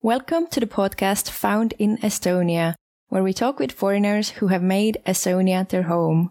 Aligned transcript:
Welcome 0.00 0.46
to 0.52 0.60
the 0.60 0.66
podcast 0.66 1.28
Found 1.28 1.74
in 1.76 1.98
Estonia, 1.98 2.76
where 3.08 3.24
we 3.24 3.32
talk 3.32 3.58
with 3.58 3.72
foreigners 3.72 4.30
who 4.30 4.46
have 4.46 4.62
made 4.62 5.02
Estonia 5.04 5.68
their 5.68 5.82
home. 5.82 6.30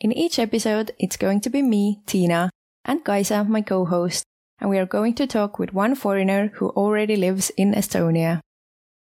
In 0.00 0.10
each 0.10 0.40
episode, 0.40 0.90
it's 0.98 1.16
going 1.16 1.40
to 1.42 1.48
be 1.48 1.62
me, 1.62 2.02
Tina, 2.06 2.50
and 2.84 3.04
Kaisa, 3.04 3.44
my 3.44 3.60
co 3.60 3.84
host, 3.84 4.24
and 4.58 4.68
we 4.68 4.78
are 4.78 4.84
going 4.84 5.14
to 5.14 5.28
talk 5.28 5.60
with 5.60 5.72
one 5.72 5.94
foreigner 5.94 6.48
who 6.54 6.70
already 6.70 7.14
lives 7.14 7.50
in 7.50 7.72
Estonia. 7.72 8.40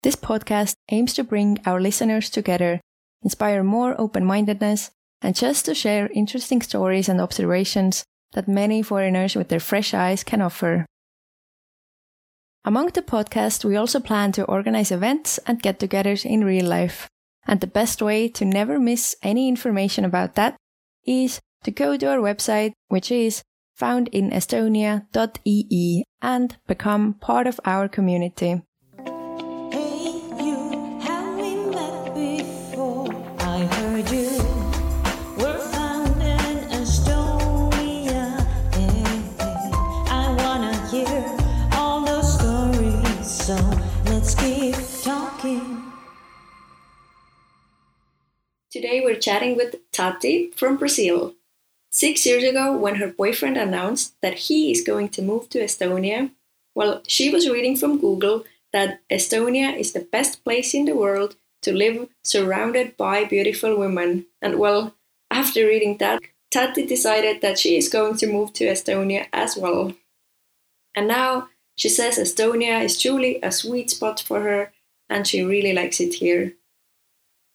This 0.04 0.16
podcast 0.16 0.76
aims 0.92 1.16
to 1.16 1.24
bring 1.24 1.58
our 1.66 1.82
listeners 1.82 2.30
together, 2.30 2.82
inspire 3.24 3.64
more 3.64 4.00
open 4.00 4.26
mindedness, 4.26 4.92
and 5.24 5.36
just 5.36 5.66
to 5.66 5.74
share 5.74 6.12
interesting 6.14 6.62
stories 6.62 7.10
and 7.10 7.20
observations 7.20 8.04
that 8.34 8.48
many 8.48 8.84
foreigners 8.84 9.36
with 9.36 9.50
their 9.50 9.60
fresh 9.60 9.92
eyes 9.92 10.24
can 10.24 10.40
offer. 10.40 10.86
Among 12.66 12.88
the 12.88 13.02
podcast, 13.02 13.66
we 13.66 13.76
also 13.76 14.00
plan 14.00 14.32
to 14.34 14.46
organize 14.46 14.92
events 14.92 15.40
and 15.46 15.62
get 15.62 15.80
togethers 15.80 16.26
in 16.26 16.46
real 16.46 16.66
life. 16.66 17.10
And 17.46 17.60
the 17.60 17.68
best 17.68 18.02
way 18.02 18.30
to 18.30 18.46
never 18.46 18.80
miss 18.80 19.18
any 19.22 19.50
information 19.50 20.06
about 20.06 20.36
that 20.36 20.56
is 21.06 21.42
to 21.64 21.72
go 21.72 21.98
to 21.98 22.10
our 22.10 22.20
website, 22.20 22.72
which 22.88 23.12
is 23.12 23.44
foundinestonia.ee 23.78 26.04
and 26.22 26.58
become 26.68 27.16
part 27.16 27.48
of 27.48 27.60
our 27.66 27.90
community. 27.90 28.62
Today 48.74 49.02
we're 49.06 49.20
chatting 49.20 49.56
with 49.56 49.76
Tati 49.92 50.50
from 50.56 50.78
Brazil. 50.78 51.36
Six 51.92 52.26
years 52.26 52.44
ago, 52.44 52.76
when 52.76 52.96
her 52.96 53.08
boyfriend 53.08 53.56
announced 53.56 54.16
that 54.24 54.50
he 54.50 54.72
is 54.72 54.82
going 54.82 55.10
to 55.10 55.22
move 55.22 55.48
to 55.50 55.60
Estonia, 55.60 56.32
well, 56.74 57.04
she 57.08 57.30
was 57.30 57.48
reading 57.48 57.78
from 57.78 58.00
Google 58.00 58.46
that 58.72 59.00
Estonia 59.12 59.78
is 59.78 59.92
the 59.92 60.08
best 60.12 60.44
place 60.44 60.74
in 60.74 60.86
the 60.86 60.96
world 60.96 61.36
to 61.62 61.72
live 61.72 62.10
surrounded 62.24 62.98
by 62.98 63.26
beautiful 63.26 63.78
women. 63.78 64.26
And 64.42 64.58
well, 64.58 64.96
after 65.30 65.68
reading 65.68 66.00
that, 66.00 66.24
Tati 66.50 66.88
decided 66.88 67.44
that 67.44 67.60
she 67.60 67.78
is 67.78 67.90
going 67.90 68.18
to 68.18 68.34
move 68.34 68.54
to 68.54 68.66
Estonia 68.66 69.28
as 69.32 69.56
well. 69.56 69.94
And 70.96 71.08
now 71.08 71.50
she 71.76 71.90
says 71.90 72.18
Estonia 72.18 72.84
is 72.84 73.00
truly 73.00 73.38
a 73.44 73.52
sweet 73.52 73.92
spot 73.92 74.20
for 74.20 74.42
her 74.42 74.72
and 75.12 75.28
she 75.28 75.44
really 75.44 75.74
likes 75.74 76.00
it 76.00 76.16
here. 76.16 76.56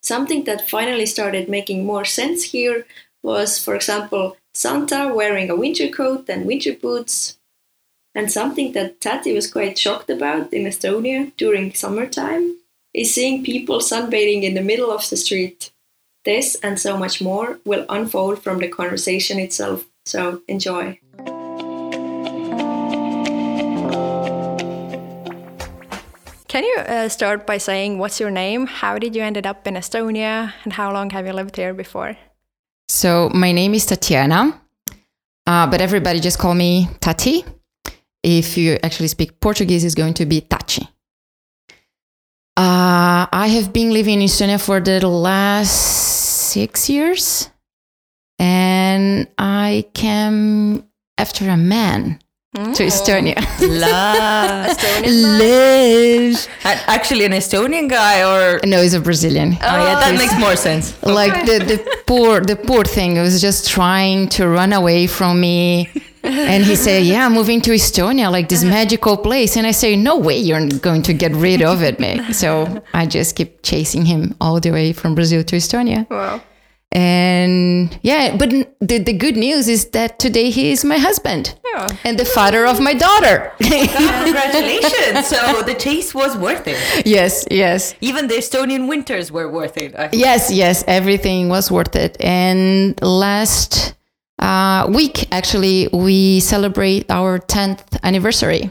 Something 0.08 0.44
that 0.44 0.70
finally 0.70 1.04
started 1.04 1.50
making 1.50 1.84
more 1.84 2.06
sense 2.06 2.42
here 2.44 2.86
was, 3.22 3.62
for 3.62 3.74
example, 3.74 4.38
Santa 4.54 5.12
wearing 5.14 5.50
a 5.50 5.54
winter 5.64 5.86
coat 5.88 6.30
and 6.30 6.46
winter 6.46 6.72
boots. 6.72 7.38
And 8.14 8.32
something 8.32 8.72
that 8.72 9.02
Tati 9.02 9.34
was 9.34 9.52
quite 9.52 9.76
shocked 9.76 10.08
about 10.08 10.50
in 10.54 10.64
Estonia 10.64 11.30
during 11.36 11.74
summertime 11.74 12.56
is 12.94 13.14
seeing 13.14 13.44
people 13.44 13.80
sunbathing 13.80 14.44
in 14.44 14.54
the 14.54 14.62
middle 14.70 14.90
of 14.90 15.06
the 15.10 15.16
street. 15.18 15.72
This 16.24 16.54
and 16.62 16.80
so 16.80 16.96
much 16.96 17.20
more 17.20 17.58
will 17.66 17.84
unfold 17.90 18.42
from 18.42 18.60
the 18.60 18.68
conversation 18.68 19.38
itself, 19.38 19.84
so 20.06 20.40
enjoy. 20.48 20.98
Can 26.58 26.64
you 26.64 26.78
uh, 26.78 27.08
start 27.08 27.46
by 27.46 27.58
saying 27.58 27.98
what's 27.98 28.18
your 28.18 28.32
name? 28.32 28.66
How 28.66 28.98
did 28.98 29.14
you 29.14 29.22
ended 29.22 29.46
up 29.46 29.64
in 29.68 29.74
Estonia, 29.74 30.52
and 30.64 30.72
how 30.72 30.92
long 30.92 31.10
have 31.10 31.24
you 31.24 31.32
lived 31.32 31.54
here 31.54 31.72
before? 31.72 32.16
So 32.88 33.30
my 33.32 33.52
name 33.52 33.74
is 33.74 33.86
Tatiana, 33.86 34.60
uh, 35.46 35.70
but 35.70 35.80
everybody 35.80 36.18
just 36.18 36.40
call 36.40 36.56
me 36.56 36.88
Tati. 36.98 37.44
If 38.24 38.58
you 38.58 38.76
actually 38.82 39.06
speak 39.06 39.38
Portuguese, 39.38 39.84
it's 39.84 39.94
going 39.94 40.14
to 40.14 40.26
be 40.26 40.40
Tachi. 40.40 40.82
Uh, 42.56 43.30
I 43.30 43.46
have 43.54 43.72
been 43.72 43.92
living 43.92 44.20
in 44.20 44.26
Estonia 44.26 44.60
for 44.60 44.80
the 44.80 45.06
last 45.06 45.70
six 46.50 46.90
years, 46.90 47.50
and 48.40 49.28
I 49.38 49.86
came 49.94 50.82
after 51.16 51.48
a 51.48 51.56
man 51.56 52.18
Hmm? 52.56 52.72
to 52.72 52.84
Estonia. 52.84 53.34
Oh. 53.36 53.66
La. 53.82 54.66
Estonian 54.68 55.22
man? 55.22 55.38
Live. 55.38 56.48
And 56.64 56.80
Actually, 56.86 57.26
an 57.26 57.32
Estonian 57.32 57.90
guy, 57.90 58.22
or 58.22 58.58
No, 58.64 58.80
he's 58.80 58.94
a 58.94 59.00
Brazilian. 59.00 59.52
oh, 59.60 59.84
yeah, 59.84 60.00
that 60.00 60.14
makes 60.16 60.34
more 60.38 60.56
sense. 60.56 60.94
like 61.02 61.44
the, 61.44 61.58
the 61.58 61.78
poor 62.06 62.40
the 62.40 62.56
poor 62.56 62.84
thing 62.84 63.18
was 63.18 63.42
just 63.42 63.68
trying 63.68 64.30
to 64.30 64.48
run 64.48 64.72
away 64.72 65.06
from 65.06 65.38
me 65.40 65.90
and 66.24 66.64
he 66.64 66.74
said 66.74 67.04
yeah 67.04 67.24
i'm 67.26 67.32
moving 67.32 67.60
to 67.60 67.70
estonia 67.70 68.30
like 68.30 68.48
this 68.48 68.62
uh-huh. 68.62 68.70
magical 68.78 69.16
place 69.16 69.56
and 69.56 69.66
i 69.66 69.70
say 69.70 69.94
no 69.94 70.16
way 70.16 70.36
you're 70.38 70.66
going 70.80 71.02
to 71.02 71.12
get 71.14 71.32
rid 71.32 71.62
of 71.62 71.82
it 71.82 72.00
mate 72.00 72.20
so 72.34 72.82
i 72.92 73.06
just 73.06 73.36
keep 73.36 73.62
chasing 73.62 74.04
him 74.04 74.34
all 74.40 74.58
the 74.60 74.70
way 74.70 74.92
from 74.92 75.14
brazil 75.14 75.42
to 75.44 75.56
estonia 75.56 76.08
Wow. 76.10 76.40
And 76.92 77.98
yeah 78.02 78.34
but 78.36 78.48
the, 78.80 78.98
the 78.98 79.12
good 79.12 79.36
news 79.36 79.68
is 79.68 79.90
that 79.90 80.18
today 80.18 80.48
he 80.50 80.70
is 80.72 80.84
my 80.84 80.96
husband 80.98 81.54
Yeah. 81.74 81.86
and 82.04 82.18
the 82.18 82.24
father 82.24 82.66
of 82.66 82.80
my 82.80 82.94
daughter 82.94 83.52
Congratulations! 83.58 85.26
so 85.26 85.62
the 85.62 85.76
chase 85.78 86.14
was 86.14 86.36
worth 86.36 86.66
it. 86.66 86.78
yes 87.06 87.44
yes 87.50 87.94
Even 88.00 88.26
the 88.28 88.34
Estonian 88.36 88.88
winters 88.88 89.30
were 89.30 89.48
worth 89.50 89.76
it. 89.76 89.94
Yes, 90.12 90.50
yes, 90.50 90.84
everything 90.86 91.48
was 91.48 91.70
worth 91.70 91.94
it. 91.96 92.16
And 92.20 92.98
last 93.02 93.94
uh, 94.38 94.86
week, 94.88 95.26
actually, 95.32 95.88
we 95.92 96.40
celebrate 96.40 97.10
our 97.10 97.38
10th 97.38 97.98
anniversary. 98.02 98.70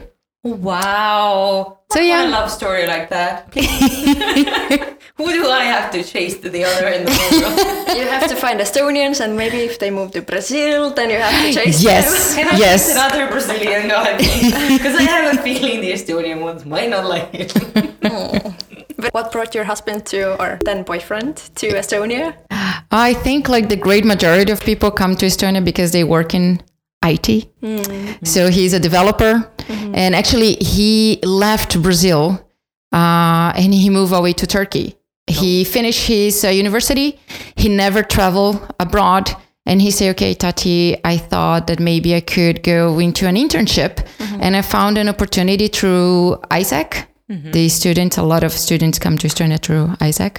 Wow. 0.56 1.78
So, 1.90 2.00
yeah. 2.00 2.20
want 2.20 2.28
a 2.28 2.32
love 2.32 2.50
story 2.50 2.86
like 2.86 3.08
that. 3.10 3.52
Who 5.16 5.32
do 5.32 5.48
I 5.48 5.64
have 5.64 5.90
to 5.92 6.04
chase 6.04 6.38
to 6.40 6.50
the 6.50 6.64
other 6.64 6.86
end 6.86 7.08
of 7.08 7.14
the 7.14 7.40
world? 7.40 7.78
You 7.98 8.04
have 8.04 8.28
to 8.28 8.36
find 8.36 8.60
Estonians, 8.60 9.20
and 9.20 9.36
maybe 9.36 9.58
if 9.58 9.78
they 9.78 9.90
move 9.90 10.12
to 10.12 10.22
Brazil, 10.22 10.92
then 10.94 11.10
you 11.10 11.16
have 11.16 11.34
to 11.44 11.52
chase 11.52 11.82
Yes, 11.82 12.34
Can 12.34 12.46
I 12.46 12.50
chase 12.50 12.60
yes. 12.60 12.92
another 12.92 13.28
Brazilian 13.28 13.88
guy? 13.88 14.16
Because 14.18 14.94
I 14.94 15.02
have 15.02 15.38
a 15.38 15.42
feeling 15.42 15.80
the 15.80 15.92
Estonian 15.92 16.40
ones 16.42 16.64
might 16.64 16.88
not 16.90 17.06
like 17.06 17.30
it. 17.34 17.48
them. 17.54 18.54
But 18.96 19.14
what 19.14 19.32
brought 19.32 19.54
your 19.54 19.64
husband 19.64 20.06
to, 20.06 20.40
or 20.42 20.58
then 20.64 20.82
boyfriend, 20.82 21.36
to 21.56 21.68
Estonia? 21.70 22.34
I 22.90 23.14
think 23.14 23.48
like 23.48 23.68
the 23.68 23.76
great 23.76 24.04
majority 24.04 24.52
of 24.52 24.60
people 24.60 24.90
come 24.90 25.14
to 25.16 25.26
Estonia 25.26 25.64
because 25.64 25.92
they 25.92 26.04
work 26.04 26.34
in 26.34 26.60
IT. 27.14 27.48
So 28.24 28.50
he's 28.50 28.72
a 28.72 28.80
developer. 28.80 29.50
And 29.94 30.14
actually, 30.14 30.54
he 30.54 31.18
left 31.22 31.80
Brazil 31.82 32.40
uh, 32.92 33.52
and 33.56 33.74
he 33.74 33.90
moved 33.90 34.12
away 34.14 34.32
to 34.34 34.46
Turkey. 34.46 34.96
He 35.26 35.64
finished 35.64 36.06
his 36.06 36.42
uh, 36.44 36.48
university. 36.48 37.18
He 37.56 37.68
never 37.68 38.02
traveled 38.02 38.56
abroad. 38.80 39.30
And 39.66 39.82
he 39.82 39.90
said, 39.90 40.10
okay, 40.16 40.32
Tati, 40.32 40.96
I 41.04 41.18
thought 41.18 41.66
that 41.66 41.78
maybe 41.80 42.14
I 42.14 42.20
could 42.20 42.62
go 42.62 42.98
into 42.98 43.26
an 43.26 43.34
internship. 43.36 44.06
And 44.40 44.56
I 44.56 44.62
found 44.62 44.96
an 44.96 45.08
opportunity 45.08 45.68
through 45.68 46.38
AIESEC. 46.50 47.04
The 47.52 47.68
students, 47.68 48.16
a 48.16 48.22
lot 48.22 48.42
of 48.42 48.52
students 48.52 48.98
come 48.98 49.18
to 49.18 49.26
Estonia 49.28 49.58
through 49.60 49.88
AIESEC. 50.00 50.38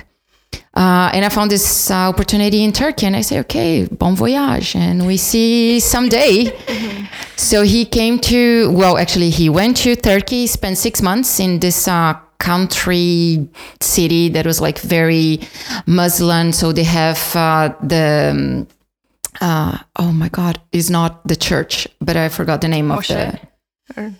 Uh, 0.75 1.09
and 1.13 1.25
I 1.25 1.29
found 1.29 1.51
this 1.51 1.91
uh, 1.91 2.09
opportunity 2.09 2.63
in 2.63 2.71
Turkey, 2.71 3.05
and 3.05 3.15
I 3.15 3.21
say, 3.21 3.39
okay, 3.39 3.85
bon 3.85 4.15
voyage, 4.15 4.75
and 4.75 5.05
we 5.05 5.17
see 5.17 5.79
someday. 5.79 6.53
So 7.35 7.63
he 7.63 7.85
came 7.85 8.19
to, 8.19 8.71
well, 8.71 8.97
actually, 8.97 9.29
he 9.29 9.49
went 9.49 9.77
to 9.77 9.95
Turkey, 9.95 10.47
spent 10.47 10.77
six 10.77 11.01
months 11.01 11.39
in 11.39 11.59
this 11.59 11.87
uh, 11.87 12.13
country 12.37 13.49
city 13.81 14.29
that 14.29 14.45
was 14.45 14.61
like 14.61 14.79
very 14.79 15.39
Muslim. 15.85 16.53
So 16.53 16.71
they 16.71 16.85
have 16.85 17.35
uh, 17.35 17.73
the, 17.81 18.29
um, 18.31 18.67
uh, 19.41 19.79
oh 19.97 20.11
my 20.11 20.29
God, 20.29 20.61
is 20.71 20.89
not 20.89 21.27
the 21.27 21.35
church, 21.35 21.87
but 21.99 22.15
I 22.15 22.29
forgot 22.29 22.61
the 22.61 22.69
name 22.69 22.91
of 22.91 23.05
the. 23.07 23.39
Or 23.97 24.13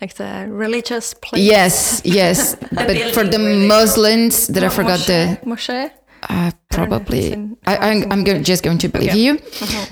like 0.00 0.14
the 0.14 0.46
religious 0.50 1.14
place? 1.14 1.42
Yes, 1.42 2.02
yes, 2.04 2.54
but 2.72 2.96
for 3.14 3.24
the 3.24 3.38
Muslims, 3.38 4.46
that 4.48 4.62
I 4.62 4.68
forgot 4.68 5.00
the. 5.00 5.38
Mosque? 5.44 5.92
Uh, 6.28 6.50
probably. 6.70 7.34
I, 7.66 7.76
I'm, 7.76 8.12
I'm 8.12 8.24
go- 8.24 8.42
just 8.42 8.62
going 8.64 8.78
to 8.78 8.88
believe 8.88 9.14
you. 9.14 9.38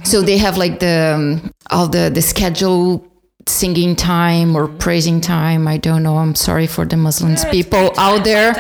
So 0.05 0.23
they 0.23 0.39
have 0.39 0.57
like 0.57 0.81
the 0.81 1.15
um, 1.17 1.53
all 1.71 1.87
the 1.89 2.11
the 2.13 2.23
schedule 2.23 3.07
singing 3.47 3.95
time 3.95 4.57
or 4.57 4.69
praising 4.69 5.21
time. 5.21 5.69
I 5.69 5.77
don't 5.77 6.03
know. 6.03 6.17
I'm 6.17 6.35
sorry 6.35 6.67
for 6.67 6.85
the 6.87 6.97
Muslims 6.97 7.45
people 7.47 7.93
out 7.99 8.25
there. 8.25 8.55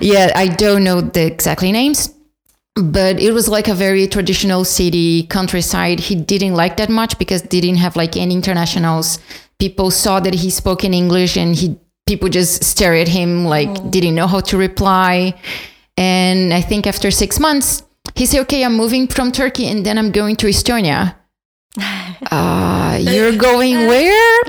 Yeah, 0.00 0.32
I 0.34 0.48
don't 0.48 0.84
know 0.84 1.00
the 1.00 1.26
exactly 1.26 1.72
names. 1.72 2.10
But 2.76 3.20
it 3.20 3.30
was 3.30 3.48
like 3.48 3.68
a 3.68 3.74
very 3.74 4.08
traditional 4.08 4.64
city, 4.64 5.24
countryside. 5.28 6.00
He 6.00 6.16
didn't 6.16 6.54
like 6.54 6.76
that 6.78 6.90
much 6.90 7.18
because 7.20 7.42
they 7.42 7.60
didn't 7.60 7.76
have 7.78 7.94
like 7.94 8.16
any 8.16 8.34
internationals. 8.34 9.20
People 9.58 9.90
saw 9.90 10.20
that 10.20 10.34
he 10.34 10.50
spoke 10.50 10.84
in 10.84 10.92
English 10.94 11.36
and 11.36 11.54
he 11.54 11.78
people 12.06 12.28
just 12.28 12.62
stare 12.62 12.94
at 12.94 13.08
him 13.08 13.44
like 13.44 13.90
didn't 13.90 14.14
know 14.14 14.26
how 14.26 14.40
to 14.40 14.56
reply. 14.56 15.34
And 15.96 16.52
I 16.52 16.60
think 16.60 16.86
after 16.86 17.10
six 17.10 17.38
months, 17.38 17.82
he 18.14 18.26
said, 18.26 18.40
"Okay, 18.42 18.64
I'm 18.64 18.76
moving 18.76 19.06
from 19.08 19.32
Turkey, 19.32 19.68
and 19.68 19.84
then 19.86 19.98
I'm 19.98 20.10
going 20.10 20.36
to 20.36 20.46
Estonia." 20.46 21.14
uh, 22.30 22.98
you're 23.00 23.36
going 23.36 23.86
where? 23.88 24.42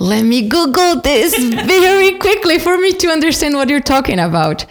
Let 0.00 0.22
me 0.22 0.48
Google 0.48 1.00
this 1.00 1.36
very 1.36 2.12
quickly 2.18 2.60
for 2.60 2.78
me 2.78 2.92
to 2.92 3.08
understand 3.08 3.56
what 3.56 3.68
you're 3.68 3.80
talking 3.80 4.20
about. 4.20 4.64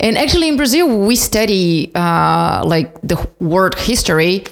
And 0.00 0.18
actually, 0.18 0.48
in 0.48 0.56
Brazil, 0.56 0.86
we 1.06 1.14
study 1.14 1.92
uh, 1.94 2.64
like 2.64 3.00
the 3.02 3.16
world 3.38 3.76
history. 3.78 4.44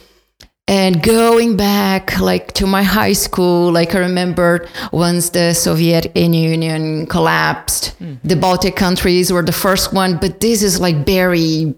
And 0.70 1.02
going 1.02 1.56
back 1.56 2.20
like 2.20 2.52
to 2.52 2.66
my 2.66 2.84
high 2.84 3.12
school, 3.12 3.72
like 3.72 3.96
I 3.96 3.98
remember 3.98 4.68
once 4.92 5.30
the 5.30 5.52
Soviet 5.52 6.16
Union 6.16 7.06
collapsed, 7.06 7.96
the 8.22 8.36
Baltic 8.36 8.76
countries 8.76 9.32
were 9.32 9.42
the 9.42 9.50
first 9.50 9.92
one, 9.92 10.16
but 10.18 10.38
this 10.38 10.62
is 10.62 10.80
like 10.80 11.04
very 11.04 11.74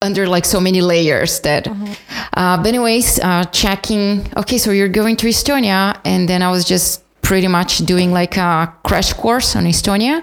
under 0.00 0.26
like 0.26 0.46
so 0.46 0.58
many 0.58 0.80
layers 0.80 1.40
that 1.40 1.66
uh, 1.68 2.56
but 2.56 2.66
anyways 2.66 3.20
uh, 3.20 3.44
checking 3.44 4.26
okay 4.36 4.58
so 4.58 4.70
you're 4.70 4.88
going 4.88 5.16
to 5.16 5.26
estonia 5.28 5.98
and 6.04 6.28
then 6.28 6.42
i 6.42 6.50
was 6.50 6.64
just 6.64 7.02
pretty 7.22 7.48
much 7.48 7.78
doing 7.78 8.12
like 8.12 8.36
a 8.36 8.70
crash 8.84 9.14
course 9.14 9.56
on 9.56 9.64
estonia 9.64 10.22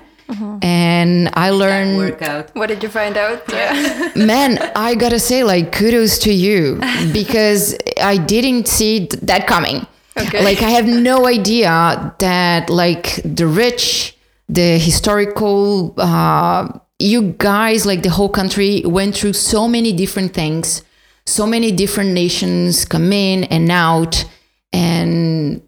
and 0.62 1.30
i 1.34 1.50
learned 1.50 1.98
Workout. 1.98 2.56
What 2.56 2.68
did 2.68 2.84
you 2.84 2.90
find 2.90 3.18
out? 3.18 3.44
Yeah. 3.52 4.12
man 4.16 4.58
i 4.76 4.96
gotta 4.96 5.20
say 5.20 5.44
like 5.44 5.72
kudos 5.72 6.20
to 6.20 6.32
you 6.32 6.80
because 7.14 7.76
i 8.02 8.18
didn't 8.18 8.68
see 8.68 9.08
that 9.22 9.48
coming 9.48 9.86
Okay. 10.18 10.44
like 10.44 10.62
i 10.62 10.70
have 10.70 10.86
no 10.88 11.26
idea 11.26 12.14
that 12.20 12.70
like 12.70 13.22
the 13.24 13.48
rich 13.48 14.18
the 14.50 14.78
historical 14.78 15.94
uh 15.98 16.68
you 17.00 17.34
guys 17.38 17.86
like 17.86 18.04
the 18.04 18.10
whole 18.10 18.30
country 18.30 18.84
went 18.86 19.16
through 19.16 19.34
so 19.34 19.68
many 19.68 19.94
different 19.94 20.34
things 20.34 20.84
so 21.26 21.48
many 21.48 21.72
different 21.72 22.12
nations 22.12 22.84
come 22.86 23.14
in 23.14 23.46
and 23.46 23.72
out 23.72 24.26
and 24.74 25.62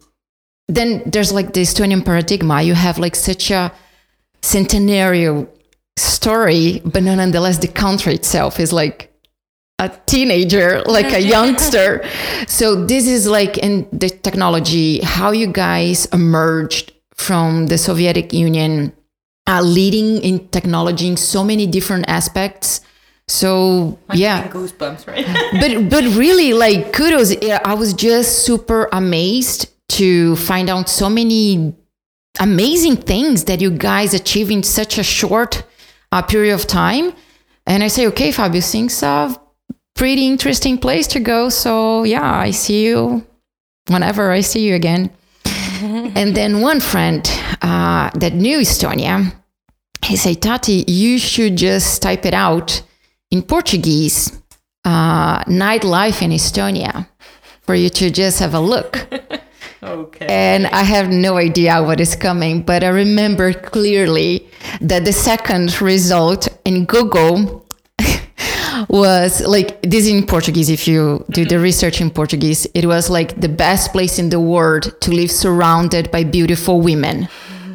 then 0.67 1.01
there's 1.05 1.31
like 1.31 1.53
the 1.53 1.61
estonian 1.61 2.03
paradigm 2.03 2.51
you 2.65 2.73
have 2.73 2.97
like 2.99 3.15
such 3.15 3.49
a 3.49 3.71
centenarial 4.43 5.47
story 5.97 6.81
but 6.85 7.01
nonetheless 7.01 7.57
the 7.59 7.67
country 7.67 8.13
itself 8.13 8.59
is 8.59 8.71
like 8.71 9.13
a 9.79 9.89
teenager, 10.05 10.81
like 10.83 11.11
a 11.13 11.21
youngster. 11.35 12.07
So 12.47 12.85
this 12.85 13.07
is 13.07 13.27
like 13.27 13.57
in 13.57 13.87
the 13.91 14.09
technology, 14.09 14.99
how 15.01 15.31
you 15.31 15.47
guys 15.47 16.05
emerged 16.07 16.93
from 17.15 17.67
the 17.67 17.77
Soviet 17.77 18.33
Union, 18.33 18.93
uh, 19.47 19.61
leading 19.61 20.21
in 20.23 20.47
technology 20.49 21.07
in 21.07 21.17
so 21.17 21.43
many 21.43 21.67
different 21.67 22.05
aspects. 22.07 22.81
So 23.27 23.99
yeah, 24.13 24.47
Goosebumps, 24.47 25.07
right? 25.07 25.25
but 25.61 25.89
but 25.89 26.03
really 26.15 26.53
like 26.53 26.93
kudos. 26.93 27.35
I 27.65 27.73
was 27.73 27.93
just 27.93 28.45
super 28.45 28.89
amazed 28.91 29.69
to 29.89 30.35
find 30.35 30.69
out 30.69 30.89
so 30.89 31.09
many 31.09 31.73
amazing 32.39 32.97
things 32.97 33.45
that 33.45 33.61
you 33.61 33.71
guys 33.71 34.13
achieve 34.13 34.49
in 34.49 34.63
such 34.63 34.97
a 34.97 35.03
short 35.03 35.63
uh, 36.11 36.21
period 36.21 36.53
of 36.53 36.67
time. 36.67 37.13
And 37.65 37.83
I 37.83 37.87
say, 37.87 38.07
okay, 38.07 38.31
Fabio, 38.31 38.61
seems 38.61 39.01
a 39.03 39.35
pretty 39.95 40.27
interesting 40.27 40.77
place 40.77 41.07
to 41.07 41.19
go. 41.19 41.49
So 41.49 42.03
yeah, 42.03 42.39
I 42.39 42.51
see 42.51 42.85
you 42.85 43.25
whenever 43.87 44.31
I 44.31 44.41
see 44.41 44.67
you 44.67 44.75
again. 44.75 45.11
and 45.45 46.35
then 46.35 46.61
one 46.61 46.79
friend 46.79 47.21
uh, 47.61 48.09
that 48.15 48.33
knew 48.33 48.59
Estonia, 48.59 49.33
he 50.03 50.15
said, 50.17 50.41
Tati, 50.41 50.83
you 50.87 51.17
should 51.17 51.55
just 51.55 52.01
type 52.01 52.25
it 52.25 52.33
out 52.33 52.81
in 53.31 53.41
Portuguese, 53.41 54.41
uh, 54.85 55.43
nightlife 55.45 56.21
in 56.21 56.31
Estonia, 56.31 57.07
for 57.61 57.73
you 57.75 57.89
to 57.89 58.11
just 58.11 58.39
have 58.39 58.53
a 58.53 58.59
look. 58.59 59.07
okay. 59.83 60.25
and 60.27 60.67
I 60.67 60.83
have 60.83 61.09
no 61.09 61.37
idea 61.37 61.81
what 61.83 61.99
is 61.99 62.15
coming, 62.15 62.61
but 62.61 62.83
I 62.83 62.89
remember 62.89 63.53
clearly 63.53 64.47
that 64.81 65.05
the 65.05 65.13
second 65.13 65.81
result 65.81 66.47
in 66.65 66.85
Google 66.85 67.65
was 68.89 69.41
like 69.41 69.81
this 69.81 70.07
in 70.07 70.25
Portuguese. 70.25 70.69
If 70.69 70.87
you 70.87 71.25
do 71.29 71.45
the 71.45 71.55
mm-hmm. 71.55 71.63
research 71.63 72.01
in 72.01 72.09
Portuguese, 72.09 72.65
it 72.73 72.85
was 72.85 73.09
like 73.09 73.39
the 73.39 73.49
best 73.49 73.91
place 73.91 74.19
in 74.19 74.29
the 74.29 74.39
world 74.39 74.99
to 75.01 75.11
live 75.11 75.31
surrounded 75.31 76.11
by 76.11 76.23
beautiful 76.23 76.81
women. 76.81 77.27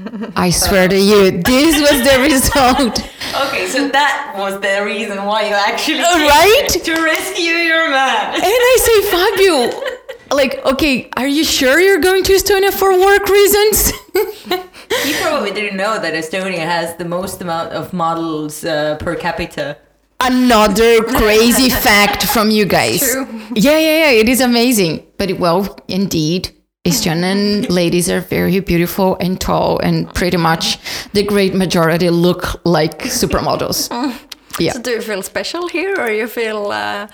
I 0.37 0.51
swear 0.51 0.89
to 0.89 0.99
you, 0.99 1.43
this 1.43 1.81
was 1.81 2.03
the 2.07 2.21
result. 2.23 3.05
Okay, 3.29 3.67
so 3.69 3.89
that 3.89 4.35
was 4.39 4.59
the 4.61 4.83
reason 4.85 5.23
why 5.25 5.43
you 5.49 5.55
actually 5.55 5.97
came 5.99 6.29
Right? 6.29 6.69
to 6.71 6.93
rescue 7.03 7.53
your 7.53 7.91
man. 7.91 8.35
And 8.35 8.43
I 8.43 8.77
say, 8.87 8.97
Fabio, 9.13 10.08
like, 10.31 10.65
okay, 10.65 11.09
are 11.17 11.27
you 11.27 11.45
sure 11.45 11.81
you're 11.81 12.01
going 12.01 12.23
to 12.25 12.33
Estonia 12.33 12.73
for 12.73 12.91
work 12.99 13.29
reasons? 13.29 13.93
You 15.07 15.15
probably 15.21 15.51
didn't 15.53 15.77
know 15.77 16.01
that 16.01 16.15
Estonia 16.15 16.59
has 16.65 16.97
the 16.97 17.05
most 17.05 17.41
amount 17.43 17.73
of 17.73 17.93
models 17.93 18.65
uh, 18.65 18.97
per 18.99 19.15
capita. 19.15 19.77
another 20.21 21.03
crazy 21.21 21.69
fact 21.69 22.25
from 22.25 22.51
you 22.51 22.65
guys. 22.65 23.01
True. 23.01 23.27
Yeah, 23.55 23.79
yeah, 23.79 23.99
yeah. 24.05 24.11
It 24.23 24.29
is 24.29 24.41
amazing. 24.41 25.07
But 25.19 25.39
well, 25.39 25.79
indeed, 25.89 26.51
Estonian 26.87 27.69
ladies 27.69 28.09
are 28.11 28.21
very 28.21 28.61
beautiful 28.61 29.17
and 29.21 29.39
tall, 29.41 29.79
and 29.81 30.13
pretty 30.15 30.39
much 30.39 30.79
the 31.13 31.23
great 31.23 31.55
majority 31.55 32.09
look 32.11 32.61
like 32.65 32.99
supermodels. 33.05 33.89
Yeah. 34.59 34.73
So 34.73 34.83
do 34.83 34.91
you 34.91 35.03
feel 35.03 35.23
special 35.23 35.69
here, 35.69 35.95
or 36.01 36.11
you 36.11 36.27
feel? 36.27 36.73
Uh, 36.73 37.07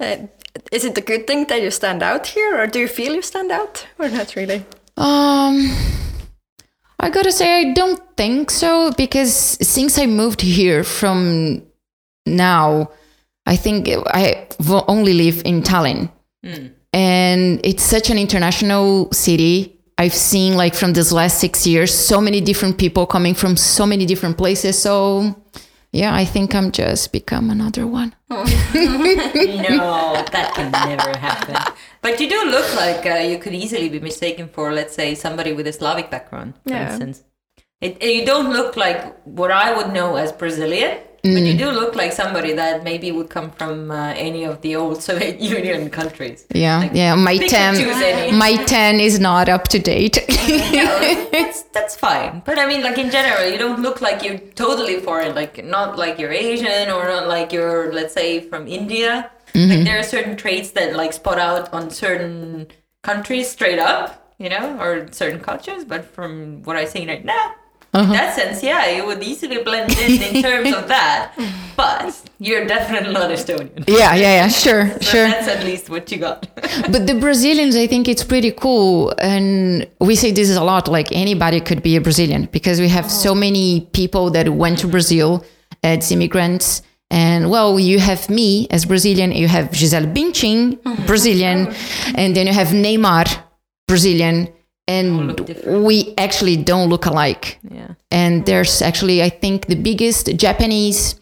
uh, 0.00 0.16
is 0.72 0.84
it 0.84 0.96
a 0.98 1.00
good 1.00 1.26
thing 1.26 1.46
that 1.46 1.62
you 1.62 1.70
stand 1.70 2.02
out 2.02 2.26
here, 2.28 2.60
or 2.60 2.66
do 2.66 2.78
you 2.78 2.88
feel 2.88 3.14
you 3.14 3.22
stand 3.22 3.50
out, 3.50 3.86
or 3.98 4.08
not 4.08 4.34
really? 4.36 4.64
Um, 4.96 5.70
I 7.00 7.10
gotta 7.10 7.32
say, 7.32 7.60
I 7.60 7.72
don't 7.72 8.02
think 8.16 8.50
so 8.50 8.92
because 8.96 9.32
since 9.66 9.98
I 9.98 10.06
moved 10.06 10.40
here 10.40 10.82
from 10.82 11.62
now, 12.26 12.90
I 13.46 13.56
think 13.56 13.88
i 13.88 14.46
only 14.88 15.14
live 15.14 15.42
in 15.44 15.62
Tallinn, 15.62 16.10
and 16.92 17.60
it's 17.64 17.82
such 17.82 18.10
an 18.10 18.18
international 18.18 19.10
city. 19.12 19.78
I've 19.96 20.14
seen 20.14 20.54
like 20.56 20.74
from 20.74 20.92
this 20.92 21.12
last 21.12 21.38
six 21.40 21.66
years, 21.66 21.92
so 21.92 22.20
many 22.20 22.40
different 22.40 22.78
people 22.78 23.06
coming 23.06 23.34
from 23.34 23.56
so 23.56 23.86
many 23.86 24.06
different 24.06 24.36
places. 24.36 24.78
So, 24.78 25.34
yeah, 25.92 26.14
I 26.14 26.24
think 26.24 26.54
I'm 26.54 26.70
just 26.72 27.12
become 27.12 27.50
another 27.50 27.86
one. 27.86 28.14
No, 28.30 30.24
that 30.32 30.52
can 30.54 30.70
never 30.70 31.16
happen. 31.18 31.56
But 32.02 32.20
you 32.20 32.28
do 32.28 32.44
look 32.50 32.74
like 32.76 33.04
uh, 33.06 33.16
you 33.30 33.38
could 33.38 33.54
easily 33.54 33.88
be 33.88 34.00
mistaken 34.00 34.48
for, 34.48 34.72
let's 34.72 34.94
say, 34.94 35.14
somebody 35.14 35.52
with 35.52 35.66
a 35.66 35.72
Slavic 35.72 36.10
background, 36.10 36.54
for 36.64 36.70
Yeah. 36.74 36.90
instance. 36.90 37.24
It, 37.80 38.02
you 38.02 38.24
don't 38.26 38.52
look 38.52 38.76
like 38.76 39.00
what 39.24 39.50
I 39.50 39.76
would 39.76 39.92
know 39.92 40.16
as 40.16 40.32
Brazilian, 40.32 40.98
but 41.34 41.42
you 41.42 41.56
do 41.56 41.70
look 41.70 41.94
like 41.94 42.12
somebody 42.12 42.52
that 42.54 42.84
maybe 42.84 43.10
would 43.12 43.28
come 43.30 43.50
from 43.50 43.90
uh, 43.90 44.12
any 44.16 44.44
of 44.44 44.60
the 44.62 44.76
old 44.76 45.02
Soviet 45.08 45.40
Union 45.56 45.90
countries. 45.90 46.46
Yeah, 46.54 46.78
Like, 46.78 46.92
yeah. 46.94 47.14
My 47.14 47.36
ten, 47.38 47.74
and 47.74 47.78
choose 47.84 48.00
any. 48.02 48.32
my 48.36 48.56
ten 48.64 49.00
is 49.00 49.18
not 49.20 49.48
up 49.48 49.64
to 49.68 49.78
date. 49.78 50.18
No, 50.78 50.98
that's 51.32 51.62
that's 51.76 51.94
fine. 51.96 52.42
But 52.44 52.58
I 52.58 52.66
mean, 52.66 52.82
like 52.82 52.98
in 52.98 53.10
general, 53.10 53.48
you 53.50 53.58
don't 53.58 53.80
look 53.82 54.00
like 54.00 54.22
you're 54.24 54.38
totally 54.54 55.00
foreign. 55.00 55.34
Like 55.34 55.64
not 55.64 55.98
like 55.98 56.18
you're 56.18 56.32
Asian 56.32 56.88
or 56.90 57.04
not 57.04 57.28
like 57.28 57.52
you're, 57.52 57.92
let's 57.92 58.14
say, 58.14 58.40
from 58.40 58.66
India. 58.66 59.30
Like 59.54 59.84
there 59.84 59.98
are 59.98 60.02
certain 60.04 60.36
traits 60.36 60.70
that 60.72 60.94
like 60.94 61.12
spot 61.12 61.38
out 61.38 61.72
on 61.72 61.90
certain 61.90 62.68
countries 63.02 63.50
straight 63.50 63.78
up, 63.78 64.34
you 64.38 64.48
know, 64.48 64.78
or 64.80 65.08
certain 65.10 65.40
cultures. 65.40 65.84
But 65.84 66.04
from 66.04 66.62
what 66.62 66.76
I 66.76 66.84
see 66.84 67.06
right 67.08 67.24
now, 67.24 67.54
in 67.94 68.10
that 68.10 68.34
sense, 68.34 68.62
yeah, 68.62 68.90
you 68.90 69.06
would 69.06 69.22
easily 69.22 69.62
blend 69.62 69.90
in 69.98 70.22
in 70.22 70.42
terms 70.42 70.74
of 70.74 70.88
that. 70.88 71.32
But 71.78 72.20
you're 72.40 72.66
definitely 72.66 73.12
not 73.12 73.30
Estonian. 73.30 73.84
yeah, 73.86 74.12
yeah, 74.16 74.34
yeah. 74.40 74.48
Sure, 74.48 74.88
So 74.94 74.98
sure. 75.00 75.28
that's 75.28 75.46
at 75.46 75.64
least 75.64 75.88
what 75.88 76.10
you 76.10 76.18
got. 76.18 76.48
but 76.90 77.06
the 77.06 77.14
Brazilians, 77.14 77.76
I 77.76 77.86
think 77.86 78.08
it's 78.08 78.24
pretty 78.24 78.50
cool. 78.50 79.14
And 79.18 79.86
we 80.00 80.16
say 80.16 80.32
this 80.32 80.50
is 80.50 80.56
a 80.56 80.64
lot 80.64 80.88
like 80.88 81.12
anybody 81.12 81.60
could 81.60 81.84
be 81.84 81.94
a 81.94 82.00
Brazilian 82.00 82.48
because 82.50 82.80
we 82.80 82.88
have 82.88 83.08
so 83.08 83.30
oh. 83.30 83.34
many 83.36 83.82
people 83.92 84.28
that 84.30 84.48
went 84.48 84.80
to 84.80 84.88
Brazil 84.88 85.44
as 85.84 86.10
immigrants. 86.10 86.82
And 87.12 87.48
well, 87.48 87.78
you 87.78 88.00
have 88.00 88.28
me 88.28 88.66
as 88.70 88.84
Brazilian, 88.84 89.30
you 89.30 89.46
have 89.46 89.70
Gisele 89.70 90.06
Bündchen, 90.06 90.82
Brazilian, 91.06 91.68
oh. 91.70 92.12
and 92.16 92.34
then 92.34 92.48
you 92.48 92.52
have 92.52 92.68
Neymar, 92.68 93.26
Brazilian. 93.86 94.48
And 94.88 95.38
we 95.66 96.14
actually 96.16 96.56
don't 96.56 96.88
look 96.88 97.04
alike. 97.06 97.58
yeah. 97.70 97.94
And 98.10 98.46
there's 98.46 98.80
actually, 98.82 99.22
I 99.22 99.28
think, 99.28 99.66
the 99.66 99.76
biggest 99.76 100.34
Japanese 100.36 101.14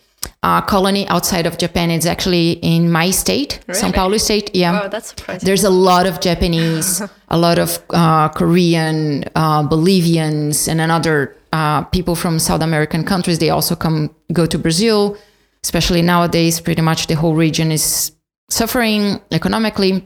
uh, 0.42 0.60
colony 0.62 1.06
outside 1.08 1.46
of 1.46 1.58
Japan. 1.58 1.90
It's 1.90 2.06
actually 2.06 2.52
in 2.62 2.90
my 2.90 3.10
state, 3.10 3.60
São 3.68 3.92
Paulo 3.92 4.16
state. 4.18 4.54
Yeah. 4.54 4.82
Oh, 4.84 4.88
that's 4.88 5.08
surprising. 5.08 5.44
There's 5.46 5.64
a 5.64 5.70
lot 5.70 6.06
of 6.06 6.20
Japanese, 6.20 7.02
a 7.28 7.38
lot 7.38 7.58
of 7.58 7.78
uh, 7.90 8.28
Korean, 8.28 9.24
uh, 9.34 9.62
Bolivians, 9.64 10.68
and 10.68 10.80
another 10.80 11.34
uh, 11.52 11.82
people 11.84 12.14
from 12.14 12.38
South 12.38 12.62
American 12.62 13.02
countries. 13.04 13.38
They 13.40 13.50
also 13.50 13.74
come 13.74 14.14
go 14.32 14.46
to 14.46 14.58
Brazil, 14.58 15.16
especially 15.64 16.02
nowadays. 16.02 16.60
Pretty 16.60 16.82
much 16.82 17.08
the 17.08 17.14
whole 17.14 17.34
region 17.34 17.72
is 17.72 18.12
suffering 18.48 19.20
economically, 19.32 20.04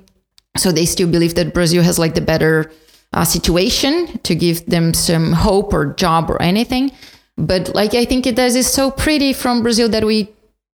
so 0.57 0.73
they 0.73 0.87
still 0.87 1.09
believe 1.11 1.35
that 1.35 1.53
Brazil 1.53 1.83
has 1.83 1.99
like 1.99 2.15
the 2.15 2.23
better 2.23 2.71
uh, 3.13 3.25
situation 3.25 4.19
to 4.23 4.35
give 4.35 4.67
them 4.67 4.95
some 4.95 5.33
hope 5.33 5.73
or 5.73 5.95
job 5.95 6.31
or 6.31 6.41
anything. 6.41 6.93
But 7.37 7.75
like 7.75 7.95
I 7.95 8.05
think 8.05 8.27
it 8.27 8.37
does 8.37 8.55
is 8.57 8.67
so 8.67 8.91
pretty 8.91 9.33
from 9.33 9.63
Brazil 9.63 9.89
that 9.89 10.05
we 10.05 10.29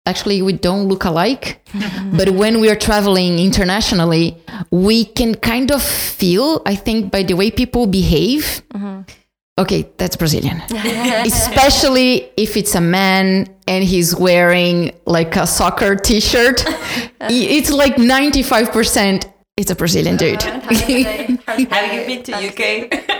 actually 0.05 0.41
we 0.41 0.53
don't 0.53 0.87
look 0.87 1.03
alike. 1.05 1.61
But 2.13 2.29
when 2.31 2.59
we 2.61 2.69
are 2.69 2.75
traveling 2.75 3.39
internationally 3.39 4.37
we 4.71 5.05
can 5.05 5.33
kind 5.35 5.71
of 5.71 5.81
feel 5.81 6.61
i 6.65 6.75
think 6.75 7.11
by 7.11 7.23
the 7.23 7.33
way 7.33 7.49
people 7.51 7.87
behave. 7.87 8.61
Okay 9.57 9.89
that's 9.97 10.15
brazilian. 10.15 10.61
Especially 11.25 12.29
if 12.37 12.57
it's 12.57 12.75
a 12.75 12.81
man 12.81 13.47
and 13.67 13.83
he's 13.83 14.15
wearing 14.15 14.91
like 15.05 15.35
a 15.35 15.45
soccer 15.47 15.95
t-shirt. 15.95 16.63
It's 17.29 17.69
like 17.69 17.95
95% 17.95 19.23
it's 19.57 19.71
a 19.71 19.75
brazilian 19.75 20.17
dude 20.17 20.41
Have 20.43 20.89
you 20.89 22.05
been 22.05 22.23
to 22.23 22.33
UK? 22.33 22.59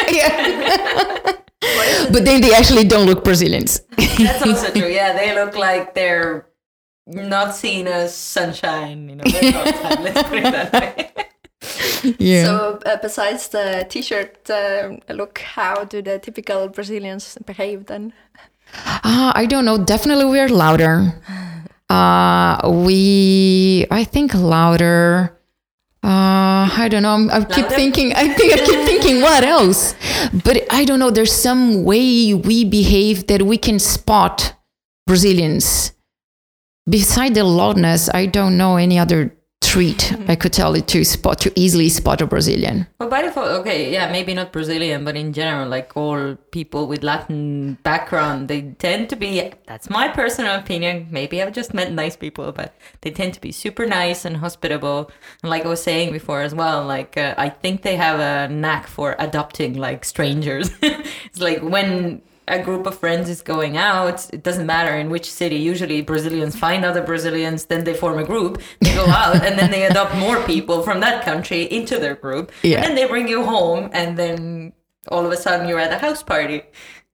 yeah. 0.12 1.32
but 2.12 2.26
then 2.26 2.42
they 2.42 2.54
actually 2.54 2.84
don't 2.86 3.06
look 3.06 3.24
brazilians 3.24 3.82
That's 3.98 4.42
also 4.46 4.72
true. 4.72 4.88
Yeah, 4.88 5.14
they 5.14 5.34
look 5.36 5.56
like 5.56 5.94
they're 5.94 6.46
not 7.08 7.56
seen 7.56 7.88
as 7.88 8.16
sunshine. 8.16 9.10
You 9.10 9.16
know, 9.18 9.24
most 9.26 9.82
time, 9.82 10.04
let's 10.04 10.24
put 10.24 10.38
it 10.38 10.44
that 10.44 10.74
way. 10.74 11.12
yeah 12.20 12.44
So, 12.46 12.80
uh, 12.86 12.98
besides 13.02 13.48
the 13.50 13.86
t-shirt 13.90 14.50
uh, 14.50 14.98
look, 15.10 15.40
how 15.40 15.84
do 15.84 16.02
the 16.02 16.20
typical 16.20 16.68
Brazilians 16.70 17.38
behave 17.46 17.86
then? 17.88 18.14
Uh, 18.86 19.32
I 19.36 19.46
don't 19.46 19.66
know. 19.66 19.78
Definitely, 19.78 20.26
we're 20.26 20.50
louder. 20.50 21.22
Uh, 21.90 22.58
we, 22.88 23.86
I 23.92 24.04
think, 24.04 24.34
louder. 24.34 25.38
Uh, 26.04 26.68
I 26.68 26.90
don't 26.92 27.04
know. 27.04 27.14
I'm, 27.14 27.32
I 27.32 27.46
keep 27.46 27.68
thinking. 27.68 28.14
I 28.14 28.28
think 28.34 28.54
I 28.54 28.58
keep 28.58 28.86
thinking. 28.86 29.22
What 29.22 29.44
else? 29.46 29.96
But 30.44 30.64
I 30.70 30.84
don't 30.84 31.00
know. 31.00 31.10
There's 31.10 31.32
some 31.32 31.86
way 31.86 32.34
we 32.34 32.66
behave 32.66 33.28
that 33.28 33.44
we 33.44 33.58
can 33.58 33.80
spot 33.80 34.54
Brazilians. 35.08 35.94
Beside 36.90 37.36
the 37.36 37.46
loudness, 37.46 38.10
I 38.14 38.26
don't 38.26 38.58
know 38.58 38.76
any 38.76 39.00
other 39.00 39.34
treat 39.66 40.14
I 40.28 40.36
could 40.36 40.54
tell 40.54 40.76
it 40.76 40.88
to 40.90 41.04
spot 41.04 41.40
to 41.42 41.52
easily 41.60 41.90
spot 41.90 42.22
a 42.22 42.28
Brazilian. 42.28 42.88
Well, 43.00 43.10
by 43.10 43.22
default, 43.22 43.48
okay, 43.62 43.92
yeah, 43.92 44.12
maybe 44.12 44.34
not 44.34 44.52
Brazilian, 44.52 45.04
but 45.06 45.16
in 45.16 45.34
general, 45.34 45.68
like 45.68 45.96
all 45.96 46.36
people 46.52 46.88
with 46.88 47.04
Latin 47.04 47.78
background, 47.84 48.48
they 48.48 48.62
tend 48.80 49.10
to 49.10 49.16
be. 49.16 49.52
That's 49.68 49.90
my 49.90 50.08
personal 50.08 50.56
opinion. 50.56 51.08
Maybe 51.12 51.42
I've 51.42 51.54
just 51.54 51.74
met 51.74 51.92
nice 51.92 52.16
people, 52.16 52.52
but 52.52 52.76
they 53.02 53.12
tend 53.12 53.34
to 53.36 53.42
be 53.42 53.52
super 53.52 53.86
nice 53.86 54.26
and 54.26 54.38
hospitable. 54.38 55.12
And 55.42 55.50
like 55.50 55.66
I 55.66 55.70
was 55.70 55.84
saying 55.84 56.12
before 56.12 56.42
as 56.42 56.56
well, 56.56 56.86
like 56.86 57.18
uh, 57.18 57.36
I 57.38 57.50
think 57.50 57.82
they 57.82 57.96
have 57.96 58.20
a 58.20 58.54
knack 58.54 58.88
for 58.88 59.16
adopting 59.20 59.74
like 59.74 60.06
strangers. 60.06 60.70
it's 60.82 61.40
like 61.40 61.62
when 61.62 62.22
a 62.48 62.60
group 62.62 62.86
of 62.86 62.98
friends 62.98 63.30
is 63.30 63.42
going 63.42 63.78
out, 63.78 64.30
it 64.34 64.44
doesn't 64.44 64.66
matter 64.66 64.96
in 64.96 65.10
which 65.10 65.32
city. 65.32 65.56
Usually, 65.56 66.02
Brazilians 66.02 66.56
find 66.56 66.84
other 66.84 67.02
Brazilians, 67.02 67.66
then 67.66 67.84
they 67.84 67.94
form 67.94 68.18
a 68.20 68.24
group, 68.24 68.62
they 68.82 68.94
go 68.94 69.06
out, 69.06 69.44
and 69.44 69.58
then 69.58 69.72
they 69.72 69.86
adopt 69.86 70.16
more 70.26 70.42
people 70.44 70.84
from 70.84 71.00
that 71.00 71.24
country 71.24 71.64
into 71.64 71.98
their 72.00 72.16
group. 72.16 72.52
Yeah. 72.64 72.78
And 72.78 72.86
then 72.86 72.96
they 72.96 73.06
bring 73.06 73.28
you 73.28 73.44
home, 73.46 73.90
and 73.94 74.18
then 74.18 74.74
all 75.10 75.26
of 75.26 75.32
a 75.32 75.38
sudden 75.38 75.68
you're 75.68 75.80
at 75.80 75.92
a 75.94 76.00
house 76.00 76.24
party. 76.24 76.64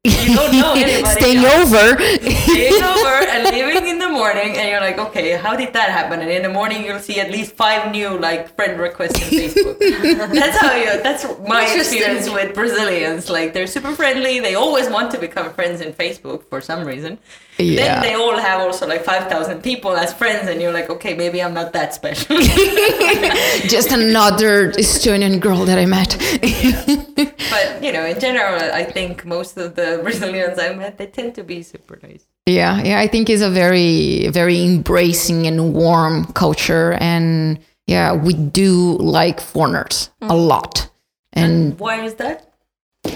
You 0.05 0.33
don't 0.33 0.53
know 0.53 0.73
anybody. 0.77 1.19
Staying 1.19 1.43
else. 1.43 1.73
over. 1.73 1.99
Staying 1.99 2.83
over 2.95 3.15
and 3.27 3.51
leaving 3.51 3.89
in 3.89 3.99
the 3.99 4.07
morning, 4.07 4.55
and 4.55 4.69
you're 4.69 4.79
like, 4.79 4.97
okay, 4.97 5.31
how 5.35 5.57
did 5.57 5.73
that 5.73 5.89
happen? 5.89 6.21
And 6.21 6.31
in 6.31 6.41
the 6.41 6.49
morning, 6.49 6.85
you'll 6.85 6.99
see 6.99 7.19
at 7.19 7.29
least 7.29 7.51
five 7.51 7.91
new 7.91 8.17
like 8.17 8.55
friend 8.55 8.79
requests 8.79 9.15
on 9.21 9.29
Facebook. 9.29 9.77
that's 10.33 10.57
how 10.57 10.73
you. 10.73 11.03
That's 11.03 11.25
my 11.45 11.65
experience 11.75 12.29
with 12.29 12.55
Brazilians. 12.55 13.29
Like 13.29 13.51
they're 13.51 13.67
super 13.67 13.93
friendly. 13.93 14.39
They 14.39 14.55
always 14.55 14.89
want 14.89 15.11
to 15.11 15.19
become 15.19 15.51
friends 15.53 15.81
in 15.81 15.91
Facebook 15.91 16.45
for 16.47 16.61
some 16.61 16.85
reason. 16.85 17.19
Yeah. 17.59 18.01
Then 18.01 18.01
they 18.03 18.13
all 18.15 18.37
have 18.37 18.61
also 18.61 18.87
like 18.87 19.03
five 19.03 19.27
thousand 19.27 19.61
people 19.61 19.95
as 19.97 20.13
friends, 20.13 20.47
and 20.47 20.61
you're 20.61 20.71
like, 20.71 20.89
okay, 20.89 21.13
maybe 21.13 21.43
I'm 21.43 21.53
not 21.53 21.73
that 21.73 21.93
special. 21.93 22.37
Just 23.67 23.91
another 23.91 24.71
Estonian 24.71 25.39
girl 25.41 25.65
that 25.65 25.77
I 25.77 25.85
met. 25.85 26.17
but 27.49 27.83
you 27.83 27.91
know, 27.91 28.05
in 28.05 28.19
general, 28.19 28.61
I 28.73 28.85
think 28.85 29.25
most 29.25 29.57
of 29.57 29.75
the 29.75 29.99
Brazilians 30.01 30.57
I 30.57 30.73
met, 30.73 30.97
they 30.97 31.07
tend 31.07 31.35
to 31.35 31.43
be 31.43 31.61
super 31.61 31.99
nice. 32.01 32.25
Yeah, 32.45 32.81
yeah, 32.81 32.99
I 32.99 33.07
think 33.07 33.29
it's 33.29 33.43
a 33.43 33.49
very, 33.49 34.29
very 34.29 34.63
embracing 34.63 35.45
and 35.45 35.73
warm 35.73 36.25
culture, 36.33 36.93
and 36.93 37.59
yeah, 37.87 38.13
we 38.13 38.33
do 38.33 38.97
like 38.99 39.41
foreigners 39.41 40.09
a 40.21 40.27
mm. 40.27 40.47
lot. 40.47 40.89
And 41.33 41.77
Why 41.79 42.03
is 42.03 42.15
that? 42.15 42.48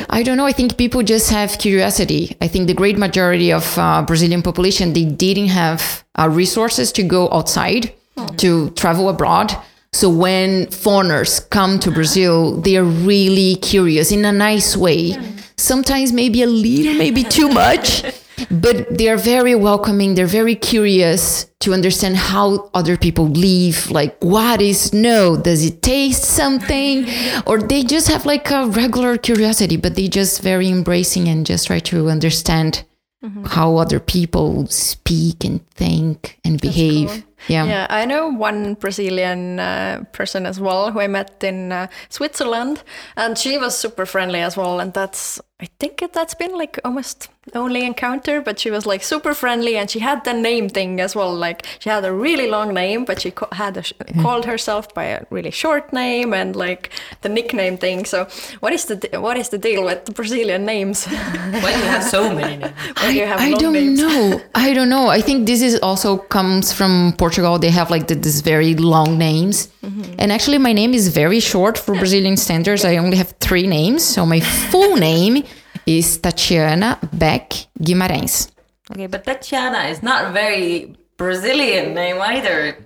I 0.10 0.24
don't 0.24 0.38
know. 0.38 0.46
I 0.46 0.52
think 0.52 0.78
people 0.78 1.04
just 1.04 1.30
have 1.32 1.58
curiosity. 1.58 2.36
I 2.42 2.48
think 2.48 2.68
the 2.68 2.74
great 2.74 2.98
majority 2.98 3.52
of 3.52 3.78
uh, 3.78 4.04
Brazilian 4.06 4.42
population 4.42 4.94
they 4.94 5.06
didn't 5.06 5.48
have 5.48 6.04
uh, 6.16 6.30
resources 6.30 6.92
to 6.94 7.04
go 7.04 7.30
outside 7.32 7.94
to 8.38 8.70
travel 8.72 9.10
abroad. 9.10 9.56
So 9.92 10.10
when 10.10 10.68
foreigners 10.72 11.40
come 11.40 11.80
to 11.80 11.92
Brazil, 11.92 12.60
they 12.60 12.78
are 12.78 12.84
really 12.84 13.56
curious 13.58 14.12
in 14.12 14.26
a 14.26 14.32
nice 14.32 14.76
way. 14.76 15.16
Sometimes 15.56 16.12
maybe 16.12 16.42
a 16.42 16.48
little, 16.48 16.96
maybe 16.96 17.24
too 17.24 17.48
much, 17.48 18.04
but 18.50 18.98
they 18.98 19.10
are 19.10 19.18
very 19.18 19.56
welcoming. 19.56 20.16
They're 20.16 20.26
very 20.26 20.56
curious 20.56 21.46
to 21.60 21.74
understand 21.74 22.18
how 22.18 22.70
other 22.74 22.98
people 22.98 23.28
live. 23.28 23.90
Like, 23.90 24.18
what 24.22 24.62
is 24.62 24.82
snow? 24.82 25.38
Does 25.38 25.66
it 25.66 25.82
taste 25.82 26.24
something? 26.24 27.08
Or 27.46 27.60
they 27.60 27.84
just 27.84 28.08
have 28.10 28.26
like 28.26 28.50
a 28.52 28.68
regular 28.68 29.18
curiosity, 29.18 29.78
but 29.78 29.96
they 29.96 30.08
just 30.08 30.42
very 30.42 30.70
embracing 30.70 31.28
and 31.28 31.46
just 31.46 31.68
try 31.68 31.80
to 31.80 32.10
understand 32.10 32.86
mm-hmm. 33.24 33.46
how 33.46 33.78
other 33.78 34.00
people 34.00 34.68
speak 34.68 35.44
and 35.44 35.66
think 35.72 36.40
and 36.44 36.60
behave. 36.60 37.10
cool. 37.10 37.33
Yeah. 37.48 37.66
Yeah, 37.66 37.88
I 37.90 38.06
know 38.06 38.30
one 38.30 38.76
Brazilian 38.76 39.60
uh, 39.60 40.04
person 40.12 40.46
as 40.46 40.60
well 40.60 40.92
who 40.92 41.00
I 41.00 41.08
met 41.08 41.44
in 41.44 41.72
uh, 41.72 41.88
Switzerland, 42.10 42.84
and 43.16 43.38
she 43.38 43.58
was 43.58 43.78
super 43.78 44.06
friendly 44.06 44.40
as 44.40 44.56
well. 44.58 44.80
And 44.80 44.94
that's, 44.94 45.42
I 45.60 45.68
think 45.80 46.04
that's 46.14 46.34
been 46.36 46.58
like 46.58 46.80
almost 46.86 47.30
only 47.56 47.86
encounter, 47.86 48.42
but 48.42 48.58
she 48.60 48.72
was 48.72 48.86
like 48.86 49.04
super 49.04 49.34
friendly, 49.34 49.76
and 49.76 49.90
she 49.90 50.00
had 50.00 50.24
the 50.24 50.34
name 50.34 50.70
thing 50.70 51.02
as 51.02 51.16
well. 51.16 51.34
Like 51.36 51.66
she 51.80 51.90
had 51.90 52.06
a 52.06 52.14
really 52.14 52.48
long 52.50 52.74
name, 52.74 53.04
but 53.06 53.20
she 53.22 53.32
co- 53.32 53.50
had 53.52 53.76
a 53.78 53.82
sh- 53.84 53.94
called 54.22 54.46
herself 54.46 54.94
by 54.94 55.04
a 55.04 55.24
really 55.30 55.52
short 55.52 55.92
name 55.92 56.34
and 56.34 56.56
like 56.56 56.90
the 57.22 57.30
nickname 57.30 57.78
thing. 57.78 58.06
So 58.06 58.28
what 58.62 58.72
is 58.74 58.86
the 58.86 58.96
de- 58.96 59.20
what 59.20 59.38
is 59.38 59.50
the 59.50 59.58
deal 59.58 59.84
with 59.84 60.06
the 60.06 60.14
Brazilian 60.14 60.66
names? 60.66 61.06
Why 61.64 61.74
do 61.74 61.80
you 61.80 61.90
have 61.92 62.04
so 62.04 62.34
many 62.34 62.56
names? 62.64 62.74
Why 63.02 63.10
you 63.10 63.26
have 63.26 63.40
I 63.42 63.52
don't 63.54 63.74
names? 63.74 64.00
know. 64.00 64.40
I 64.56 64.74
don't 64.74 64.90
know. 64.90 65.08
I 65.08 65.22
think 65.22 65.46
this 65.48 65.62
is 65.62 65.78
also 65.82 66.18
comes 66.18 66.72
from 66.72 67.14
Portugal. 67.18 67.33
They 67.38 67.70
have 67.72 67.90
like 67.90 68.08
the, 68.08 68.16
this 68.16 68.42
very 68.42 68.76
long 68.76 69.18
names. 69.18 69.68
Mm-hmm. 69.84 70.16
And 70.20 70.32
actually, 70.32 70.58
my 70.58 70.74
name 70.74 70.94
is 70.94 71.08
very 71.10 71.40
short 71.40 71.78
for 71.78 71.96
Brazilian 71.96 72.38
standards. 72.38 72.86
I 72.86 72.98
only 72.98 73.18
have 73.18 73.34
three 73.40 73.68
names. 73.68 74.04
So 74.04 74.26
my 74.26 74.40
full 74.40 74.96
name 75.10 75.44
is 75.86 76.18
Tatiana 76.18 77.00
Beck 77.14 77.52
Guimarães. 77.80 78.50
Okay, 78.92 79.08
but 79.08 79.24
Tatiana 79.24 79.90
is 79.90 80.04
not 80.04 80.26
a 80.26 80.32
very 80.32 80.96
Brazilian 81.18 81.94
name 81.94 82.22
either 82.22 82.78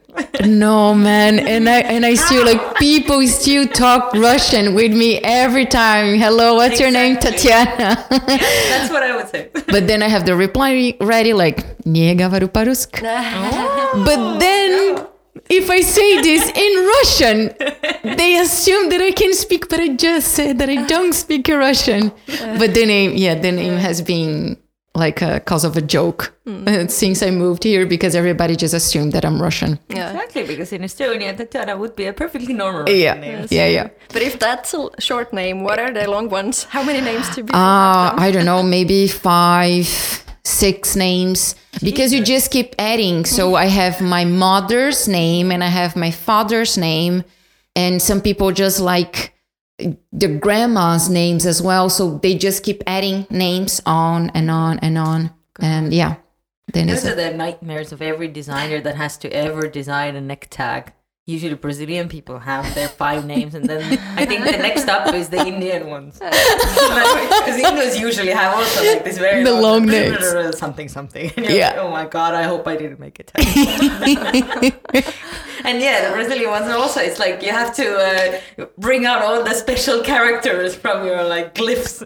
No 0.45 0.95
man, 0.95 1.39
and 1.39 1.69
I 1.69 1.81
and 1.81 2.05
I 2.05 2.15
still 2.15 2.45
like 2.45 2.75
people 2.77 3.27
still 3.29 3.67
talk 3.67 4.13
Russian 4.15 4.75
with 4.75 4.93
me 4.93 5.19
every 5.23 5.65
time. 5.65 6.19
Hello, 6.19 6.55
what's 6.55 6.79
your 6.81 6.91
name, 6.91 7.17
Exactly. 7.17 7.49
Tatiana? 7.49 8.07
That's 8.11 8.91
what 8.91 9.03
I 9.03 9.17
would 9.17 9.29
say. 9.29 9.49
but 9.69 9.87
then 9.87 10.03
I 10.03 10.09
have 10.09 10.27
the 10.27 10.37
reply 10.37 10.95
ready, 11.01 11.33
like 11.33 11.65
nie 11.87 12.15
говорю 12.15 12.49
по-русски. 12.49 13.01
But 14.05 14.39
then, 14.39 15.07
if 15.49 15.71
I 15.71 15.81
say 15.81 16.21
this 16.21 16.45
in 16.51 16.73
Russian, 16.95 17.51
they 18.17 18.37
assume 18.39 18.91
that 18.91 19.01
I 19.01 19.13
can 19.13 19.33
speak, 19.35 19.69
but 19.69 19.81
I 19.81 19.89
just 19.97 20.29
said 20.35 20.59
that 20.59 20.69
I 20.69 20.85
don't 20.87 21.15
speak 21.15 21.49
Russian. 21.49 22.13
But 22.59 22.75
the 22.75 22.85
name, 22.85 23.13
yeah, 23.17 23.35
the 23.35 23.53
name 23.53 23.77
has 23.79 24.03
been 24.03 24.57
like 24.98 25.22
a 25.22 25.40
cause 25.40 25.64
of 25.64 25.78
a 25.78 25.82
joke 25.82 26.34
uh, 26.46 26.88
since 26.88 27.22
I 27.24 27.30
moved 27.32 27.64
here 27.64 27.86
because 27.86 28.16
everybody 28.16 28.56
just 28.56 28.74
assumed 28.74 29.14
that 29.14 29.24
I'm 29.24 29.42
Russian. 29.42 29.80
Yeah. 29.90 30.12
Exactly, 30.12 30.46
because 30.46 30.74
in 30.74 30.82
Estonia, 30.82 31.36
Tatiana 31.38 31.78
would 31.78 31.96
be 31.96 32.06
a 32.08 32.14
perfectly 32.14 32.54
normal 32.54 32.82
Russian 32.82 33.00
Yeah, 33.00 33.14
name. 33.16 33.48
yeah, 33.50 33.68
yeah. 33.68 33.88
But 34.14 34.22
if 34.24 34.40
that's 34.40 34.74
a 34.74 34.90
short 35.00 35.32
name, 35.34 35.64
what 35.64 35.80
are 35.80 35.92
the 35.92 36.10
long 36.10 36.30
ones? 36.30 36.64
How 36.66 36.84
many 36.84 37.02
names 37.02 37.30
to 37.36 37.44
be? 37.44 37.54
Uh, 37.54 38.14
I 38.26 38.32
don't 38.34 38.46
know, 38.46 38.64
maybe 38.64 39.08
five, 39.08 39.88
six 40.44 40.96
names 40.96 41.56
because 41.84 42.12
you 42.14 42.24
just 42.24 42.52
keep 42.52 42.74
adding. 42.80 43.26
So 43.26 43.56
I 43.56 43.66
have 43.66 44.02
my 44.02 44.26
mother's 44.26 45.08
name 45.08 45.52
and 45.52 45.64
I 45.64 45.68
have 45.68 45.96
my 45.96 46.12
father's 46.12 46.78
name, 46.78 47.24
and 47.76 48.02
some 48.02 48.22
people 48.22 48.52
just 48.52 48.80
like 48.80 49.34
the 50.12 50.28
grandma's 50.28 51.10
names 51.10 51.46
as 51.46 51.62
well. 51.62 51.90
So 51.90 52.18
they 52.18 52.36
just 52.36 52.64
keep 52.64 52.84
adding 52.88 53.28
names 53.30 53.82
on 53.86 54.30
and 54.32 54.50
on 54.50 54.80
and 54.80 54.98
on. 54.98 55.32
And 55.60 55.94
yeah, 55.94 56.16
Then 56.74 56.88
Those 56.88 57.06
are 57.06 57.16
the 57.16 57.34
nightmares 57.34 57.92
of 57.92 58.02
every 58.02 58.28
designer 58.28 58.82
that 58.82 58.96
has 58.96 59.18
to 59.20 59.30
ever 59.32 59.68
design 59.68 60.16
a 60.16 60.22
neck 60.22 60.48
tag. 60.50 60.94
Usually 61.30 61.56
Brazilian 61.56 62.08
people 62.08 62.40
have 62.40 62.74
their 62.74 62.88
five 62.88 63.26
names, 63.26 63.54
and 63.54 63.66
then 63.68 63.84
I 64.16 64.26
think 64.26 64.46
the 64.46 64.52
next 64.68 64.88
up 64.88 65.14
is 65.14 65.28
the 65.28 65.42
Indian 65.46 65.90
ones. 65.90 66.20
Because 67.38 67.58
Indians 67.70 68.00
usually 68.00 68.32
have 68.32 68.56
also 68.56 68.80
like 68.86 69.04
this 69.04 69.18
very 69.18 69.44
The 69.44 69.52
long 69.68 69.86
names. 69.86 70.58
something 70.64 70.88
something. 70.88 71.30
And 71.36 71.46
you're 71.46 71.56
Yeah. 71.58 71.70
like, 71.72 71.80
oh 71.86 71.92
my 71.92 72.06
god, 72.06 72.34
I 72.34 72.44
hope 72.44 72.66
I 72.74 72.76
didn't 72.78 73.00
make 73.06 73.20
it. 73.20 73.30
and 75.64 75.82
yeah, 75.82 76.08
the 76.10 76.12
Brazilian 76.16 76.50
ones 76.50 76.66
are 76.68 76.78
also. 76.78 77.00
It's 77.02 77.20
like 77.20 77.42
you 77.44 77.52
have 77.52 77.76
to 77.76 77.88
uh, 77.98 78.66
bring 78.78 79.06
out 79.06 79.22
all 79.22 79.44
the 79.44 79.54
special 79.54 80.02
characters 80.04 80.76
from 80.76 81.06
your 81.06 81.24
like 81.24 81.54
glyphs 81.56 82.04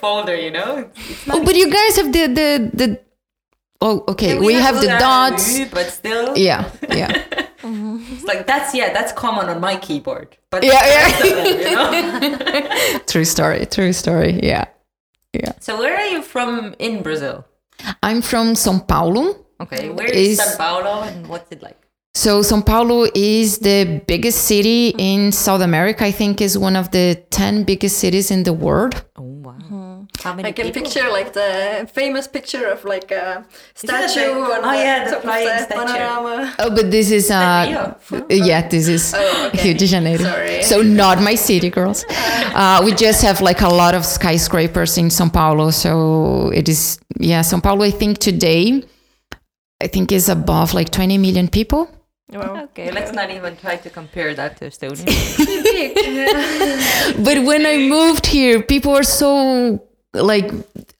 folder. 0.00 0.36
You 0.36 0.50
know. 0.50 0.90
It's 0.96 1.28
oh, 1.28 1.44
but 1.44 1.54
you 1.56 1.70
guys 1.70 1.96
have 1.96 2.12
the 2.12 2.26
the 2.38 2.48
the. 2.72 3.00
Oh, 3.84 4.04
okay. 4.08 4.38
we, 4.38 4.54
have 4.54 4.80
the 4.80 4.86
that, 4.86 5.00
dots. 5.00 5.58
but 5.74 5.90
still, 5.90 6.38
Yeah, 6.38 6.70
yeah. 6.88 7.10
It's 8.22 8.28
like 8.34 8.46
that's 8.46 8.74
yeah, 8.74 8.92
that's 8.92 9.12
common 9.12 9.48
on 9.48 9.60
my 9.60 9.76
keyboard. 9.76 10.36
But 10.50 10.64
Yeah, 10.64 10.82
yeah. 10.86 11.24
you 11.24 11.76
know. 11.76 12.98
true 13.06 13.24
story. 13.24 13.66
True 13.66 13.92
story. 13.92 14.38
Yeah, 14.42 14.66
yeah. 15.32 15.52
so 15.60 15.78
where 15.78 15.96
are 15.96 16.06
you 16.06 16.22
from 16.22 16.74
in 16.78 17.02
Brazil? 17.02 17.44
I'm 18.02 18.22
from 18.22 18.54
São 18.54 18.86
Paulo. 18.86 19.44
Okay, 19.60 19.90
where 19.90 20.06
is, 20.10 20.38
Is- 20.38 20.40
São 20.40 20.56
Paulo 20.58 21.02
and 21.02 21.26
what's 21.28 21.50
it 21.50 21.62
like? 21.62 21.78
So 22.14 22.40
São 22.42 22.64
Paulo 22.64 23.06
is 23.14 23.58
the 23.60 24.02
biggest 24.06 24.44
city 24.44 24.94
in 24.98 25.32
South 25.32 25.62
America. 25.62 26.04
I 26.04 26.12
think 26.12 26.40
is 26.42 26.58
one 26.58 26.76
of 26.76 26.90
the 26.90 27.14
ten 27.30 27.64
biggest 27.64 27.98
cities 27.98 28.30
in 28.30 28.42
the 28.42 28.52
world. 28.52 29.02
Oh 29.16 29.31
how 30.22 30.34
many 30.34 30.48
I 30.48 30.52
can 30.52 30.66
people? 30.66 30.82
picture 30.82 31.10
like 31.10 31.32
the 31.32 31.88
famous 31.92 32.28
picture 32.28 32.66
of 32.66 32.84
like 32.84 33.10
a 33.10 33.44
statue 33.74 34.34
the- 34.34 34.40
on 34.40 34.64
oh, 34.64 34.70
the 34.70 34.76
yeah, 34.76 35.10
the 35.10 35.16
flying 35.20 35.46
the 35.46 35.66
panorama. 35.74 36.54
Oh, 36.58 36.70
but 36.70 36.90
this 36.90 37.10
is 37.10 37.30
uh, 37.30 37.94
Rio. 38.10 38.24
yeah, 38.30 38.66
this 38.68 38.88
is 38.88 39.14
Oh, 39.16 39.46
okay. 39.48 39.68
Rio 39.70 39.78
de 39.78 39.86
Janeiro. 39.86 40.24
Sorry. 40.24 40.62
So 40.62 40.82
not 40.82 41.20
my 41.22 41.34
city, 41.34 41.70
girls. 41.70 42.04
Uh, 42.54 42.82
we 42.84 42.92
just 42.92 43.22
have 43.22 43.40
like 43.40 43.62
a 43.62 43.68
lot 43.68 43.94
of 43.94 44.04
skyscrapers 44.04 44.98
in 44.98 45.08
São 45.08 45.32
Paulo. 45.32 45.70
So 45.70 46.50
it 46.52 46.68
is 46.68 46.98
yeah, 47.18 47.40
São 47.40 47.62
Paulo. 47.62 47.82
I 47.82 47.90
think 47.90 48.18
today, 48.18 48.82
I 49.80 49.86
think 49.86 50.12
is 50.12 50.28
above 50.28 50.74
like 50.74 50.90
20 50.90 51.16
million 51.16 51.48
people. 51.48 51.88
Wow. 52.30 52.64
Okay, 52.64 52.90
let's 52.90 53.12
not 53.12 53.30
even 53.30 53.56
try 53.56 53.76
to 53.76 53.88
compare 53.90 54.34
that 54.34 54.58
to 54.58 54.66
Estonia. 54.66 55.06
But 57.24 57.44
when 57.44 57.66
I 57.66 57.78
moved 57.88 58.26
here, 58.26 58.62
people 58.62 58.92
were 58.92 59.02
so 59.02 59.82
like 60.14 60.50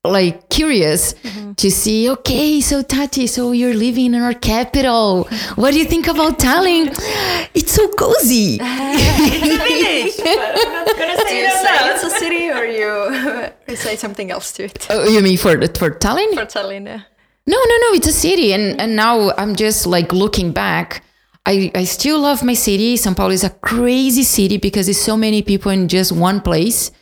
like 0.04 0.48
curious 0.48 1.14
to 1.56 1.70
see 1.70 2.08
okay 2.08 2.60
so 2.60 2.82
tati 2.82 3.26
so 3.26 3.52
you're 3.52 3.74
living 3.74 4.14
in 4.14 4.22
our 4.22 4.32
capital 4.32 5.24
what 5.56 5.72
do 5.72 5.78
you 5.78 5.84
think 5.84 6.06
about 6.08 6.38
tallinn 6.38 6.88
it's 7.54 7.72
so 7.72 7.86
cozy 7.88 8.56
Do 8.62 8.64
you 11.38 11.50
say 11.50 11.92
it's 11.92 12.02
a 12.04 12.10
city 12.10 12.50
or 12.50 12.64
you 12.64 13.52
you 13.68 13.76
say 13.76 13.96
something 13.96 14.30
else 14.30 14.52
to 14.52 14.64
it? 14.64 14.86
oh, 14.90 15.08
you 15.08 15.20
mean 15.22 15.36
for 15.38 15.52
for 15.78 15.90
tallinn 15.90 16.34
For 16.34 16.46
Tallinn, 16.46 16.86
yeah. 16.86 17.00
No, 17.46 17.56
no, 17.56 17.76
no. 17.84 17.92
It's 17.94 18.06
a 18.06 18.12
city, 18.12 18.52
and 18.52 18.80
and 18.80 18.94
now 18.94 19.32
I'm 19.36 19.56
just 19.56 19.86
like 19.86 20.12
looking 20.12 20.52
back. 20.52 21.02
I 21.44 21.72
I 21.74 21.84
still 21.84 22.20
love 22.20 22.44
my 22.44 22.54
city. 22.54 22.96
São 22.96 23.14
Paulo 23.16 23.32
is 23.32 23.42
a 23.44 23.50
crazy 23.50 24.22
city 24.22 24.58
because 24.58 24.88
it's 24.88 25.00
so 25.00 25.16
many 25.16 25.42
people 25.42 25.72
in 25.72 25.88
just 25.88 26.12
one 26.12 26.40
place. 26.40 26.92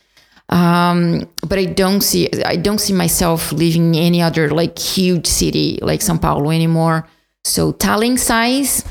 Um, 0.51 1.29
but 1.47 1.57
I 1.57 1.65
don't 1.65 2.01
see 2.01 2.29
I 2.45 2.57
don't 2.57 2.79
see 2.79 2.93
myself 2.93 3.51
living 3.53 3.95
in 3.95 4.01
any 4.03 4.21
other 4.21 4.49
like 4.49 4.77
huge 4.77 5.25
city 5.27 5.79
like 5.81 6.01
São 6.01 6.19
Paulo 6.21 6.51
anymore. 6.51 7.07
So 7.43 7.71
Tallinn 7.73 8.19
size, 8.19 8.83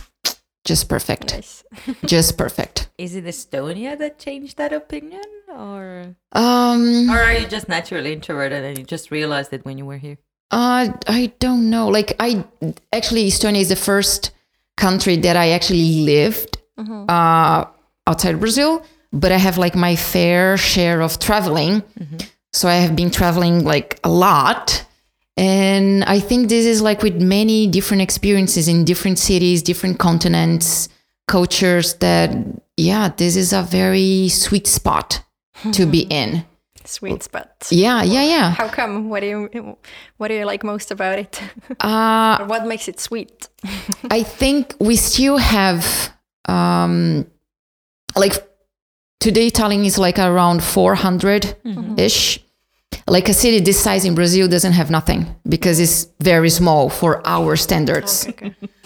just 0.64 0.88
perfect, 0.88 1.34
Nice. 1.34 1.64
just 2.06 2.36
perfect. 2.38 2.88
Is 2.98 3.14
it 3.14 3.24
Estonia 3.24 3.98
that 3.98 4.18
changed 4.18 4.56
that 4.56 4.72
opinion, 4.72 5.22
or 5.48 6.16
Um, 6.32 7.10
or 7.10 7.20
are 7.20 7.34
you 7.34 7.46
just 7.46 7.68
naturally 7.68 8.12
introverted 8.12 8.64
and 8.64 8.78
you 8.78 8.84
just 8.84 9.10
realized 9.10 9.52
it 9.52 9.64
when 9.64 9.76
you 9.78 9.84
were 9.84 9.98
here? 9.98 10.16
Uh, 10.50 10.88
I 11.06 11.32
don't 11.38 11.70
know. 11.70 11.88
Like 11.88 12.14
I 12.18 12.44
actually 12.92 13.28
Estonia 13.28 13.60
is 13.60 13.68
the 13.68 13.76
first 13.76 14.32
country 14.76 15.16
that 15.18 15.36
I 15.36 15.50
actually 15.50 16.04
lived 16.06 16.56
uh, 16.78 17.66
outside 18.06 18.40
Brazil, 18.40 18.82
but 19.12 19.32
I 19.32 19.36
have 19.38 19.58
like 19.58 19.74
my 19.74 19.96
fair 19.96 20.56
share 20.56 21.00
of 21.02 21.18
traveling. 21.18 21.82
So 22.52 22.68
I 22.68 22.74
have 22.76 22.96
been 22.96 23.10
traveling 23.10 23.64
like 23.64 23.98
a 24.04 24.10
lot. 24.10 24.84
And 25.36 26.04
I 26.04 26.20
think 26.20 26.48
this 26.48 26.66
is 26.66 26.82
like 26.82 27.02
with 27.02 27.20
many 27.20 27.66
different 27.66 28.02
experiences 28.02 28.68
in 28.68 28.84
different 28.84 29.18
cities, 29.18 29.62
different 29.62 29.98
continents, 29.98 30.88
cultures 31.28 31.94
that 31.94 32.30
yeah, 32.76 33.10
this 33.16 33.36
is 33.36 33.52
a 33.52 33.62
very 33.62 34.28
sweet 34.28 34.66
spot 34.66 35.22
to 35.72 35.86
be 35.86 36.00
in. 36.10 36.44
Sweet 36.84 37.22
spot. 37.22 37.68
Yeah, 37.70 38.02
yeah, 38.02 38.22
yeah. 38.24 38.50
How 38.50 38.66
come? 38.68 39.08
What 39.10 39.20
do 39.20 39.26
you 39.52 39.76
what 40.16 40.28
do 40.28 40.34
you 40.34 40.44
like 40.44 40.64
most 40.64 40.90
about 40.90 41.18
it? 41.18 41.40
Uh 41.80 42.44
what 42.46 42.66
makes 42.66 42.88
it 42.88 42.98
sweet? 42.98 43.48
I 44.10 44.22
think 44.24 44.74
we 44.80 44.96
still 44.96 45.38
have 45.38 46.12
um 46.46 47.26
like 48.16 48.49
today 49.20 49.50
Tallinn 49.50 49.84
is 49.84 49.98
like 49.98 50.18
around 50.18 50.64
400 50.64 51.56
ish. 51.96 52.40
Like 53.06 53.28
a 53.28 53.34
city 53.34 53.60
this 53.60 53.78
size 53.78 54.04
in 54.04 54.14
Brazil 54.14 54.48
doesn't 54.48 54.72
have 54.72 54.90
nothing 54.90 55.26
because 55.48 55.78
it's 55.78 56.08
very 56.20 56.50
small 56.50 56.88
for 56.88 57.22
our 57.26 57.56
standards. 57.56 58.28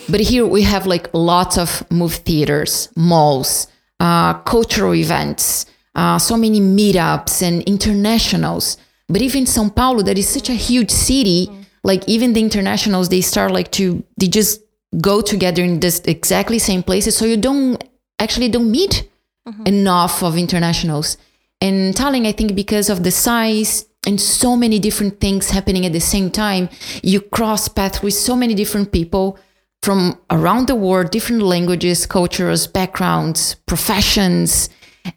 But 0.06 0.20
here 0.20 0.46
we 0.46 0.62
have 0.62 0.86
like 0.86 1.08
lots 1.14 1.56
of 1.56 1.82
movie 1.90 2.18
theaters, 2.18 2.90
malls, 2.94 3.68
uh, 4.00 4.34
cultural 4.42 4.94
events, 4.94 5.64
uh, 5.94 6.18
so 6.18 6.36
many 6.36 6.60
meetups 6.60 7.42
and 7.42 7.62
internationals. 7.62 8.76
But 9.08 9.22
even 9.22 9.44
São 9.44 9.74
Paulo, 9.74 10.02
that 10.02 10.18
is 10.18 10.28
such 10.28 10.50
a 10.50 10.54
huge 10.54 10.90
city, 10.90 11.48
like 11.84 12.06
even 12.06 12.34
the 12.34 12.40
internationals, 12.40 13.08
they 13.08 13.22
start 13.22 13.50
like 13.50 13.70
to, 13.72 14.04
they 14.18 14.28
just 14.28 14.60
go 15.00 15.22
together 15.22 15.62
in 15.62 15.80
this 15.80 16.00
exactly 16.00 16.58
same 16.58 16.82
places. 16.82 17.16
So 17.16 17.24
you 17.24 17.38
don't 17.38 17.82
actually 18.18 18.50
don't 18.50 18.70
meet 18.70 19.08
Mm-hmm. 19.46 19.66
enough 19.66 20.22
of 20.22 20.38
internationals. 20.38 21.18
And 21.60 21.94
Tallinn, 21.94 22.26
I 22.26 22.32
think 22.32 22.54
because 22.54 22.88
of 22.88 23.02
the 23.04 23.10
size 23.10 23.84
and 24.06 24.18
so 24.18 24.56
many 24.56 24.78
different 24.78 25.20
things 25.20 25.50
happening 25.50 25.84
at 25.84 25.92
the 25.92 26.00
same 26.00 26.30
time, 26.30 26.70
you 27.02 27.20
cross 27.20 27.68
paths 27.68 28.02
with 28.02 28.14
so 28.14 28.36
many 28.36 28.54
different 28.54 28.90
people 28.90 29.38
from 29.82 30.18
around 30.30 30.68
the 30.68 30.74
world, 30.74 31.10
different 31.10 31.42
languages, 31.42 32.06
cultures, 32.06 32.66
backgrounds, 32.66 33.56
professions. 33.66 34.70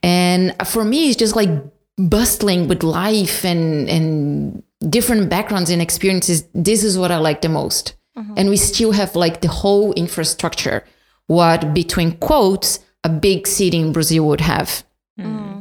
And 0.03 0.53
for 0.67 0.83
me, 0.83 1.07
it's 1.07 1.15
just 1.15 1.37
like 1.37 1.49
bustling 1.97 2.67
with 2.67 2.83
life 2.83 3.45
and, 3.45 3.87
and 3.87 4.61
different 4.89 5.29
backgrounds 5.29 5.69
and 5.69 5.81
experiences. 5.81 6.43
This 6.53 6.83
is 6.83 6.97
what 6.97 7.11
I 7.11 7.17
like 7.17 7.41
the 7.41 7.49
most. 7.49 7.95
Mm-hmm. 8.17 8.33
And 8.35 8.49
we 8.49 8.57
still 8.57 8.91
have 8.91 9.15
like 9.15 9.39
the 9.39 9.47
whole 9.47 9.93
infrastructure, 9.93 10.83
what 11.27 11.73
between 11.73 12.17
quotes, 12.17 12.79
a 13.07 13.09
big 13.27 13.47
city 13.47 13.79
in 13.79 13.91
Brazil 13.91 14.23
would 14.27 14.41
have. 14.41 14.83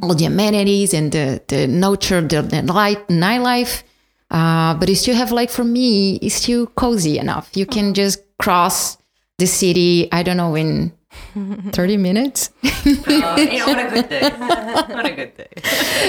All 0.03 0.13
the 0.13 0.25
amenities 0.25 0.93
and 0.93 1.11
the, 1.11 1.41
the 1.47 1.65
nature, 1.65 2.21
the, 2.21 2.43
the 2.43 2.61
light, 2.61 3.01
nightlife. 3.07 3.81
Uh, 4.29 4.75
but 4.75 4.87
you 4.87 4.95
still 4.95 5.15
have 5.15 5.31
like 5.31 5.49
for 5.49 5.63
me, 5.63 6.17
it's 6.25 6.35
still 6.35 6.67
cozy 6.67 7.17
enough. 7.17 7.49
You 7.59 7.65
can 7.65 7.93
just 7.95 8.19
cross 8.37 8.97
the 9.39 9.47
city, 9.47 10.07
I 10.11 10.21
don't 10.21 10.37
know, 10.37 10.53
in 10.55 10.91
30 11.71 11.97
minutes. 11.97 12.51
Uh, 12.63 12.69
yeah, 13.55 13.65
on 13.71 13.79
a 13.79 13.89
good 13.89 14.09
day. 14.09 14.21
on 14.99 15.05
a 15.05 15.15
good 15.15 15.33
day. 15.35 15.49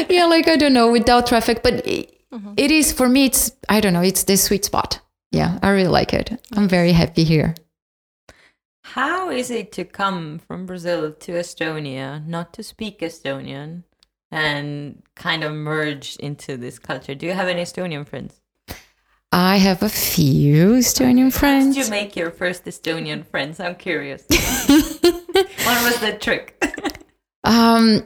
yeah, 0.11 0.27
like 0.27 0.47
I 0.49 0.57
don't 0.57 0.75
know, 0.75 0.93
without 0.93 1.27
traffic. 1.27 1.63
But 1.63 1.87
it, 1.87 2.13
it 2.57 2.71
is 2.71 2.93
for 2.93 3.09
me, 3.09 3.25
it's 3.27 3.53
I 3.69 3.81
don't 3.81 3.95
know, 3.95 4.03
it's 4.03 4.25
the 4.25 4.37
sweet 4.37 4.65
spot. 4.67 5.01
Yeah, 5.31 5.59
I 5.63 5.71
really 5.71 5.89
like 5.89 6.13
it. 6.13 6.39
I'm 6.57 6.69
very 6.69 6.93
happy 6.93 7.25
here. 7.25 7.55
How 8.95 9.29
is 9.29 9.51
it 9.51 9.71
to 9.73 9.85
come 9.85 10.39
from 10.39 10.65
Brazil 10.65 11.13
to 11.13 11.33
Estonia, 11.33 12.27
not 12.27 12.55
to 12.55 12.63
speak 12.63 13.01
Estonian, 13.01 13.83
and 14.31 15.03
kind 15.15 15.45
of 15.45 15.53
merge 15.53 16.17
into 16.17 16.57
this 16.57 16.79
culture? 16.79 17.15
Do 17.15 17.27
you 17.27 17.33
have 17.33 17.49
any 17.49 17.61
Estonian 17.61 18.07
friends? 18.09 18.41
I 19.31 19.59
have 19.59 19.83
a 19.83 19.91
few 19.91 20.71
Estonian 20.71 21.25
How 21.25 21.39
friends. 21.39 21.77
did 21.77 21.85
you 21.85 21.91
make 21.91 22.17
your 22.17 22.31
first 22.31 22.65
Estonian 22.65 23.27
friends? 23.27 23.61
I'm 23.61 23.75
curious. 23.75 24.25
what 24.31 25.85
was 25.85 26.01
the 26.01 26.17
trick? 26.19 26.57
Um, 27.45 28.05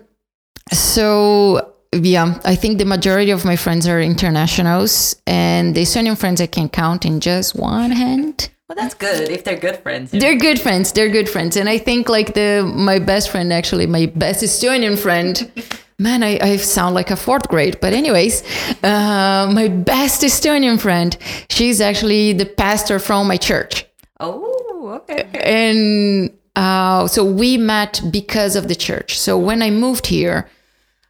so 0.73 1.75
yeah, 1.95 2.41
I 2.45 2.57
think 2.57 2.79
the 2.79 2.87
majority 2.87 3.31
of 3.31 3.45
my 3.45 3.55
friends 3.55 3.87
are 3.87 4.01
internationals, 4.01 5.15
and 5.29 5.77
the 5.77 5.83
Estonian 5.83 6.19
friends 6.19 6.41
I 6.41 6.49
can 6.49 6.69
count 6.69 7.05
in 7.05 7.21
just 7.21 7.55
one 7.55 7.93
hand. 7.93 8.51
Well, 8.75 8.85
that's 8.85 8.95
good 8.95 9.29
if 9.29 9.45
they're 9.45 9.59
good 9.59 9.77
friends. 9.81 10.13
They're 10.13 10.35
good 10.35 10.59
friends. 10.59 10.93
They're 10.93 11.11
good 11.11 11.29
friends, 11.29 11.59
and 11.59 11.69
I 11.69 11.77
think 11.77 12.09
like 12.09 12.33
the 12.33 12.63
my 12.75 12.99
best 12.99 13.29
friend, 13.29 13.53
actually, 13.53 13.87
my 13.87 14.07
best 14.07 14.43
Estonian 14.43 14.99
friend. 14.99 15.51
Man, 15.99 16.23
I, 16.23 16.39
I 16.41 16.57
sound 16.57 16.95
like 16.95 17.11
a 17.11 17.17
fourth 17.17 17.49
grade, 17.49 17.79
but 17.83 17.93
anyways, 17.93 18.43
uh, 18.83 19.53
my 19.55 19.69
best 19.69 20.23
Estonian 20.23 20.81
friend, 20.81 21.17
she's 21.51 21.83
actually 21.83 22.33
the 22.33 22.47
pastor 22.47 22.99
from 22.99 23.29
my 23.29 23.37
church 23.37 23.85
Oh, 24.19 25.03
okay. 25.03 25.29
and 25.35 26.33
uh, 26.57 27.07
so 27.09 27.25
we 27.27 27.59
met 27.59 28.01
because 28.11 28.57
of 28.57 28.69
the 28.69 28.75
church. 28.75 29.19
So 29.19 29.39
when 29.39 29.61
I 29.63 29.69
moved 29.71 30.07
here, 30.07 30.49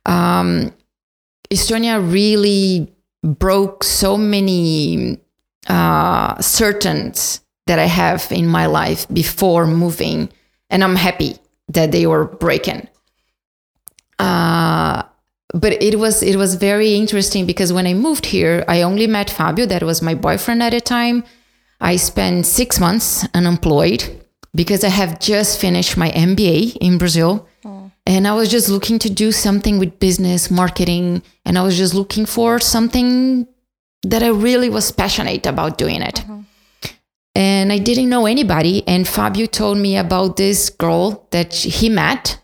um, 0.04 0.74
Estonia 1.48 2.02
really 2.12 2.92
broke 3.22 3.84
so 3.84 4.18
many 4.18 5.20
uh, 5.68 6.38
certains 6.42 7.41
that 7.66 7.78
I 7.78 7.86
have 7.86 8.30
in 8.30 8.46
my 8.46 8.66
life 8.66 9.06
before 9.08 9.66
moving, 9.66 10.28
and 10.70 10.82
I'm 10.82 10.96
happy 10.96 11.36
that 11.68 11.92
they 11.92 12.06
were 12.06 12.24
breaking. 12.24 12.88
Uh, 14.18 15.02
but 15.54 15.82
it 15.82 15.98
was 15.98 16.22
it 16.22 16.36
was 16.36 16.54
very 16.54 16.94
interesting 16.94 17.46
because 17.46 17.72
when 17.72 17.86
I 17.86 17.94
moved 17.94 18.26
here, 18.26 18.64
I 18.68 18.82
only 18.82 19.06
met 19.06 19.30
Fabio, 19.30 19.66
that 19.66 19.82
was 19.82 20.02
my 20.02 20.14
boyfriend 20.14 20.62
at 20.62 20.70
the 20.70 20.80
time. 20.80 21.24
I 21.80 21.96
spent 21.96 22.46
six 22.46 22.78
months 22.78 23.26
unemployed 23.34 24.24
because 24.54 24.84
I 24.84 24.88
have 24.88 25.18
just 25.18 25.60
finished 25.60 25.96
my 25.96 26.10
MBA 26.10 26.76
in 26.80 26.98
Brazil. 26.98 27.48
And 28.04 28.26
I 28.26 28.34
was 28.34 28.50
just 28.50 28.68
looking 28.68 28.98
to 28.98 29.10
do 29.10 29.30
something 29.30 29.78
with 29.78 30.00
business, 30.00 30.50
marketing, 30.50 31.22
and 31.44 31.56
I 31.56 31.62
was 31.62 31.76
just 31.76 31.94
looking 31.94 32.26
for 32.26 32.58
something 32.58 33.46
that 34.02 34.24
I 34.24 34.28
really 34.28 34.68
was 34.68 34.90
passionate 34.90 35.46
about 35.46 35.78
doing 35.78 36.02
it. 36.02 36.24
And 37.34 37.72
I 37.72 37.78
didn't 37.78 38.08
know 38.08 38.26
anybody. 38.26 38.86
And 38.86 39.08
Fabio 39.08 39.46
told 39.46 39.78
me 39.78 39.96
about 39.96 40.36
this 40.36 40.70
girl 40.70 41.26
that 41.30 41.54
he 41.54 41.88
met 41.88 42.38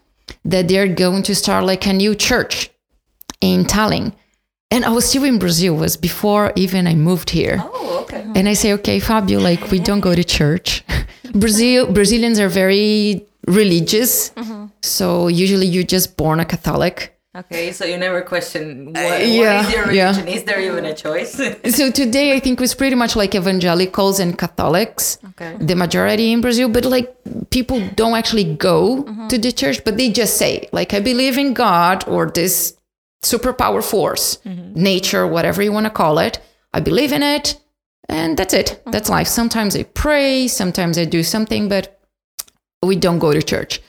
that 0.45 0.69
they're 0.69 0.89
going 0.89 1.23
to 1.25 1.35
start 1.35 1.65
like 1.65 1.87
a 1.87 1.93
new 1.93 2.15
church 2.15 2.71
in 3.41 3.65
Tallinn. 3.65 4.15
And 4.71 4.85
I 4.85 4.91
was 4.91 5.09
still 5.09 5.25
in 5.25 5.39
Brazil, 5.39 5.77
was 5.77 5.97
before 5.97 6.53
even 6.57 6.87
I 6.87 6.95
moved 6.95 7.31
here. 7.31 7.57
Oh, 7.61 8.01
okay. 8.03 8.25
And 8.35 8.49
I 8.49 8.53
say, 8.53 8.73
okay, 8.75 9.01
Fabio, 9.01 9.41
like 9.41 9.71
we 9.71 9.79
don't 9.79 10.01
go 10.01 10.15
to 10.15 10.25
church. 10.25 10.85
Brazil 11.33 11.91
Brazilians 11.91 12.39
are 12.39 12.49
very 12.49 13.27
religious. 13.47 14.31
Mm-hmm. 14.31 14.67
So 14.83 15.29
usually 15.29 15.67
you're 15.67 15.85
just 15.85 16.17
born 16.17 16.41
a 16.41 16.45
Catholic. 16.45 17.18
Okay, 17.39 17.73
so 17.73 17.85
you 17.85 17.97
never 17.99 18.21
question 18.23 18.89
uh, 18.89 19.03
what, 19.03 19.27
yeah, 19.27 19.57
what 19.57 19.69
is 19.69 19.75
your 19.75 19.93
yeah. 19.93 20.27
Is 20.27 20.43
there 20.45 20.61
even 20.61 20.85
a 20.85 20.95
choice? 20.95 21.41
So 21.79 21.91
today 21.91 22.35
I 22.37 22.41
think 22.41 22.59
it 22.59 22.61
was 22.61 22.75
pretty 22.75 22.97
much 22.97 23.15
like 23.15 23.35
evangelicals 23.35 24.19
and 24.19 24.37
Catholics, 24.37 25.19
Okay. 25.31 25.57
the 25.61 25.77
majority 25.77 26.33
in 26.33 26.41
Brazil, 26.41 26.69
but 26.69 26.85
like 26.85 27.15
people 27.51 27.81
don't 27.95 28.17
actually 28.17 28.57
go 28.57 29.05
mm-hmm. 29.05 29.29
to 29.29 29.39
the 29.39 29.53
church, 29.53 29.85
but 29.85 29.97
they 29.97 30.11
just 30.11 30.37
say, 30.37 30.69
like, 30.73 30.95
I 30.95 31.01
believe 31.01 31.39
in 31.39 31.55
God 31.55 32.09
or 32.09 32.31
this 32.31 32.77
superpower 33.23 33.83
force, 33.85 34.39
mm-hmm. 34.45 34.75
nature, 34.75 35.27
whatever 35.27 35.63
you 35.63 35.73
want 35.73 35.87
to 35.87 35.91
call 35.91 36.19
it. 36.19 36.41
I 36.73 36.81
believe 36.81 37.13
in 37.13 37.23
it. 37.23 37.61
And 38.09 38.37
that's 38.37 38.55
it. 38.55 38.83
That's 38.87 39.11
life. 39.11 39.29
Sometimes 39.29 39.77
I 39.77 39.83
pray, 39.83 40.49
sometimes 40.49 40.97
I 40.97 41.05
do 41.05 41.23
something, 41.23 41.69
but 41.69 42.01
we 42.83 42.97
don't 42.97 43.19
go 43.19 43.33
to 43.33 43.43
church. 43.43 43.83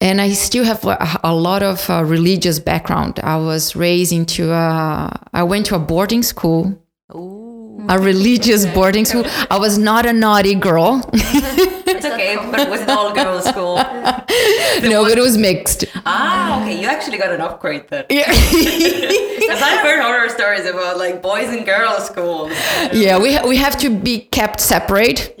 And 0.00 0.20
I 0.20 0.32
still 0.32 0.64
have 0.64 0.84
a, 1.24 1.34
lot 1.34 1.62
of 1.62 1.88
uh, 1.88 2.04
religious 2.04 2.58
background. 2.58 3.18
I 3.22 3.38
was 3.38 3.74
raised 3.74 4.12
into 4.12 4.52
a, 4.52 5.10
I 5.32 5.42
went 5.42 5.66
to 5.66 5.74
a 5.74 5.78
boarding 5.78 6.22
school, 6.22 6.78
Ooh. 7.14 7.84
a 7.88 7.98
religious 7.98 8.66
boarding 8.74 9.06
school. 9.06 9.24
I 9.50 9.58
was 9.58 9.78
not 9.78 10.04
a 10.04 10.12
naughty 10.12 10.54
girl. 10.54 11.08
It's 11.14 12.04
okay, 12.04 12.36
but 12.50 12.60
it 12.60 12.68
was 12.68 12.86
all 12.88 13.14
girls 13.14 13.46
school? 13.46 13.76
no, 14.82 15.02
but 15.04 15.16
it 15.16 15.22
was 15.22 15.38
mixed. 15.38 15.86
Ah, 16.04 16.60
okay, 16.60 16.78
you 16.78 16.86
actually 16.86 17.16
got 17.16 17.32
an 17.32 17.40
upgrade 17.40 17.88
then. 17.88 18.04
Yeah. 18.10 18.30
Because 18.30 19.62
I've 19.62 19.80
heard 19.80 20.02
horror 20.02 20.28
stories 20.28 20.66
about 20.66 20.98
like 20.98 21.22
boys 21.22 21.48
and 21.48 21.64
girls 21.64 22.04
schools. 22.06 22.52
yeah, 22.92 23.18
we, 23.18 23.32
ha- 23.34 23.46
we 23.48 23.56
have 23.56 23.78
to 23.78 23.88
be 23.88 24.20
kept 24.20 24.60
separate 24.60 25.32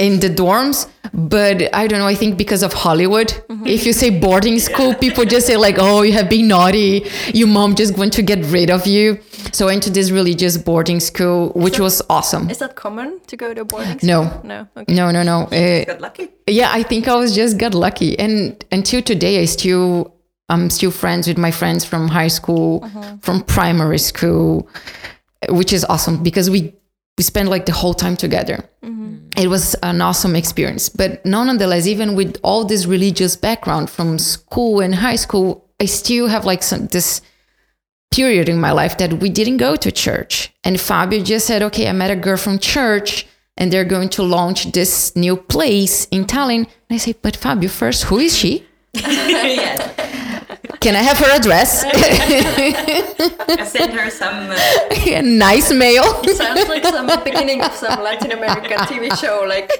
in 0.00 0.18
the 0.20 0.28
dorms. 0.28 0.88
But 1.12 1.74
I 1.74 1.86
don't 1.88 1.98
know, 1.98 2.06
I 2.06 2.14
think 2.14 2.38
because 2.38 2.62
of 2.62 2.72
Hollywood, 2.72 3.34
if 3.66 3.84
you 3.84 3.92
say 3.92 4.10
boarding 4.10 4.58
school, 4.60 4.94
people 4.94 5.24
just 5.24 5.46
say, 5.46 5.56
like, 5.56 5.76
oh, 5.78 6.02
you 6.02 6.12
have 6.12 6.28
been 6.30 6.46
naughty. 6.46 7.04
Your 7.34 7.48
mom 7.48 7.74
just 7.74 7.98
want 7.98 8.12
to 8.12 8.22
get 8.22 8.44
rid 8.46 8.70
of 8.70 8.86
you. 8.86 9.18
So 9.52 9.66
I 9.66 9.72
went 9.72 9.82
to 9.84 9.90
this 9.90 10.12
religious 10.12 10.56
boarding 10.56 11.00
school, 11.00 11.50
which 11.56 11.80
was 11.80 12.00
awesome. 12.08 12.48
Is 12.48 12.58
that 12.58 12.76
common 12.76 13.18
to 13.26 13.36
go 13.36 13.52
to 13.52 13.64
boarding 13.64 13.98
school? 13.98 14.08
No. 14.08 14.40
No. 14.44 14.68
Okay. 14.76 14.94
No, 14.94 15.10
no, 15.10 15.22
no. 15.24 15.38
Uh, 15.50 15.84
Got 15.84 16.00
lucky. 16.00 16.28
yeah, 16.46 16.70
I 16.72 16.84
think 16.84 17.08
I 17.08 17.16
was 17.16 17.34
just 17.34 17.58
got 17.58 17.74
lucky. 17.74 18.16
And 18.18 18.64
until 18.70 19.02
today, 19.02 19.42
I 19.42 19.46
still, 19.46 20.14
I'm 20.48 20.70
still 20.70 20.92
friends 20.92 21.26
with 21.26 21.38
my 21.38 21.50
friends 21.50 21.84
from 21.84 22.06
high 22.06 22.28
school, 22.28 22.88
from 23.22 23.42
primary 23.42 23.98
school, 23.98 24.68
which 25.48 25.72
is 25.72 25.84
awesome 25.86 26.22
because 26.22 26.48
we, 26.50 26.72
we 27.20 27.22
spent 27.22 27.50
like 27.50 27.66
the 27.66 27.72
whole 27.72 27.92
time 27.92 28.16
together. 28.16 28.64
Mm-hmm. 28.82 29.28
It 29.36 29.48
was 29.48 29.74
an 29.82 30.00
awesome 30.00 30.34
experience. 30.34 30.88
But 30.88 31.22
nonetheless, 31.26 31.86
even 31.86 32.14
with 32.14 32.38
all 32.42 32.64
this 32.64 32.86
religious 32.86 33.36
background 33.36 33.90
from 33.90 34.18
school 34.18 34.80
and 34.80 34.94
high 34.94 35.16
school, 35.16 35.68
I 35.78 35.84
still 35.84 36.28
have 36.28 36.46
like 36.46 36.62
some, 36.62 36.86
this 36.86 37.20
period 38.10 38.48
in 38.48 38.58
my 38.58 38.72
life 38.72 38.96
that 38.96 39.12
we 39.20 39.28
didn't 39.28 39.58
go 39.58 39.76
to 39.76 39.92
church. 39.92 40.50
And 40.64 40.80
Fabio 40.80 41.22
just 41.22 41.46
said, 41.46 41.62
okay, 41.64 41.90
I 41.90 41.92
met 41.92 42.10
a 42.10 42.16
girl 42.16 42.38
from 42.38 42.58
church 42.58 43.26
and 43.54 43.70
they're 43.70 43.84
going 43.84 44.08
to 44.16 44.22
launch 44.22 44.72
this 44.72 45.14
new 45.14 45.36
place 45.36 46.06
in 46.06 46.24
Tallinn. 46.24 46.64
And 46.64 46.92
I 46.92 46.96
say, 46.96 47.12
but 47.20 47.36
Fabio, 47.36 47.68
first, 47.68 48.04
who 48.04 48.16
is 48.18 48.34
she? 48.34 48.64
yes. 48.94 49.99
Can 50.80 50.96
I 50.96 51.02
have 51.02 51.18
her 51.18 51.30
address? 51.36 51.84
I 51.84 53.64
sent 53.66 53.92
her 53.92 54.08
some. 54.08 54.48
Uh, 54.48 55.20
nice 55.22 55.70
mail. 55.70 56.02
Sounds 56.24 56.68
like 56.68 56.84
some 56.86 57.06
beginning 57.22 57.60
of 57.60 57.72
some 57.72 58.02
Latin 58.02 58.32
American 58.32 58.78
TV 58.88 59.14
show, 59.20 59.44
like, 59.46 59.70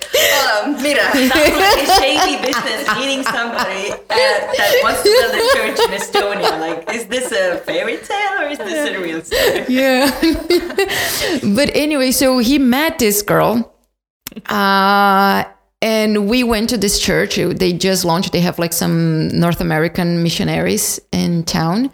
um, 0.61 0.77
mira. 0.83 1.01
sounds 1.01 1.35
like 1.35 1.89
a 1.89 2.01
shady 2.01 2.37
business 2.45 2.85
meeting 2.97 3.25
somebody 3.25 3.93
uh, 3.93 3.97
that 4.11 4.81
wants 4.83 5.03
to 5.03 5.09
build 5.09 5.35
a 5.35 5.45
church 5.57 5.79
in 5.89 5.97
Estonia. 5.99 6.61
Like, 6.61 6.95
is 6.95 7.07
this 7.07 7.33
a 7.33 7.57
fairy 7.65 7.97
tale 7.97 8.43
or 8.43 8.49
is 8.49 8.59
this 8.59 8.95
a 8.95 9.01
real 9.01 9.23
story? 9.23 9.65
yeah. 9.69 10.11
but 11.55 11.71
anyway, 11.75 12.11
so 12.11 12.39
he 12.39 12.59
met 12.59 12.99
this 12.99 13.23
girl. 13.23 13.73
Uh, 14.51 15.45
and 15.83 16.29
we 16.29 16.43
went 16.45 16.69
to 16.71 16.77
this 16.77 16.99
church. 16.99 17.37
They 17.37 17.73
just 17.73 18.05
launched, 18.05 18.33
they 18.33 18.41
have 18.41 18.59
like 18.59 18.73
some 18.73 19.29
North 19.29 19.61
American 19.61 20.23
missionaries 20.23 21.01
in 21.13 21.45
town 21.45 21.91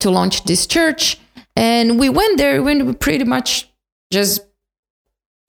to 0.00 0.10
launch 0.10 0.44
this 0.44 0.66
church. 0.66 1.18
And 1.56 1.98
we 1.98 2.08
went 2.08 2.38
there 2.38 2.62
we 2.62 2.92
pretty 2.94 3.24
much 3.24 3.68
just 4.10 4.40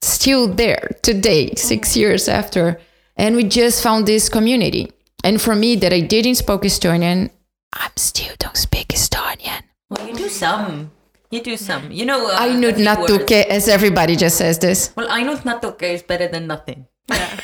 still 0.02 0.48
there 0.48 0.90
today, 1.02 1.54
six 1.56 1.96
years 1.96 2.28
after. 2.28 2.80
And 3.16 3.36
we 3.36 3.44
just 3.44 3.82
found 3.82 4.06
this 4.06 4.28
community. 4.28 4.92
And 5.22 5.40
for 5.40 5.54
me, 5.54 5.76
that 5.76 5.92
I 5.92 6.00
didn't 6.00 6.34
speak 6.36 6.60
Estonian, 6.62 7.30
I'm 7.72 7.96
still 7.96 8.34
don't 8.38 8.56
speak 8.56 8.88
Estonian. 8.88 9.62
Well, 9.88 10.06
you 10.06 10.14
do 10.14 10.28
some. 10.28 10.90
You 11.30 11.42
do 11.42 11.56
some. 11.56 11.90
You 11.90 12.04
know. 12.04 12.28
Uh, 12.30 12.50
few 12.50 12.60
words. 12.60 12.78
natuke, 12.78 13.46
as 13.46 13.68
everybody 13.68 14.16
just 14.16 14.36
says 14.36 14.58
this. 14.58 14.92
Well, 14.96 15.08
ainult 15.08 15.42
natuke 15.42 15.82
is 15.82 16.02
better 16.02 16.28
than 16.28 16.46
nothing. 16.46 16.86
Yeah. 17.08 17.38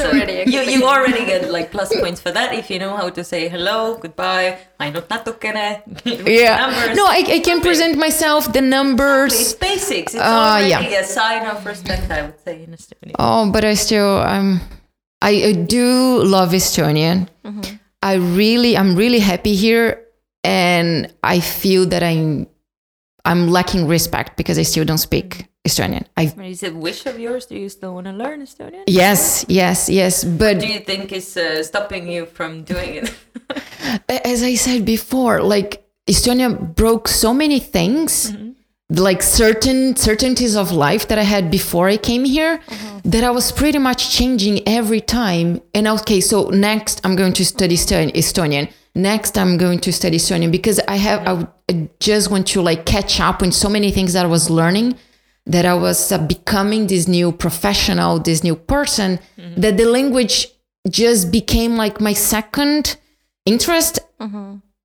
It's 0.00 0.08
already 0.14 0.32
a 0.40 0.44
you, 0.44 0.52
good 0.52 0.68
you 0.70 0.84
already 0.84 1.24
get 1.26 1.50
like 1.56 1.70
plus 1.70 1.90
points 2.00 2.20
for 2.20 2.30
that 2.32 2.54
if 2.54 2.70
you 2.70 2.78
know 2.78 2.96
how 2.96 3.08
to 3.10 3.22
say 3.24 3.48
hello, 3.48 3.98
goodbye, 3.98 4.58
ainult 4.80 5.08
natukene. 5.08 5.82
Yeah. 6.26 6.56
Numbers. 6.66 6.96
No, 6.96 7.04
I, 7.06 7.24
I 7.36 7.40
can 7.40 7.60
present 7.60 7.98
myself, 7.98 8.52
the 8.52 8.58
It's 8.60 8.68
numbers. 8.76 9.54
basics. 9.54 10.14
It's 10.14 10.22
Uh, 10.22 10.26
already 10.26 10.68
yeah. 10.70 11.00
a 11.00 11.04
sign 11.04 11.46
of 11.46 11.64
respect, 11.66 12.10
I 12.10 12.22
would 12.22 12.38
say, 12.44 12.62
in 12.64 12.70
Estonia. 12.70 13.14
Oh, 13.18 13.50
but 13.50 13.64
I 13.64 13.74
still, 13.74 14.18
um, 14.22 14.60
I, 15.22 15.30
I 15.30 15.52
do 15.52 16.22
love 16.22 16.50
Estonian. 16.52 17.28
I 18.02 18.14
really, 18.14 18.76
I'm 18.76 18.94
really 18.94 19.18
happy 19.18 19.54
here. 19.54 20.04
And 20.44 21.12
I 21.24 21.40
feel 21.40 21.84
that 21.86 22.02
I'm, 22.02 22.46
I'm 23.24 23.48
lacking 23.48 23.88
respect 23.88 24.36
because 24.36 24.56
I 24.58 24.62
still 24.62 24.84
don't 24.84 24.98
speak 25.02 25.46
Estonian. 25.68 26.04
I, 26.16 26.24
Is 26.44 26.62
it 26.62 26.72
a 26.72 26.76
wish 26.76 27.06
of 27.06 27.18
yours? 27.18 27.46
Do 27.46 27.56
you 27.56 27.68
still 27.68 27.94
want 27.94 28.06
to 28.06 28.12
learn 28.12 28.38
Estonian? 28.42 28.84
yes, 28.86 29.44
yes, 29.48 29.88
yes. 29.88 30.24
But 30.24 30.56
what 30.56 30.60
Do 30.66 30.66
you 30.66 30.80
think 30.80 31.12
it's 31.12 31.36
uh, 31.36 31.62
stopping 31.62 32.10
you 32.10 32.26
from 32.26 32.50
doing 32.64 32.90
it? 33.00 33.14
as 34.32 34.42
I 34.42 34.54
said 34.54 34.84
before, 34.84 35.40
like 35.42 35.84
Estonia 36.06 36.48
broke 36.74 37.06
so 37.08 37.34
many 37.34 37.60
things, 37.60 38.32
like 38.90 39.22
certain 39.22 39.94
certainties 39.96 40.56
of 40.56 40.72
life 40.72 41.08
that 41.08 41.18
I 41.18 41.22
had 41.34 41.50
before 41.50 41.88
I 41.88 41.98
came 41.98 42.24
here, 42.24 42.60
that 43.04 43.22
I 43.24 43.30
was 43.30 43.52
pretty 43.52 43.78
much 43.78 44.10
changing 44.16 44.66
every 44.66 45.00
time. 45.00 45.60
And 45.74 45.86
okay, 45.88 46.20
so 46.20 46.48
next 46.50 47.00
I'm 47.04 47.16
going 47.16 47.34
to 47.34 47.44
study 47.44 47.74
Eston- 47.74 48.10
Estonian. 48.14 48.70
Next 48.94 49.36
I'm 49.38 49.58
going 49.58 49.78
to 49.80 49.92
study 49.92 50.16
Estonian 50.16 50.50
because 50.50 50.80
I 50.88 50.96
have 50.96 51.20
I, 51.28 51.46
I 51.70 51.88
just 52.00 52.30
want 52.30 52.46
to 52.48 52.62
like 52.62 52.84
catch 52.86 53.20
up 53.20 53.42
with 53.42 53.52
so 53.54 53.68
many 53.68 53.90
things 53.90 54.12
that 54.14 54.24
I 54.24 54.28
was 54.28 54.48
learning 54.50 54.96
that 55.48 55.64
I 55.64 55.74
was 55.74 56.12
uh, 56.12 56.18
becoming 56.18 56.86
this 56.86 57.08
new 57.08 57.32
professional, 57.32 58.18
this 58.20 58.44
new 58.44 58.54
person, 58.54 59.18
that 59.56 59.76
the 59.76 59.86
language 59.86 60.46
just 60.88 61.32
became 61.32 61.76
like 61.76 62.00
my 62.00 62.12
second 62.12 62.96
interest 63.46 63.98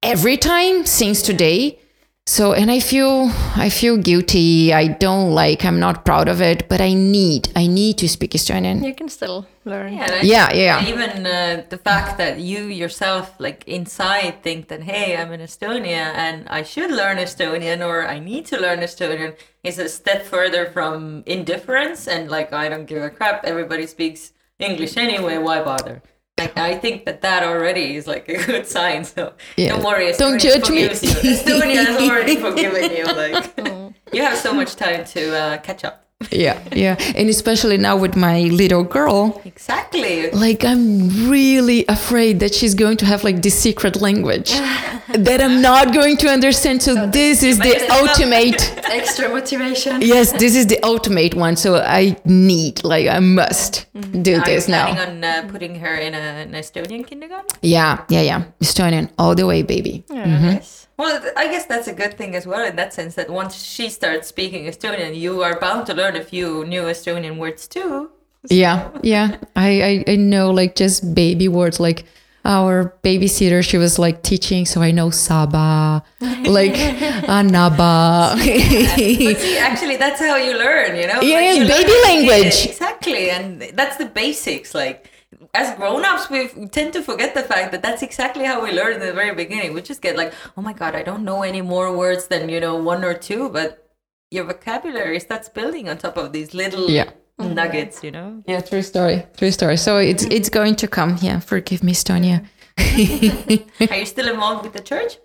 every 0.02 0.38
time 0.38 0.86
since 0.86 1.22
today. 1.22 1.80
So, 2.26 2.54
and 2.54 2.72
I 2.72 2.80
feel, 2.80 3.30
I 3.56 3.70
feel 3.70 3.98
guilty. 3.98 4.74
I 4.74 4.88
don't 4.88 5.32
like, 5.32 5.66
I'm 5.66 5.80
not 5.80 6.06
proud 6.06 6.30
of 6.30 6.42
it, 6.42 6.70
but 6.70 6.80
I 6.80 6.94
need, 6.94 7.50
I 7.56 7.68
need 7.68 7.98
to 7.98 8.08
speak 8.08 8.32
Estonian. 8.32 8.86
You 8.86 8.96
can 8.96 9.10
still 9.10 9.46
learn. 9.66 9.94
Yeah, 9.94 10.22
Yeah, 10.22 10.54
yeah. 10.54 10.86
Even 10.88 11.26
uh, 11.26 11.64
the 11.70 11.78
fact 11.78 12.18
that 12.18 12.40
you 12.40 12.66
yourself, 12.66 13.36
like 13.40 13.64
inside, 13.68 14.44
think 14.44 14.68
that 14.68 14.84
hey, 14.84 15.16
I'm 15.18 15.32
in 15.32 15.40
Estonia 15.42 16.14
and 16.16 16.48
I 16.50 16.64
should 16.64 16.92
learn 16.92 17.18
Estonian 17.18 17.86
or 17.86 18.06
I 18.08 18.20
need 18.20 18.46
to 18.48 18.60
learn 18.60 18.80
Estonian 18.80 19.36
is 19.64 19.80
a 19.80 19.88
step 19.90 20.24
further 20.24 20.66
from 20.72 21.24
indifference 21.26 22.08
and 22.08 22.30
like 22.30 22.52
I 22.54 22.70
don't 22.70 22.86
give 22.86 23.02
a 23.02 23.10
crap. 23.10 23.46
Everybody 23.46 23.88
speaks 23.88 24.34
English 24.60 24.98
anyway. 24.98 25.38
Why 25.38 25.64
bother? 25.64 26.02
Like 26.38 26.58
I 26.58 26.76
think 26.78 27.06
that 27.06 27.22
that 27.22 27.44
already 27.44 27.96
is 27.96 28.08
like 28.08 28.28
a 28.28 28.44
good 28.46 28.68
sign. 28.68 29.04
So 29.06 29.34
Yeah. 29.56 29.70
don't 29.76 29.84
worry, 29.86 30.08
Estonia 30.12 30.18
Don't 30.18 30.40
judge 30.42 30.70
me. 30.70 30.82
you. 30.84 30.90
Estonia 30.90 31.86
has 31.86 32.10
already 32.10 32.36
forgiven 32.38 32.92
you. 32.92 33.06
Like 33.06 33.58
you 34.14 34.22
have 34.24 34.38
so 34.38 34.54
much 34.54 34.76
time 34.76 35.06
to 35.06 35.36
uh, 35.38 35.58
catch 35.60 35.84
up. 35.86 36.03
Yeah, 36.32 36.60
yeah. 36.74 36.96
And 37.16 37.30
especially 37.30 37.78
now 37.78 37.98
with 37.98 38.16
my 38.16 38.42
little 38.44 38.84
girl, 38.84 39.42
Exactly. 39.46 40.30
like 40.32 40.64
I'm 40.64 41.30
really 41.30 41.86
afraid 41.88 42.40
that 42.40 42.54
she's 42.54 42.74
going 42.76 42.98
to 42.98 43.06
have 43.06 43.24
like 43.24 43.42
this 43.42 43.58
secret 43.58 44.02
language 44.02 44.52
that 45.14 45.42
I'm 45.42 45.62
not 45.62 45.94
going 45.94 46.18
to 46.18 46.28
understand. 46.30 46.82
So 46.84 47.08
this 47.08 47.44
is 47.44 47.60
the 47.60 47.76
ultimate. 47.92 48.62
Extra 48.90 49.30
motivation. 49.30 50.02
Yes, 50.02 50.32
this 50.34 50.56
is 50.56 50.68
the 50.68 50.80
ultimate 50.84 51.34
one. 51.36 51.56
So 51.56 51.78
I 51.78 52.16
need, 52.26 52.84
like, 52.84 53.08
I 53.08 53.20
must 53.20 53.86
do 54.22 54.34
Are 54.34 54.38
you 54.38 54.44
this 54.46 54.66
planning 54.68 54.96
now. 54.96 55.02
on 55.02 55.24
uh, 55.24 55.50
putting 55.52 55.76
her 55.76 55.96
in 55.96 56.14
a, 56.14 56.18
an 56.18 56.52
Estonian 56.52 57.06
kindergarten? 57.06 57.48
Yeah, 57.62 58.04
yeah, 58.10 58.22
yeah. 58.22 58.44
Estonian 58.62 59.10
all 59.18 59.36
the 59.36 59.46
way, 59.46 59.62
baby. 59.64 60.04
Yes. 60.10 60.83
Well, 60.98 61.24
I 61.36 61.48
guess 61.48 61.66
that's 61.66 61.88
a 61.88 61.94
good 61.94 62.18
thing 62.18 62.36
as 62.36 62.46
well 62.46 62.66
in 62.66 62.76
that 62.76 62.94
sense 62.94 63.16
that 63.16 63.30
once 63.30 63.56
she 63.64 63.90
starts 63.90 64.28
speaking 64.28 64.66
Estonian, 64.66 65.16
you 65.16 65.42
are 65.42 65.60
bound 65.60 65.88
to 65.88 65.94
learn 65.94 66.16
a 66.16 66.24
few 66.24 66.66
new 66.66 66.84
Estonian 66.84 67.38
words 67.38 67.68
too. 67.68 68.12
Yeah, 68.50 68.90
yeah. 69.02 69.38
I, 69.56 70.04
I, 70.08 70.12
I 70.14 70.16
know 70.18 70.52
like 70.52 70.76
just 70.76 71.16
baby 71.16 71.48
words 71.48 71.80
like 71.80 72.06
our 72.46 72.94
babysitter, 73.04 73.64
she 73.64 73.78
was 73.78 73.98
like 73.98 74.22
teaching, 74.22 74.66
so 74.66 74.82
I 74.82 74.92
know 74.92 75.10
Saba, 75.10 76.04
like 76.20 76.74
Anaba. 76.74 78.38
See, 78.38 79.58
actually, 79.58 79.96
that's 79.96 80.20
how 80.20 80.36
you 80.36 80.58
learn, 80.58 80.98
you 80.98 81.08
know? 81.08 81.22
Yeah, 81.22 81.36
Like, 81.36 81.58
you 81.58 81.68
baby 81.68 81.94
language. 82.04 82.66
Exactly, 82.66 83.30
and 83.30 83.62
that's 83.74 83.96
the 83.96 84.06
basics. 84.08 84.76
Like, 84.76 85.10
as 85.54 85.76
grown-ups, 85.78 86.30
we 86.30 86.48
tend 86.68 86.94
to 86.94 87.02
forget 87.04 87.34
the 87.36 87.44
fact 87.44 87.72
that 87.72 87.82
that's 87.84 88.02
exactly 88.02 88.46
how 88.46 88.64
we 88.64 88.72
learn 88.72 88.94
in 88.94 89.00
the 89.00 89.14
very 89.14 89.36
beginning. 89.36 89.74
We 89.74 89.82
just 89.82 90.02
get 90.02 90.16
like, 90.18 90.34
oh 90.58 90.62
my 90.62 90.74
god, 90.74 90.96
I 90.96 91.04
don't 91.04 91.24
know 91.24 91.44
any 91.44 91.62
more 91.62 91.96
words 91.96 92.28
than 92.28 92.50
you 92.50 92.60
know 92.60 92.76
one 92.76 93.04
or 93.04 93.14
two, 93.14 93.50
but 93.50 93.88
your 94.32 94.46
vocabulary 94.46 95.20
starts 95.20 95.50
building 95.50 95.88
on 95.90 95.98
top 95.98 96.18
of 96.18 96.32
these 96.34 96.54
little 96.54 96.90
Yeah. 96.90 97.12
nuggets, 97.40 98.04
you 98.04 98.12
know. 98.12 98.42
Yeah, 98.48 98.62
true 98.62 98.82
story. 98.82 99.26
True 99.38 99.52
story. 99.52 99.78
So 99.78 99.98
it's 99.98 100.24
it's 100.26 100.50
going 100.50 100.76
to 100.78 100.88
come. 100.88 101.18
Yeah, 101.22 101.40
forgive 101.40 101.84
me, 101.84 101.94
Estonia. 101.94 102.46
Are 103.92 103.98
you 103.98 104.06
still 104.06 104.28
involved 104.30 104.64
with 104.64 104.74
the 104.74 104.82
church? 104.82 105.18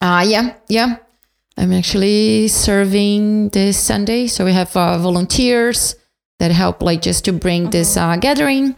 Uh 0.00 0.24
yeah, 0.26 0.54
yeah. 0.68 0.96
I'm 1.58 1.72
actually 1.72 2.46
serving 2.48 3.48
this 3.50 3.76
Sunday, 3.78 4.28
so 4.28 4.44
we 4.44 4.52
have 4.52 4.76
uh, 4.76 4.96
volunteers 4.98 5.96
that 6.38 6.52
help, 6.52 6.80
like, 6.82 7.02
just 7.02 7.24
to 7.24 7.32
bring 7.32 7.70
this 7.70 7.96
uh, 7.96 8.14
gathering. 8.16 8.76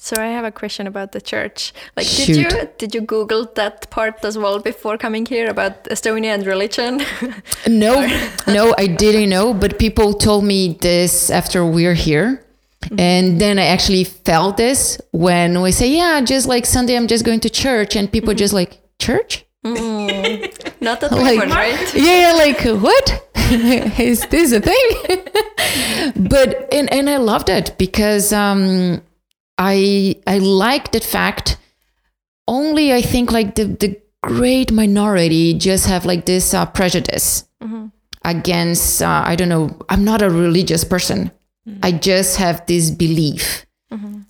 So 0.00 0.16
I 0.20 0.26
have 0.26 0.44
a 0.44 0.52
question 0.52 0.86
about 0.86 1.12
the 1.12 1.20
church. 1.20 1.72
Like, 1.96 2.06
Shoot. 2.06 2.26
did 2.26 2.36
you 2.36 2.68
did 2.78 2.94
you 2.94 3.00
Google 3.00 3.46
that 3.56 3.90
part 3.90 4.24
as 4.24 4.38
well 4.38 4.60
before 4.60 4.96
coming 4.96 5.26
here 5.26 5.48
about 5.48 5.84
Estonia 5.84 6.34
and 6.34 6.46
religion? 6.46 7.02
No, 7.66 8.06
no, 8.46 8.74
I 8.78 8.86
didn't 8.86 9.28
know, 9.28 9.52
but 9.52 9.78
people 9.78 10.14
told 10.14 10.44
me 10.44 10.78
this 10.80 11.30
after 11.30 11.64
we're 11.66 11.94
here. 11.94 12.44
Mm-hmm. 12.82 13.00
And 13.00 13.40
then 13.40 13.58
I 13.58 13.66
actually 13.66 14.04
felt 14.04 14.56
this 14.56 15.00
when 15.10 15.60
we 15.60 15.72
say, 15.72 15.88
yeah, 15.88 16.20
just 16.20 16.46
like 16.46 16.64
Sunday, 16.64 16.96
I'm 16.96 17.08
just 17.08 17.24
going 17.24 17.40
to 17.40 17.50
church. 17.50 17.96
And 17.96 18.10
people 18.10 18.30
mm-hmm. 18.30 18.38
just 18.38 18.54
like, 18.54 18.80
church? 18.98 19.44
Mm-hmm. 19.64 20.84
Not 20.84 21.00
that 21.00 21.12
Like- 21.26 21.38
one, 21.38 21.50
right? 21.50 21.94
Yeah, 21.94 22.20
yeah, 22.20 22.32
like, 22.32 22.60
what? 22.80 23.24
Is 23.98 24.26
this 24.28 24.52
a 24.52 24.60
thing? 24.60 24.88
but, 26.28 26.72
and, 26.72 26.90
and 26.92 27.10
I 27.10 27.16
loved 27.16 27.48
it 27.48 27.74
because 27.78 28.32
um, 28.32 29.02
I, 29.58 30.16
I 30.26 30.38
like 30.38 30.92
that 30.92 31.04
fact. 31.04 31.56
Only 32.46 32.92
I 32.94 33.02
think 33.02 33.32
like 33.32 33.56
the, 33.56 33.64
the 33.64 34.00
great 34.22 34.72
minority 34.72 35.54
just 35.54 35.86
have 35.86 36.06
like 36.06 36.24
this 36.26 36.54
uh, 36.54 36.66
prejudice 36.66 37.44
against 38.24 39.00
uh, 39.00 39.22
i 39.24 39.36
don't 39.36 39.48
know 39.48 39.70
i'm 39.88 40.04
not 40.04 40.22
a 40.22 40.28
religious 40.30 40.84
person. 40.84 41.30
I 41.82 41.92
just 41.92 42.36
have 42.38 42.64
this 42.66 42.90
belief. 42.90 43.64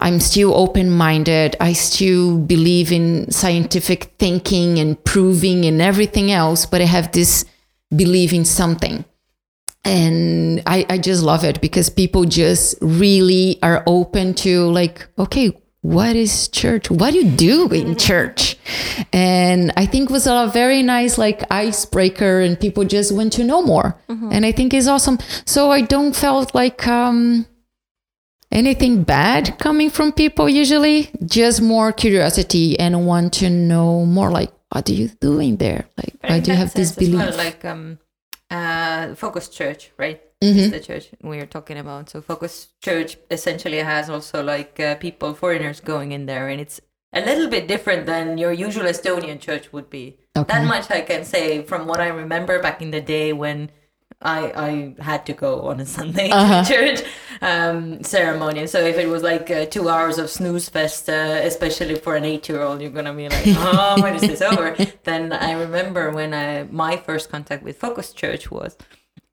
I'm 0.01 0.21
still 0.21 0.55
open-minded. 0.55 1.57
I 1.61 1.73
still 1.73 2.39
believe 2.39 2.93
in 2.93 3.31
scientific 3.31 4.15
thinking 4.19 4.79
and 4.79 5.03
proving 5.05 5.65
and 5.65 5.81
everything 5.81 6.31
else 6.33 6.67
but 6.67 6.81
i 6.81 6.85
have 6.85 7.13
this 7.13 7.45
belief 7.97 8.33
in 8.33 8.45
something 8.45 9.05
and 9.85 10.63
I, 10.67 10.85
I 10.89 10.99
just 10.99 11.23
love 11.23 11.45
it 11.45 11.61
because 11.61 11.89
people 11.91 12.25
just 12.25 12.77
really 12.81 13.59
are 13.63 13.83
open 13.87 14.35
to 14.35 14.71
like 14.71 15.07
okay 15.19 15.53
what 15.81 16.17
is 16.17 16.49
church? 16.49 16.91
What 16.91 17.13
do 17.13 17.19
you 17.19 17.31
do 17.31 17.69
in 17.71 17.97
church? 17.97 18.57
And 19.13 19.73
i 19.77 19.87
think 19.87 20.11
it 20.11 20.13
was 20.13 20.27
a 20.27 20.51
very 20.53 20.83
nice 20.83 21.17
like 21.19 21.45
icebreaker 21.53 22.41
and 22.41 22.59
people 22.59 22.85
just 22.85 23.13
want 23.15 23.33
to 23.35 23.45
know 23.45 23.63
more. 23.63 23.97
And 24.09 24.45
i 24.45 24.53
think 24.53 24.75
it's 24.75 24.89
awesome. 24.89 25.19
So 25.47 25.71
i 25.71 25.81
don't 25.81 26.15
felt 26.17 26.55
like 26.55 26.87
um 26.87 27.47
anything 28.51 29.05
bad 29.05 29.59
coming 29.59 29.91
from 29.91 30.13
people 30.13 30.49
usually 30.49 31.11
just 31.25 31.63
more 31.63 31.93
curiosity 31.93 32.79
and 32.79 33.07
want 33.07 33.33
to 33.35 33.49
know 33.51 34.05
more 34.05 34.31
like 34.31 34.53
what 34.73 34.89
are 34.91 34.93
you 34.93 35.09
doing 35.21 35.57
there? 35.57 35.87
Like 35.97 36.15
But 36.21 36.31
why 36.31 36.41
do 36.41 36.51
you 36.51 36.57
have 36.57 36.75
this 36.75 36.93
belief? 36.93 37.15
well, 37.15 37.37
like 37.37 37.65
um, 37.65 37.99
uh, 38.51 39.15
Focus 39.15 39.49
Church, 39.49 39.91
right? 39.99 40.21
Mm-hmm. 40.43 40.71
The 40.71 40.81
church 40.81 41.11
we 41.23 41.39
are 41.41 41.47
talking 41.47 41.79
about. 41.79 42.11
So 42.11 42.21
Focus 42.21 42.69
Church 42.83 43.17
essentially 43.31 43.79
has 43.79 44.09
also 44.09 44.43
like 44.43 44.79
uh, 44.79 44.95
people, 44.97 45.35
foreigners 45.35 45.81
going 45.81 46.13
in 46.13 46.27
there, 46.27 46.49
and 46.49 46.61
it's 46.61 46.81
a 47.13 47.21
little 47.21 47.49
bit 47.49 47.67
different 47.67 48.07
than 48.07 48.39
your 48.39 48.53
usual 48.53 48.85
Estonian 48.85 49.41
church 49.41 49.73
would 49.73 49.91
be. 49.91 50.19
Okay. 50.37 50.53
That 50.53 50.67
much 50.67 50.91
I 50.91 51.01
can 51.01 51.25
say 51.25 51.63
from 51.63 51.87
what 51.87 52.01
I 52.01 52.09
remember 52.09 52.63
back 52.63 52.81
in 52.83 52.91
the 52.91 53.01
day 53.01 53.33
when. 53.33 53.71
I, 54.21 54.95
I 54.99 55.03
had 55.03 55.25
to 55.27 55.33
go 55.33 55.63
on 55.69 55.79
a 55.81 55.87
Sunday 55.87 56.31
Uh-huh. 56.31 56.65
to 56.65 56.69
church 56.75 57.03
um, 57.41 58.03
ceremony. 58.03 58.67
So 58.67 58.81
if 58.81 58.97
it 58.99 59.07
was 59.09 59.23
like 59.23 59.49
uh, 59.51 59.67
two 59.67 59.89
hours 59.89 60.19
of 60.19 60.29
snooze 60.29 60.69
fest, 60.69 61.09
uh, 61.09 61.13
especially 61.45 61.95
for 61.95 62.17
an 62.17 62.25
eight-year-old, 62.25 62.81
you're 62.83 62.91
gonna 62.91 63.15
be 63.15 63.29
like, 63.29 63.45
"Oh, 63.47 64.03
when 64.03 64.17
is 64.17 64.23
this 64.23 64.43
over?" 64.43 64.75
Then 65.05 65.33
I 65.33 65.53
remember 65.53 66.11
when 66.11 66.35
I 66.35 66.65
my 66.65 66.97
first 66.97 67.31
contact 67.31 67.63
with 67.63 67.79
Focus 67.79 68.13
Church 68.13 68.51
was, 68.51 68.77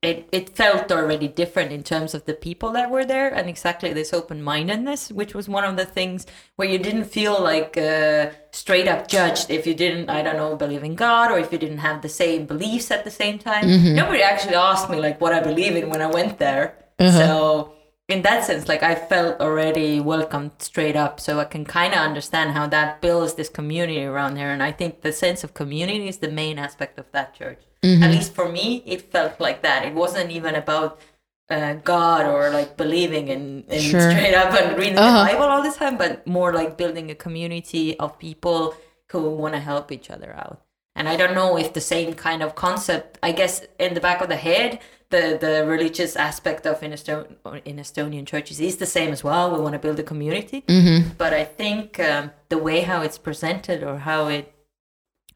it 0.06 0.28
it 0.38 0.44
felt 0.56 0.92
already 0.92 1.28
different 1.42 1.70
in 1.72 1.82
terms 1.82 2.14
of 2.14 2.24
the 2.24 2.34
people 2.46 2.70
that 2.72 2.88
were 2.90 3.04
there 3.04 3.28
and 3.34 3.48
exactly 3.48 3.92
this 3.92 4.12
open-mindedness, 4.12 5.10
which 5.20 5.34
was 5.34 5.48
one 5.48 5.64
of 5.64 5.76
the 5.76 5.84
things 5.98 6.26
where 6.56 6.68
you 6.72 6.78
didn't 6.78 7.06
feel 7.18 7.36
like 7.52 7.76
uh, 7.76 8.30
straight 8.52 8.88
up 8.92 9.08
judged 9.08 9.50
if 9.50 9.66
you 9.66 9.74
didn't, 9.74 10.08
I 10.08 10.22
don't 10.22 10.36
know, 10.36 10.56
believe 10.56 10.84
in 10.84 10.94
God 10.94 11.30
or 11.32 11.38
if 11.38 11.50
you 11.52 11.58
didn't 11.58 11.82
have 11.88 12.00
the 12.02 12.08
same 12.08 12.46
beliefs 12.46 12.90
at 12.90 13.04
the 13.04 13.10
same 13.10 13.38
time. 13.38 13.64
Nobody 13.94 14.22
actually 14.22 14.54
asked 14.54 14.88
me 14.90 14.98
like 15.06 15.20
what 15.20 15.32
I 15.32 15.40
believe 15.40 15.74
in 15.76 15.90
when 15.90 16.00
I 16.00 16.06
went 16.06 16.38
there. 16.38 16.64
So 16.98 17.75
in 18.08 18.22
that 18.22 18.44
sense, 18.44 18.68
like 18.68 18.82
I 18.82 18.94
felt 18.94 19.40
already 19.40 19.98
welcomed 20.00 20.52
straight 20.58 20.94
up. 20.96 21.18
So 21.20 21.40
I 21.40 21.44
can 21.44 21.64
kind 21.64 21.92
of 21.92 21.98
understand 22.00 22.52
how 22.52 22.66
that 22.68 23.00
builds 23.00 23.34
this 23.34 23.48
community 23.48 24.04
around 24.04 24.36
here. 24.36 24.50
And 24.50 24.62
I 24.62 24.70
think 24.72 25.00
the 25.02 25.12
sense 25.12 25.42
of 25.42 25.54
community 25.54 26.06
is 26.08 26.18
the 26.18 26.30
main 26.30 26.58
aspect 26.58 26.98
of 26.98 27.06
that 27.12 27.34
church. 27.34 27.62
At 27.82 28.10
least 28.10 28.34
for 28.34 28.48
me, 28.48 28.82
it 28.84 29.12
felt 29.12 29.38
like 29.38 29.62
that. 29.62 29.84
It 29.84 29.94
wasn't 29.94 30.32
even 30.32 30.56
about 30.56 30.98
uh, 31.48 31.74
God 31.74 32.26
or 32.26 32.50
like 32.50 32.76
believing 32.76 33.28
in, 33.28 33.62
in 33.68 33.80
Sure. 33.80 34.10
straight 34.10 34.34
up 34.34 34.52
and 34.60 34.76
reading 34.76 34.98
Uh-huh. 34.98 35.24
the 35.24 35.32
Bible 35.32 35.44
all 35.44 35.62
the 35.62 35.70
time, 35.70 35.96
but 35.96 36.26
more 36.26 36.52
like 36.52 36.76
building 36.76 37.12
a 37.12 37.14
community 37.14 37.96
of 38.00 38.18
people 38.18 38.74
who 39.12 39.30
want 39.30 39.54
to 39.54 39.60
help 39.60 39.92
each 39.92 40.10
other 40.10 40.34
out. 40.34 40.62
And 40.96 41.08
I 41.08 41.16
don't 41.16 41.34
know 41.34 41.56
if 41.56 41.74
the 41.74 41.80
same 41.80 42.14
kind 42.14 42.42
of 42.42 42.56
concept, 42.56 43.18
I 43.22 43.30
guess, 43.30 43.64
in 43.78 43.94
the 43.94 44.00
back 44.00 44.20
of 44.20 44.28
the 44.28 44.36
head, 44.36 44.80
the, 45.10 45.38
the 45.40 45.64
religious 45.66 46.16
aspect 46.16 46.66
of 46.66 46.82
in, 46.82 46.92
Eston- 46.92 47.36
in 47.64 47.76
Estonian 47.76 48.26
churches 48.26 48.60
is 48.60 48.76
the 48.76 48.86
same 48.86 49.10
as 49.12 49.22
well. 49.22 49.54
We 49.54 49.60
want 49.60 49.74
to 49.74 49.78
build 49.78 49.98
a 49.98 50.02
community, 50.02 50.64
but 51.16 51.32
I 51.32 51.44
think 51.44 52.00
um, 52.00 52.32
the 52.48 52.58
way 52.58 52.80
how 52.80 53.02
it's 53.02 53.18
presented 53.18 53.82
or 53.82 53.98
how 53.98 54.28
it, 54.28 54.52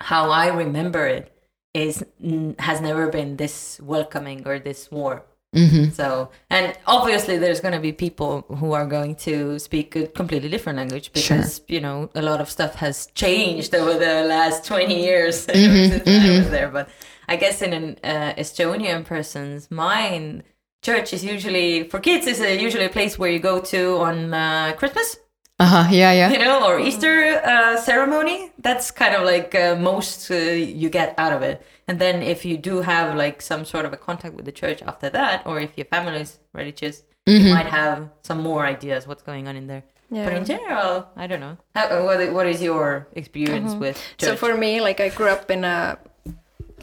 how 0.00 0.30
I 0.30 0.48
remember 0.48 1.06
it, 1.06 1.33
is 1.72 2.04
n- 2.22 2.56
has 2.59 2.80
never 2.80 3.09
been 3.09 3.37
this 3.37 3.80
welcoming 3.80 4.46
or 4.46 4.59
this 4.59 4.90
warm. 4.90 5.22
Mm-hmm. 5.54 5.90
So, 5.90 6.30
and 6.48 6.76
obviously, 6.87 7.37
there's 7.37 7.61
going 7.61 7.74
to 7.74 7.80
be 7.80 7.92
people 7.92 8.42
who 8.59 8.72
are 8.72 8.87
going 8.87 9.16
to 9.16 9.59
speak 9.59 9.96
a 9.96 10.06
completely 10.06 10.48
different 10.48 10.76
language 10.76 11.12
because 11.12 11.62
you 11.66 11.80
know 11.80 12.09
a 12.14 12.22
lot 12.22 12.40
of 12.40 12.48
stuff 12.48 12.76
has 12.76 13.09
changed 13.14 13.74
over 13.74 13.94
the 13.98 14.22
last 14.28 14.64
20 14.64 15.02
years 15.02 15.40
since 15.44 16.06
I 16.06 16.38
was 16.38 16.50
there. 16.50 16.68
But 16.68 16.88
I 17.31 17.37
guess 17.37 17.62
in 17.62 17.73
an 17.73 17.97
uh, 18.03 18.35
Estonian 18.37 19.05
person's 19.05 19.71
mind, 19.71 20.43
church 20.83 21.12
is 21.12 21.25
usually 21.25 21.85
for 21.90 22.01
kids 22.01 22.27
is 22.27 22.40
a, 22.40 22.61
usually 22.61 22.87
a 22.87 22.95
place 22.99 23.19
where 23.21 23.31
you 23.31 23.38
go 23.38 23.61
to 23.73 23.83
on 23.99 24.35
uh, 24.35 24.73
Christmas 24.81 25.16
Uh 25.61 25.66
huh. 25.66 25.87
Yeah, 25.93 26.12
yeah. 26.21 26.31
you 26.33 26.38
know, 26.38 26.66
or 26.66 26.81
Easter 26.81 27.14
uh, 27.45 27.77
ceremony. 27.77 28.51
That's 28.66 28.90
kind 28.90 29.14
of 29.14 29.23
like 29.33 29.55
uh, 29.55 29.77
most 29.77 30.31
uh, 30.31 30.35
you 30.35 30.88
get 30.88 31.14
out 31.19 31.33
of 31.37 31.43
it. 31.43 31.57
And 31.87 31.99
then 32.01 32.23
if 32.23 32.45
you 32.49 32.57
do 32.57 32.81
have 32.81 33.14
like 33.25 33.43
some 33.43 33.64
sort 33.64 33.85
of 33.85 33.93
a 33.93 33.97
contact 34.09 34.35
with 34.35 34.47
the 34.47 34.57
church 34.62 34.81
after 34.90 35.11
that, 35.11 35.47
or 35.47 35.61
if 35.61 35.77
your 35.77 35.85
family 35.85 36.21
is 36.21 36.38
religious, 36.55 37.05
you 37.27 37.53
might 37.55 37.66
have 37.66 38.09
some 38.23 38.40
more 38.40 38.64
ideas 38.64 39.07
what's 39.07 39.23
going 39.23 39.47
on 39.49 39.55
in 39.57 39.66
there. 39.66 39.85
But 40.11 40.33
in 40.33 40.45
general, 40.45 41.07
I 41.14 41.27
don't 41.29 41.40
know. 41.40 41.57
How, 41.75 41.85
uh, 41.87 42.03
what, 42.05 42.33
what 42.33 42.47
is 42.47 42.61
your 42.62 43.07
experience 43.12 43.75
with 43.75 43.97
church? 44.19 44.31
So 44.31 44.37
for 44.37 44.57
me, 44.57 44.81
like 44.81 44.99
I 44.99 45.11
grew 45.11 45.29
up 45.29 45.51
in 45.51 45.62
a 45.62 45.99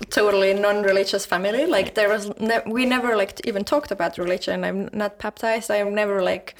totally 0.09 0.53
non-religious 0.53 1.25
family. 1.25 1.65
Like 1.65 1.95
there 1.95 2.09
was, 2.09 2.29
ne- 2.39 2.63
we 2.65 2.85
never 2.85 3.15
like 3.15 3.41
even 3.47 3.63
talked 3.63 3.91
about 3.91 4.17
religion. 4.17 4.63
I'm 4.63 4.89
not 4.93 5.17
baptized. 5.19 5.69
I'm 5.71 5.93
never 5.93 6.21
like, 6.21 6.55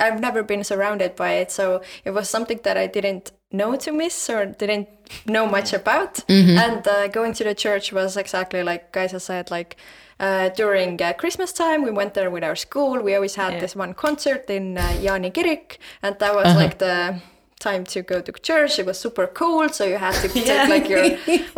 I've 0.00 0.20
never 0.20 0.42
been 0.42 0.64
surrounded 0.64 1.14
by 1.16 1.32
it. 1.34 1.50
So 1.50 1.82
it 2.04 2.10
was 2.10 2.28
something 2.28 2.60
that 2.64 2.76
I 2.76 2.86
didn't 2.86 3.32
know 3.52 3.76
to 3.76 3.92
miss 3.92 4.28
or 4.28 4.46
didn't 4.46 4.88
know 5.26 5.46
much 5.46 5.72
about. 5.72 6.24
And 6.28 6.86
uh, 6.88 7.08
going 7.08 7.32
to 7.34 7.44
the 7.44 7.54
church 7.54 7.92
was 7.92 8.16
exactly 8.16 8.62
like 8.62 8.92
Kaisa 8.92 9.20
said, 9.20 9.50
like. 9.50 9.76
Uh, 10.20 10.48
during 10.50 11.02
uh, 11.02 11.12
Christmas 11.12 11.52
time, 11.52 11.82
we 11.82 11.90
went 11.90 12.14
there 12.14 12.30
with 12.30 12.44
our 12.44 12.54
school. 12.54 13.00
We 13.02 13.16
always 13.16 13.34
had 13.34 13.54
Yeah. 13.54 13.60
this 13.60 13.74
one 13.74 13.94
concert 13.94 14.48
in 14.48 14.78
uh, 14.78 14.82
Jaani 15.02 15.32
Kirik, 15.32 15.78
and 16.04 16.16
that 16.20 16.32
was 16.36 16.54
like 16.54 16.78
the 16.78 17.20
time 17.64 17.84
to 17.94 17.98
go 18.12 18.16
to 18.26 18.30
church. 18.50 18.72
It 18.80 18.86
was 18.90 18.98
super 19.06 19.26
cold, 19.40 19.68
so 19.78 19.82
you 19.92 19.96
had 20.06 20.14
to 20.22 20.28
take 20.34 20.46
Yeah. 20.46 20.66
like 20.74 20.86
your 20.92 21.04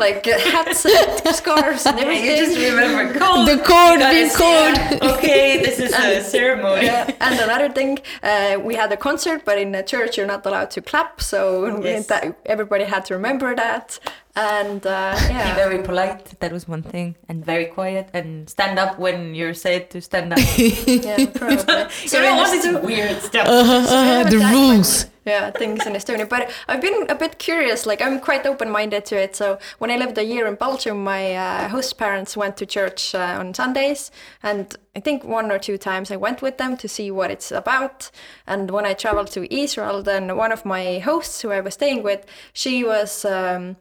like 0.04 0.24
hats 0.54 0.82
and 0.86 1.34
scarves 1.40 1.84
and 1.88 1.98
everything. 2.04 2.26
you 2.30 2.36
just 2.44 2.56
remember 2.70 3.04
cold. 3.22 3.42
The 3.52 3.58
cold, 3.72 3.98
being 4.14 4.30
cold. 4.42 4.76
Okay, 5.12 5.48
this 5.66 5.76
is 5.84 5.92
a 5.92 6.22
ceremony. 6.36 6.86
Yeah. 6.90 7.10
and 7.26 7.34
another 7.46 7.68
thing, 7.78 7.92
uh, 8.22 8.52
we 8.68 8.72
had 8.82 8.90
a 8.98 9.00
concert, 9.08 9.38
but 9.48 9.56
in 9.64 9.70
a 9.74 9.84
church 9.92 10.12
you're 10.16 10.30
not 10.34 10.42
allowed 10.46 10.70
to 10.76 10.80
clap, 10.90 11.20
so 11.32 11.40
Yes. 11.82 12.06
that, 12.10 12.22
everybody 12.54 12.84
had 12.94 13.02
to 13.08 13.12
remember 13.14 13.48
that. 13.64 13.98
And 14.36 14.86
uh, 14.86 15.16
Be 15.28 15.54
very 15.54 15.82
polite. 15.82 16.38
That 16.40 16.52
was 16.52 16.68
one 16.68 16.82
thing, 16.82 17.16
and 17.26 17.42
very 17.42 17.64
quiet, 17.64 18.10
and 18.12 18.48
stand 18.50 18.78
up 18.78 18.98
when 18.98 19.34
you're 19.34 19.54
said 19.54 19.88
to 19.90 20.02
stand 20.02 20.34
up. 20.34 20.38
yeah, 20.58 21.24
probably. 21.34 21.90
so 22.06 22.22
in 22.22 22.26
all 22.26 22.44
this 22.44 22.84
weird 22.84 23.22
stuff. 23.22 23.46
Uh, 23.48 24.24
the 24.24 24.36
that 24.36 24.52
rules. 24.52 25.06
yeah 25.24 25.50
things 25.52 25.86
in 25.86 25.94
Estonia. 25.94 26.28
But 26.28 26.50
I've 26.68 26.82
been 26.82 27.06
a 27.08 27.14
bit 27.14 27.38
curious. 27.38 27.86
Like 27.86 28.02
I'm 28.02 28.20
quite 28.20 28.44
open-minded 28.44 29.06
to 29.06 29.16
it. 29.16 29.34
So 29.34 29.58
when 29.78 29.90
I 29.90 29.96
lived 29.96 30.18
a 30.18 30.24
year 30.24 30.46
in 30.46 30.56
Belgium, 30.56 31.02
my 31.02 31.34
uh, 31.34 31.68
host 31.68 31.96
parents 31.96 32.36
went 32.36 32.58
to 32.58 32.66
church 32.66 33.14
uh, 33.14 33.38
on 33.40 33.54
Sundays, 33.54 34.10
and 34.42 34.76
I 34.94 35.00
think 35.00 35.24
one 35.24 35.50
or 35.50 35.58
two 35.58 35.78
times 35.78 36.10
I 36.10 36.16
went 36.16 36.42
with 36.42 36.58
them 36.58 36.76
to 36.76 36.88
see 36.88 37.10
what 37.10 37.30
it's 37.30 37.50
about. 37.50 38.10
And 38.46 38.70
when 38.70 38.84
I 38.84 38.92
traveled 38.92 39.28
to 39.28 39.50
Israel, 39.50 40.02
then 40.02 40.36
one 40.36 40.52
of 40.52 40.66
my 40.66 40.98
hosts 40.98 41.40
who 41.40 41.52
I 41.52 41.62
was 41.62 41.72
staying 41.72 42.02
with, 42.02 42.26
she 42.52 42.84
was. 42.84 43.24
Um, 43.24 43.76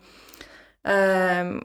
um, 0.85 1.61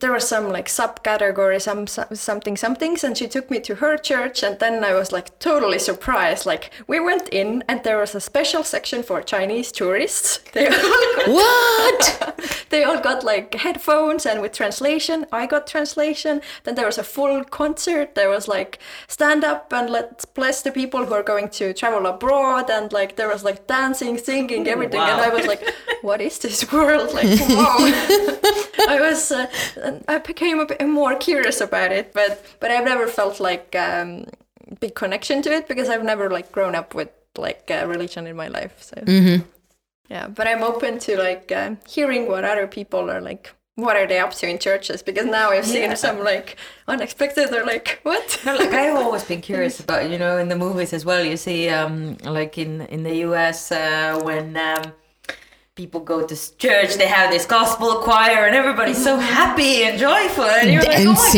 there 0.00 0.12
was 0.12 0.26
some 0.26 0.48
like 0.50 0.68
subcategory, 0.68 1.60
some, 1.60 1.86
some 1.86 2.14
something 2.14 2.56
somethings, 2.56 3.04
and 3.04 3.16
she 3.16 3.28
took 3.28 3.50
me 3.50 3.60
to 3.60 3.76
her 3.76 3.96
church, 3.96 4.42
and 4.42 4.58
then 4.58 4.84
I 4.84 4.94
was 4.94 5.12
like 5.12 5.38
totally 5.38 5.78
surprised. 5.78 6.46
Like 6.46 6.70
we 6.86 7.00
went 7.00 7.28
in, 7.28 7.64
and 7.68 7.82
there 7.82 7.98
was 7.98 8.14
a 8.14 8.20
special 8.20 8.62
section 8.64 9.02
for 9.02 9.20
Chinese 9.22 9.72
tourists. 9.72 10.40
They 10.54 10.68
got, 10.68 11.28
What? 11.28 12.66
they 12.70 12.84
all 12.84 13.00
got 13.00 13.24
like 13.24 13.54
headphones 13.54 14.24
and 14.24 14.40
with 14.40 14.52
translation. 14.52 15.26
I 15.32 15.46
got 15.46 15.66
translation. 15.66 16.40
Then 16.62 16.76
there 16.76 16.86
was 16.86 16.98
a 16.98 17.02
full 17.02 17.42
concert. 17.44 18.14
There 18.14 18.30
was 18.30 18.46
like 18.46 18.78
stand 19.08 19.42
up 19.42 19.72
and 19.72 19.90
let's 19.90 20.24
bless 20.24 20.62
the 20.62 20.70
people 20.70 21.06
who 21.06 21.14
are 21.14 21.24
going 21.24 21.48
to 21.50 21.72
travel 21.74 22.06
abroad, 22.06 22.70
and 22.70 22.92
like 22.92 23.16
there 23.16 23.28
was 23.28 23.42
like 23.42 23.66
dancing, 23.66 24.18
singing, 24.18 24.68
everything, 24.68 25.00
and. 25.00 25.20
I 25.24 25.28
was 25.28 25.46
like, 25.46 25.62
what 26.02 26.20
is 26.20 26.38
this 26.38 26.70
world? 26.70 27.12
Like 27.14 27.40
wow. 27.48 27.76
I 28.86 28.98
was, 29.00 29.32
uh, 29.32 29.46
I 30.08 30.18
became 30.18 30.60
a 30.60 30.66
bit 30.66 30.86
more 30.86 31.14
curious 31.16 31.60
about 31.60 31.92
it, 31.92 32.12
but 32.12 32.44
but 32.60 32.70
I've 32.70 32.84
never 32.84 33.06
felt 33.06 33.40
like 33.40 33.74
um, 33.76 34.26
big 34.80 34.94
connection 34.94 35.42
to 35.42 35.52
it 35.52 35.68
because 35.68 35.88
I've 35.88 36.04
never 36.04 36.30
like 36.30 36.52
grown 36.52 36.74
up 36.74 36.94
with 36.94 37.10
like 37.36 37.70
uh, 37.70 37.86
religion 37.86 38.26
in 38.26 38.36
my 38.36 38.48
life. 38.48 38.82
So 38.82 38.96
mm-hmm. 38.96 39.44
yeah, 40.08 40.28
but 40.28 40.46
I'm 40.46 40.62
open 40.62 40.98
to 41.00 41.18
like 41.18 41.52
uh, 41.52 41.76
hearing 41.88 42.28
what 42.28 42.44
other 42.44 42.66
people 42.66 43.10
are 43.10 43.20
like. 43.20 43.52
What 43.76 43.96
are 43.96 44.06
they 44.06 44.20
up 44.20 44.32
to 44.34 44.48
in 44.48 44.60
churches? 44.60 45.02
Because 45.02 45.26
now 45.26 45.50
I've 45.50 45.66
seen 45.66 45.90
Yeah. 45.90 45.94
some 45.94 46.22
like 46.22 46.56
unexpected. 46.86 47.50
They're 47.50 47.66
like, 47.66 47.98
what? 48.04 48.40
No, 48.46 48.54
like 48.54 48.72
I've 48.82 48.94
always 48.94 49.24
been 49.24 49.40
curious 49.40 49.80
about, 49.80 50.08
you 50.10 50.16
know, 50.16 50.38
in 50.38 50.48
the 50.48 50.54
movies 50.56 50.92
as 50.92 51.04
well. 51.04 51.24
You 51.24 51.36
see, 51.36 51.68
um, 51.68 52.16
like 52.22 52.56
in 52.56 52.82
in 52.82 53.02
the 53.02 53.16
U.S. 53.28 53.72
Uh, 53.72 54.20
when 54.22 54.56
um, 54.56 54.92
people 55.76 56.00
go 56.00 56.24
to 56.26 56.36
church, 56.58 56.94
they 56.94 57.06
have 57.08 57.30
this 57.30 57.46
gospel 57.46 57.96
choir, 57.96 58.46
and 58.46 58.54
everybody's 58.54 59.02
so 59.02 59.16
mm-hmm. 59.16 59.26
happy 59.26 59.82
and 59.84 59.98
joyful, 59.98 60.44
and 60.44 60.70
you're 60.72 60.82
like, 60.82 61.00
oh 61.00 61.14
my 61.14 61.32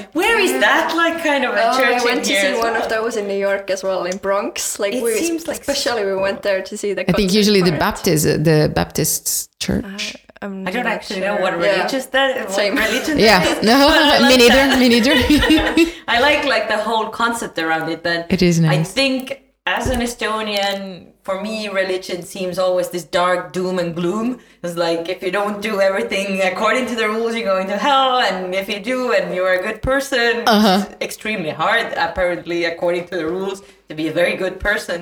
god, 0.00 0.08
where 0.12 0.38
is 0.38 0.52
that 0.60 0.94
like 0.94 1.22
kind 1.22 1.44
of 1.44 1.54
a 1.54 1.70
Oh, 1.72 1.78
church 1.78 2.00
I 2.02 2.04
went 2.04 2.18
in 2.18 2.24
to 2.24 2.30
here? 2.32 2.54
see 2.54 2.58
one 2.60 2.74
well? 2.74 2.82
of 2.82 2.88
those 2.90 3.16
in 3.16 3.26
New 3.26 3.38
York 3.38 3.70
as 3.70 3.82
well, 3.82 4.04
in 4.04 4.16
Bronx. 4.18 4.78
Like 4.78 4.92
It 4.94 5.02
we, 5.02 5.14
seems 5.14 5.46
like 5.48 5.60
especially 5.60 6.04
we 6.04 6.14
went 6.14 6.42
there 6.42 6.62
to 6.62 6.76
see 6.76 6.92
the. 6.92 7.08
I 7.08 7.12
think 7.12 7.32
usually 7.32 7.62
the 7.62 7.72
Baptist. 7.72 8.26
Baptist, 8.26 8.44
the 8.44 8.70
Baptist 8.74 9.58
church. 9.60 10.14
Uh, 10.16 10.18
I'm 10.40 10.68
I 10.68 10.70
don't 10.70 10.86
actually 10.86 11.20
sure. 11.20 11.34
know 11.34 11.40
what 11.42 11.54
Yeah. 11.58 11.76
religious 11.78 12.06
that 12.06 12.36
what 12.46 12.52
Same. 12.52 12.76
religion 12.76 13.18
Yeah, 13.28 13.40
that 13.42 13.58
is. 13.58 13.64
no, 13.64 13.88
I 13.90 14.18
me 14.28 14.28
like 14.28 14.38
neither, 14.38 14.54
that. 14.54 14.78
me 14.78 14.88
neither. 14.88 15.92
I 16.06 16.20
like 16.20 16.44
like 16.44 16.68
the 16.68 16.76
whole 16.78 17.08
concept 17.08 17.58
around 17.58 17.88
it. 17.90 18.04
That 18.04 18.30
It 18.30 18.42
is 18.42 18.60
nice. 18.60 18.78
I 18.78 18.82
think 18.84 19.42
as 19.76 19.88
an 19.94 20.00
Estonian, 20.00 21.12
for 21.22 21.36
me, 21.46 21.68
religion 21.68 22.22
seems 22.22 22.58
always 22.58 22.88
this 22.90 23.04
dark 23.04 23.52
doom 23.52 23.78
and 23.78 23.94
gloom. 23.94 24.26
It's 24.62 24.76
like 24.86 25.08
if 25.14 25.22
you 25.22 25.30
don't 25.30 25.60
do 25.70 25.74
everything 25.88 26.40
according 26.52 26.86
to 26.90 26.94
the 27.00 27.08
rules, 27.14 27.34
you're 27.34 27.50
going 27.54 27.68
to 27.68 27.76
hell, 27.88 28.18
and 28.28 28.54
if 28.54 28.66
you 28.72 28.80
do, 28.80 29.12
and 29.16 29.34
you're 29.34 29.54
a 29.60 29.62
good 29.68 29.80
person, 29.92 30.32
Uh-huh. 30.46 30.78
is 30.78 30.96
extremely 31.08 31.50
hard, 31.50 31.86
apparently, 32.06 32.58
according 32.72 33.04
to 33.10 33.14
the 33.20 33.26
rules, 33.36 33.58
to 33.88 33.94
be 34.00 34.06
a 34.08 34.14
very 34.22 34.36
good 34.42 34.56
person, 34.68 34.98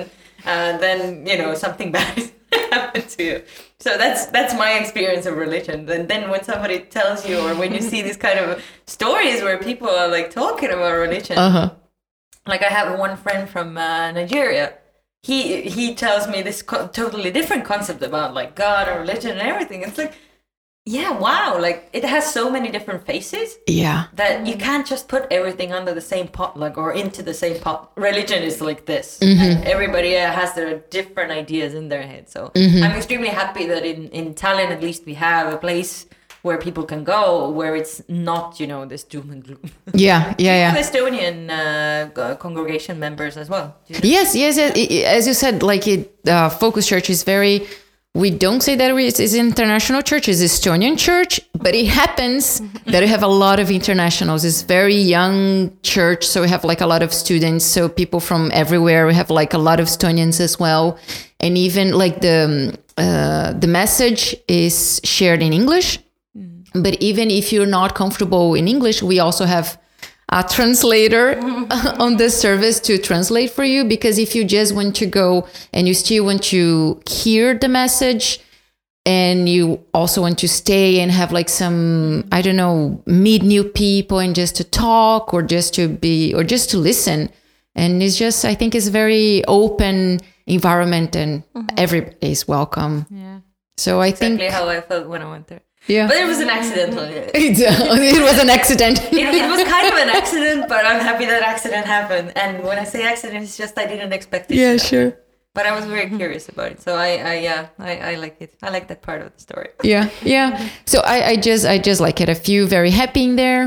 uh, 0.50 0.70
then 0.84 0.98
you 1.30 1.36
know 1.40 1.50
something 1.64 1.88
bad 1.98 2.14
happened 2.72 3.08
to 3.16 3.22
you. 3.28 3.36
So 3.84 3.90
that's 4.02 4.22
that's 4.36 4.54
my 4.64 4.70
experience 4.82 5.24
of 5.30 5.34
religion. 5.46 5.78
And 5.94 6.04
then 6.12 6.22
when 6.32 6.42
somebody 6.50 6.78
tells 6.98 7.20
you, 7.28 7.36
or 7.44 7.52
when 7.60 7.70
you 7.76 7.82
see 7.90 8.00
these 8.08 8.20
kind 8.26 8.38
of 8.44 8.46
stories 8.98 9.38
where 9.46 9.58
people 9.68 9.88
are 10.00 10.08
like 10.16 10.28
talking 10.42 10.70
about 10.76 10.92
religion, 11.06 11.36
Uh 11.46 11.50
huh. 11.56 11.68
Like 12.46 12.62
I 12.62 12.68
have 12.68 12.98
one 12.98 13.16
friend 13.16 13.48
from 13.48 13.76
uh, 13.76 14.12
Nigeria. 14.12 14.74
He 15.22 15.62
he 15.62 15.94
tells 15.94 16.28
me 16.28 16.42
this 16.42 16.62
co- 16.62 16.86
totally 16.88 17.30
different 17.30 17.64
concept 17.64 18.02
about 18.02 18.34
like 18.34 18.54
God 18.54 18.88
or 18.88 19.00
religion 19.00 19.32
and 19.32 19.40
everything. 19.40 19.82
It's 19.82 19.98
like, 19.98 20.14
yeah, 20.84 21.10
wow, 21.18 21.58
like 21.60 21.88
it 21.92 22.04
has 22.04 22.32
so 22.32 22.48
many 22.48 22.70
different 22.70 23.04
faces 23.04 23.58
Yeah. 23.66 24.04
that 24.14 24.46
you 24.46 24.56
can't 24.56 24.86
just 24.86 25.08
put 25.08 25.26
everything 25.32 25.72
under 25.72 25.92
the 25.92 26.00
same 26.00 26.28
pot, 26.28 26.56
like 26.56 26.78
or 26.78 26.92
into 26.92 27.24
the 27.24 27.34
same 27.34 27.60
pot. 27.60 27.90
Religion 27.96 28.44
is 28.44 28.60
like 28.60 28.86
this. 28.86 29.18
Mm-hmm. 29.20 29.66
Everybody 29.66 30.12
has 30.12 30.54
their 30.54 30.78
different 30.90 31.32
ideas 31.32 31.74
in 31.74 31.88
their 31.88 32.02
head. 32.02 32.28
So 32.28 32.52
Mm-hmm. 32.54 32.84
I'm 32.84 32.92
extremely 32.96 33.30
happy 33.42 33.66
that 33.66 33.84
in 33.84 34.08
in 34.10 34.34
Tallinn 34.34 34.70
at 34.70 34.80
least 34.80 35.06
we 35.06 35.14
have 35.14 35.52
a 35.52 35.58
place 35.58 36.06
where 36.46 36.58
people 36.66 36.84
can 36.92 37.02
go 37.04 37.50
where 37.58 37.74
it's 37.80 37.94
not 38.08 38.44
you 38.60 38.66
know 38.72 38.80
this 38.92 39.02
doom 39.12 39.26
and 39.32 39.40
gloom. 39.46 39.60
Yeah, 40.06 40.20
yeah, 40.46 40.56
yeah. 40.62 40.76
Estonian 40.84 41.36
uh, 41.50 42.34
congregation 42.46 42.98
members 43.06 43.36
as 43.36 43.48
well. 43.54 43.66
You 43.88 43.94
know? 43.94 44.00
Yes, 44.16 44.28
yes, 44.42 44.56
yes. 44.56 44.70
I- 44.76 44.88
I- 44.96 45.16
As 45.18 45.26
you 45.28 45.34
said, 45.34 45.62
like 45.72 45.84
it, 45.94 46.00
uh, 46.34 46.48
Focus 46.62 46.84
Church 46.92 47.08
is 47.10 47.24
very. 47.24 47.56
We 48.24 48.30
don't 48.44 48.62
say 48.62 48.74
that 48.80 48.90
it's 49.08 49.20
it's 49.20 49.34
international 49.34 50.00
church. 50.10 50.24
It's 50.32 50.40
Estonian 50.50 50.96
church, 51.08 51.32
but 51.64 51.72
it 51.74 51.88
happens 52.02 52.62
that 52.92 53.00
we 53.04 53.08
have 53.08 53.22
a 53.30 53.32
lot 53.44 53.58
of 53.60 53.68
internationals. 53.70 54.42
It's 54.48 54.62
very 54.78 54.96
young 55.16 55.70
church, 55.82 56.22
so 56.32 56.40
we 56.44 56.48
have 56.48 56.64
like 56.70 56.80
a 56.80 56.86
lot 56.94 57.02
of 57.02 57.10
students. 57.12 57.64
So 57.74 57.80
people 58.00 58.20
from 58.20 58.42
everywhere. 58.62 59.02
We 59.06 59.14
have 59.14 59.30
like 59.40 59.52
a 59.60 59.62
lot 59.68 59.78
of 59.80 59.86
Estonians 59.88 60.40
as 60.40 60.54
well, 60.64 60.84
and 61.44 61.52
even 61.66 61.86
like 62.02 62.16
the 62.26 62.38
um, 62.48 62.54
uh, 63.04 63.52
the 63.62 63.66
message 63.80 64.22
is 64.48 65.00
shared 65.04 65.42
in 65.42 65.52
English. 65.52 65.98
But 66.82 67.00
even 67.02 67.30
if 67.30 67.52
you're 67.52 67.66
not 67.66 67.94
comfortable 67.94 68.54
in 68.54 68.68
English, 68.68 69.02
we 69.02 69.18
also 69.18 69.44
have 69.44 69.80
a 70.30 70.42
translator 70.42 71.38
on 71.98 72.16
the 72.16 72.30
service 72.30 72.80
to 72.80 72.98
translate 72.98 73.50
for 73.50 73.64
you. 73.64 73.84
Because 73.84 74.18
if 74.18 74.34
you 74.34 74.44
just 74.44 74.74
want 74.74 74.96
to 74.96 75.06
go 75.06 75.46
and 75.72 75.86
you 75.86 75.94
still 75.94 76.24
want 76.24 76.42
to 76.44 77.00
hear 77.08 77.56
the 77.56 77.68
message, 77.68 78.40
and 79.06 79.48
you 79.48 79.80
also 79.94 80.20
want 80.20 80.36
to 80.40 80.48
stay 80.48 80.98
and 80.98 81.12
have 81.12 81.30
like 81.30 81.48
some 81.48 82.24
i 82.32 82.42
don't 82.42 82.56
know 82.56 83.00
meet 83.06 83.40
new 83.40 83.62
people 83.62 84.18
and 84.18 84.34
just 84.34 84.56
to 84.56 84.64
talk 84.64 85.32
or 85.32 85.42
just 85.42 85.72
to 85.72 85.88
be 85.88 86.34
or 86.34 86.42
just 86.42 86.68
to 86.70 86.76
listen 86.76 87.30
and 87.76 88.02
it's 88.02 88.16
just 88.16 88.44
i 88.44 88.54
think 88.54 88.74
it's 88.74 88.88
very 88.88 89.44
open 89.46 90.18
environment 90.46 91.14
and 91.14 91.42
mm-hmm. 91.54 91.66
everybody 91.78 92.16
is 92.20 92.48
welcome 92.48 93.06
Yeah. 93.08 93.40
so 93.76 94.00
i 94.00 94.08
Exactly 94.08 94.38
think 94.38 94.52
how 94.52 94.68
I 94.68 94.80
felt 94.80 95.06
when 95.06 95.22
I 95.22 95.30
went 95.30 95.46
there. 95.46 95.62
Yeah 95.88 96.06
But 96.08 96.16
it 96.16 96.26
was 96.26 96.40
an 96.40 96.50
accidental. 96.50 97.04
it, 97.10 97.30
it 98.18 98.22
was 98.30 98.38
an 98.44 98.50
accident 98.50 98.96
it 99.12 99.50
was 99.52 99.62
kind 99.64 99.86
of 99.92 99.96
an 100.04 100.10
accident, 100.20 100.68
but 100.68 100.82
I'm 100.84 101.00
happy 101.00 101.26
that 101.26 101.42
accident 101.42 101.86
happened. 101.86 102.32
And 102.36 102.62
when 102.64 102.78
I 102.78 102.84
say 102.84 103.00
accident, 103.04 103.44
it's 103.44 103.56
just 103.56 103.78
I 103.78 103.86
didn't 103.86 104.12
expect 104.12 104.50
it. 104.50 104.56
yeah 104.56 104.76
sure 104.76 105.08
But 105.56 105.64
I 105.66 105.72
was 105.78 105.84
very 105.86 106.08
curious 106.20 106.44
about 106.52 106.68
it. 106.72 106.78
So 106.86 106.90
I, 106.96 107.10
I 107.32 107.34
yeah, 107.48 107.62
I, 107.78 107.92
I 108.10 108.12
like 108.24 108.36
it. 108.44 108.50
I 108.62 108.68
like 108.76 108.86
that 108.88 109.00
part 109.08 109.20
of 109.24 109.28
the 109.34 109.40
story. 109.48 109.70
yeah 109.92 110.04
yeah 110.34 110.48
so 110.92 111.00
I, 111.14 111.18
I 111.32 111.34
just 111.48 111.64
i 111.64 111.76
just 111.90 112.00
like 112.06 112.18
it 112.24 112.28
a 112.28 112.34
few 112.48 112.60
very 112.76 112.90
happy 113.02 113.22
in 113.28 113.36
there 113.36 113.62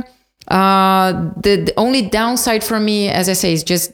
uh 0.60 1.10
the, 1.46 1.54
the 1.68 1.74
only 1.78 2.02
downside 2.20 2.64
for 2.70 2.80
me 2.90 2.98
as 3.20 3.26
i 3.34 3.34
say 3.44 3.52
is 3.58 3.64
just 3.74 3.90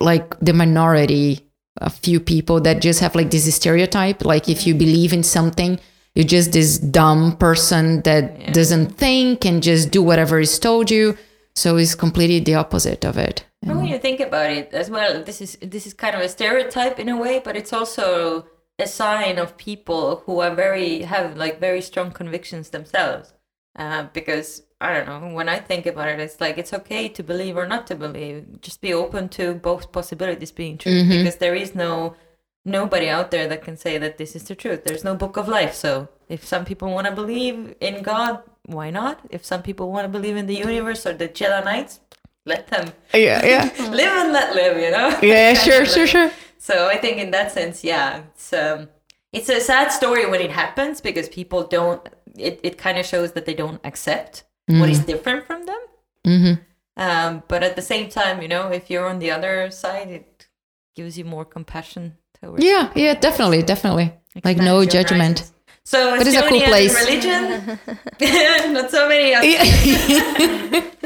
like 0.00 0.38
the 0.40 0.52
minority 0.52 1.40
a 1.80 1.90
few 1.90 2.18
people 2.20 2.60
that 2.66 2.80
just 2.82 3.00
have 3.00 3.14
like 3.14 3.30
this 3.30 3.46
stereotype 3.54 4.24
like 4.24 4.48
if 4.48 4.66
you 4.66 4.74
believe 4.74 5.12
in 5.18 5.22
something 5.22 5.78
you're 6.14 6.24
just 6.26 6.52
this 6.52 6.78
dumb 6.78 7.36
person 7.36 8.02
that 8.02 8.24
Yeah. 8.38 8.52
doesn't 8.52 8.96
think 8.96 9.44
and 9.44 9.62
just 9.62 9.90
do 9.90 10.02
whatever 10.02 10.40
is 10.40 10.58
told 10.58 10.90
you 10.90 11.16
so 11.54 11.76
it's 11.76 11.94
completely 11.94 12.40
the 12.40 12.54
opposite 12.54 13.04
of 13.04 13.16
it 13.18 13.44
when 13.62 13.86
you 13.86 13.98
think 13.98 14.20
about 14.20 14.50
it 14.50 14.72
as 14.72 14.88
well, 14.88 15.22
this 15.22 15.40
is 15.40 15.58
this 15.60 15.86
is 15.86 15.92
kind 15.92 16.14
of 16.16 16.22
a 16.22 16.28
stereotype 16.28 16.98
in 16.98 17.08
a 17.10 17.16
way, 17.16 17.40
but 17.44 17.56
it's 17.56 17.72
also 17.72 18.46
a 18.78 18.86
sign 18.86 19.38
of 19.38 19.58
people 19.58 20.22
who 20.24 20.40
are 20.40 20.54
very 20.54 21.02
have 21.02 21.36
like 21.36 21.60
very 21.60 21.82
strong 21.82 22.10
convictions 22.10 22.70
themselves. 22.70 23.34
Uh, 23.76 24.04
because 24.14 24.62
I 24.80 24.94
don't 24.94 25.06
know, 25.06 25.34
when 25.34 25.48
I 25.48 25.58
think 25.58 25.84
about 25.86 26.08
it, 26.08 26.20
it's 26.20 26.40
like 26.40 26.56
it's 26.56 26.72
okay 26.72 27.08
to 27.10 27.22
believe 27.22 27.56
or 27.56 27.66
not 27.66 27.86
to 27.88 27.94
believe. 27.94 28.62
Just 28.62 28.80
be 28.80 28.94
open 28.94 29.28
to 29.30 29.54
both 29.54 29.92
possibilities 29.92 30.52
being 30.52 30.78
true, 30.78 31.04
because 31.06 31.36
there 31.36 31.54
is 31.54 31.74
no 31.74 32.16
nobody 32.64 33.08
out 33.08 33.30
there 33.30 33.48
that 33.48 33.62
can 33.64 33.76
say 33.76 33.98
that 33.98 34.18
this 34.18 34.36
is 34.36 34.44
the 34.44 34.54
truth. 34.54 34.84
There's 34.84 35.04
no 35.04 35.14
book 35.14 35.36
of 35.36 35.48
life. 35.48 35.74
So 35.74 36.08
if 36.28 36.44
some 36.44 36.64
people 36.64 36.90
want 36.90 37.06
to 37.06 37.12
believe 37.12 37.74
in 37.80 38.02
God, 38.02 38.42
why 38.66 38.90
not? 38.90 39.20
If 39.30 39.44
some 39.44 39.62
people 39.62 39.90
want 39.90 40.04
to 40.04 40.08
believe 40.08 40.36
in 40.36 40.46
the 40.46 40.54
universe 40.56 41.06
or 41.06 41.14
the 41.14 41.28
Jedi 41.28 41.64
Knights, 41.64 42.00
let 42.46 42.68
them 42.68 42.92
yeah 43.14 43.44
yeah 43.44 43.64
live 43.90 44.12
and 44.24 44.32
let 44.32 44.54
live, 44.54 44.78
you 44.78 44.90
know? 44.90 45.18
yeah 45.22 45.52
sure 45.54 45.84
sure 45.84 46.06
sure 46.06 46.30
So 46.58 46.88
I 46.88 46.96
think 46.98 47.18
in 47.18 47.30
that 47.30 47.52
sense, 47.52 47.82
yeah, 47.82 48.22
it's 48.34 48.52
um, 48.52 48.88
it's 49.32 49.48
a 49.48 49.60
sad 49.60 49.88
story 49.92 50.26
when 50.26 50.40
it 50.40 50.50
happens 50.50 51.00
because 51.00 51.28
people 51.28 51.66
don't. 51.66 52.06
It, 52.36 52.60
it 52.62 52.78
kind 52.78 52.98
of 52.98 53.06
shows 53.06 53.32
that 53.32 53.44
they 53.46 53.54
don't 53.54 53.80
accept 53.84 54.44
what 54.66 54.88
is 54.88 55.00
different 55.00 55.46
from 55.46 55.66
them. 55.66 55.80
hmm 56.24 56.52
Um, 56.96 57.42
but 57.48 57.62
at 57.62 57.76
the 57.76 57.82
same 57.82 58.08
time, 58.08 58.42
you 58.42 58.48
know, 58.48 58.68
if 58.70 58.90
you're 58.90 59.08
on 59.08 59.18
the 59.18 59.30
other 59.30 59.70
side, 59.70 60.08
it 60.08 60.48
gives 60.94 61.16
you 61.18 61.24
more 61.24 61.44
compassion 61.44 62.16
towards. 62.42 62.64
yeah 62.64 62.90
yeah 62.94 63.14
definitely 63.14 63.62
definitely 63.62 64.12
like 64.44 64.56
no 64.58 64.84
judgment 64.84 65.38
horizons. 65.40 65.52
So 65.82 66.16
But 66.18 66.26
it's 66.28 66.36
a 66.36 66.46
cool 66.48 66.60
place. 66.60 66.94
Religion, 67.04 67.78
not 68.74 68.90
so 68.92 69.08
many. 69.08 69.34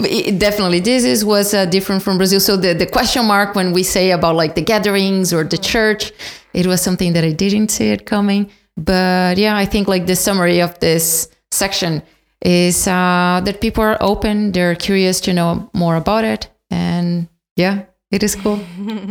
It- 0.00 0.38
definitely 0.38 0.80
this 0.80 1.04
is 1.04 1.24
was 1.24 1.52
uh, 1.54 1.64
different 1.66 2.02
from 2.02 2.16
brazil 2.18 2.40
so 2.40 2.56
the, 2.56 2.72
the 2.74 2.86
question 2.86 3.24
mark 3.26 3.54
when 3.54 3.72
we 3.72 3.82
say 3.82 4.10
about 4.12 4.34
like 4.36 4.54
the 4.54 4.62
gatherings 4.62 5.32
or 5.32 5.44
the 5.44 5.58
church 5.58 6.12
it 6.54 6.66
was 6.66 6.80
something 6.80 7.12
that 7.14 7.24
i 7.24 7.32
didn't 7.32 7.70
see 7.70 7.88
it 7.90 8.06
coming 8.06 8.50
but 8.76 9.36
yeah 9.38 9.56
i 9.56 9.64
think 9.66 9.88
like 9.88 10.06
the 10.06 10.14
summary 10.16 10.60
of 10.60 10.78
this 10.80 11.28
section 11.50 12.02
is 12.42 12.86
uh, 12.86 13.40
that 13.44 13.60
people 13.60 13.82
are 13.82 13.96
open 14.00 14.52
they're 14.52 14.74
curious 14.76 15.20
to 15.20 15.32
know 15.32 15.68
more 15.74 15.96
about 15.96 16.24
it 16.24 16.48
and 16.70 17.28
yeah 17.56 17.84
it 18.10 18.22
is 18.22 18.34
cool 18.36 18.58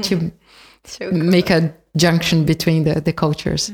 to 0.02 0.32
So 0.98 1.12
make 1.12 1.50
a 1.50 1.74
junction 1.96 2.46
between 2.46 2.84
the, 2.84 3.02
the 3.02 3.14
cultures 3.14 3.72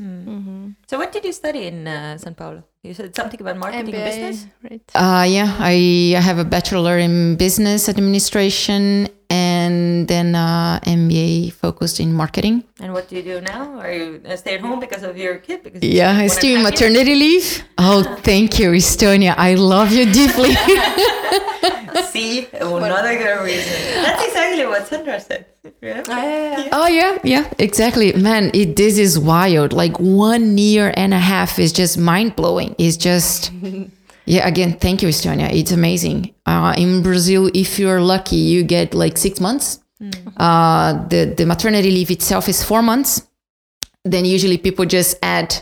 So 0.90 0.98
what 1.00 1.12
did 1.12 1.24
you 1.24 1.32
study 1.32 1.62
in 1.70 1.86
uh, 1.88 2.18
San 2.18 2.34
Paulo? 2.34 2.62
You 2.82 2.92
said 2.94 3.16
something 3.16 3.40
about 3.40 3.56
marketing 3.56 3.94
and 3.94 4.04
business. 4.04 4.36
right? 4.68 4.82
Uh, 4.94 5.24
yeah, 5.36 5.48
I, 5.58 6.12
I 6.18 6.20
have 6.20 6.38
a 6.38 6.44
bachelor 6.44 6.98
in 6.98 7.36
business 7.36 7.88
administration 7.88 9.08
and 9.30 10.06
then 10.12 10.34
uh, 10.34 10.78
MBA 10.84 11.52
focused 11.64 11.98
in 12.04 12.12
marketing. 12.12 12.62
And 12.82 12.92
what 12.92 13.08
do 13.08 13.16
you 13.16 13.22
do 13.22 13.40
now? 13.40 13.62
Are 13.80 13.90
you 13.92 14.20
uh, 14.28 14.36
stay 14.36 14.54
at 14.56 14.60
home 14.60 14.78
because 14.80 15.02
of 15.02 15.16
your 15.16 15.36
kid? 15.46 15.62
Because 15.64 15.80
Yeah, 15.82 16.10
I'm 16.20 16.28
still 16.28 16.50
in 16.52 16.58
and 16.58 16.66
a 16.66 16.70
half 16.70 16.80
years? 16.80 16.92
maternity 16.92 17.14
leave. 17.14 17.48
Oh, 17.86 18.02
thank 18.30 18.58
you, 18.60 18.68
Estonia. 18.72 19.34
I 19.36 19.54
love 19.74 19.90
you 19.98 20.04
deeply. 20.20 20.52
See, 22.02 22.48
another 22.52 23.16
good 23.16 23.44
reason. 23.44 24.02
That's 24.02 24.24
exactly 24.26 24.66
what 24.66 24.86
Sandra 24.86 25.20
said. 25.20 25.46
Yeah. 25.80 26.02
yeah. 26.08 26.68
oh 26.72 26.86
yeah, 26.86 27.18
yeah, 27.24 27.52
exactly. 27.58 28.12
Man, 28.14 28.50
it, 28.54 28.76
this 28.76 28.98
is 28.98 29.18
wild. 29.18 29.72
Like 29.72 29.98
one 29.98 30.58
year 30.58 30.92
and 30.96 31.14
a 31.14 31.18
half 31.18 31.58
is 31.58 31.72
just 31.72 31.98
mind 31.98 32.36
blowing. 32.36 32.74
It's 32.78 32.96
just. 32.96 33.52
Yeah, 34.26 34.48
again, 34.48 34.78
thank 34.78 35.02
you, 35.02 35.08
Estonia. 35.08 35.52
It's 35.52 35.70
amazing. 35.70 36.34
Uh, 36.46 36.74
in 36.78 37.02
Brazil, 37.02 37.50
if 37.52 37.78
you're 37.78 38.00
lucky, 38.00 38.36
you 38.36 38.62
get 38.64 38.94
like 38.94 39.18
six 39.18 39.38
months. 39.38 39.80
Uh, 40.36 41.06
the, 41.08 41.34
the 41.36 41.46
maternity 41.46 41.90
leave 41.90 42.10
itself 42.10 42.48
is 42.48 42.64
four 42.64 42.82
months. 42.82 43.22
Then 44.04 44.24
usually 44.24 44.58
people 44.58 44.84
just 44.84 45.18
add 45.22 45.54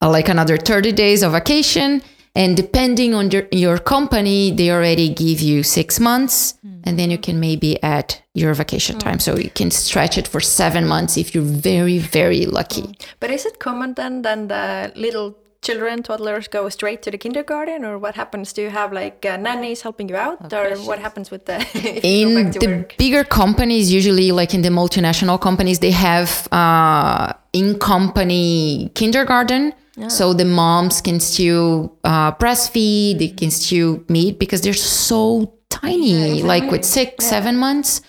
uh, 0.00 0.10
like 0.10 0.28
another 0.28 0.56
30 0.56 0.92
days 0.92 1.22
of 1.22 1.32
vacation. 1.32 2.02
And 2.34 2.56
depending 2.56 3.14
on 3.14 3.30
your, 3.30 3.46
your 3.52 3.78
company, 3.78 4.50
they 4.50 4.70
already 4.70 5.08
give 5.08 5.40
you 5.40 5.62
six 5.62 6.00
months. 6.00 6.54
And 6.86 6.98
then 6.98 7.10
you 7.10 7.16
can 7.16 7.40
maybe 7.40 7.82
add 7.82 8.16
your 8.34 8.52
vacation 8.52 8.98
time. 8.98 9.18
So 9.18 9.38
you 9.38 9.50
can 9.50 9.70
stretch 9.70 10.18
it 10.18 10.28
for 10.28 10.40
seven 10.40 10.86
months 10.86 11.16
if 11.16 11.34
you're 11.34 11.42
very, 11.42 11.98
very 11.98 12.44
lucky. 12.44 12.98
But 13.20 13.30
is 13.30 13.46
it 13.46 13.58
common 13.58 13.94
then 13.94 14.22
then 14.22 14.48
the 14.48 14.92
little 14.94 15.34
children, 15.64 16.02
toddlers 16.02 16.46
go 16.46 16.68
straight 16.68 17.02
to 17.02 17.10
the 17.10 17.18
kindergarten, 17.18 17.84
or 17.84 17.98
what 17.98 18.14
happens? 18.14 18.52
Do 18.52 18.62
you 18.62 18.70
have 18.70 18.92
like 18.92 19.24
uh, 19.24 19.36
nannies 19.36 19.80
helping 19.82 20.08
you 20.08 20.16
out, 20.16 20.52
or 20.52 20.76
what 20.78 20.98
happens 20.98 21.30
with 21.30 21.46
the 21.46 21.56
if 21.74 22.04
you 22.04 22.34
go 22.34 22.40
in 22.40 22.50
the 22.50 22.66
work? 22.66 22.96
bigger 22.98 23.24
companies 23.24 23.90
usually 23.90 24.30
like 24.30 24.54
in 24.54 24.62
the 24.62 24.68
multinational 24.68 25.40
companies 25.40 25.78
they 25.78 25.90
have 25.90 26.46
uh, 26.52 27.32
in 27.52 27.78
company 27.78 28.90
kindergarten 28.94 29.72
so 30.08 30.32
the 30.34 30.44
moms 30.44 31.00
can 31.00 31.20
still 31.20 31.96
uh, 32.02 32.32
breastfeed 32.32 33.18
they 33.18 33.28
can 33.28 33.50
still 33.50 34.02
meet 34.08 34.38
because 34.38 34.60
they're 34.60 34.74
so 34.74 35.54
tiny 35.70 36.42
like 36.42 36.70
with 36.70 36.84
six 36.84 37.26
seven 37.26 37.56
months. 37.56 38.00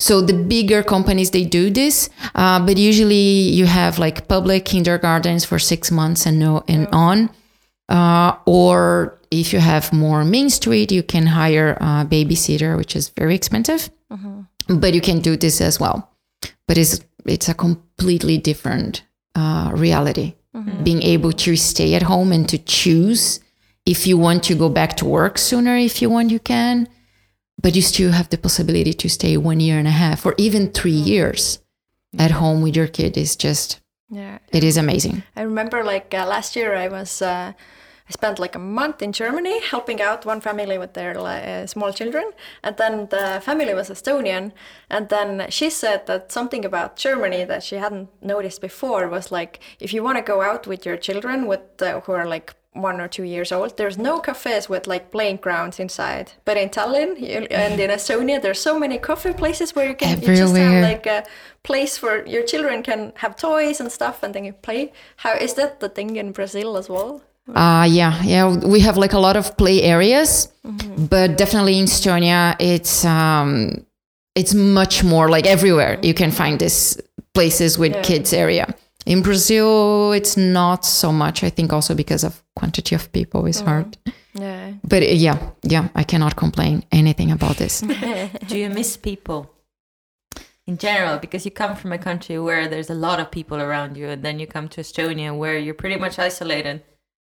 So 0.00 0.22
the 0.22 0.32
bigger 0.32 0.82
companies 0.82 1.30
they 1.30 1.44
do 1.44 1.70
this 1.70 2.08
uh, 2.34 2.58
but 2.64 2.78
usually 2.78 3.50
you 3.58 3.66
have 3.66 3.98
like 3.98 4.26
public 4.28 4.64
kindergartens 4.64 5.44
for 5.44 5.58
six 5.58 5.90
months 5.90 6.26
and 6.26 6.38
no 6.38 6.64
and 6.66 6.88
on. 6.92 7.30
Uh, 7.88 8.36
or 8.46 9.18
if 9.30 9.52
you 9.52 9.60
have 9.60 9.92
more 9.92 10.24
main 10.24 10.48
street 10.50 10.90
you 10.90 11.02
can 11.02 11.26
hire 11.26 11.76
a 11.80 12.04
babysitter 12.04 12.76
which 12.76 12.96
is 12.96 13.10
very 13.10 13.34
expensive. 13.34 13.90
But 14.68 14.94
you 14.94 15.00
can 15.00 15.20
do 15.20 15.36
this 15.36 15.60
as 15.60 15.78
well. 15.78 16.10
But 16.66 16.76
it's 16.78 17.00
it's 17.26 17.48
a 17.48 17.54
completely 17.54 18.38
different 18.38 19.02
uh, 19.36 19.70
reality 19.74 20.34
being 20.82 21.02
able 21.02 21.32
to 21.32 21.56
stay 21.56 21.94
at 21.94 22.02
home 22.02 22.32
and 22.32 22.48
to 22.48 22.58
choose 22.58 23.40
if 23.86 24.06
you 24.06 24.18
want 24.18 24.42
to 24.42 24.54
go 24.54 24.68
back 24.68 24.96
to 24.96 25.04
work 25.04 25.38
sooner 25.38 25.76
if 25.76 26.02
you 26.02 26.10
want 26.10 26.30
you 26.30 26.40
can 26.40 26.88
but 27.62 27.76
you 27.76 27.82
still 27.82 28.10
have 28.12 28.28
the 28.30 28.38
possibility 28.38 28.92
to 28.92 29.08
stay 29.08 29.36
one 29.36 29.60
year 29.60 29.78
and 29.78 29.86
a 29.86 29.92
half 29.92 30.26
or 30.26 30.34
even 30.38 30.70
three 30.70 30.90
years 30.90 31.60
at 32.18 32.32
home 32.32 32.62
with 32.62 32.74
your 32.74 32.88
kid 32.88 33.16
is 33.16 33.36
just 33.36 33.80
Yeah, 34.10 34.38
it 34.50 34.64
is 34.64 34.76
amazing. 34.76 35.22
I 35.36 35.42
remember 35.42 35.84
like 35.84 36.12
uh, 36.12 36.26
last 36.26 36.56
year 36.56 36.74
I 36.74 36.88
was 36.88 37.22
uh, 37.22 37.52
I 38.10 38.12
spent 38.12 38.40
like 38.40 38.56
a 38.56 38.58
month 38.58 39.02
in 39.02 39.12
Germany 39.12 39.60
helping 39.60 40.02
out 40.02 40.26
one 40.26 40.40
family 40.40 40.78
with 40.78 40.94
their 40.94 41.16
uh, 41.16 41.64
small 41.68 41.92
children, 41.92 42.32
and 42.64 42.76
then 42.76 43.06
the 43.08 43.40
family 43.40 43.72
was 43.72 43.88
Estonian, 43.88 44.50
and 44.90 45.08
then 45.08 45.46
she 45.48 45.70
said 45.70 46.06
that 46.06 46.32
something 46.32 46.64
about 46.64 46.96
Germany 46.96 47.44
that 47.44 47.62
she 47.62 47.76
hadn't 47.76 48.08
noticed 48.20 48.60
before 48.60 49.06
was 49.08 49.30
like 49.30 49.60
if 49.78 49.92
you 49.94 50.02
want 50.02 50.18
to 50.18 50.22
go 50.22 50.42
out 50.42 50.66
with 50.66 50.84
your 50.84 50.96
children 50.96 51.46
with 51.46 51.60
uh, 51.80 52.00
who 52.00 52.10
are 52.10 52.26
like 52.26 52.56
one 52.72 53.00
or 53.00 53.06
two 53.06 53.22
years 53.22 53.52
old, 53.52 53.76
there's 53.76 53.96
no 53.96 54.18
cafes 54.18 54.68
with 54.68 54.88
like 54.88 55.12
playing 55.12 55.36
grounds 55.36 55.78
inside. 55.78 56.32
But 56.44 56.56
in 56.56 56.68
Tallinn 56.68 57.10
and 57.50 57.80
in 57.80 57.90
Estonia, 57.90 58.42
there's 58.42 58.60
so 58.60 58.76
many 58.76 58.98
coffee 58.98 59.34
places 59.34 59.74
where 59.76 59.88
you 59.88 59.94
can 59.94 60.20
you 60.20 60.34
just 60.34 60.56
have 60.56 60.82
like 60.82 61.06
a 61.06 61.24
place 61.62 62.02
where 62.02 62.26
your 62.26 62.42
children 62.42 62.82
can 62.82 63.12
have 63.16 63.36
toys 63.36 63.78
and 63.80 63.90
stuff 63.92 64.24
and 64.24 64.34
then 64.34 64.44
you 64.44 64.52
play. 64.52 64.92
How 65.18 65.34
is 65.34 65.54
that 65.54 65.78
the 65.78 65.88
thing 65.88 66.16
in 66.16 66.32
Brazil 66.32 66.76
as 66.76 66.88
well? 66.88 67.22
Uh, 67.48 67.86
yeah, 67.90 68.22
yeah. 68.22 68.56
We 68.66 68.80
have 68.80 68.96
like 68.96 69.12
a 69.12 69.18
lot 69.18 69.36
of 69.36 69.56
play 69.56 69.82
areas, 69.82 70.48
but 71.10 71.36
definitely 71.36 71.78
in 71.78 71.86
Estonia, 71.86 72.54
it's 72.60 73.04
um, 73.04 73.84
it's 74.36 74.54
much 74.54 75.02
more 75.02 75.28
like 75.28 75.46
everywhere. 75.46 75.98
You 76.02 76.14
can 76.14 76.30
find 76.30 76.58
this 76.58 76.96
places 77.34 77.78
with 77.78 77.92
Yeah. 77.94 78.02
kids 78.02 78.32
area. 78.32 78.66
In 79.06 79.22
Brazil, 79.22 80.12
it's 80.12 80.36
not 80.36 80.84
so 80.84 81.10
much. 81.12 81.42
I 81.42 81.50
think 81.50 81.72
also 81.72 81.94
because 81.94 82.22
of 82.26 82.42
quantity 82.54 82.94
of 82.94 83.10
people 83.12 83.46
is 83.46 83.60
hard. 83.60 83.96
Yeah. 84.34 84.72
But 84.84 85.02
uh, 85.02 85.06
yeah, 85.06 85.38
yeah, 85.62 85.88
I 85.96 86.04
cannot 86.04 86.36
complain 86.36 86.84
anything 86.92 87.32
about 87.32 87.56
this. 87.56 87.80
Do 88.48 88.56
you 88.58 88.70
miss 88.70 88.96
people 88.96 89.50
in 90.66 90.76
general? 90.78 91.18
Because 91.18 91.44
you 91.44 91.50
come 91.50 91.74
from 91.74 91.92
a 91.92 91.98
country 91.98 92.38
where 92.38 92.68
there's 92.68 92.90
a 92.90 92.94
lot 92.94 93.18
of 93.18 93.30
people 93.30 93.58
around 93.60 93.96
you, 93.96 94.08
and 94.08 94.22
then 94.22 94.38
you 94.38 94.46
come 94.46 94.68
to 94.68 94.80
Estonia 94.82 95.36
where 95.36 95.58
you're 95.58 95.74
pretty 95.74 95.96
much 95.96 96.18
isolated, 96.18 96.82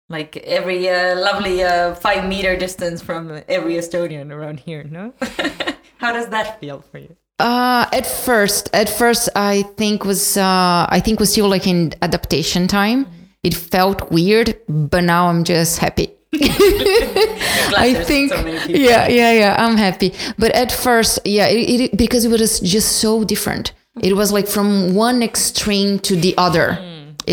like 0.09 0.36
every 0.38 0.88
uh, 0.88 1.16
lovely 1.16 1.62
uh, 1.62 1.94
five 1.94 2.28
meter 2.28 2.56
distance 2.56 3.02
from 3.02 3.42
every 3.48 3.74
Estonian 3.74 4.32
around 4.32 4.61
here. 4.61 4.84
No, 4.84 5.12
how 5.98 6.12
does 6.12 6.28
that 6.28 6.61
feel 6.61 6.82
for 6.90 6.98
you? 6.98 7.16
Uh, 7.38 7.86
at 7.92 8.06
first, 8.06 8.68
at 8.72 8.88
first, 8.88 9.28
I 9.36 9.62
think 9.76 10.04
was 10.04 10.36
uh, 10.36 10.86
I 10.88 11.00
think 11.00 11.20
was 11.20 11.30
still 11.32 11.48
like 11.48 11.66
in 11.66 11.92
adaptation 12.02 12.66
time. 12.66 13.06
It 13.44 13.54
felt 13.54 14.11
weird, 14.11 14.59
but 14.68 15.04
now 15.04 15.28
I'm 15.28 15.44
just 15.44 15.78
happy. 15.78 16.12
Glad 16.32 17.74
I 17.76 17.92
there's 17.92 18.06
think, 18.06 18.32
so 18.32 18.44
yeah, 18.68 19.09
yeah, 19.09 19.32
yeah. 19.32 19.56
I'm 19.59 19.76
happy. 19.76 20.12
But 20.38 20.50
at 20.52 20.72
first, 20.72 21.20
yeah, 21.24 21.46
it, 21.46 21.80
it 21.80 21.96
because 21.96 22.24
it 22.24 22.30
was 22.30 22.61
just 22.61 22.98
so 22.98 23.24
different. 23.24 23.72
It 24.02 24.14
was 24.14 24.32
like 24.32 24.46
from 24.46 24.94
one 24.94 25.22
extreme 25.22 25.98
to 26.00 26.16
the 26.16 26.34
other. 26.36 26.78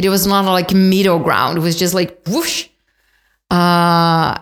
It 0.04 0.10
was 0.10 0.28
not 0.28 0.46
like 0.46 0.74
middle 0.74 1.20
ground. 1.20 1.58
It 1.58 1.62
was 1.62 1.78
just 1.78 1.94
like 1.94 2.22
whoosh. 2.28 2.68
Uh, 3.50 4.40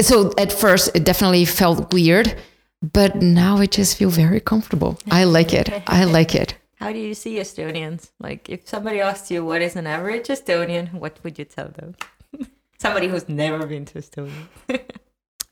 so 0.00 0.32
at 0.38 0.52
first, 0.52 0.90
it 0.94 1.04
definitely 1.04 1.44
felt 1.44 1.92
weird, 1.92 2.34
but 2.80 3.16
now 3.16 3.58
I 3.58 3.66
just 3.66 3.96
feel 3.96 4.10
very 4.10 4.40
comfortable. 4.40 4.98
I 5.10 5.24
like 5.24 5.52
it. 5.52 5.68
I 5.86 6.04
like 6.04 6.34
it. 6.34 6.54
How 6.76 6.92
do 6.92 6.98
you 6.98 7.14
see 7.14 7.36
Estonians? 7.36 8.10
Like, 8.20 8.48
if 8.48 8.68
somebody 8.68 9.00
asked 9.00 9.32
you 9.32 9.44
what 9.44 9.62
is 9.62 9.74
an 9.74 9.86
average 9.88 10.28
Estonian, 10.28 10.92
what 10.94 11.18
would 11.24 11.36
you 11.36 11.44
tell 11.44 11.68
them? 11.68 11.96
somebody 12.78 13.08
who's 13.08 13.28
never 13.28 13.66
been 13.66 13.84
to 13.86 13.98
Estonia. 13.98 14.46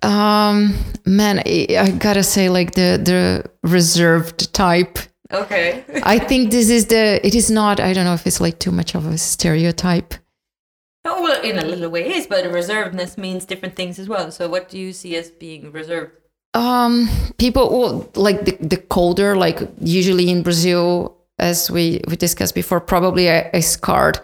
Um, 0.02 0.74
man, 1.04 1.40
I, 1.44 1.66
I 1.78 1.90
gotta 1.90 2.22
say, 2.22 2.48
like 2.48 2.72
the 2.74 3.00
the 3.02 3.50
reserved 3.68 4.52
type. 4.52 4.98
Okay. 5.32 5.84
I 6.02 6.18
think 6.18 6.50
this 6.50 6.70
is 6.70 6.86
the. 6.86 7.24
It 7.26 7.34
is 7.34 7.50
not. 7.50 7.80
I 7.80 7.92
don't 7.92 8.04
know 8.04 8.14
if 8.14 8.26
it's 8.26 8.40
like 8.40 8.58
too 8.58 8.72
much 8.72 8.94
of 8.94 9.06
a 9.06 9.18
stereotype. 9.18 10.14
Oh, 11.04 11.22
well, 11.22 11.40
in 11.42 11.58
a 11.58 11.64
little 11.64 11.88
way 11.88 12.04
it 12.04 12.12
is, 12.12 12.26
but 12.26 12.44
reservedness 12.44 13.16
means 13.16 13.44
different 13.44 13.76
things 13.76 13.98
as 13.98 14.08
well. 14.08 14.30
So, 14.30 14.48
what 14.48 14.68
do 14.68 14.78
you 14.78 14.92
see 14.92 15.16
as 15.16 15.30
being 15.30 15.70
reserved? 15.70 16.12
Um, 16.54 17.08
people 17.38 17.78
well, 17.78 18.10
like 18.14 18.44
the 18.44 18.56
the 18.60 18.76
colder. 18.76 19.36
Like 19.36 19.60
usually 19.80 20.30
in 20.30 20.42
Brazil, 20.42 21.16
as 21.38 21.70
we 21.70 22.00
we 22.08 22.16
discussed 22.16 22.54
before, 22.54 22.80
probably 22.80 23.30
I, 23.30 23.50
I 23.52 23.60
scarred 23.60 24.20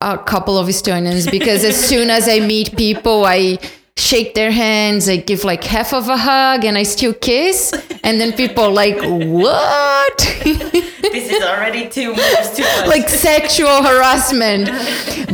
a 0.00 0.18
couple 0.18 0.58
of 0.58 0.68
Estonians 0.68 1.30
because 1.38 1.64
as 1.64 1.76
soon 1.76 2.10
as 2.10 2.28
I 2.28 2.40
meet 2.40 2.76
people, 2.76 3.24
I 3.24 3.58
shake 3.96 4.34
their 4.34 4.50
hands, 4.50 5.08
I 5.08 5.16
give 5.16 5.44
like 5.44 5.62
half 5.64 5.92
of 5.92 6.08
a 6.08 6.16
hug, 6.16 6.64
and 6.64 6.76
I 6.76 6.82
still 6.82 7.14
kiss, 7.14 7.72
and 8.10 8.20
then 8.20 8.32
people 8.32 8.68
like 8.82 8.98
what? 9.02 10.18
This 11.10 11.28
is 11.32 11.42
already 11.42 11.88
too 11.88 12.10
much. 12.14 12.46
Too 12.56 12.62
much. 12.62 12.86
like 12.86 13.08
sexual 13.08 13.82
harassment 13.82 14.66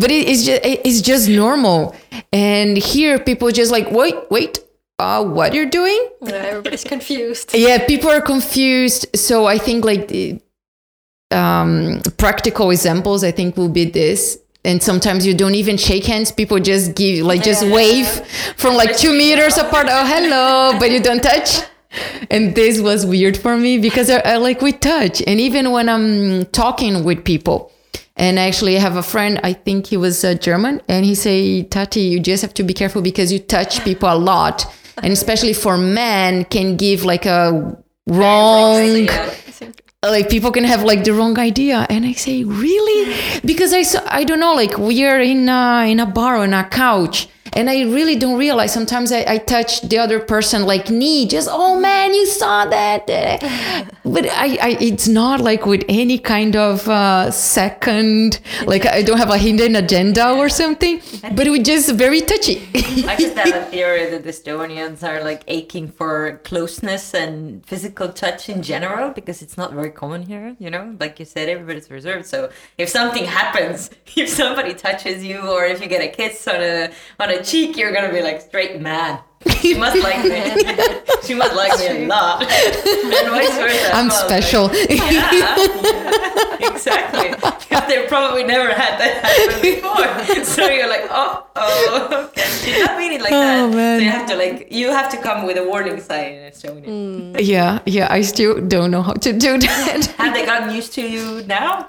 but 0.00 0.10
it, 0.10 0.22
it's 0.30 0.42
just 0.48 0.60
it's 0.64 1.00
just 1.02 1.28
normal 1.28 1.94
and 2.32 2.76
here 2.78 3.18
people 3.18 3.50
just 3.50 3.70
like 3.70 3.90
wait 3.90 4.14
wait 4.30 4.58
uh 4.98 5.22
what 5.22 5.52
you're 5.54 5.68
doing 5.80 6.00
Yeah, 6.22 6.34
everybody's 6.52 6.84
confused. 6.84 7.50
yeah 7.54 7.84
people 7.86 8.08
are 8.10 8.22
confused 8.22 9.06
so 9.14 9.44
i 9.46 9.58
think 9.58 9.84
like 9.84 10.08
the, 10.08 10.40
um 11.30 12.00
practical 12.16 12.70
examples 12.70 13.22
i 13.24 13.30
think 13.30 13.56
will 13.58 13.68
be 13.68 13.84
this 13.84 14.38
and 14.64 14.82
sometimes 14.82 15.26
you 15.26 15.34
don't 15.34 15.54
even 15.62 15.76
shake 15.76 16.04
hands 16.04 16.32
people 16.32 16.58
just 16.58 16.94
give 16.94 17.24
like 17.26 17.42
just 17.42 17.62
Yeah. 17.64 17.74
wave 17.74 18.08
from 18.56 18.74
like 18.76 18.96
two 18.96 19.12
meters 19.12 19.58
apart 19.58 19.86
oh 19.90 20.04
hello 20.06 20.78
but 20.80 20.90
you 20.90 21.00
don't 21.00 21.22
touch 21.22 21.50
and 22.30 22.54
this 22.54 22.80
was 22.80 23.06
weird 23.06 23.36
for 23.36 23.56
me 23.56 23.78
because 23.78 24.10
I, 24.10 24.18
I 24.18 24.36
like 24.36 24.60
we 24.60 24.72
touch. 24.72 25.22
And 25.26 25.40
even 25.40 25.70
when 25.70 25.88
i'm 25.88 26.44
talking 26.46 27.04
with 27.04 27.24
people 27.24 27.72
and 28.16 28.38
actually 28.38 28.76
I 28.76 28.80
have 28.80 28.96
a 28.96 29.02
friend 29.02 29.40
i 29.42 29.52
think 29.52 29.86
he 29.86 29.96
was 29.96 30.24
uh, 30.24 30.34
german 30.34 30.80
and 30.88 31.04
he 31.04 31.14
say 31.14 31.62
tati 31.64 32.00
you 32.00 32.20
just 32.20 32.42
have 32.42 32.54
to 32.54 32.62
be 32.62 32.72
careful 32.72 33.02
because 33.02 33.32
you 33.32 33.38
touch 33.38 33.84
people 33.84 34.12
a 34.12 34.16
lot. 34.16 34.66
And 35.02 35.12
especially 35.12 35.52
for 35.52 35.76
men 35.76 36.46
can 36.46 36.76
give 36.76 37.04
like 37.04 37.26
a 37.26 37.76
wrong 38.06 39.08
like 40.02 40.30
people 40.30 40.52
can 40.52 40.64
have 40.64 40.84
like 40.84 41.04
the 41.04 41.12
wrong 41.12 41.38
idea. 41.38 41.86
And 41.90 42.06
i 42.06 42.12
say 42.12 42.44
really? 42.44 43.14
Because 43.44 43.72
i 43.72 43.82
saw, 43.82 44.00
i 44.06 44.24
don't 44.24 44.40
know 44.40 44.54
like 44.54 44.78
we 44.78 45.04
are 45.04 45.20
in 45.20 45.48
a, 45.48 45.90
in 45.90 46.00
a 46.00 46.06
bar 46.06 46.36
on 46.36 46.54
a 46.54 46.64
couch 46.64 47.28
and 47.56 47.68
i 47.70 47.82
really 47.82 48.16
don't 48.16 48.38
realize 48.38 48.72
sometimes 48.72 49.10
i, 49.12 49.24
I 49.26 49.38
touch 49.38 49.80
the 49.82 49.98
other 49.98 50.20
person 50.20 50.64
like 50.64 50.90
knee 50.90 51.26
just 51.26 51.48
oh 51.50 51.78
man 51.80 52.14
you 52.14 52.26
saw 52.26 52.66
that 52.66 53.06
but 54.04 54.26
I, 54.26 54.58
I 54.68 54.76
it's 54.80 55.08
not 55.08 55.40
like 55.40 55.66
with 55.66 55.84
any 55.88 56.18
kind 56.18 56.54
of 56.56 56.88
uh, 56.88 57.30
second 57.30 58.40
like 58.66 58.86
i 58.86 59.02
don't 59.02 59.18
have 59.18 59.30
a 59.30 59.38
hidden 59.38 59.76
agenda 59.76 60.32
or 60.32 60.48
something 60.48 61.00
but 61.34 61.48
we 61.48 61.62
just 61.62 61.92
very 61.92 62.20
touchy 62.20 62.62
I 63.04 63.16
just 63.16 63.36
have 63.36 63.54
a 63.54 63.64
theory 63.70 64.10
that 64.10 64.24
the 64.24 64.30
Estonians 64.30 65.02
are 65.02 65.22
like 65.22 65.44
aching 65.46 65.88
for 65.88 66.40
closeness 66.44 67.14
and 67.14 67.64
physical 67.66 68.08
touch 68.08 68.48
in 68.48 68.62
general 68.62 69.10
because 69.10 69.42
it's 69.42 69.56
not 69.56 69.72
very 69.72 69.90
common 69.90 70.22
here, 70.22 70.56
you 70.58 70.70
know? 70.70 70.96
Like 70.98 71.18
you 71.18 71.24
said, 71.24 71.48
everybody's 71.48 71.90
reserved. 71.90 72.26
So 72.26 72.50
if 72.78 72.88
something 72.88 73.24
happens, 73.24 73.90
if 74.16 74.28
somebody 74.28 74.74
touches 74.74 75.24
you 75.24 75.40
or 75.40 75.64
if 75.64 75.80
you 75.80 75.88
get 75.88 76.02
a 76.02 76.08
kiss 76.08 76.46
on 76.48 76.60
a 76.60 76.90
on 77.18 77.30
a 77.30 77.42
cheek, 77.46 77.76
you're 77.76 77.92
gonna 77.92 78.12
be 78.12 78.22
like 78.22 78.40
straight 78.40 78.80
man. 78.80 79.20
She 79.60 79.74
must 79.74 80.02
like 80.02 80.24
me. 80.24 80.42
she 81.24 81.34
must 81.34 81.54
like 81.54 81.78
me 81.78 82.04
a 82.04 82.06
lot. 82.08 82.42
And 82.42 83.30
vice 83.30 83.56
versa. 83.56 83.90
i'm 83.94 84.08
Well, 84.08 84.26
special 84.28 84.74
yeah, 84.90 85.56
exactly. 86.70 87.30
Because 87.30 87.86
they 87.88 88.06
probably 88.08 88.44
never 88.44 88.72
had 88.72 88.98
that 88.98 89.24
happen 89.24 89.62
before. 89.62 90.44
So 90.44 90.66
you're 90.68 90.88
like, 90.88 91.06
oh, 91.10 91.46
oh, 91.54 92.28
okay. 92.28 92.48
Did 92.64 92.86
not 92.86 92.98
mean 92.98 93.12
it 93.12 93.20
like 93.20 93.32
oh, 93.32 93.38
that. 93.38 93.64
Oh, 93.64 93.70
man. 93.70 94.00
So 94.00 94.04
you 94.04 94.10
have 94.10 94.28
to 94.28 94.36
like, 94.36 94.68
you 94.72 94.90
have 94.90 95.10
to 95.10 95.16
come 95.18 95.46
with 95.46 95.58
a 95.58 95.64
warning 95.64 96.00
sign 96.00 96.32
in 96.34 96.52
Estonia. 96.52 96.86
Mm. 96.86 97.36
yeah 97.40 97.80
yeah 97.86 98.06
i 98.10 98.22
still 98.22 98.60
don't 98.66 98.90
know 98.90 99.02
how 99.02 99.12
to 99.12 99.32
do 99.32 99.58
that 99.58 100.06
Have 100.18 100.34
they 100.34 100.44
gotten 100.46 100.74
used 100.74 100.92
to 100.94 101.02
you 101.02 101.42
now? 101.46 101.88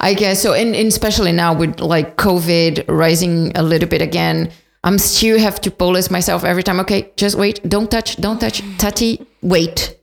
I 0.00 0.14
guess 0.14 0.42
so, 0.42 0.52
and, 0.52 0.74
and 0.74 0.88
especially 0.88 1.32
now 1.32 1.54
with 1.54 1.80
like 1.80 2.16
COVID 2.16 2.84
rising 2.88 3.52
a 3.54 3.62
little 3.62 3.88
bit 3.88 4.02
again, 4.02 4.50
I'm 4.84 4.98
still 4.98 5.38
have 5.38 5.62
to 5.62 5.70
police 5.70 6.10
myself 6.10 6.44
every 6.44 6.62
time. 6.62 6.78
Okay, 6.80 7.10
just 7.16 7.38
wait, 7.38 7.66
don't 7.66 7.90
touch, 7.90 8.16
don't 8.16 8.38
touch, 8.38 8.60
Tati, 8.76 9.26
wait. 9.40 9.98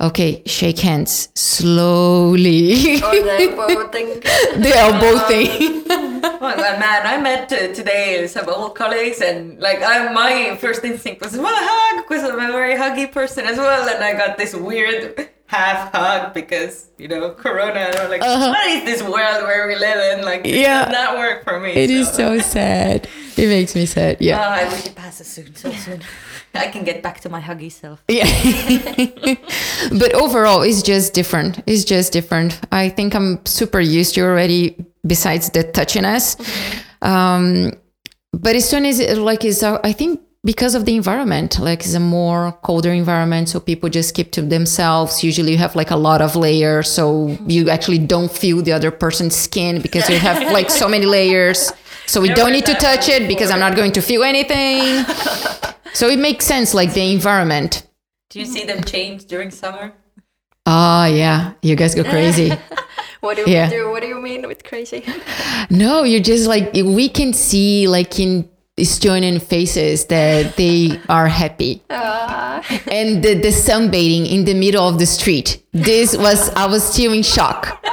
Okay, 0.00 0.42
shake 0.46 0.78
hands 0.78 1.28
slowly. 1.34 2.72
Or 3.02 3.18
the 3.18 3.48
elbow 3.50 3.88
thing. 3.94 4.20
the 4.62 4.72
elbow 4.76 5.18
thing. 5.26 5.82
oh 5.90 6.76
man! 6.78 7.06
I 7.06 7.20
met 7.20 7.52
uh, 7.52 7.74
today 7.74 8.28
some 8.28 8.48
old 8.48 8.76
colleagues, 8.76 9.20
and 9.20 9.58
like, 9.58 9.82
I, 9.82 10.12
my 10.12 10.56
first 10.56 10.84
instinct 10.84 11.20
was 11.20 11.36
well, 11.36 11.52
hug 11.52 12.04
because 12.04 12.22
I'm 12.22 12.38
a 12.38 12.52
very 12.52 12.76
huggy 12.76 13.10
person 13.10 13.44
as 13.44 13.58
well, 13.58 13.88
and 13.88 14.04
I 14.04 14.14
got 14.14 14.38
this 14.38 14.54
weird 14.54 15.30
half 15.52 15.92
hug 15.94 16.32
because 16.34 16.74
you 16.98 17.08
know 17.08 17.30
Corona, 17.44 17.80
and 17.80 18.08
like, 18.14 18.22
what 18.54 18.66
is 18.74 18.82
this 18.90 19.02
world 19.02 19.40
where 19.48 19.66
we 19.70 19.76
live 19.86 20.00
in? 20.18 20.24
Like, 20.24 20.42
it 20.46 20.50
Uh-huh. 20.54 20.60
Yeah. 20.66 20.84
does 20.84 20.92
not 21.00 21.10
work 21.18 21.44
for 21.44 21.60
me. 21.60 21.70
It 21.84 21.90
is 21.90 22.08
so 22.20 22.38
sad. 22.56 23.08
It 23.36 23.48
makes 23.48 23.74
me 23.74 23.84
sad. 23.86 24.14
Oh, 24.20 24.24
Yeah. 24.28 24.40
I 24.60 24.64
wish 24.72 24.86
it 24.86 24.94
passes 24.94 25.26
soon, 25.26 25.54
so 25.54 25.70
soon. 25.72 26.00
I 26.54 26.68
can 26.68 26.84
get 26.84 27.02
back 27.02 27.20
to 27.24 27.28
my 27.28 27.40
huggy 27.48 27.70
self. 27.72 27.98
Yeah. 28.08 28.28
but 30.00 30.12
overall, 30.14 30.62
it's 30.62 30.82
just 30.82 31.14
different. 31.14 31.62
It's 31.66 31.84
just 31.84 32.12
different. 32.12 32.60
I 32.70 32.88
think 32.90 33.14
I'm 33.14 33.40
super 33.46 33.80
used 33.80 34.14
to 34.16 34.20
already, 34.22 34.76
besides 35.06 35.50
the 35.50 35.64
touchiness. 35.64 36.36
Um, 37.00 37.72
but 38.32 38.54
Estonia 38.56 38.88
is 38.88 39.00
uh, 39.00 39.22
like, 39.22 39.44
is, 39.44 39.62
uh, 39.62 39.78
I 39.82 39.92
think, 39.92 40.20
because 40.44 40.74
of 40.74 40.84
the 40.86 40.96
environment, 40.96 41.58
like 41.60 41.80
it's 41.80 41.94
a 41.94 42.00
more 42.00 42.52
colder 42.62 42.90
environment. 42.92 43.48
So 43.48 43.60
people 43.60 43.88
just 43.88 44.14
keep 44.14 44.32
to 44.32 44.42
themselves. 44.42 45.22
Usually 45.22 45.52
you 45.52 45.58
have 45.58 45.76
like 45.76 45.90
a 45.90 45.96
lot 45.96 46.20
of 46.20 46.34
layers. 46.34 46.90
So 46.90 47.36
you 47.46 47.70
actually 47.70 47.98
don't 47.98 48.30
feel 48.30 48.60
the 48.62 48.72
other 48.72 48.90
person's 48.90 49.36
skin 49.36 49.80
because 49.80 50.08
you 50.10 50.18
have 50.18 50.52
like 50.52 50.68
so 50.70 50.88
many 50.88 51.06
layers. 51.06 51.72
So 52.06 52.20
we 52.20 52.28
don't 52.34 52.52
need 52.52 52.66
to 52.66 52.74
touch 52.74 53.08
it 53.08 53.28
because 53.28 53.50
I'm 53.50 53.60
not 53.60 53.76
going 53.76 53.92
to 53.92 54.00
feel 54.02 54.22
anything. 54.22 55.04
So 55.94 56.08
it 56.08 56.18
makes 56.18 56.46
sense, 56.46 56.72
like 56.72 56.94
the 56.94 57.12
environment. 57.12 57.86
Do 58.30 58.40
you 58.40 58.46
see 58.46 58.64
them 58.64 58.82
change 58.82 59.26
during 59.26 59.50
summer? 59.50 59.92
Oh 60.64 61.04
yeah, 61.04 61.52
you 61.60 61.76
guys 61.76 61.94
go 61.94 62.02
crazy. 62.02 62.50
What 63.20 63.36
do 63.36 63.42
you 63.42 63.48
Yeah. 63.52 63.68
do? 63.68 63.90
What 63.90 64.00
do 64.00 64.08
you 64.08 64.18
mean 64.18 64.48
with 64.48 64.64
crazy? 64.64 65.04
no, 65.70 66.02
you're 66.02 66.22
just 66.22 66.48
like 66.48 66.72
we 66.72 67.10
can 67.10 67.34
see 67.34 67.86
like 67.88 68.18
in 68.18 68.48
Estonian 68.78 69.40
faces 69.40 70.06
that 70.06 70.56
they 70.56 70.98
are 71.08 71.28
happy. 71.28 71.82
Ah. 71.90 72.64
and 72.90 73.22
the, 73.22 73.34
the 73.34 73.48
sunbathing 73.48 74.30
in 74.30 74.44
the 74.44 74.54
middle 74.54 74.88
of 74.88 74.98
the 74.98 75.06
street. 75.06 75.62
This 75.72 76.16
was 76.16 76.48
I 76.50 76.66
was 76.66 76.82
still 76.82 77.12
in 77.12 77.22
shock. 77.22 77.84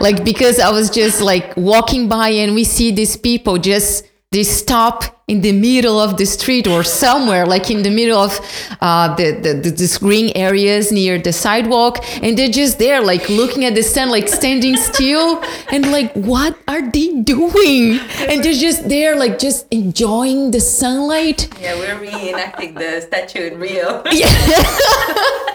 like 0.00 0.24
because 0.24 0.60
I 0.60 0.70
was 0.70 0.90
just 0.90 1.22
like 1.22 1.56
walking 1.56 2.08
by 2.08 2.28
and 2.28 2.54
we 2.54 2.64
see 2.64 2.90
these 2.90 3.16
people 3.16 3.56
just 3.56 4.04
they 4.36 4.42
stop 4.44 5.16
in 5.28 5.40
the 5.40 5.50
middle 5.50 5.98
of 5.98 6.18
the 6.18 6.26
street 6.26 6.68
or 6.68 6.84
somewhere 6.84 7.46
like 7.46 7.70
in 7.70 7.82
the 7.82 7.90
middle 7.90 8.18
of 8.18 8.38
uh, 8.82 9.12
the, 9.16 9.32
the, 9.44 9.54
the 9.54 9.70
this 9.70 9.96
green 9.98 10.30
areas 10.36 10.92
near 10.92 11.18
the 11.18 11.32
sidewalk 11.32 11.94
and 12.22 12.36
they're 12.36 12.56
just 12.62 12.78
there 12.78 13.00
like 13.02 13.28
looking 13.30 13.64
at 13.64 13.74
the 13.74 13.82
sun 13.82 14.10
like 14.10 14.28
standing 14.28 14.76
still 14.76 15.42
and 15.72 15.90
like 15.90 16.12
what 16.12 16.54
are 16.68 16.82
they 16.96 17.08
doing 17.22 17.98
and 18.28 18.44
they're 18.44 18.60
just 18.68 18.88
there 18.90 19.16
like 19.16 19.38
just 19.38 19.66
enjoying 19.70 20.50
the 20.50 20.60
sunlight 20.60 21.48
Yeah, 21.60 21.74
we're 21.80 21.98
reenacting 21.98 22.74
the 22.74 23.00
statue 23.00 23.44
in 23.48 23.58
Rio. 23.58 24.02
Yeah. 24.12 24.30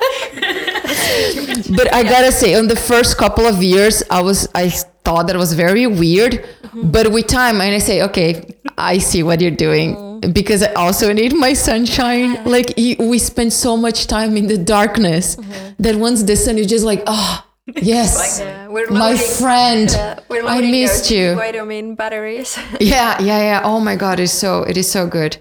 But 1.78 1.94
I 1.94 2.04
gotta 2.04 2.32
say, 2.32 2.56
on 2.56 2.68
the 2.68 2.76
first 2.76 3.18
couple 3.18 3.46
of 3.46 3.64
years, 3.64 4.04
I 4.10 4.22
was 4.22 4.48
I 4.54 4.74
thought 5.04 5.28
that 5.28 5.36
was 5.36 5.54
very 5.54 5.88
weird. 5.88 6.34
Mm-hmm. 6.34 6.92
But 6.92 7.12
with 7.12 7.28
time, 7.28 7.62
and 7.62 7.74
I 7.74 7.80
say, 7.80 8.02
okay, 8.04 8.56
I 8.78 8.98
see 8.98 9.24
what 9.24 9.42
you're 9.42 9.52
doing 9.52 9.96
mm-hmm. 9.96 10.32
because 10.32 10.64
I 10.64 10.74
also 10.74 11.12
need 11.14 11.36
my 11.36 11.54
sunshine. 11.54 12.44
Like 12.46 12.74
we 12.78 13.18
spend 13.20 13.54
so 13.54 13.78
much 13.78 14.08
time 14.08 14.38
in 14.38 14.48
the 14.48 14.58
darkness 14.58 15.36
mm-hmm. 15.36 15.84
that 15.84 15.96
once 15.96 16.24
the 16.24 16.36
sun 16.36 16.58
is 16.58 16.68
just 16.68 16.86
like, 16.86 17.04
oh 17.08 17.46
yes, 17.76 18.40
Yeah, 18.40 18.68
we're 18.68 18.90
my 18.90 19.16
friend, 19.16 19.90
Yeah, 19.92 20.20
we're 20.30 20.46
I 20.46 20.62
missed 20.62 21.12
you. 21.12 21.36
Vitamin 21.36 21.96
batteries. 21.96 22.58
yeah 22.80 23.22
yeah 23.22 23.40
yeah 23.40 23.62
oh 23.64 23.80
my 23.80 23.96
god 23.96 24.20
it's 24.20 24.34
so 24.34 24.64
it 24.64 24.78
is 24.78 24.90
so 24.90 25.08
good 25.08 25.38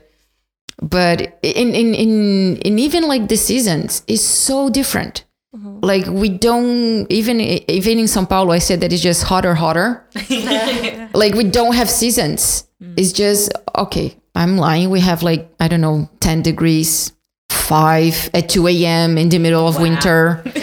but 0.82 1.38
in 1.42 1.74
in 1.74 1.94
in, 1.94 2.56
in 2.56 2.78
even 2.78 3.04
like 3.04 3.28
the 3.28 3.36
seasons 3.36 4.02
is 4.06 4.22
so 4.22 4.68
different 4.68 5.24
Mm-hmm. 5.54 5.80
like 5.82 6.06
we 6.06 6.28
don't 6.28 7.10
even 7.10 7.40
even 7.40 7.98
in 7.98 8.06
sao 8.06 8.24
paulo 8.24 8.52
i 8.52 8.60
said 8.60 8.80
that 8.82 8.92
it's 8.92 9.02
just 9.02 9.24
hotter 9.24 9.54
hotter. 9.54 10.06
Like 11.12 11.34
we 11.34 11.42
don't 11.42 11.74
have 11.74 11.90
seasons. 11.90 12.68
Mm. 12.80 12.94
It's 12.96 13.10
just 13.12 13.50
okay 13.74 14.14
i'm 14.36 14.56
lying. 14.56 14.90
We 14.90 15.00
have 15.00 15.24
like 15.24 15.50
i 15.58 15.66
don't 15.66 15.80
know 15.80 16.08
10 16.20 16.42
degrees 16.42 17.12
5 17.50 18.30
at 18.32 18.48
2 18.48 18.68
a.m 18.68 19.18
in 19.18 19.28
the 19.28 19.38
middle 19.38 19.66
of 19.66 19.80
winter. 19.80 20.44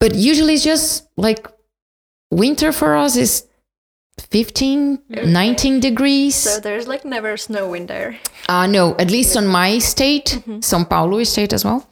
But 0.00 0.14
usually 0.14 0.54
it's 0.54 0.62
just 0.62 1.08
like 1.16 1.48
winter 2.30 2.70
for 2.70 2.94
us 2.96 3.16
is 3.16 3.46
15 4.18 4.98
19 5.10 5.80
degrees. 5.80 6.34
So 6.34 6.60
there's 6.60 6.86
like 6.86 7.04
never 7.04 7.36
snow 7.36 7.74
in 7.74 7.86
there. 7.86 8.18
Uh, 8.48 8.66
no, 8.66 8.94
at 8.98 9.10
least 9.10 9.36
on 9.36 9.46
my 9.46 9.78
state, 9.78 10.42
São 10.60 10.88
Paulo 10.88 11.22
state 11.24 11.52
as 11.52 11.64
well. 11.64 11.86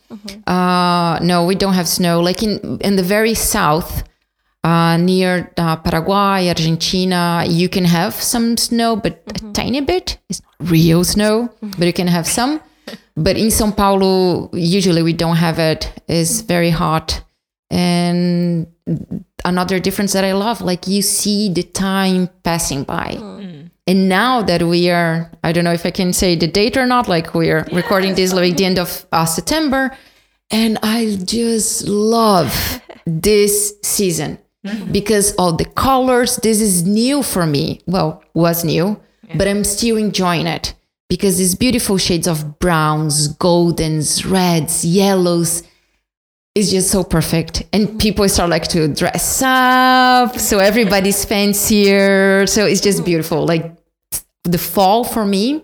Uh, 0.47 1.19
no, 1.23 1.45
we 1.45 1.55
don't 1.55 1.75
have 1.75 1.87
snow. 1.89 2.21
Like 2.21 2.43
in 2.43 2.79
in 2.81 2.97
the 2.97 3.03
very 3.03 3.35
south, 3.35 4.05
uh, 4.65 4.97
near 4.97 5.51
uh, 5.59 5.77
Paraguay, 5.77 6.49
Argentina, 6.49 7.45
you 7.47 7.69
can 7.69 7.85
have 7.85 8.15
some 8.15 8.57
snow, 8.57 8.97
but 8.97 9.23
a 9.29 9.53
tiny 9.53 9.81
bit. 9.81 10.19
It's 10.29 10.41
not 10.43 10.71
real 10.71 11.05
snow, 11.05 11.49
but 11.79 11.87
you 11.87 11.93
can 11.93 12.09
have 12.09 12.27
some. 12.27 12.61
But 13.17 13.37
in 13.37 13.49
São 13.51 13.73
Paulo, 13.77 14.51
usually 14.53 15.03
we 15.03 15.13
don't 15.13 15.37
have 15.37 15.59
it. 15.59 15.91
It's 16.09 16.43
very 16.43 16.71
hot, 16.71 17.23
and 17.71 18.67
another 19.45 19.81
difference 19.81 20.13
that 20.13 20.25
I 20.25 20.33
love, 20.33 20.61
like 20.61 20.87
you 20.87 21.03
see 21.03 21.49
the 21.53 21.63
time 21.63 22.29
passing 22.43 22.85
by. 22.85 23.19
And 23.87 24.09
now 24.09 24.43
that 24.43 24.63
we 24.63 24.91
are, 24.91 25.31
I 25.45 25.53
don't 25.53 25.65
know 25.65 25.73
if 25.73 25.87
I 25.87 25.93
can 25.93 26.13
say 26.13 26.35
the 26.35 26.49
date 26.49 26.77
or 26.77 26.87
not, 26.87 27.09
like 27.09 27.35
we 27.35 27.51
are 27.51 27.67
recording 27.73 28.15
this 28.15 28.33
like 28.33 28.57
the 28.57 28.65
end 28.65 28.79
of 28.79 29.07
uh, 29.13 29.25
September. 29.25 29.97
And 30.51 30.79
I 30.83 31.17
just 31.25 31.87
love 31.87 32.83
this 33.05 33.75
season 33.83 34.39
because 34.91 35.35
all 35.37 35.53
the 35.53 35.65
colors, 35.65 36.37
this 36.37 36.61
is 36.61 36.85
new 36.85 37.23
for 37.23 37.47
me. 37.47 37.81
Well, 37.87 38.23
was 38.35 38.65
new, 38.65 39.01
but 39.37 39.47
I'm 39.47 39.63
still 39.63 39.97
enjoying 39.97 40.47
it 40.47 40.75
because 41.09 41.39
these 41.39 41.55
beautiful 41.55 41.99
shades 41.99 42.27
of 42.27 42.59
browns, 42.59 43.35
goldens, 43.37 44.29
reds, 44.29 44.85
yellows, 44.85 45.63
it's 46.57 46.71
just 46.71 46.91
so 46.91 47.05
perfect. 47.05 47.65
And 47.75 48.01
people 48.01 48.27
start 48.31 48.49
like 48.49 48.67
to 48.69 48.89
dress 48.89 49.43
up. 49.43 50.39
So 50.39 50.59
everybody's 50.59 51.23
fancier. 51.23 52.47
So 52.47 52.65
it's 52.65 52.81
just 52.81 53.05
beautiful. 53.05 53.47
Like 53.47 53.77
the 54.45 54.59
fall 54.59 55.05
for 55.05 55.27
me 55.27 55.63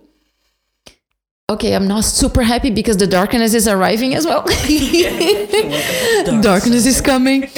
okay 1.49 1.75
i'm 1.75 1.87
not 1.87 2.03
super 2.03 2.43
happy 2.43 2.71
because 2.71 2.97
the 2.97 3.07
darkness 3.07 3.55
is 3.55 3.69
arriving 3.69 4.15
as 4.15 4.27
well. 4.27 4.43
Darkness 6.43 6.87
is 6.87 7.01
coming. 7.01 7.49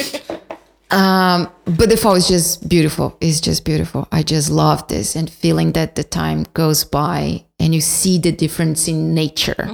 Um 0.91 1.49
but 1.65 1.89
the 1.89 1.97
fall 1.97 2.15
is 2.15 2.27
just 2.27 2.69
beautiful. 2.69 3.17
It's 3.21 3.41
just 3.41 3.65
beautiful. 3.65 4.07
I 4.11 4.21
just 4.21 4.51
love 4.51 4.87
this 4.87 5.15
and 5.15 5.29
feeling 5.29 5.71
that 5.73 5.95
the 5.95 6.03
time 6.03 6.45
goes 6.53 6.83
by 6.83 7.45
and 7.59 7.73
you 7.73 7.81
see 7.81 8.19
the 8.19 8.31
difference 8.31 8.87
in 8.87 9.15
nature 9.15 9.67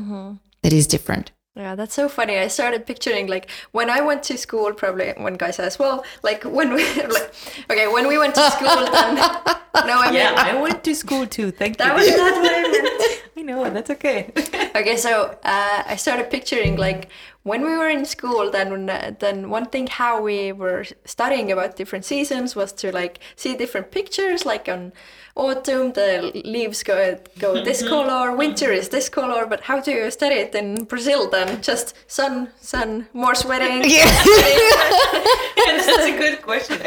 that 0.64 0.72
is 0.72 0.88
different 0.88 1.32
Yeah, 1.56 1.76
that's 1.76 1.94
so 1.94 2.08
funny. 2.08 2.38
I 2.38 2.48
started 2.48 2.86
picturing 2.86 3.28
like 3.28 3.50
when 3.72 3.90
I 3.90 4.00
went 4.00 4.24
to 4.24 4.38
school, 4.38 4.74
probably 4.74 5.12
one 5.18 5.34
guy 5.36 5.52
says, 5.52 5.78
well, 5.78 6.06
like 6.24 6.44
when 6.46 6.74
we, 6.74 6.86
like, 7.04 7.34
okay, 7.70 7.88
when 7.90 8.08
we 8.08 8.18
went 8.18 8.36
to 8.36 8.52
school, 8.52 8.68
then, 8.92 9.16
no, 9.16 10.00
I 10.00 10.12
mean, 10.12 10.16
Yeah, 10.16 10.34
I 10.38 10.60
went 10.62 10.84
to 10.86 10.96
school 10.96 11.28
too. 11.28 11.52
Thank 11.52 11.78
that 11.78 11.98
you. 11.98 12.06
That 12.06 12.08
was 12.08 12.18
not 12.18 12.42
what 12.42 12.54
I 12.56 12.62
meant. 12.72 13.22
I 13.38 13.42
know, 13.42 13.70
that's 13.70 13.90
okay. 13.90 14.32
Okay, 14.76 14.96
so 14.96 15.38
uh, 15.44 15.84
I 15.86 15.96
started 15.98 16.30
picturing 16.30 16.78
like 16.78 17.10
when 17.44 17.62
we 17.66 17.76
were 17.76 17.90
in 17.90 18.06
school, 18.06 18.52
then 18.52 18.90
uh, 18.90 19.14
then 19.20 19.50
one 19.50 19.66
thing 19.66 19.88
how 19.88 20.22
we 20.22 20.52
were 20.52 20.86
studying 21.06 21.52
about 21.52 21.76
different 21.76 22.06
seasons 22.06 22.56
was 22.56 22.72
to 22.74 22.92
like 22.92 23.20
see 23.36 23.56
different 23.58 23.92
pictures. 23.92 24.46
Like 24.46 24.70
on 24.70 24.94
autumn, 25.36 25.94
the 25.94 26.32
leaves 26.46 26.84
go 26.84 27.18
go 27.40 27.54
mm-hmm. 27.54 27.66
this 27.66 27.88
color. 27.88 28.36
Winter 28.36 28.72
is 28.72 28.90
this 28.90 29.10
color. 29.10 29.46
But 29.46 29.62
how 29.62 29.80
do 29.80 29.92
you 29.92 30.12
study 30.12 30.36
it 30.36 30.56
in 30.56 30.84
Brazil? 30.86 31.30
Then 31.30 31.62
just 31.62 31.96
sun, 32.08 32.50
sun, 32.60 33.08
more 33.14 33.36
sweating. 33.36 33.84
Yeah, 33.92 34.06
that's 35.86 35.88
a 35.88 36.18
good 36.18 36.42
question. 36.42 36.80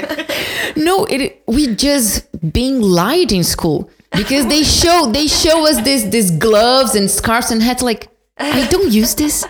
No, 0.77 1.05
it 1.05 1.43
we 1.47 1.75
just 1.75 2.27
being 2.53 2.81
lied 2.81 3.31
in 3.31 3.45
school 3.45 3.91
because 4.17 4.47
they 4.49 4.63
show 4.63 5.11
they 5.13 5.27
show 5.29 5.67
us 5.69 5.81
this 5.83 6.05
this 6.05 6.31
gloves 6.31 6.95
and 6.95 7.11
scarves 7.11 7.51
and 7.51 7.63
hats. 7.63 7.83
Like 7.83 8.09
I 8.39 8.67
don't 8.69 8.91
use 8.91 9.15
this. 9.15 9.45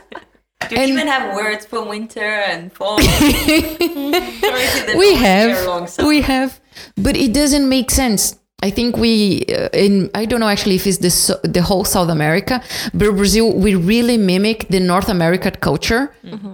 Do 0.69 0.75
you 0.77 0.83
And- 0.83 0.91
even 0.93 1.07
have 1.07 1.35
words 1.35 1.67
for 1.67 1.85
winter 1.85 2.21
and 2.21 2.73
fall? 2.73 2.99
Or 2.99 3.01
is 3.01 4.73
it 4.79 4.87
that 4.87 4.97
We 4.97 5.15
all 5.15 5.21
year 5.21 5.67
long 5.67 5.87
have 5.87 6.07
we 6.07 6.23
have, 6.23 6.61
but 6.97 7.17
it 7.17 7.33
doesn't 7.33 7.69
make 7.69 7.91
sense. 7.91 8.37
I 8.67 8.71
think 8.71 8.97
we 8.97 9.45
uh, 9.49 9.69
in 9.85 10.11
I 10.15 10.25
don't 10.25 10.41
know 10.41 10.49
actually 10.49 10.77
if 10.77 10.87
it's 10.87 10.99
the 11.07 11.13
the 11.57 11.63
whole 11.63 11.85
South 11.85 12.11
America, 12.19 12.63
but 12.99 13.11
Brazil 13.21 13.47
we 13.65 13.75
really 13.75 14.17
mimic 14.17 14.59
the 14.69 14.81
North 14.81 15.09
American 15.09 15.55
culture. 15.69 16.03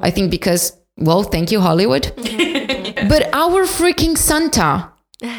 I 0.03 0.11
think 0.11 0.31
because 0.31 0.63
well, 0.97 1.23
thank 1.23 1.51
you 1.53 1.61
Hollywood. 1.61 2.13
But 3.13 3.23
our 3.33 3.65
freaking 3.79 4.17
Santa, 4.19 4.91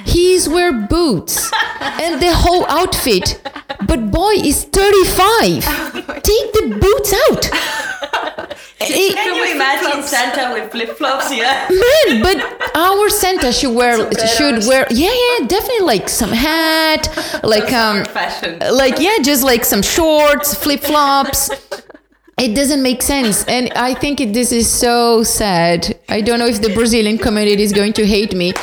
he's 0.06 0.48
wear 0.48 0.72
boots 0.72 1.52
and 2.04 2.22
the 2.22 2.34
whole 2.44 2.66
outfit. 2.80 3.42
But 3.90 4.00
boy 4.12 4.34
is 4.52 4.64
35. 4.64 5.64
Take 6.32 6.48
the 6.58 6.66
boots 6.84 7.12
out. 7.26 7.44
Eh, 8.90 9.14
Can 9.14 9.36
you 9.36 9.52
imagine 9.56 10.02
Santa 10.04 10.54
with 10.54 10.72
flip 10.72 10.98
flops? 10.98 11.32
Yeah. 11.32 11.68
Man, 11.70 12.22
but 12.22 12.38
our 12.76 13.10
Santa 13.10 13.52
should 13.52 13.76
wear 13.80 13.96
should 14.38 14.66
wear 14.68 14.88
yeah 14.90 15.14
yeah 15.14 15.48
definitely 15.48 15.86
like 15.86 16.10
some 16.10 16.32
hat 16.32 17.08
like 17.44 17.72
um 17.74 18.06
Fashion. 18.06 18.60
like 18.74 19.00
yeah 19.00 19.18
just 19.22 19.44
like 19.44 19.64
some 19.66 19.82
shorts 19.82 20.54
flip 20.56 20.82
flops. 20.82 21.50
It 22.38 22.56
doesn't 22.56 22.82
make 22.82 23.04
sense, 23.04 23.44
and 23.44 23.72
I 23.76 23.94
think 23.94 24.20
it, 24.20 24.34
this 24.34 24.52
is 24.52 24.68
so 24.68 25.22
sad. 25.22 26.00
I 26.10 26.22
don't 26.22 26.40
know 26.40 26.48
if 26.48 26.60
the 26.60 26.74
Brazilian 26.74 27.20
community 27.20 27.62
is 27.62 27.72
going 27.72 27.94
to 27.94 28.06
hate 28.08 28.34
me, 28.34 28.54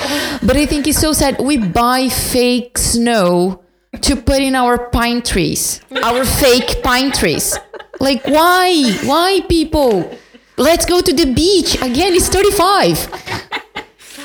but 0.43 0.57
I 0.57 0.67
think 0.67 0.89
it's 0.89 0.99
so 0.99 1.13
sad. 1.13 1.39
We 1.39 1.59
buy 1.59 2.09
fake 2.09 2.77
snow 2.77 3.63
to 4.01 4.17
put 4.17 4.41
in 4.41 4.57
our 4.57 4.89
pine 4.91 5.23
trees, 5.23 5.81
our 6.03 6.25
fake 6.25 6.83
pine 6.83 7.13
trees. 7.13 7.57
Like 8.01 8.25
why? 8.25 8.93
Why 9.05 9.41
people? 9.49 10.17
Let's 10.57 10.87
go 10.87 11.01
to 11.01 11.13
the 11.13 11.33
beach 11.33 11.75
again. 11.77 12.15
It's 12.15 12.29
thirty-five. 12.29 12.99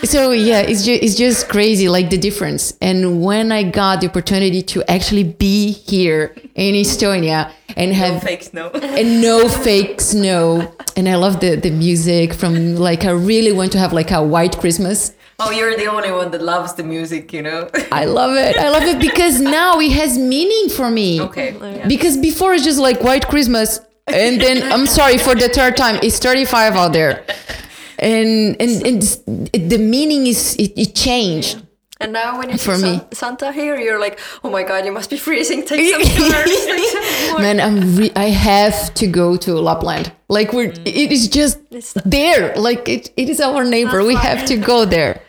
So 0.04 0.32
yeah, 0.32 0.60
it's 0.60 0.84
just 0.84 1.02
it's 1.02 1.16
just 1.16 1.48
crazy, 1.48 1.88
like 1.88 2.10
the 2.10 2.18
difference. 2.18 2.74
And 2.82 3.24
when 3.24 3.52
I 3.52 3.64
got 3.64 4.02
the 4.02 4.10
opportunity 4.10 4.62
to 4.64 4.84
actually 4.92 5.24
be 5.24 5.72
here 5.72 6.36
in 6.56 6.76
Estonia 6.76 7.52
and 7.78 7.94
have 7.94 8.22
Fake 8.22 8.44
snow. 8.44 8.70
and 8.74 9.22
no 9.22 9.48
fake 9.48 10.02
snow, 10.02 10.76
and 10.98 11.08
I 11.08 11.16
love 11.16 11.40
the 11.40 11.56
the 11.56 11.72
music 11.72 12.34
from 12.34 12.76
like 12.76 13.06
I 13.06 13.12
really 13.12 13.54
want 13.54 13.72
to 13.74 13.80
have 13.80 13.94
like 13.94 14.12
a 14.12 14.22
white 14.22 14.58
Christmas. 14.60 15.14
Oh, 15.46 15.52
you're 15.52 15.76
the 15.76 15.88
only 15.88 16.12
one 16.12 16.32
that 16.32 16.42
loves 16.42 16.74
the 16.74 16.84
music, 16.84 17.34
you 17.34 17.42
know? 17.42 17.70
I 17.92 18.06
love 18.06 18.36
it. 18.38 18.58
I 18.58 18.70
love 18.70 18.84
it 18.84 19.00
because 19.00 19.42
now 19.60 19.80
it 19.80 19.92
has 19.92 20.18
meaning 20.18 20.70
for 20.70 20.90
me. 20.90 21.22
okay. 21.22 21.84
Because 21.88 22.18
before 22.18 22.54
it's 22.54 22.64
just 22.64 22.80
like 22.80 23.02
white 23.02 23.28
Christmas, 23.28 23.80
and 24.08 24.40
then 24.40 24.72
I'm 24.72 24.86
sorry 24.86 25.18
for 25.18 25.36
the 25.36 25.50
third 25.50 25.78
time, 25.78 26.00
it's 26.04 26.20
35 26.20 26.76
out 26.76 26.94
there. 26.94 27.26
and 28.00 28.56
and, 28.60 28.86
and 28.86 29.02
the 29.72 29.78
meaning 29.78 30.28
is 30.28 30.56
it, 30.56 30.74
it 30.78 30.96
changed. 30.96 31.63
And 32.04 32.12
now 32.12 32.38
when 32.38 32.50
you 32.50 32.58
For 32.58 32.76
see 32.76 32.84
me. 32.84 32.98
San- 33.00 33.38
Santa 33.38 33.52
here, 33.54 33.78
you're 33.80 34.00
like, 34.00 34.20
oh 34.44 34.50
my 34.50 34.64
god, 34.64 34.86
you 34.86 34.92
must 34.92 35.10
be 35.10 35.18
freezing. 35.18 35.64
Take 35.66 35.90
some 35.94 36.04
scarves. 36.04 36.66
take 36.66 36.90
some 36.90 37.32
more." 37.32 37.40
Man, 37.40 37.60
I'm 37.62 37.96
re- 37.96 38.12
I 38.16 38.26
have 38.30 38.94
to 38.96 39.08
go 39.08 39.38
to 39.38 39.54
Lapland. 39.56 40.12
Like 40.28 40.52
we're, 40.52 40.72
mm. 40.72 40.86
it 40.86 41.12
is 41.12 41.30
just 41.30 41.60
It's- 41.72 41.94
there. 42.06 42.54
Like 42.56 42.90
it, 42.90 43.12
it 43.16 43.30
is 43.30 43.40
our 43.40 43.64
neighbor. 43.64 44.04
We 44.04 44.16
have 44.16 44.44
to 44.52 44.58
go 44.58 44.84
there, 44.86 45.22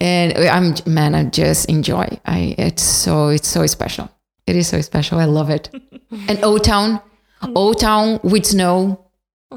and 0.00 0.36
I'm 0.36 0.74
man. 0.84 1.14
I 1.14 1.24
just 1.24 1.68
enjoy. 1.70 2.06
I 2.26 2.54
it's 2.58 2.82
so 2.82 3.28
it's 3.28 3.48
so 3.48 3.66
special. 3.66 4.10
It 4.48 4.56
is 4.56 4.66
so 4.68 4.80
special. 4.80 5.18
I 5.20 5.26
love 5.26 5.50
it. 5.50 5.70
and 6.28 6.38
O 6.42 6.58
Town, 6.58 7.00
O 7.54 7.72
Town 7.72 8.18
with 8.24 8.46
snow. 8.46 9.04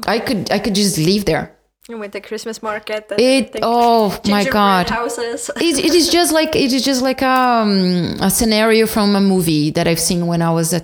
I 0.06 0.20
could 0.20 0.52
I 0.52 0.58
could 0.60 0.76
just 0.76 0.98
live 0.98 1.24
there. 1.24 1.56
And 1.90 2.00
with 2.00 2.12
the 2.12 2.20
Christmas 2.20 2.62
market. 2.62 3.06
And 3.10 3.20
It 3.20 3.56
oh 3.62 4.18
my 4.28 4.44
god. 4.44 4.88
Houses. 4.90 5.50
it, 5.56 5.78
it 5.78 5.94
is 5.94 6.08
just 6.18 6.32
like 6.32 6.54
it 6.54 6.72
is 6.72 6.84
just 6.84 7.02
like 7.02 7.22
um, 7.22 8.16
a 8.20 8.30
scenario 8.30 8.86
from 8.86 9.16
a 9.16 9.20
movie 9.20 9.70
that 9.72 9.86
I've 9.88 10.00
seen 10.00 10.26
when 10.26 10.40
I 10.42 10.50
was 10.50 10.72
a 10.72 10.82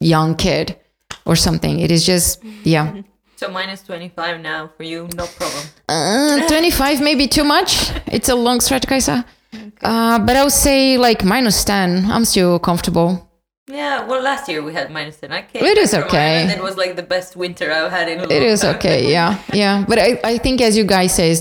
young 0.00 0.34
kid 0.36 0.76
or 1.24 1.36
something. 1.36 1.78
It 1.80 1.90
is 1.90 2.04
just 2.04 2.42
yeah. 2.64 3.02
So 3.36 3.48
minus 3.48 3.82
25 3.82 4.40
now 4.40 4.70
for 4.76 4.84
you, 4.84 5.08
no 5.16 5.26
problem. 5.26 5.64
Uh, 5.88 6.46
25 6.46 7.00
maybe 7.00 7.26
too 7.26 7.42
much. 7.42 7.90
It's 8.06 8.28
a 8.28 8.36
long 8.36 8.60
stretch, 8.60 8.86
Kaisa. 8.86 9.24
Uh, 9.82 10.20
but 10.20 10.36
I 10.36 10.44
would 10.44 10.52
say 10.52 10.96
like 10.96 11.24
minus 11.24 11.64
10. 11.64 12.08
I'm 12.08 12.24
still 12.24 12.60
comfortable. 12.60 13.28
Yeah, 13.68 14.06
well, 14.06 14.20
last 14.22 14.48
year 14.48 14.60
we 14.62 14.72
had 14.74 14.90
minus 14.90 15.18
10. 15.18 15.32
I 15.32 15.42
came 15.42 15.64
It 15.64 15.78
is 15.78 15.94
okay. 15.94 16.40
Ireland, 16.40 16.58
It 16.58 16.62
was 16.62 16.76
like 16.76 16.96
the 16.96 17.02
best 17.04 17.36
winter 17.36 17.70
I've 17.70 17.92
had 17.92 18.08
in 18.08 18.18
a 18.18 18.24
It 18.24 18.42
is 18.42 18.62
time. 18.62 18.74
okay. 18.76 19.10
Yeah. 19.10 19.40
Yeah. 19.52 19.84
But 19.86 19.98
I, 20.00 20.20
I 20.24 20.38
think 20.38 20.60
as 20.60 20.76
you 20.76 20.84
guys 20.84 21.14
say, 21.14 21.36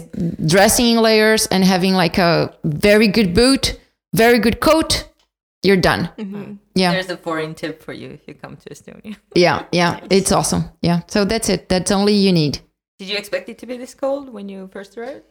dressing 0.45 0.85
in 0.85 0.97
layers 1.01 1.47
and 1.47 1.63
having 1.63 1.93
like 1.95 2.19
a 2.19 2.55
very 2.63 3.07
good 3.07 3.33
boot, 3.33 3.79
very 4.13 4.37
good 4.37 4.59
coat, 4.59 5.07
you're 5.63 5.77
done. 5.81 6.09
Yeah. 6.75 6.91
There's 6.91 7.09
a 7.09 7.17
foreign 7.17 7.55
tip 7.55 7.81
for 7.81 7.91
you 7.93 8.09
if 8.11 8.27
you 8.27 8.35
come 8.35 8.55
to 8.57 8.69
Estonia. 8.69 9.15
Yeah. 9.35 9.65
Yeah. 9.71 9.99
It's 10.11 10.31
awesome. 10.31 10.65
Yeah. 10.83 11.01
So 11.07 11.25
that's 11.25 11.49
it. 11.49 11.69
That's 11.69 11.89
only 11.91 12.13
you 12.13 12.31
need. 12.31 12.59
Did 12.99 13.09
you 13.09 13.17
expect 13.17 13.49
it 13.49 13.57
to 13.59 13.65
be 13.65 13.77
this 13.77 13.95
cold 13.95 14.29
when 14.31 14.47
you 14.47 14.69
first 14.71 14.95
arrived? 14.95 15.25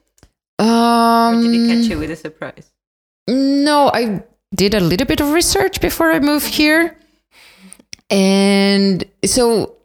Or 0.59 1.32
did 1.41 1.55
it 1.55 1.68
catch 1.68 1.84
Um, 1.86 1.91
you 1.91 1.99
with 2.01 2.11
a 2.11 2.16
surprise? 2.16 2.72
no, 3.28 3.91
I 3.95 4.24
did 4.55 4.74
a 4.74 4.80
little 4.80 5.07
bit 5.07 5.20
of 5.20 5.32
research 5.32 5.80
before 5.80 6.12
I 6.12 6.20
moved 6.20 6.46
here. 6.46 6.96
And 8.09 9.05
so 9.24 9.76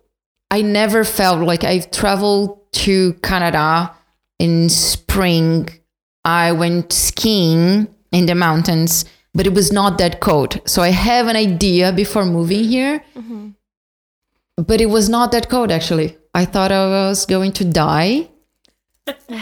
I 0.49 0.61
never 0.61 1.03
felt 1.03 1.41
like 1.45 1.63
I've 1.63 1.91
traveled 1.91 2.59
to 2.74 3.13
Canada 3.16 3.93
in 4.39 4.70
spring. 4.70 5.70
I 6.24 6.51
went 6.51 6.91
skiing 6.91 7.88
in 8.11 8.26
the 8.26 8.36
mountains, 8.36 9.05
but 9.34 9.45
it 9.45 9.53
was 9.53 9.72
not 9.72 9.97
that 9.99 10.20
cold. 10.20 10.59
So 10.66 10.82
I 10.82 10.89
have 10.89 11.28
an 11.28 11.36
idea 11.36 11.91
before 11.91 12.26
moving 12.26 12.63
here. 12.63 13.03
Mm-hmm. 13.16 13.49
But 14.57 14.82
it 14.82 14.88
was 14.88 15.09
not 15.09 15.32
that 15.34 15.49
cold 15.49 15.72
actually. 15.72 16.18
I 16.34 16.45
thought 16.45 16.72
I 16.72 16.86
was 16.88 17.26
going 17.26 17.51
to 17.53 17.66
die, 17.66 18.30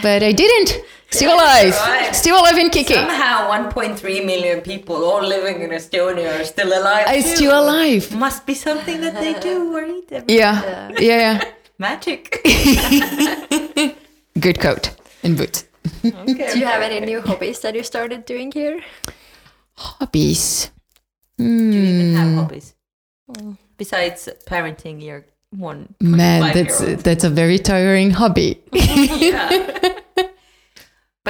but 0.02 0.22
I 0.22 0.32
didn't. 0.32 0.80
Still 1.10 1.34
alive. 1.34 1.74
survived. 1.74 2.16
Still 2.16 2.36
alive 2.40 2.56
and 2.58 2.72
kicking. 2.72 2.96
Somehow 2.96 3.48
1.3 3.50 4.24
million 4.26 4.60
people 4.60 5.04
all 5.04 5.22
living 5.22 5.62
in 5.62 5.70
Estonia 5.70 6.40
are 6.40 6.44
still 6.44 6.68
alive. 6.68 7.04
I'm 7.06 7.22
still 7.22 7.58
alive. 7.58 8.12
Must 8.14 8.44
be 8.46 8.54
something 8.54 9.00
that 9.00 9.14
they 9.14 9.34
do 9.38 9.74
or 9.76 9.84
eat. 9.84 10.10
every- 10.12 10.34
Yeah. 10.36 10.90
Yeah. 10.98 11.00
yeah. 11.00 11.44
Magic. 11.78 12.40
Good 14.40 14.58
coat 14.60 14.90
and 15.22 15.36
boots. 15.36 15.64
Okay. 16.04 16.52
Do 16.52 16.58
you 16.58 16.66
have 16.66 16.82
any 16.82 17.00
new 17.00 17.20
hobbies 17.20 17.60
that 17.60 17.74
you 17.74 17.82
started 17.82 18.24
doing 18.24 18.50
here? 18.52 18.80
Hobbies. 19.76 20.70
Do 21.38 21.44
you 21.44 21.70
even 21.70 22.10
Hmm. 22.10 22.16
have 22.16 22.34
hobbies? 22.44 22.74
Besides 23.76 24.28
parenting 24.46 25.02
your 25.02 25.24
one 25.58 25.94
Man, 26.00 26.54
that's 26.54 26.78
that's 27.02 27.24
a 27.24 27.30
very 27.30 27.58
tiring 27.58 28.10
hobby. 28.10 28.62
but 28.70 28.80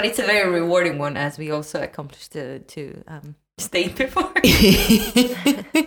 it's 0.05 0.19
a 0.19 0.25
very 0.25 0.51
rewarding 0.51 0.99
one, 0.99 1.17
as 1.17 1.39
we 1.39 1.51
also 1.51 1.83
accomplished 1.83 2.33
to 2.33 2.59
to 2.61 3.03
um, 3.07 3.37
state 3.59 3.97
before. 3.97 4.33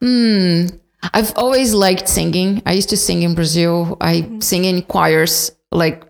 Hmm. 0.00 0.66
I've 1.14 1.32
always 1.36 1.72
liked 1.72 2.08
singing. 2.08 2.62
I 2.66 2.72
used 2.72 2.90
to 2.90 2.96
sing 2.96 3.22
in 3.22 3.34
Brazil. 3.34 3.96
I 4.00 4.38
sing 4.40 4.64
in 4.64 4.82
choirs 4.82 5.50
like 5.72 6.04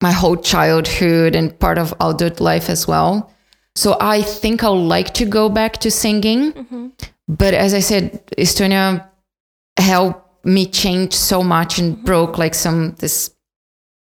my 0.00 0.12
whole 0.12 0.36
childhood 0.36 1.36
and 1.36 1.58
part 1.58 1.78
of 1.78 1.92
adult 2.00 2.40
life 2.40 2.70
as 2.70 2.88
well. 2.88 3.30
So 3.74 3.96
I 4.00 4.22
think 4.22 4.62
I'll 4.62 4.82
like 4.82 5.14
to 5.14 5.24
go 5.24 5.48
back 5.48 5.78
to 5.78 5.90
singing. 5.90 6.92
But 7.28 7.54
as 7.54 7.74
I 7.74 7.80
said, 7.80 8.24
Estonia 8.38 9.08
helped 9.78 10.23
me 10.44 10.66
changed 10.66 11.14
so 11.14 11.42
much 11.42 11.78
and 11.78 12.02
broke 12.04 12.38
like 12.38 12.54
some 12.54 12.94
this 12.98 13.30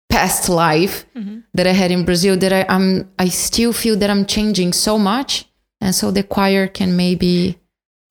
past 0.09 0.49
life 0.49 1.05
that 1.53 1.67
I 1.67 1.71
had 1.71 1.91
in 1.91 2.05
Brazil 2.05 2.37
that 2.37 2.51
I, 2.51 2.65
I'm 2.67 3.09
I 3.17 3.29
still 3.29 3.73
feel 3.73 3.95
that 3.97 4.09
I'm 4.09 4.25
changing 4.25 4.73
so 4.73 4.97
much. 4.97 5.45
And 5.79 5.95
so 5.95 6.11
the 6.11 6.23
choir 6.23 6.67
can 6.67 6.95
maybe 6.95 7.57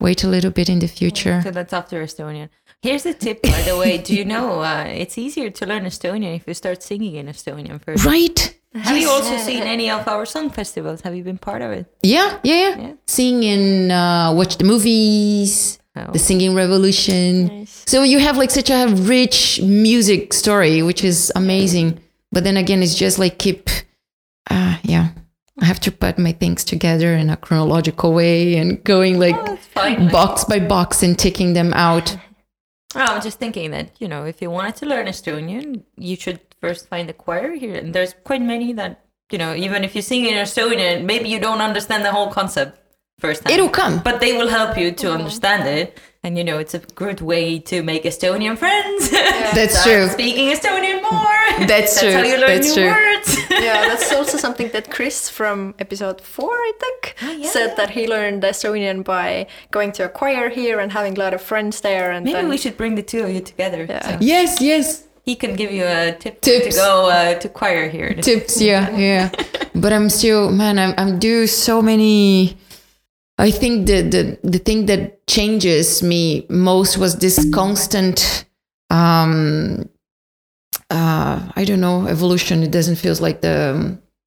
wait 0.01 0.25
a 0.25 0.29
little 0.29 0.51
bit 0.51 0.69
in 0.69 0.79
the 0.79 0.89
future. 0.89 1.41
so 1.43 1.51
that's 1.51 1.73
after 1.73 2.03
Estonian. 2.03 2.49
Here's 2.83 3.05
a 3.05 3.13
tip, 3.13 3.43
by 3.43 3.63
the 3.63 3.77
way. 3.77 3.99
Do 3.99 4.15
you 4.15 4.25
know 4.25 4.61
uh, 4.71 4.85
it's 4.89 5.19
easier 5.19 5.51
to 5.51 5.67
learn 5.67 5.85
Estonian 5.85 6.35
if 6.37 6.49
you 6.49 6.55
start 6.55 6.83
singing 6.83 7.17
in 7.17 7.27
Estonian 7.27 7.81
first? 7.85 8.05
Right. 8.05 8.57
Have 8.75 8.97
you 8.97 9.09
also 9.11 9.37
seen 9.37 9.65
any 9.65 9.91
of 9.91 10.07
our 10.07 10.25
song 10.25 10.49
festivals? 10.49 11.01
Have 11.01 11.15
you 11.17 11.25
been 11.25 11.39
part 11.39 11.61
of 11.61 11.73
it? 11.73 11.87
Yeah, 12.03 12.39
yeah, 12.45 12.55
yeah. 12.55 12.79
Yeah. 12.79 12.93
Sing 13.07 13.45
and 13.45 13.91
uh, 13.93 14.33
watch 14.35 14.59
the 14.59 14.65
movies, 14.65 15.80
Oh. 15.97 16.13
the 16.13 16.21
singing 16.21 16.55
revolution. 16.55 17.67
So 17.67 18.05
you 18.05 18.21
have 18.21 18.37
like 18.37 18.51
such 18.51 18.71
a 18.71 18.87
rich 18.87 19.61
music 19.61 20.33
story, 20.33 20.83
which 20.83 21.03
is 21.03 21.33
amazing. 21.35 22.01
But 22.31 22.45
then 22.45 22.57
again, 22.57 22.83
it's 22.83 22.95
just 22.95 23.19
like 23.19 23.39
keep, 23.39 23.69
uh, 24.49 24.79
yeah. 24.83 25.09
I 25.61 25.65
have 25.65 25.81
to 25.81 25.93
put 25.93 26.19
my 26.19 26.33
things 26.33 26.65
together 26.65 27.13
in 27.15 27.29
a 27.29 27.37
chronological 27.37 28.15
way 28.15 28.57
and 28.57 28.83
going 28.85 29.19
like 29.19 29.59
fine. 29.61 30.09
box 30.09 30.45
by 30.45 30.61
box 30.61 31.03
and 31.03 31.19
taking 31.19 31.55
them 31.55 31.75
out. 31.75 32.17
Oh, 32.95 33.01
I'm 33.01 33.23
just 33.23 33.39
thinking 33.39 33.73
that, 33.73 34.01
you 34.01 34.09
know, 34.09 34.25
if 34.25 34.41
you 34.41 34.51
wanted 34.51 34.77
to 34.77 34.87
learn 34.87 35.07
Estonian, 35.07 35.83
you 35.97 36.17
should 36.17 36.41
first 36.61 36.89
find 36.89 37.11
a 37.11 37.13
choir 37.13 37.53
here. 37.55 37.75
And 37.75 37.93
there's 37.93 38.15
quite 38.25 38.43
many 38.43 38.73
that, 38.75 39.05
you 39.31 39.39
know, 39.39 39.55
even 39.55 39.85
if 39.85 39.95
you 39.95 40.03
sing 40.03 40.25
in 40.25 40.35
Estonian, 40.35 41.05
maybe 41.05 41.29
you 41.29 41.41
don't 41.41 41.61
understand 41.61 42.05
the 42.05 42.13
whole 42.13 42.31
concept 42.31 42.80
first 43.21 43.43
time. 43.45 43.53
It'll 43.55 43.69
come. 43.69 44.01
But 44.03 44.21
they 44.21 44.33
will 44.39 44.49
help 44.49 44.77
you 44.79 44.91
to 44.93 45.13
understand 45.13 45.69
it. 45.69 45.99
And, 46.23 46.37
you 46.37 46.45
know, 46.45 46.59
it's 46.59 46.75
a 46.75 46.81
good 47.03 47.21
way 47.23 47.59
to 47.71 47.83
make 47.83 48.03
Estonian 48.05 48.57
friends. 48.59 49.11
That's 49.57 49.73
Start 49.79 49.87
true. 49.87 50.09
Speaking 50.09 50.49
Estonian 50.55 51.01
more. 51.11 51.67
That's 51.73 51.99
true. 51.99 52.13
how 52.13 52.23
you 52.23 52.37
learn 52.37 52.61
That's 52.61 52.77
new 52.77 52.83
true. 52.83 52.91
words. 52.93 53.29
yeah, 53.51 53.89
that's 53.89 54.13
also 54.13 54.37
something 54.39 54.69
that 54.73 54.91
Chris 54.91 55.29
from 55.31 55.75
episode 55.79 56.21
four, 56.21 56.53
I 56.53 56.73
think, 56.83 57.15
yeah, 57.41 57.49
said 57.51 57.69
yeah. 57.69 57.75
that 57.77 57.91
he 57.91 58.07
learned 58.07 58.43
Estonian 58.43 59.03
by 59.03 59.47
going 59.71 59.93
to 59.93 60.05
a 60.05 60.09
choir 60.09 60.49
here 60.51 60.79
and 60.81 60.93
having 60.93 61.17
a 61.17 61.21
lot 61.21 61.33
of 61.35 61.41
friends 61.43 61.81
there. 61.81 62.11
And 62.13 62.25
Maybe 62.25 62.35
then, 62.35 62.49
we 62.49 62.57
should 62.59 62.77
bring 62.77 62.95
the 62.97 63.03
two 63.03 63.25
of 63.25 63.31
you 63.31 63.41
together. 63.41 63.87
Yeah. 63.89 64.03
So 64.07 64.19
Yes, 64.21 64.61
yes. 64.61 65.05
he 65.25 65.37
can 65.37 65.55
give 65.57 65.71
you 65.73 65.85
a 65.85 66.13
tip 66.19 66.41
Tips. 66.43 66.75
to 66.77 66.81
go 66.81 67.09
uh, 67.11 67.35
to 67.43 67.49
choir 67.49 67.89
here. 67.89 68.15
tips 68.15 68.61
yeah 68.61 68.85
yeah 68.97 69.29
but 69.75 69.93
i'm 69.93 70.09
still 70.09 70.51
man 70.51 70.79
i'm, 70.79 70.93
I'm 70.97 71.19
due 71.21 71.47
so 71.47 71.83
many 71.83 72.57
i 73.49 73.51
think 73.51 73.87
the, 73.87 73.99
the 74.15 74.23
the 74.55 74.59
thing 74.59 74.87
that 74.87 75.03
changes 75.27 76.03
me 76.03 76.47
most 76.49 76.99
was 76.99 77.13
this 77.25 77.37
constant 77.61 78.45
um 78.91 79.89
uh 80.91 81.37
i 81.57 81.65
don't 81.65 81.81
know 81.81 82.07
evolution 82.07 82.63
it 82.63 82.71
doesn't 82.71 82.97
feel 82.97 83.15
like 83.27 83.41
the 83.41 83.59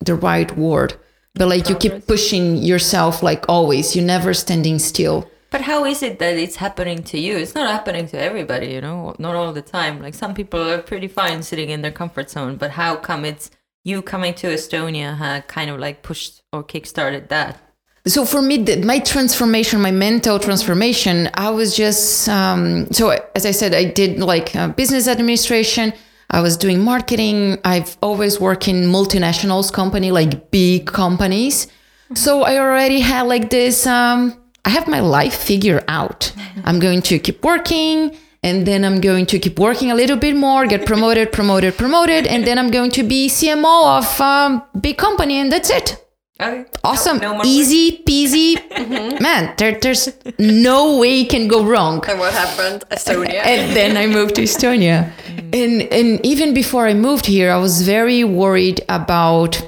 the 0.09 0.15
right 0.15 0.51
word 0.57 0.91
but 1.35 1.47
like 1.47 1.69
you 1.69 1.75
keep 1.75 1.95
pushing 2.07 2.45
yourself 2.57 3.23
like 3.23 3.43
always 3.49 3.95
you're 3.95 4.05
never 4.15 4.33
standing 4.33 4.79
still 4.79 5.19
But 5.53 5.61
how 5.61 5.85
is 5.85 6.01
it 6.01 6.17
that 6.17 6.35
it's 6.45 6.57
happening 6.65 7.03
to 7.11 7.17
you? 7.25 7.37
It's 7.37 7.53
not 7.53 7.69
happening 7.69 8.07
to 8.07 8.17
everybody, 8.17 8.69
you 8.75 8.81
know, 8.81 9.13
not 9.19 9.35
all 9.35 9.53
the 9.53 9.61
time. 9.61 10.01
Like 10.05 10.15
some 10.15 10.33
people 10.33 10.59
are 10.71 10.81
pretty 10.81 11.07
fine 11.07 11.43
sitting 11.43 11.69
in 11.69 11.83
their 11.83 11.91
comfort 12.01 12.27
zone, 12.35 12.57
but 12.57 12.71
how 12.71 12.95
come 12.95 13.21
it's 13.23 13.51
you 13.83 14.01
coming 14.01 14.33
to 14.41 14.47
Estonia 14.47 15.09
had 15.23 15.47
kind 15.47 15.69
of 15.69 15.77
like 15.85 16.01
pushed 16.01 16.41
or 16.51 16.63
kickstarted 16.63 17.29
that? 17.29 17.61
So 18.05 18.25
for 18.25 18.41
me 18.41 18.57
the, 18.57 18.83
my 18.83 18.99
transformation 18.99 19.81
my 19.81 19.91
mental 19.91 20.37
transformation 20.39 21.29
i 21.35 21.49
was 21.49 21.75
just 21.75 22.27
um, 22.29 22.91
so 22.91 23.11
as 23.35 23.45
i 23.45 23.51
said 23.51 23.73
i 23.73 23.83
did 23.83 24.19
like 24.19 24.55
uh, 24.55 24.67
business 24.69 25.07
administration. 25.07 25.93
I 26.29 26.41
was 26.41 26.57
doing 26.57 26.79
marketing. 26.79 27.59
I've 27.63 27.95
always 28.01 28.39
worked 28.39 28.67
in 28.67 28.85
multinationals 28.85 29.71
company 29.71 30.09
like 30.09 30.49
big 30.49 30.87
companies. 30.87 31.67
So 32.15 32.41
i 32.41 32.57
already 32.57 33.01
had 33.01 33.23
like 33.27 33.51
this 33.51 33.85
um, 33.85 34.33
i 34.65 34.69
have 34.69 34.87
my 34.87 34.99
life 34.99 35.35
figured 35.35 35.83
out. 35.87 36.31
I'm 36.63 36.79
going 36.79 37.03
to 37.03 37.19
keep 37.19 37.43
working 37.43 38.17
and 38.43 38.65
then 38.65 38.83
I'm 38.83 38.99
going 38.99 39.25
to 39.27 39.39
keep 39.39 39.57
working 39.57 39.89
a 39.91 39.95
little 39.95 40.17
bit 40.17 40.35
more, 40.35 40.65
get 40.67 40.85
promoted, 40.85 41.31
promoted, 41.31 41.77
promoted, 41.77 42.27
and 42.27 42.45
then 42.45 42.59
I'm 42.59 42.71
going 42.71 42.91
to 42.91 43.03
be 43.03 43.29
CMO 43.29 43.97
of 43.97 44.19
a 44.19 44.77
big 44.77 44.97
company, 44.97 45.39
and 45.39 45.49
that's 45.49 45.69
it. 45.69 46.02
Okay. 46.41 46.65
Awesome, 46.83 47.19
No- 47.19 47.37
no 47.37 47.43
easy 47.45 48.03
peasy. 48.05 48.57
Mm-hmm. 48.73 49.23
Man, 49.23 49.53
there, 49.57 49.79
there's 49.79 50.09
no 50.39 50.97
way 50.97 51.21
it 51.21 51.29
can 51.29 51.47
go 51.47 51.63
wrong. 51.63 52.03
And 52.09 52.19
what 52.19 52.33
happened? 52.33 52.83
Estonia. 52.89 53.45
And 53.45 53.75
then 53.75 53.95
I 53.95 54.07
moved 54.07 54.35
to 54.35 54.41
Estonia, 54.41 55.13
mm. 55.13 55.53
and 55.53 55.81
and 55.93 56.25
even 56.25 56.53
before 56.53 56.87
I 56.87 56.93
moved 56.93 57.27
here, 57.27 57.51
I 57.51 57.57
was 57.57 57.83
very 57.83 58.23
worried 58.23 58.81
about 58.89 59.61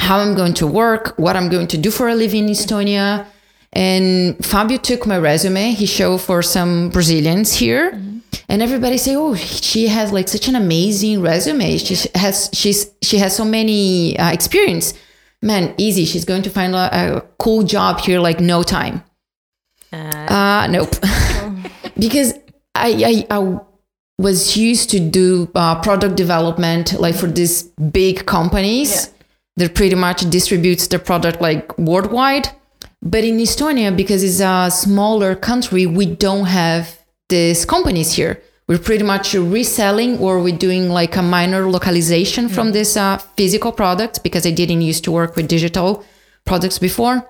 how 0.00 0.18
I'm 0.18 0.34
going 0.34 0.54
to 0.54 0.66
work, 0.66 1.14
what 1.18 1.36
I'm 1.36 1.48
going 1.48 1.68
to 1.68 1.78
do 1.78 1.90
for 1.90 2.08
a 2.08 2.14
living 2.14 2.48
in 2.48 2.54
Estonia. 2.54 3.26
And 3.72 4.44
Fabio 4.44 4.78
took 4.78 5.06
my 5.06 5.18
resume. 5.18 5.72
He 5.72 5.86
showed 5.86 6.22
for 6.22 6.42
some 6.42 6.90
Brazilians 6.90 7.52
here, 7.52 7.92
mm-hmm. 7.92 8.18
and 8.48 8.62
everybody 8.62 8.98
say, 8.98 9.14
"Oh, 9.16 9.34
she 9.36 9.86
has 9.88 10.10
like 10.12 10.28
such 10.28 10.48
an 10.48 10.56
amazing 10.56 11.20
resume. 11.20 11.76
She 11.78 11.94
has 12.14 12.50
she's 12.52 12.90
she 13.02 13.18
has 13.18 13.36
so 13.36 13.44
many 13.44 14.18
uh, 14.18 14.32
experience. 14.32 14.94
Man, 15.42 15.74
easy. 15.78 16.04
She's 16.04 16.24
going 16.24 16.42
to 16.42 16.50
find 16.50 16.74
a, 16.74 17.16
a 17.16 17.20
cool 17.38 17.62
job 17.62 18.00
here 18.00 18.20
like 18.20 18.40
no 18.40 18.62
time." 18.62 19.02
Uh, 19.92 20.66
nope. 20.70 20.90
because 21.98 22.34
I, 22.74 23.26
I 23.30 23.38
I 23.38 23.58
was 24.18 24.56
used 24.56 24.90
to 24.90 25.00
do 25.00 25.50
uh, 25.54 25.80
product 25.80 26.14
development 26.16 26.92
like 27.00 27.14
for 27.14 27.26
these 27.26 27.64
big 27.90 28.26
companies 28.26 28.90
Yeah. 28.90 29.12
that 29.56 29.74
pretty 29.74 29.94
much 29.96 30.28
distributes 30.30 30.86
the 30.88 30.98
product 30.98 31.40
like 31.40 31.76
worldwide. 31.78 32.48
But 33.02 33.24
in 33.24 33.38
Estonia, 33.38 33.96
because 33.96 34.22
it's 34.22 34.40
a 34.40 34.70
smaller 34.70 35.34
country, 35.34 35.86
we 35.86 36.04
don't 36.06 36.44
have 36.46 36.98
these 37.30 37.64
companies 37.64 38.12
here. 38.12 38.42
We're 38.70 38.78
pretty 38.78 39.02
much 39.02 39.34
reselling 39.34 40.18
or 40.18 40.40
we're 40.40 40.56
doing 40.56 40.90
like 40.90 41.16
a 41.16 41.22
minor 41.22 41.68
localization 41.68 42.48
from 42.48 42.70
this 42.70 42.96
uh, 42.96 43.18
physical 43.36 43.72
product 43.72 44.22
because 44.22 44.46
I 44.46 44.52
didn't 44.52 44.82
used 44.82 45.02
to 45.06 45.10
work 45.10 45.34
with 45.34 45.48
digital 45.48 46.04
products 46.44 46.78
before. 46.78 47.28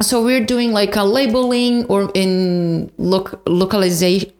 So 0.00 0.22
we're 0.22 0.46
doing 0.46 0.70
like 0.70 0.94
a 0.94 1.02
labeling 1.02 1.86
or 1.86 2.12
in 2.14 2.88
loc- 2.98 3.42
localization 3.48 4.30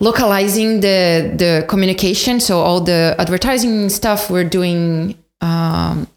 localizing 0.00 0.80
the 0.80 1.32
the 1.34 1.64
communication. 1.66 2.38
So 2.38 2.60
all 2.60 2.82
the 2.82 3.16
advertising 3.18 3.88
stuff 3.88 4.28
we're 4.28 4.50
doing 4.58 5.16
um, 5.40 6.08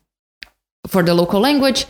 for 0.87 1.03
the 1.03 1.13
local 1.13 1.39
language. 1.39 1.85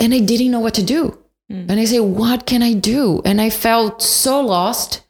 And 0.00 0.14
i 0.14 0.20
didn't 0.20 0.50
know 0.50 0.60
what 0.60 0.72
to 0.76 0.82
do. 0.82 1.18
And 1.50 1.72
i 1.72 1.84
say 1.84 2.00
what 2.00 2.46
can 2.46 2.62
i 2.62 2.72
do? 2.72 3.20
And 3.26 3.38
i 3.38 3.50
felt 3.50 4.00
so 4.00 4.40
lost 4.40 5.02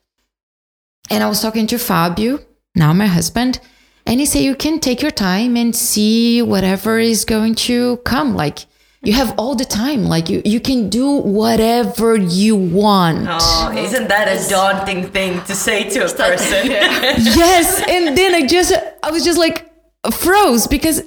and 1.11 1.23
i 1.23 1.29
was 1.29 1.41
talking 1.41 1.67
to 1.67 1.79
fabio 1.79 2.39
now 2.75 2.93
my 2.93 3.07
husband 3.07 3.61
and 4.09 4.21
he 4.21 4.27
said 4.27 4.39
you 4.39 4.55
can 4.55 4.81
take 4.81 5.03
your 5.03 5.11
time 5.11 5.55
and 5.55 5.77
see 5.77 6.41
whatever 6.41 6.99
is 6.99 7.27
going 7.27 7.55
to 7.67 7.99
come. 7.99 8.35
Like 8.35 8.61
you 9.03 9.13
have 9.13 9.35
all 9.39 9.55
the 9.55 9.67
time. 9.67 10.05
Like 10.05 10.31
you, 10.31 10.41
you 10.47 10.61
can 10.61 10.89
do 10.89 11.11
whatever 11.11 12.17
you 12.17 12.57
want. 12.57 13.27
Oh, 13.29 13.71
isn't 13.77 14.09
that 14.09 14.27
a 14.27 14.49
daunting 14.49 15.11
thing 15.11 15.45
to 15.45 15.55
say 15.55 15.91
to 15.91 16.07
a 16.07 16.09
person? 16.09 16.67
yes 16.71 17.83
and 17.87 18.17
then 18.17 18.35
i 18.35 18.47
just 18.47 18.73
i 19.03 19.11
was 19.11 19.25
just 19.25 19.39
like 19.39 19.71
froze 20.11 20.67
because 20.67 21.03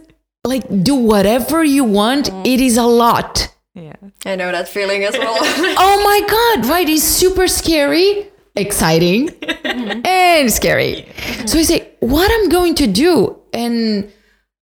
like 0.45 0.63
do 0.83 0.93
whatever 0.93 1.63
you 1.63 1.83
want 1.83 2.27
mm. 2.29 2.45
it 2.45 2.61
is 2.61 2.77
a 2.77 2.83
lot. 2.83 3.47
Yeah. 3.73 3.95
I 4.25 4.35
know 4.35 4.51
that 4.51 4.69
feeling 4.69 5.05
as 5.05 5.17
well. 5.17 5.37
oh 5.41 6.03
my 6.03 6.27
god 6.29 6.69
right? 6.69 6.87
It's 6.87 7.03
super 7.03 7.47
scary 7.47 8.30
exciting 8.55 9.29
mm-hmm. 9.29 10.05
and 10.05 10.51
scary. 10.51 11.07
So 11.45 11.59
i 11.59 11.63
say 11.63 11.91
what 11.99 12.31
i'm 12.31 12.49
going 12.49 12.75
to 12.75 12.87
do? 12.87 13.37
And 13.53 14.11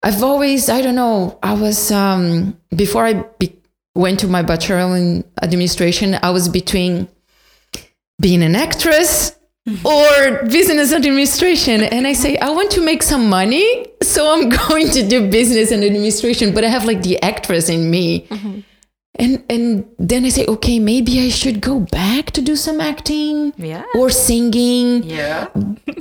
i've 0.03 0.23
always 0.23 0.69
i 0.69 0.81
don't 0.81 0.95
know 0.95 1.39
i 1.43 1.53
was 1.53 1.91
um 1.91 2.57
before 2.75 3.05
i 3.05 3.15
be- 3.39 3.59
went 3.95 4.21
to 4.21 4.29
my 4.29 4.43
bachelor 4.43 4.97
in 4.97 5.25
administration 5.43 6.17
i 6.23 6.31
was 6.31 6.49
between 6.49 7.09
being 8.21 8.43
an 8.43 8.55
actress 8.55 9.37
mm-hmm. 9.69 9.87
or 9.87 10.47
business 10.49 10.93
administration. 10.93 11.83
And 11.83 12.07
i 12.07 12.13
say 12.13 12.39
i 12.39 12.51
want 12.51 12.71
to 12.73 12.81
make 12.81 13.03
some 13.03 13.29
money 13.29 13.87
so 14.03 14.33
i'm 14.33 14.49
going 14.69 14.89
to 14.91 15.07
do 15.07 15.29
business 15.31 15.73
and 15.73 15.83
administration 15.83 16.55
but 16.55 16.65
i 16.65 16.69
have 16.69 16.85
like 16.85 17.03
the 17.03 17.21
actress 17.23 17.69
in 17.69 17.91
me 17.91 18.27
mm-hmm. 18.29 18.61
And 19.19 19.43
and 19.51 19.85
then 19.99 20.25
i 20.25 20.29
say 20.29 20.45
okay 20.47 20.79
maybe 20.79 21.21
i 21.21 21.29
should 21.29 21.61
go 21.61 21.81
back 21.81 22.31
to 22.31 22.41
do 22.41 22.55
some 22.57 22.81
acting 22.81 23.53
Yeah. 23.57 23.85
or 23.95 24.11
singing 24.11 25.03
Yeah. 25.03 25.49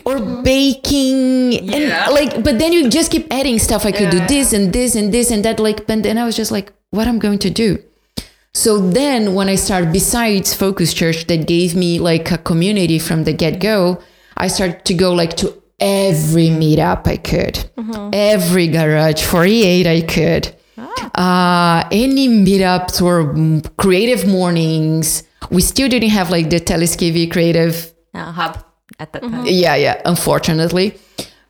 or 0.06 0.20
baking. 0.44 1.52
Yeah. 1.52 1.76
and 1.76 2.14
like 2.14 2.44
but 2.44 2.60
then 2.60 2.72
you 2.74 2.90
just 2.90 3.12
keep 3.12 3.26
adding 3.32 3.58
stuff. 3.60 3.86
I 3.86 3.92
could 3.92 4.10
do 4.10 4.20
this 4.28 4.54
and 4.54 4.72
this 4.72 4.96
and 4.96 5.14
this 5.14 5.32
and 5.32 5.44
that 5.46 5.60
like 5.60 5.86
but 5.88 6.04
then 6.04 6.18
i 6.18 6.24
was 6.26 6.36
just 6.36 6.52
like 6.52 6.72
what 6.92 7.08
i'm 7.08 7.20
going 7.20 7.40
to 7.40 7.50
do? 7.50 7.70
So 8.54 8.72
then 8.80 9.34
when 9.38 9.50
i 9.50 9.56
started 9.56 9.92
besides 9.94 10.54
focus 10.54 10.94
church 10.94 11.26
that 11.28 11.48
gave 11.48 11.76
me 11.76 12.00
like 12.00 12.32
a 12.32 12.38
community 12.38 13.00
from 13.00 13.24
the 13.24 13.34
get-go 13.34 14.02
i 14.38 14.48
started 14.48 14.86
to 14.86 14.94
go 14.94 15.14
like 15.14 15.36
to 15.42 15.48
every 15.80 16.50
meetup 16.62 17.08
i 17.08 17.18
could. 17.18 17.56
Mm-hmm. 17.78 18.10
Every 18.14 18.68
garage 18.68 19.22
48 19.24 19.88
i 19.88 20.02
could 20.02 20.56
uh, 20.78 21.88
any 21.92 22.28
meetups 22.30 23.02
or 23.02 23.34
creative 23.78 24.28
mornings 24.28 25.24
we 25.52 25.62
still 25.62 25.88
didn't 25.90 26.10
have 26.10 26.30
like 26.30 26.50
the 26.50 26.60
Telliskivi 26.60 27.32
creative 27.32 27.94
Uh, 28.14 28.32
hub 28.32 28.64
at 29.00 29.12
that 29.14 29.22
time. 29.22 29.46
yeah 29.46 29.76
yeah 29.76 30.02
unfortunately. 30.06 30.94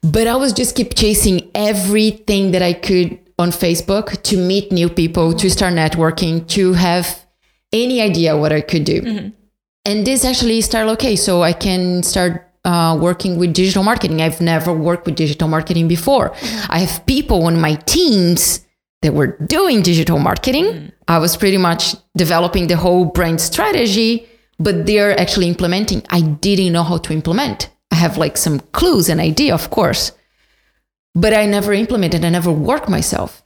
But 0.04 0.28
i 0.28 0.36
was 0.36 0.54
just 0.54 0.76
keep 0.76 0.94
chasing 0.96 1.50
everything 1.56 2.52
that 2.52 2.62
i 2.62 2.74
could 2.74 3.20
on 3.40 3.50
facebook 3.52 4.22
to 4.24 4.38
meet 4.38 4.72
new 4.72 4.90
people 4.90 5.34
to 5.34 5.50
start 5.50 5.74
networking 5.74 6.46
to 6.56 6.74
have 6.74 7.06
any 7.74 8.02
idea 8.02 8.36
what 8.38 8.52
i 8.52 8.62
could 8.62 8.84
do. 8.86 9.32
And 9.86 10.06
this 10.06 10.26
actually 10.26 10.62
started 10.62 10.92
okay 10.94 11.16
so 11.16 11.42
i 11.44 11.54
can 11.54 12.04
start 12.04 12.34
uh, 12.66 12.98
working 13.00 13.38
with 13.40 13.54
digital 13.54 13.82
marketing. 13.84 14.22
I've 14.22 14.42
never 14.42 14.74
worked 14.74 15.06
with 15.06 15.16
digital 15.16 15.48
marketing 15.48 15.88
before. 15.88 16.34
I 16.70 16.80
have 16.80 17.06
people 17.06 17.46
on 17.46 17.62
my 17.62 17.76
teams 17.96 18.60
that 19.02 19.14
were 19.14 19.38
doing 19.46 19.82
digital 19.82 20.20
marketing. 20.20 20.66
Mm. 20.66 20.92
I 21.08 21.20
was 21.20 21.38
pretty 21.38 21.58
much 21.58 21.96
developing 22.16 22.68
the 22.68 22.78
whole 22.78 23.06
brand 23.06 23.40
strategy 23.42 24.28
but 24.60 24.86
they're 24.86 25.20
actually 25.20 25.48
implementing. 25.48 26.04
I 26.10 26.22
didn't 26.22 26.74
know 26.74 26.84
how 26.84 26.98
to 26.98 27.14
implement. 27.14 27.70
I 27.92 27.96
have 27.96 28.18
like 28.18 28.38
some 28.38 28.60
clues 28.60 29.10
and 29.10 29.20
idea 29.20 29.54
of 29.54 29.70
course 29.70 30.12
but 31.16 31.34
i 31.34 31.46
never 31.46 31.74
implemented. 31.74 32.24
I 32.24 32.30
never 32.30 32.52
worked 32.52 32.90
myself. 32.90 33.44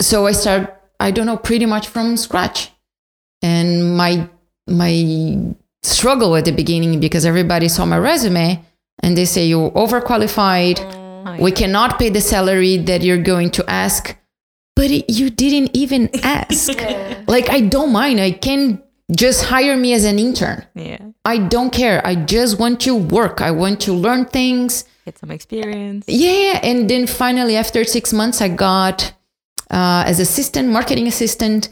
So 0.00 0.26
i 0.26 0.32
started 0.32 0.68
i 1.00 1.10
don't 1.10 1.26
know 1.26 1.36
pretty 1.36 1.66
much 1.66 1.88
from 1.88 2.16
scratch. 2.16 2.70
And 3.42 3.96
my 3.96 4.28
my 4.66 5.54
struggle 5.82 6.36
at 6.36 6.44
the 6.44 6.52
beginning 6.52 7.00
because 7.00 7.26
everybody 7.26 7.68
saw 7.68 7.84
my 7.84 7.98
resume 7.98 8.64
and 9.02 9.16
they 9.16 9.24
say 9.24 9.46
you're 9.46 9.70
overqualified. 9.72 10.78
Oh, 10.80 11.36
we 11.40 11.50
cannot 11.50 11.98
pay 11.98 12.08
the 12.08 12.20
salary 12.20 12.76
that 12.76 13.02
you're 13.02 13.22
going 13.22 13.50
to 13.50 13.68
ask 13.68 14.16
but 14.82 14.90
it, 14.90 15.08
you 15.08 15.30
didn't 15.30 15.70
even 15.76 16.10
ask. 16.24 16.68
Like 17.28 17.48
i 17.50 17.60
don't 17.60 17.92
mind. 17.92 18.18
I 18.20 18.32
can 18.32 18.82
just 19.24 19.44
hire 19.44 19.76
me 19.76 19.92
as 19.94 20.04
an 20.04 20.18
intern. 20.18 20.66
Yeah. 20.74 20.98
i 21.24 21.36
don't 21.54 21.72
care. 21.72 21.98
I 22.04 22.14
just 22.16 22.58
want 22.58 22.80
to 22.86 22.92
work. 22.96 23.40
I 23.40 23.52
want 23.62 23.80
to 23.86 23.92
learn 23.92 24.24
things. 24.24 24.84
Get 25.04 25.18
some 25.18 25.30
experience. 25.30 26.04
yeah 26.08 26.60
and 26.68 26.88
then 26.90 27.06
finally 27.06 27.56
after 27.56 27.80
six 27.96 28.12
months 28.12 28.40
i 28.40 28.48
got 28.48 29.12
uh, 29.78 30.04
as 30.10 30.20
assistant 30.20 30.68
marketing 30.68 31.06
assistant 31.08 31.68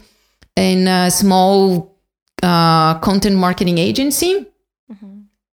in 0.55 0.79
a 0.87 1.09
small 1.09 1.95
uh, 2.43 2.99
content 2.99 3.35
marketing 3.35 3.77
agency. 3.77 4.33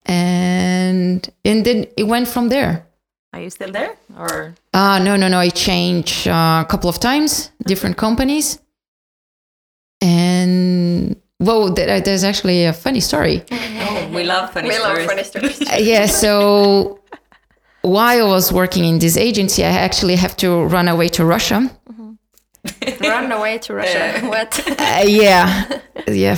And 0.10 1.30
and 1.44 1.66
then 1.66 1.86
it 1.98 2.06
went 2.14 2.28
from 2.28 2.50
there 2.50 2.87
Are 3.34 3.42
you 3.42 3.50
still 3.50 3.72
there? 3.72 3.96
Or 4.18 4.56
uh, 4.74 5.00
no 5.00 5.16
no 5.16 5.28
no 5.28 5.40
i 5.40 5.50
changed 5.50 6.28
uh, 6.28 6.64
a 6.66 6.68
couple 6.70 6.90
of 6.90 7.00
times 7.00 7.52
different 7.66 7.98
companies 7.98 8.60
and 10.02 11.16
well 11.40 11.74
there- 11.74 12.02
there's 12.02 12.24
actually 12.24 12.66
a 12.66 12.74
funny 12.74 13.00
story 13.00 13.44
oh, 13.52 14.10
we 14.14 14.24
love 14.24 14.52
funny 14.54 14.70
we 14.70 14.78
love 14.80 14.92
stories. 14.98 15.08
funny 15.08 15.24
stories. 15.24 15.62
Uh, 15.74 15.78
yeah 15.80 16.06
so 16.06 17.00
while 17.82 18.26
i 18.26 18.30
was 18.36 18.52
working 18.52 18.86
in 18.86 19.00
this 19.00 19.18
agency 19.18 19.64
i 19.64 19.70
actually 19.88 20.16
have 20.16 20.36
to 20.38 20.64
run 20.66 20.88
away 20.88 21.08
to 21.10 21.26
russia 21.26 21.70
Run 23.00 23.32
away 23.32 23.60
to 23.60 23.74
Russia. 23.74 24.20
what? 24.28 24.52
Uh, 24.80 25.04
yeah, 25.06 25.80
yeah. 26.08 26.36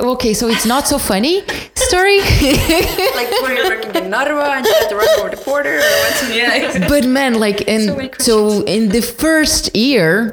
Okay, 0.00 0.34
so 0.34 0.48
it's 0.48 0.66
not 0.66 0.86
so 0.88 0.98
funny 0.98 1.42
story, 1.74 2.20
like 2.20 3.30
were 3.42 3.52
you 3.52 3.64
working 3.64 3.94
in 4.04 4.10
Narva 4.10 4.42
and 4.56 4.64
you 4.66 4.72
had 4.72 4.88
to 4.88 4.96
run 4.96 5.08
over 5.20 5.36
the 5.36 5.42
border? 5.44 5.80
Yeah. 6.32 6.88
but 6.88 7.04
man, 7.04 7.34
like, 7.34 7.62
in 7.62 8.10
So 8.18 8.32
so, 8.50 8.64
in 8.64 8.88
the 8.88 9.02
first 9.02 9.74
year, 9.76 10.32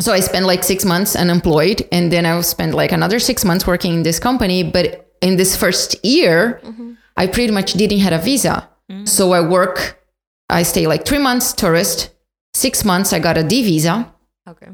so 0.00 0.12
I 0.12 0.20
spent 0.20 0.46
like 0.46 0.64
six 0.64 0.84
months 0.84 1.14
unemployed, 1.14 1.86
and 1.92 2.10
then 2.10 2.26
I 2.26 2.40
spent 2.40 2.74
like 2.74 2.92
another 2.92 3.18
six 3.18 3.44
months 3.44 3.66
working 3.66 3.94
in 3.94 4.02
this 4.02 4.18
company. 4.18 4.62
But 4.62 5.06
in 5.20 5.36
this 5.36 5.54
first 5.56 6.04
year, 6.04 6.60
mm-hmm. 6.64 6.92
I 7.16 7.26
pretty 7.26 7.52
much 7.52 7.74
didn't 7.74 8.00
have 8.00 8.12
a 8.12 8.18
visa. 8.22 8.68
Mm. 8.90 9.08
So 9.08 9.32
I 9.32 9.40
work, 9.40 10.02
I 10.48 10.62
stay 10.64 10.86
like 10.86 11.04
three 11.04 11.18
months 11.18 11.52
tourist, 11.52 12.10
six 12.54 12.84
months 12.84 13.12
I 13.12 13.18
got 13.20 13.36
a 13.38 13.42
D 13.44 13.62
visa, 13.62 14.12
Okay. 14.48 14.68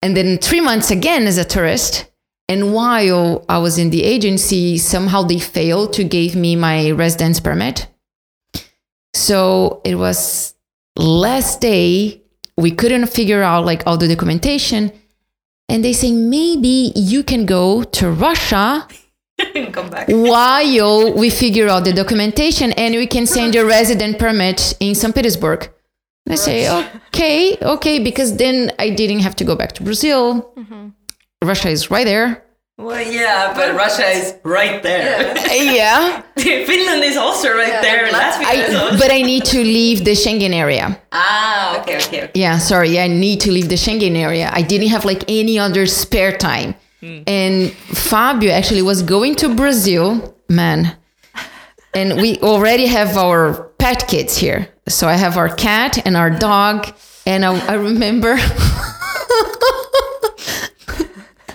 and 0.00 0.16
then 0.16 0.38
three 0.38 0.60
months 0.60 0.90
again 0.90 1.26
as 1.26 1.38
a 1.38 1.44
tourist. 1.44 2.06
And 2.52 2.74
while 2.74 3.46
I 3.48 3.56
was 3.56 3.78
in 3.78 3.88
the 3.88 4.04
agency, 4.04 4.76
somehow 4.76 5.22
they 5.22 5.38
failed 5.38 5.94
to 5.94 6.04
give 6.04 6.36
me 6.36 6.54
my 6.54 6.90
residence 6.90 7.40
permit. 7.40 7.86
So 9.14 9.80
it 9.86 9.94
was 9.94 10.54
last 10.94 11.62
day 11.62 12.20
we 12.58 12.70
couldn't 12.70 13.06
figure 13.06 13.42
out 13.42 13.64
like 13.64 13.86
all 13.86 13.96
the 13.96 14.06
documentation, 14.06 14.92
and 15.70 15.82
they 15.82 15.94
say 15.94 16.12
maybe 16.12 16.92
you 16.94 17.22
can 17.22 17.46
go 17.46 17.84
to 17.84 18.10
Russia 18.10 18.86
Come 19.72 19.88
back. 19.88 20.08
while 20.08 21.14
we 21.14 21.30
figure 21.30 21.68
out 21.68 21.84
the 21.84 21.94
documentation 21.94 22.72
and 22.72 22.94
we 22.94 23.06
can 23.06 23.24
send 23.24 23.54
your 23.54 23.64
resident 23.78 24.18
permit 24.18 24.76
in 24.78 24.94
St. 24.94 25.14
Petersburg. 25.14 25.70
And 26.26 26.34
I 26.34 26.36
say, 26.36 26.58
okay, 27.08 27.56
okay, 27.62 27.98
because 27.98 28.36
then 28.36 28.72
I 28.78 28.90
didn't 28.90 29.20
have 29.20 29.36
to 29.36 29.44
go 29.44 29.56
back 29.56 29.72
to 29.72 29.82
Brazil. 29.82 30.52
Mm-hmm. 30.58 30.88
Russia 31.42 31.70
is 31.70 31.90
right 31.90 32.04
there. 32.04 32.41
Well, 32.78 33.00
yeah, 33.06 33.52
but 33.54 33.74
Russia 33.76 34.06
is 34.06 34.34
right 34.44 34.82
there. 34.82 35.36
yeah. 35.62 36.22
Finland 36.36 37.04
is 37.04 37.16
also 37.16 37.52
right 37.54 37.80
there. 37.82 38.08
Latvia 38.10 38.68
is 38.68 38.74
also. 38.74 38.98
but 38.98 39.10
I 39.12 39.22
need 39.22 39.44
to 39.46 39.58
leave 39.62 40.04
the 40.04 40.12
Schengen 40.12 40.52
area. 40.54 40.98
Ah, 41.12 41.80
okay, 41.80 41.96
okay, 41.98 42.22
okay. 42.24 42.30
Yeah, 42.34 42.58
sorry. 42.58 42.98
I 42.98 43.06
need 43.08 43.40
to 43.42 43.52
leave 43.52 43.68
the 43.68 43.76
Schengen 43.76 44.16
area. 44.16 44.50
I 44.52 44.62
didn't 44.62 44.88
have 44.88 45.04
like 45.04 45.22
any 45.28 45.58
other 45.58 45.86
spare 45.86 46.36
time. 46.36 46.74
And 47.26 47.72
Fabio 47.72 48.52
actually 48.52 48.82
was 48.82 49.02
going 49.02 49.34
to 49.36 49.52
Brazil, 49.56 50.36
man. 50.48 50.96
And 51.94 52.20
we 52.22 52.38
already 52.38 52.86
have 52.86 53.16
our 53.16 53.64
pet 53.78 54.06
kids 54.06 54.36
here. 54.36 54.68
So 54.88 55.08
I 55.08 55.14
have 55.14 55.36
our 55.36 55.48
cat 55.48 55.98
and 56.06 56.16
our 56.16 56.30
dog. 56.30 56.94
And 57.26 57.44
I, 57.44 57.58
I 57.66 57.74
remember, 57.74 58.36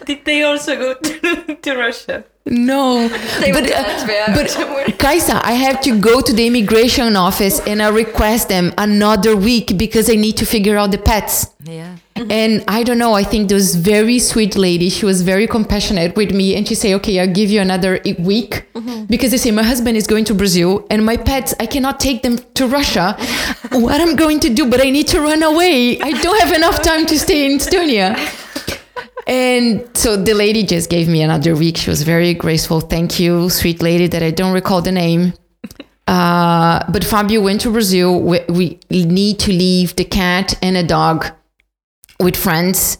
Did 0.08 0.24
they 0.24 0.44
also 0.44 0.76
go 0.76 0.94
to, 1.04 1.56
to 1.56 1.76
Russia? 1.76 2.24
no. 2.50 3.08
They 3.40 3.52
but, 3.52 3.70
uh, 3.70 4.34
but 4.34 4.50
somewhere. 4.58 4.86
Kaisa, 4.86 5.46
I 5.46 5.52
have 5.52 5.82
to 5.82 6.00
go 6.00 6.22
to 6.22 6.34
the 6.34 6.48
immigration 6.48 7.16
office 7.16 7.60
and 7.68 7.82
I 7.82 7.90
request 7.90 8.50
them 8.50 8.74
another 8.78 9.36
week 9.36 9.78
because 9.78 10.10
I 10.10 10.16
need 10.16 10.38
to 10.38 10.46
figure 10.46 10.78
out 10.78 10.92
the 10.92 10.98
pets. 10.98 11.48
Yeah. 11.64 11.98
And 12.16 12.64
I 12.68 12.84
don't 12.84 12.98
know, 12.98 13.14
I 13.14 13.24
think 13.24 13.50
this 13.50 13.76
very 13.76 14.18
sweet 14.18 14.56
lady, 14.56 14.90
she 14.90 15.06
was 15.06 15.22
very 15.22 15.46
compassionate 15.46 16.16
with 16.16 16.34
me. 16.34 16.56
And 16.56 16.68
she 16.68 16.74
said, 16.74 16.94
okay, 16.96 17.20
I'll 17.20 17.32
give 17.32 17.52
you 17.52 17.62
another 17.62 18.00
week. 18.18 18.66
Because 19.08 19.32
they 19.32 19.38
say, 19.38 19.52
my 19.52 19.64
husband 19.64 19.98
is 19.98 20.08
going 20.08 20.26
to 20.26 20.34
Brazil 20.34 20.88
and 20.90 21.06
my 21.06 21.18
pets, 21.18 21.54
I 21.60 21.66
cannot 21.66 22.00
take 22.00 22.24
them 22.24 22.38
to 22.56 22.68
Russia. 22.68 23.16
what 23.72 24.02
I'm 24.02 24.16
going 24.16 24.40
to 24.42 24.50
do, 24.50 24.70
but 24.70 24.82
I 24.82 24.90
need 24.90 25.08
to 25.10 25.22
run 25.22 25.44
away. 25.44 26.00
I 26.00 26.12
don't 26.22 26.40
have 26.42 26.54
enough 26.56 26.82
time 26.82 27.06
to 27.08 27.20
stay 27.20 27.46
in 27.46 27.60
Estonia. 27.60 28.16
And 29.28 29.86
so 29.96 30.16
the 30.16 30.34
lady 30.34 30.64
just 30.64 30.90
gave 30.90 31.10
me 31.10 31.22
another 31.22 31.54
week. 31.54 31.76
She 31.78 31.90
was 31.90 32.04
very 32.04 32.34
graceful. 32.34 32.80
Thank 32.80 33.20
you, 33.20 33.50
sweet 33.50 33.82
lady 33.82 34.08
that 34.08 34.24
I 34.24 34.32
don't 34.32 34.54
recall 34.54 34.82
the 34.82 34.92
name. 34.92 35.34
Uh, 36.10 36.90
but 36.90 37.04
Fabio 37.04 37.42
went 37.42 37.60
to 37.60 37.70
Brazil. 37.70 38.22
We, 38.22 38.40
we 38.48 38.80
need 38.90 39.40
to 39.40 39.52
leave 39.52 39.94
the 39.98 40.06
cat 40.06 40.58
and 40.62 40.78
a 40.78 40.84
dog 40.84 41.26
with 42.18 42.38
friends. 42.38 42.98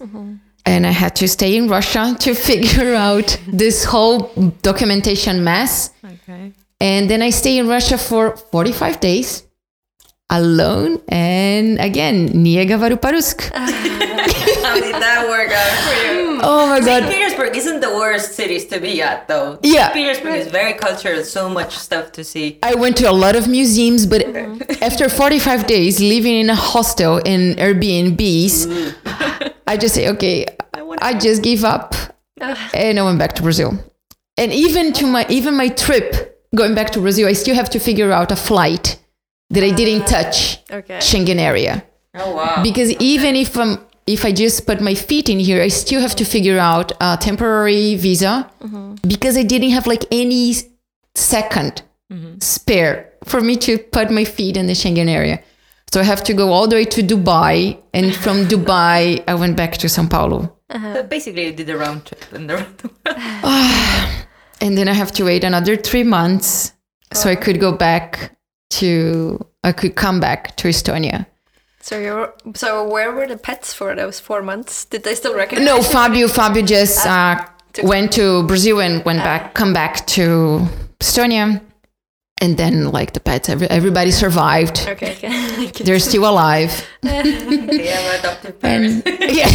And 0.66 0.86
I 0.86 0.92
had 0.92 1.16
to 1.16 1.28
stay 1.30 1.56
in 1.56 1.70
Russia 1.70 2.18
to 2.20 2.36
figure 2.50 2.94
out 2.94 3.40
this 3.48 3.86
whole 3.86 4.30
documentation 4.62 5.42
mess. 5.46 5.92
Okay. 6.04 6.52
And 6.82 7.10
then 7.10 7.22
I 7.22 7.30
stay 7.30 7.58
in 7.58 7.70
Russia 7.70 7.98
for 7.98 8.36
45 8.36 9.00
days 9.00 9.47
alone. 10.30 11.02
And 11.08 11.80
again, 11.80 12.30
Niega 12.30 12.78
Varuparusk. 12.78 13.52
How 13.54 14.76
did 14.80 14.96
that 14.96 15.26
work 15.28 15.52
out 15.52 15.74
for 15.86 15.96
you? 16.06 16.40
Oh 16.44 16.68
my 16.68 16.82
St. 16.82 17.04
God. 17.04 17.12
Petersburg 17.12 17.56
isn't 17.56 17.80
the 17.80 17.90
worst 17.90 18.34
cities 18.34 18.66
to 18.68 18.80
be 18.80 19.02
at, 19.02 19.28
though. 19.28 19.60
Yeah. 19.64 19.86
St. 19.86 19.94
Petersburg 19.94 20.36
is 20.36 20.48
very 20.48 20.74
cultural, 20.74 21.24
so 21.24 21.50
much 21.50 21.78
stuff 21.78 22.12
to 22.14 22.24
see. 22.24 22.60
I 22.64 22.76
went 22.76 22.98
to 22.98 23.10
a 23.10 23.14
lot 23.14 23.36
of 23.36 23.48
museums, 23.48 24.06
but 24.06 24.22
mm-hmm. 24.26 24.84
after 24.84 25.10
45 25.10 25.68
days 25.68 26.00
living 26.00 26.36
in 26.36 26.50
a 26.50 26.56
hostel 26.56 27.18
in 27.18 27.56
Airbnbs, 27.56 28.96
I 29.68 29.78
just 29.78 29.96
say, 29.96 30.10
okay, 30.10 30.46
I 31.02 31.14
just 31.18 31.42
give 31.44 31.64
up 31.64 31.96
ah. 32.42 32.70
and 32.74 33.00
I 33.00 33.04
went 33.04 33.20
back 33.20 33.34
to 33.34 33.42
Brazil. 33.42 33.78
And 34.38 34.52
even 34.54 34.94
to 34.94 35.08
my 35.08 35.26
even 35.30 35.56
my 35.56 35.68
trip 35.70 36.40
going 36.54 36.76
back 36.76 36.92
to 36.92 37.00
Brazil, 37.00 37.28
I 37.28 37.34
still 37.34 37.56
have 37.56 37.70
to 37.72 37.80
figure 37.80 38.12
out 38.12 38.32
a 38.32 38.36
flight 38.36 38.97
that 39.50 39.64
I 39.64 39.72
didn't 39.72 40.04
ah, 40.04 40.22
touch 40.22 40.60
Okay. 40.70 40.98
Schengen 40.98 41.40
area. 41.40 41.84
Oh, 42.14 42.36
wow. 42.36 42.64
Because 42.64 42.92
even 43.00 43.36
if 43.36 43.58
I'm 43.58 43.80
if 44.06 44.24
I 44.24 44.32
just 44.32 44.66
put 44.66 44.80
my 44.80 44.96
feet 44.96 45.28
in 45.28 45.40
here, 45.40 45.62
I 45.62 45.68
still 45.68 46.00
have 46.00 46.16
to 46.16 46.26
figure 46.26 46.58
out 46.58 46.94
a 47.02 47.18
temporary 47.20 47.96
visa 47.96 48.50
mm-hmm. 48.62 48.96
because 49.06 49.36
I 49.36 49.44
didn't 49.44 49.72
have 49.72 49.86
like 49.86 50.06
any 50.12 50.52
s- 50.52 50.64
2nd 51.16 51.82
mm-hmm. 52.12 52.40
spare 52.40 53.12
for 53.26 53.42
me 53.42 53.58
to 53.58 53.78
put 53.78 54.10
my 54.10 54.24
feet 54.24 54.56
in 54.56 54.68
the 54.68 54.74
Schengen 54.74 55.10
area. 55.10 55.44
So 55.92 56.00
I 56.00 56.04
have 56.04 56.24
to 56.24 56.34
go 56.34 56.52
all 56.54 56.68
the 56.68 56.76
way 56.76 56.86
to 56.86 57.02
Dubai, 57.02 57.78
and 57.94 58.16
from 58.16 58.46
Dubai 58.54 59.24
I 59.28 59.36
went 59.36 59.58
back 59.58 59.74
to 59.78 59.88
São 59.88 60.10
Paulo, 60.10 60.58
uh-huh. 60.70 60.96
So 60.96 61.04
basically, 61.04 61.46
you 61.46 61.54
did 61.54 61.70
a 61.70 61.78
round 61.78 62.06
trip 62.06 62.26
and 62.34 62.50
the 62.50 62.56
round 62.56 62.78
the 62.78 62.90
world. 62.90 63.18
and 64.62 64.78
then 64.78 64.88
I 64.90 64.94
have 64.94 65.12
to 65.14 65.24
wait 65.24 65.44
another 65.44 65.78
three 65.78 66.04
months 66.04 66.74
so 67.14 67.30
I 67.30 67.34
oh. 67.34 67.38
could 67.38 67.60
go 67.60 67.72
back 67.72 68.37
to 68.70 69.46
I 69.64 69.72
could 69.72 69.96
come 69.96 70.20
back 70.20 70.56
to 70.58 70.68
Estonia. 70.68 71.26
So 71.82 71.98
you're 72.00 72.34
so 72.56 72.88
where 72.88 73.12
were 73.12 73.28
the 73.28 73.38
pets 73.38 73.74
for 73.74 73.96
those 73.96 74.20
four 74.20 74.42
months? 74.42 74.86
Did 74.86 75.04
they 75.04 75.16
still 75.16 75.36
recognize? 75.36 75.66
No. 75.66 75.82
Fabio. 75.82 76.28
Fabio 76.28 76.64
just 76.66 77.06
uh, 77.06 77.46
to- 77.74 77.84
went 77.86 78.12
to 78.14 78.44
Brazil 78.44 78.82
and 78.82 79.04
went 79.06 79.20
back, 79.20 79.54
come 79.54 79.74
back 79.74 80.06
to 80.08 80.68
Estonia, 81.00 81.62
and 82.42 82.58
then 82.58 82.92
like 82.92 83.14
the 83.14 83.20
pets, 83.20 83.50
every, 83.50 83.68
everybody 83.70 84.12
survived. 84.12 84.86
Okay. 84.88 85.14
okay. 85.14 85.84
They're 85.84 86.00
still 86.00 86.30
alive. 86.30 86.72
They 87.02 87.88
have 87.88 88.20
adopted 88.20 88.60
parents. 88.66 89.02
And 89.06 89.36
yeah. 89.36 89.50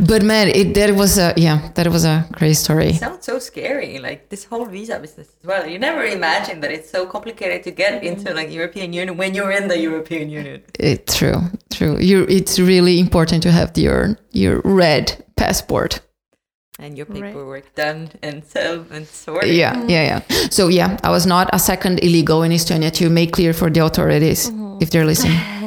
but 0.00 0.22
man, 0.22 0.48
it 0.48 0.74
that 0.74 0.94
was 0.94 1.18
a 1.18 1.34
yeah, 1.36 1.70
that 1.74 1.88
was 1.88 2.04
a 2.04 2.26
crazy 2.32 2.54
story. 2.54 2.92
sounds 2.92 3.24
so 3.24 3.38
scary 3.38 3.98
like 3.98 4.28
this 4.28 4.44
whole 4.44 4.64
visa 4.64 4.98
business 4.98 5.28
as 5.40 5.46
well 5.46 5.66
you 5.66 5.78
never 5.78 6.04
imagine 6.04 6.60
that 6.60 6.70
it's 6.70 6.90
so 6.90 7.06
complicated 7.06 7.62
to 7.64 7.70
get 7.70 7.94
mm-hmm. 7.94 8.18
into 8.18 8.32
like 8.34 8.50
european 8.50 8.92
union 8.92 9.16
when 9.16 9.34
you're 9.34 9.50
in 9.50 9.68
the 9.68 9.78
european 9.78 10.30
union 10.30 10.62
it's 10.78 11.16
true, 11.18 11.40
true. 11.70 11.98
You, 11.98 12.24
it's 12.28 12.58
really 12.58 13.00
important 13.00 13.42
to 13.44 13.52
have 13.52 13.76
your 13.76 14.18
your 14.32 14.60
red 14.64 15.24
passport 15.36 16.00
and 16.79 16.97
your 16.97 17.05
Right. 17.07 17.23
paperwork 17.23 17.75
done 17.75 18.09
and 18.23 18.43
settled 18.45 18.87
and 18.91 19.07
sorted 19.07 19.53
Yeah, 19.53 19.75
yeah, 19.87 20.03
yeah. 20.03 20.21
So 20.49 20.67
yeah, 20.67 20.97
I 21.03 21.09
was 21.11 21.25
not 21.25 21.49
a 21.53 21.59
second 21.59 21.99
illegal 22.03 22.43
in 22.43 22.51
Estonia 22.51 22.91
to 22.93 23.09
make 23.09 23.31
clear 23.33 23.53
for 23.53 23.69
the 23.69 23.83
authorities 23.85 24.49
if 24.79 24.89
they're 24.89 25.05
listening. 25.05 25.37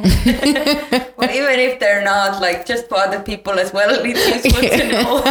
well, 1.17 1.31
even 1.31 1.57
if 1.59 1.79
they're 1.79 2.03
not 2.03 2.41
like 2.41 2.65
just 2.65 2.89
for 2.89 2.97
other 2.97 3.19
people 3.21 3.53
as 3.59 3.71
well 3.73 3.89
it's 4.03 4.45
useful 4.45 4.61
to 4.61 4.85
know 4.91 5.23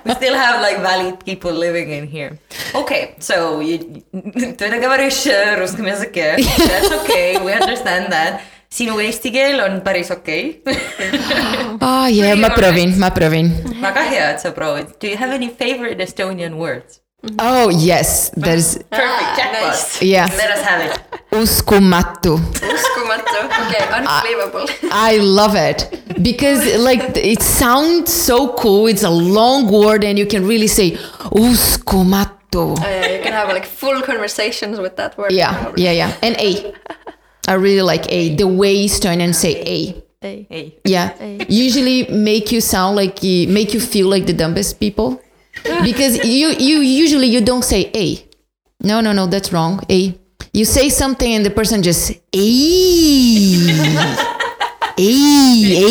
we 0.05 0.11
still 0.13 0.35
have 0.35 0.61
like 0.61 0.77
valid 0.81 1.15
people 1.25 1.51
living 1.51 1.89
in 1.89 2.05
here 2.05 2.37
okay 2.75 3.15
so 3.19 3.61
you 3.61 3.77
ты 4.57 4.69
договоришь 4.69 5.25
э, 5.25 5.55
русском 5.57 5.87
языке 5.87 6.35
that's 6.67 6.91
okay 7.01 7.39
we 7.43 7.51
understand 7.53 8.11
that 8.11 8.41
sinu 8.74 8.98
eesti 9.06 9.30
keel 9.36 9.60
on 9.66 9.80
päris 9.86 10.10
okei 10.10 10.42
Ah, 11.80 12.06
yeah, 12.08 12.34
ma 12.38 12.48
provin, 12.58 12.94
ma 12.98 13.10
provin. 13.10 13.48
väga 13.82 14.02
hea 14.10 14.26
et 14.34 14.40
sa 14.40 14.50
proovid 14.56 14.86
do 15.00 15.06
you 15.12 15.16
have 15.16 15.32
any 15.40 15.48
favorite 15.62 16.00
Estonian 16.08 16.54
words 16.64 17.00
Oh 17.40 17.70
yes, 17.70 18.30
there's 18.36 18.66
perfect 18.92 19.30
jackpot 19.38 19.62
nice. 19.70 20.02
yeah, 20.02 20.26
let 20.40 20.50
us 20.56 20.62
have 20.62 20.80
it 20.86 20.98
uskumatu. 21.32 22.34
Uskumatu. 22.72 23.38
Okay, 23.62 23.84
unbelievable. 23.98 24.66
I 24.92 25.16
love 25.38 25.54
it 25.56 25.78
because 26.22 26.60
like 26.88 27.16
it 27.16 27.42
sounds 27.42 28.12
so 28.12 28.52
cool. 28.60 28.86
It's 28.92 29.02
a 29.02 29.10
long 29.38 29.72
word 29.72 30.04
and 30.04 30.18
you 30.18 30.26
can 30.26 30.46
really 30.46 30.68
say 30.68 30.98
uskumatu. 31.32 32.76
Uh, 32.76 33.08
you 33.14 33.22
can 33.24 33.32
have 33.32 33.48
like 33.48 33.64
full 33.66 34.02
conversations 34.02 34.78
with 34.78 34.96
that 34.96 35.16
word. 35.18 35.32
Yeah, 35.32 35.72
yeah, 35.76 35.92
yeah. 35.92 36.12
And 36.22 36.36
A. 36.38 36.74
I 37.46 37.54
really 37.54 37.82
like 37.82 38.10
A. 38.10 38.34
The 38.34 38.46
way 38.46 38.86
Estonians 38.86 39.34
say 39.36 39.62
A. 39.62 40.04
A. 40.22 40.46
hey 40.48 40.78
Yeah. 40.84 41.14
A. 41.20 41.44
Usually 41.48 42.08
make 42.08 42.50
you 42.52 42.60
sound 42.60 42.96
like 42.96 43.22
you 43.22 43.48
make 43.48 43.74
you 43.74 43.80
feel 43.80 44.08
like 44.08 44.26
the 44.26 44.32
dumbest 44.32 44.80
people. 44.80 45.20
Because 45.82 46.24
you 46.24 46.48
you 46.58 46.78
usually 46.80 47.28
you 47.28 47.40
don't 47.40 47.64
say 47.64 47.90
A. 47.94 48.06
No, 48.80 49.00
no, 49.00 49.12
no, 49.12 49.26
that's 49.26 49.52
wrong. 49.52 49.80
A. 49.90 50.14
You 50.52 50.64
say 50.64 50.88
something 50.88 51.32
and 51.34 51.44
the 51.44 51.50
person 51.50 51.82
just 51.82 52.12
A. 52.32 52.48
A, 54.96 55.12
A, 55.76 55.90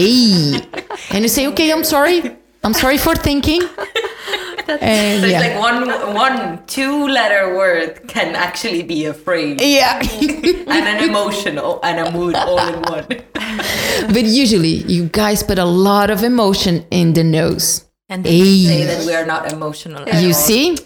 A. 0.00 0.68
And 1.10 1.22
you 1.22 1.28
say, 1.28 1.46
okay, 1.48 1.70
I'm 1.70 1.84
sorry. 1.84 2.36
I'm 2.64 2.72
sorry 2.74 2.98
for 2.98 3.14
thinking. 3.14 3.62
so 4.68 4.76
And 4.80 5.24
it's 5.24 5.32
yeah. 5.32 5.40
like 5.40 5.58
one 5.58 6.14
one 6.14 6.64
two 6.66 7.06
letter 7.08 7.56
word 7.56 8.06
can 8.08 8.36
actually 8.36 8.82
be 8.82 9.06
a 9.06 9.14
phrase 9.14 9.58
yeah. 9.62 9.98
and 10.02 10.84
an 10.92 11.08
emotional 11.08 11.80
and 11.82 11.98
a 12.06 12.10
mood 12.12 12.34
all 12.34 12.58
in 12.68 12.80
one. 12.82 13.06
but 14.14 14.24
usually 14.24 14.84
you 14.94 15.08
guys 15.08 15.42
put 15.42 15.58
a 15.58 15.64
lot 15.64 16.10
of 16.10 16.22
emotion 16.22 16.84
in 16.90 17.14
the 17.14 17.24
nose. 17.24 17.84
And 18.10 18.24
they 18.24 18.40
say 18.64 18.84
that 18.84 19.06
we 19.06 19.14
are 19.14 19.26
not 19.26 19.52
emotional. 19.52 20.08
at 20.08 20.22
You 20.22 20.28
all. 20.28 20.34
see? 20.34 20.76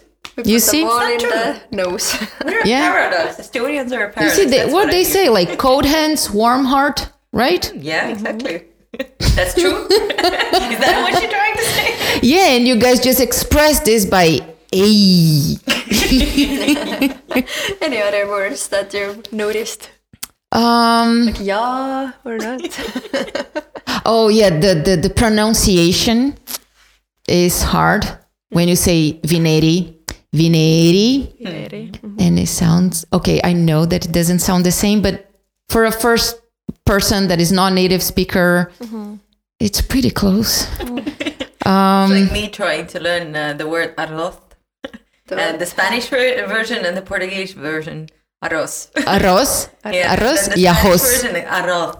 You 0.45 0.59
Put 0.59 0.63
see? 0.63 0.83
the 0.85 1.11
in 1.13 1.19
true. 1.21 1.31
the 1.31 1.61
nose. 1.71 2.15
We're 2.45 2.65
Yeah. 2.65 2.89
a 2.89 2.93
paradox. 2.93 3.37
Estonians 3.37 3.93
are 3.93 4.05
a 4.05 4.09
You 4.09 4.13
paradox. 4.13 4.35
see 4.37 4.45
they, 4.47 4.59
That's 4.59 4.73
what 4.73 4.91
they 4.91 5.05
say, 5.05 5.29
like 5.29 5.59
cold 5.59 5.85
hands, 5.85 6.31
warm 6.31 6.65
heart, 6.65 7.11
right? 7.33 7.71
Yeah, 7.77 8.09
exactly. 8.09 8.65
Mm-hmm. 8.97 9.37
That's 9.37 9.55
true. 9.55 9.87
Is 9.87 10.79
that 10.85 10.97
what 11.05 11.13
you're 11.23 11.31
trying 11.31 11.57
to 11.57 11.63
say? 11.77 11.92
Yeah, 12.21 12.49
and 12.49 12.67
you 12.67 12.77
guys 12.77 13.01
just 13.01 13.21
express 13.21 13.81
this 13.81 14.05
by 14.05 14.41
a. 14.73 14.83
Any 17.81 18.03
other 18.03 18.29
words 18.29 18.69
that 18.69 18.93
you've 18.93 19.33
noticed? 19.33 19.91
Um. 20.51 21.33
Yeah 21.41 22.13
or 22.25 22.39
not? 22.39 22.61
Oh 24.05 24.29
yeah, 24.29 24.51
the, 24.51 24.75
the 24.75 24.97
the 24.97 25.11
pronunciation 25.11 26.37
is 27.29 27.63
hard 27.63 28.05
when 28.51 28.69
you 28.69 28.77
say 28.77 29.21
vineri, 29.23 29.95
vineri, 30.35 31.33
Very. 31.41 31.91
Mm-hmm. 31.93 32.17
and 32.19 32.39
it 32.39 32.49
sounds 32.49 33.05
okay. 33.13 33.41
I 33.45 33.53
know 33.53 33.87
that 33.87 34.05
it 34.07 34.13
doesn't 34.13 34.41
sound 34.41 34.67
the 34.67 34.73
same, 34.73 35.03
but 35.03 35.31
for 35.69 35.85
a 35.85 35.93
first 35.93 36.41
person 36.85 37.29
that 37.29 37.41
is 37.41 37.53
not 37.53 37.73
native 37.73 38.03
speaker, 38.03 38.73
mm-hmm. 38.81 39.15
it's 39.61 39.81
pretty 39.81 40.11
close. 40.11 40.67
Mm-hmm. 40.79 41.09
Um, 41.73 42.13
It's 42.13 42.23
like 42.23 42.33
me 42.33 42.49
trying 42.49 42.87
to 42.95 42.99
learn 43.01 43.35
uh, 43.37 43.53
the 43.55 43.67
word 43.67 43.97
arroz. 43.97 44.37
Uh, 45.31 45.57
the 45.57 45.65
Spanish 45.67 46.09
ver- 46.13 46.47
version 46.47 46.85
and 46.85 46.95
the 46.97 47.01
Portuguese 47.03 47.53
version, 47.55 48.09
arroz. 48.45 48.91
arroz, 49.17 49.69
Yeah, 49.99 50.15
arroz, 50.15 50.45
and 50.45 50.53
the 50.57 50.61
y 50.61 50.73
Spanish 50.75 50.85
arroz. 50.85 51.03
version, 51.23 51.35
arroz. 51.59 51.97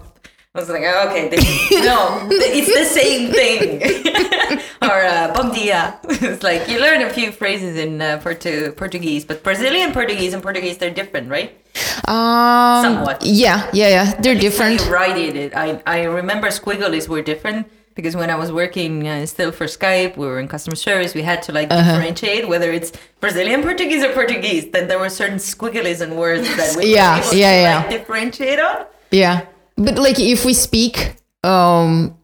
I 0.55 0.59
was 0.59 0.69
like, 0.69 0.83
oh, 0.85 1.07
okay, 1.09 1.29
this, 1.33 1.41
no, 1.89 2.27
it's 2.29 2.69
the 2.69 2.85
same 2.85 3.31
thing. 3.33 3.81
or 4.87 4.99
uh, 5.01 5.33
bom 5.33 5.49
dia. 5.51 5.97
It's 6.29 6.43
like 6.43 6.69
you 6.69 6.77
learn 6.79 7.01
a 7.01 7.09
few 7.09 7.31
phrases 7.31 7.73
in 7.75 7.99
uh, 8.03 8.21
Portu- 8.23 8.69
Portuguese, 8.77 9.25
but 9.25 9.41
Brazilian 9.41 9.93
Portuguese 9.97 10.31
and 10.35 10.43
Portuguese 10.43 10.77
they're 10.77 10.93
different, 10.93 11.25
right? 11.37 11.57
Um, 12.07 12.83
Somewhat. 12.85 13.25
Yeah, 13.25 13.65
yeah, 13.73 13.89
yeah. 13.97 14.05
They're 14.21 14.35
How 14.37 14.41
different. 14.45 14.85
you 14.85 14.93
write 14.93 15.17
it. 15.17 15.55
I 15.57 15.81
I 15.87 16.03
remember 16.05 16.49
squigglies 16.53 17.07
were 17.09 17.23
different 17.23 17.65
because 17.95 18.15
when 18.15 18.29
I 18.29 18.35
was 18.35 18.51
working 18.51 19.07
uh, 19.07 19.25
still 19.25 19.51
for 19.51 19.65
Skype, 19.65 20.17
we 20.17 20.25
were 20.27 20.39
in 20.39 20.47
customer 20.47 20.75
service. 20.75 21.13
We 21.13 21.21
had 21.21 21.41
to 21.43 21.51
like 21.51 21.69
Uh-huh. 21.71 21.91
differentiate 21.91 22.47
whether 22.47 22.71
it's 22.71 22.91
Brazilian 23.19 23.61
Portuguese 23.61 24.03
or 24.03 24.11
Portuguese. 24.13 24.71
Then 24.71 24.87
there 24.87 24.99
were 24.99 25.09
certain 25.09 25.37
squigglies 25.39 26.01
and 26.01 26.17
words 26.17 26.47
that 26.57 26.75
we 26.77 26.93
Yeah, 26.93 27.17
yeah, 27.17 27.29
to 27.31 27.37
yeah. 27.37 27.77
like, 27.79 27.89
differentiate 27.89 28.59
on. 28.59 28.85
Yeah. 29.11 29.45
But 29.77 29.97
like 29.97 30.19
if 30.19 30.45
we 30.45 30.53
speak 30.53 31.15
um 31.43 32.15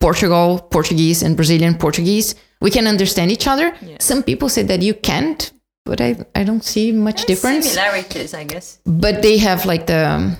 Portugal 0.00 0.58
Portuguese 0.70 1.22
and 1.22 1.36
Brazilian 1.36 1.74
Portuguese, 1.74 2.34
we 2.60 2.70
can 2.70 2.86
understand 2.86 3.30
each 3.30 3.46
other. 3.46 3.74
Some 3.98 4.22
people 4.22 4.48
say 4.48 4.62
that 4.62 4.80
you 4.82 4.94
can't, 4.94 5.52
but 5.84 6.00
I 6.00 6.16
I 6.34 6.44
don't 6.44 6.64
see 6.64 6.92
much 6.92 7.26
difference. 7.26 7.68
Similarities, 7.68 8.32
I 8.34 8.44
guess. 8.44 8.78
But 8.86 9.20
they 9.22 9.38
have 9.38 9.66
like 9.66 9.86
the 9.86 10.36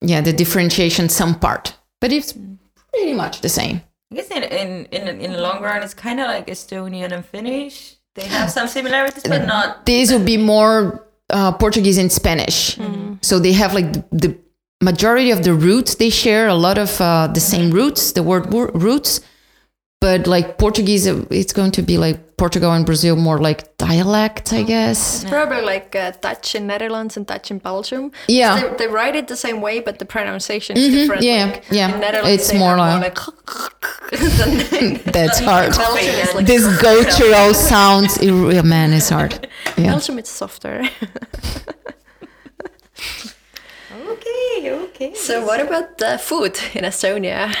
yeah, 0.00 0.20
the 0.22 0.32
differentiation 0.32 1.08
some 1.08 1.34
part. 1.38 1.74
But 2.00 2.12
it's 2.12 2.34
pretty 2.94 3.14
much 3.14 3.40
the 3.40 3.48
same. 3.48 3.82
I 4.12 4.16
guess 4.16 4.30
in 4.30 4.42
in 4.42 4.68
in, 4.96 5.20
in 5.20 5.32
the 5.32 5.40
long 5.40 5.62
run, 5.62 5.82
it's 5.82 5.94
kind 5.94 6.20
of 6.20 6.26
like 6.26 6.46
Estonian 6.46 7.10
and 7.12 7.24
Finnish. 7.24 7.96
They 8.14 8.26
have 8.26 8.50
some 8.50 8.68
similarities, 8.68 9.24
but 9.24 9.44
not. 9.46 9.86
These 9.86 10.12
would 10.12 10.24
be 10.24 10.36
more 10.36 11.04
uh, 11.30 11.52
Portuguese 11.52 11.98
and 11.98 12.10
Spanish. 12.12 12.78
So 13.22 13.38
they 13.40 13.52
have 13.52 13.74
like 13.74 13.92
the, 13.92 14.02
the 14.22 14.38
majority 14.80 15.30
of 15.32 15.42
the 15.42 15.54
roots 15.54 15.96
they 15.96 16.10
share 16.10 16.46
a 16.48 16.54
lot 16.54 16.78
of 16.78 17.00
uh, 17.00 17.26
the 17.34 17.40
same 17.40 17.70
roots, 17.72 18.12
the 18.12 18.22
word 18.22 18.52
wo- 18.52 18.70
roots. 18.74 19.20
But 20.04 20.26
like 20.26 20.58
Portuguese, 20.58 21.08
uh, 21.08 21.24
it's 21.30 21.54
going 21.54 21.70
to 21.70 21.82
be 21.82 21.96
like 21.96 22.36
Portugal 22.36 22.72
and 22.72 22.84
Brazil 22.84 23.16
more 23.16 23.38
like 23.38 23.74
dialect, 23.78 24.52
I 24.52 24.62
guess. 24.62 25.24
Probably 25.24 25.62
like 25.62 25.96
uh, 25.96 26.12
Dutch 26.20 26.54
in 26.54 26.66
Netherlands 26.66 27.16
and 27.16 27.24
Dutch 27.26 27.50
in 27.50 27.56
Belgium. 27.56 28.12
Yeah. 28.28 28.60
They, 28.60 28.84
they 28.84 28.86
write 28.86 29.16
it 29.16 29.28
the 29.28 29.36
same 29.36 29.62
way, 29.62 29.80
but 29.80 29.98
the 30.00 30.04
pronunciation 30.04 30.76
is 30.76 30.92
different. 30.92 31.22
yeah, 31.22 31.46
like, 31.46 31.64
yeah. 31.70 31.94
In 31.94 32.00
Netherlands, 32.00 32.42
It's 32.42 32.50
they 32.52 32.58
more 32.58 32.76
have 32.76 33.00
like- 33.00 33.18
That's 35.14 35.38
hard. 35.38 35.72
Like 36.34 36.44
This 36.44 36.64
guttural 36.82 37.54
sounds, 37.54 38.18
it, 38.18 38.62
man, 38.62 38.92
it's 38.92 39.08
hard. 39.08 39.48
Yeah. 39.78 39.92
Belgium, 39.92 40.18
it's 40.18 40.28
softer. 40.30 40.82
Okay, 44.10 44.70
okay. 44.70 45.14
so, 45.14 45.46
what 45.46 45.60
about 45.60 45.96
the 45.96 46.18
food 46.18 46.58
in 46.74 46.84
Estonia? 46.84 47.54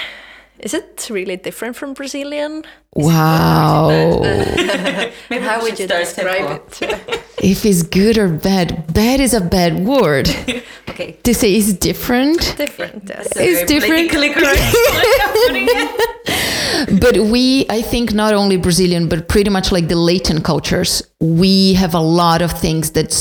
Is 0.60 0.72
it 0.72 1.08
really 1.10 1.36
different 1.36 1.76
from 1.76 1.94
Brazilian? 1.94 2.64
Wow. 2.94 3.88
Maybe 5.30 5.44
How 5.44 5.60
would 5.62 5.78
you 5.78 5.86
start 5.86 6.04
describe 6.04 6.72
simple. 6.72 7.08
it? 7.10 7.24
if 7.42 7.64
it's 7.66 7.82
good 7.82 8.16
or 8.18 8.28
bad, 8.28 8.92
bad 8.94 9.20
is 9.20 9.34
a 9.34 9.40
bad 9.40 9.84
word. 9.84 10.28
Okay. 10.94 11.18
to 11.24 11.34
say 11.34 11.52
it's 11.56 11.72
different. 11.72 12.54
different, 12.56 13.02
yes. 13.08 13.32
It's 13.34 13.68
different. 13.68 14.12
correct 14.12 14.14
way 14.14 14.28
of 14.30 15.32
putting 15.48 15.66
it. 15.68 17.00
But 17.00 17.16
we, 17.32 17.66
I 17.68 17.82
think, 17.82 18.12
not 18.12 18.32
only 18.32 18.56
Brazilian, 18.56 19.08
but 19.08 19.28
pretty 19.28 19.50
much 19.50 19.72
like 19.72 19.88
the 19.88 19.96
Latin 19.96 20.40
cultures, 20.40 21.02
we 21.20 21.74
have 21.74 21.94
a 21.94 22.00
lot 22.00 22.42
of 22.42 22.52
things 22.52 22.92
that 22.92 23.12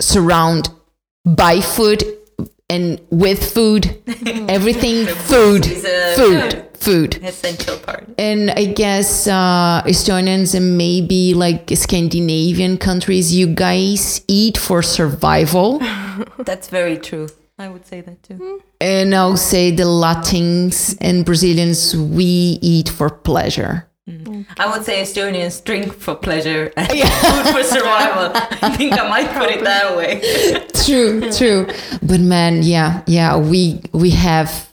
surround 0.00 0.68
by 1.26 1.60
food 1.60 2.04
and 2.70 3.00
with 3.10 3.52
food, 3.52 4.00
everything 4.48 5.04
food, 5.06 5.66
food, 6.16 6.68
food. 6.74 7.22
Essential 7.22 7.76
part. 7.78 8.08
And 8.16 8.50
I 8.52 8.66
guess 8.66 9.26
uh, 9.26 9.82
Estonians 9.84 10.54
and 10.54 10.78
maybe 10.78 11.34
like 11.34 11.70
Scandinavian 11.74 12.78
countries, 12.78 13.34
you 13.34 13.48
guys 13.48 14.22
eat 14.28 14.56
for 14.56 14.82
survival. 14.82 15.78
That's 16.38 16.68
very 16.68 16.96
true. 16.96 17.28
I 17.58 17.68
would 17.68 17.86
say 17.86 18.00
that 18.00 18.22
too. 18.22 18.62
And 18.80 19.14
I'll 19.14 19.36
say 19.36 19.70
the 19.70 19.84
Latins 19.84 20.96
and 21.00 21.26
Brazilians, 21.26 21.94
we 21.94 22.58
eat 22.62 22.88
for 22.88 23.10
pleasure. 23.10 23.89
I 24.58 24.70
would 24.70 24.84
say 24.84 25.02
Estonians 25.02 25.62
drink 25.64 25.92
for 25.92 26.14
pleasure 26.14 26.72
and 26.76 26.88
food 26.88 27.54
for 27.54 27.62
survival. 27.62 28.32
I 28.34 28.74
think 28.76 28.94
I 28.94 29.08
might 29.08 29.30
put 29.32 29.50
it 29.50 29.64
that 29.64 29.96
way. 29.96 30.20
True, 30.84 31.30
true. 31.30 31.66
But 32.02 32.20
man, 32.20 32.62
yeah, 32.62 33.02
yeah, 33.06 33.36
we 33.36 33.82
we 33.92 34.10
have 34.10 34.70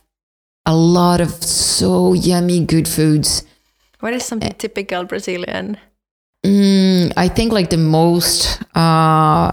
a 0.65 0.75
lot 0.75 1.21
of 1.21 1.29
so 1.43 2.13
yummy 2.13 2.65
good 2.65 2.87
foods. 2.87 3.43
What 3.99 4.13
is 4.13 4.25
something 4.25 4.53
typical 4.57 5.03
Brazilian? 5.05 5.77
Mm, 6.45 7.13
I 7.17 7.27
think 7.27 7.51
like 7.51 7.69
the 7.69 7.77
most 7.77 8.61
uh, 8.75 9.51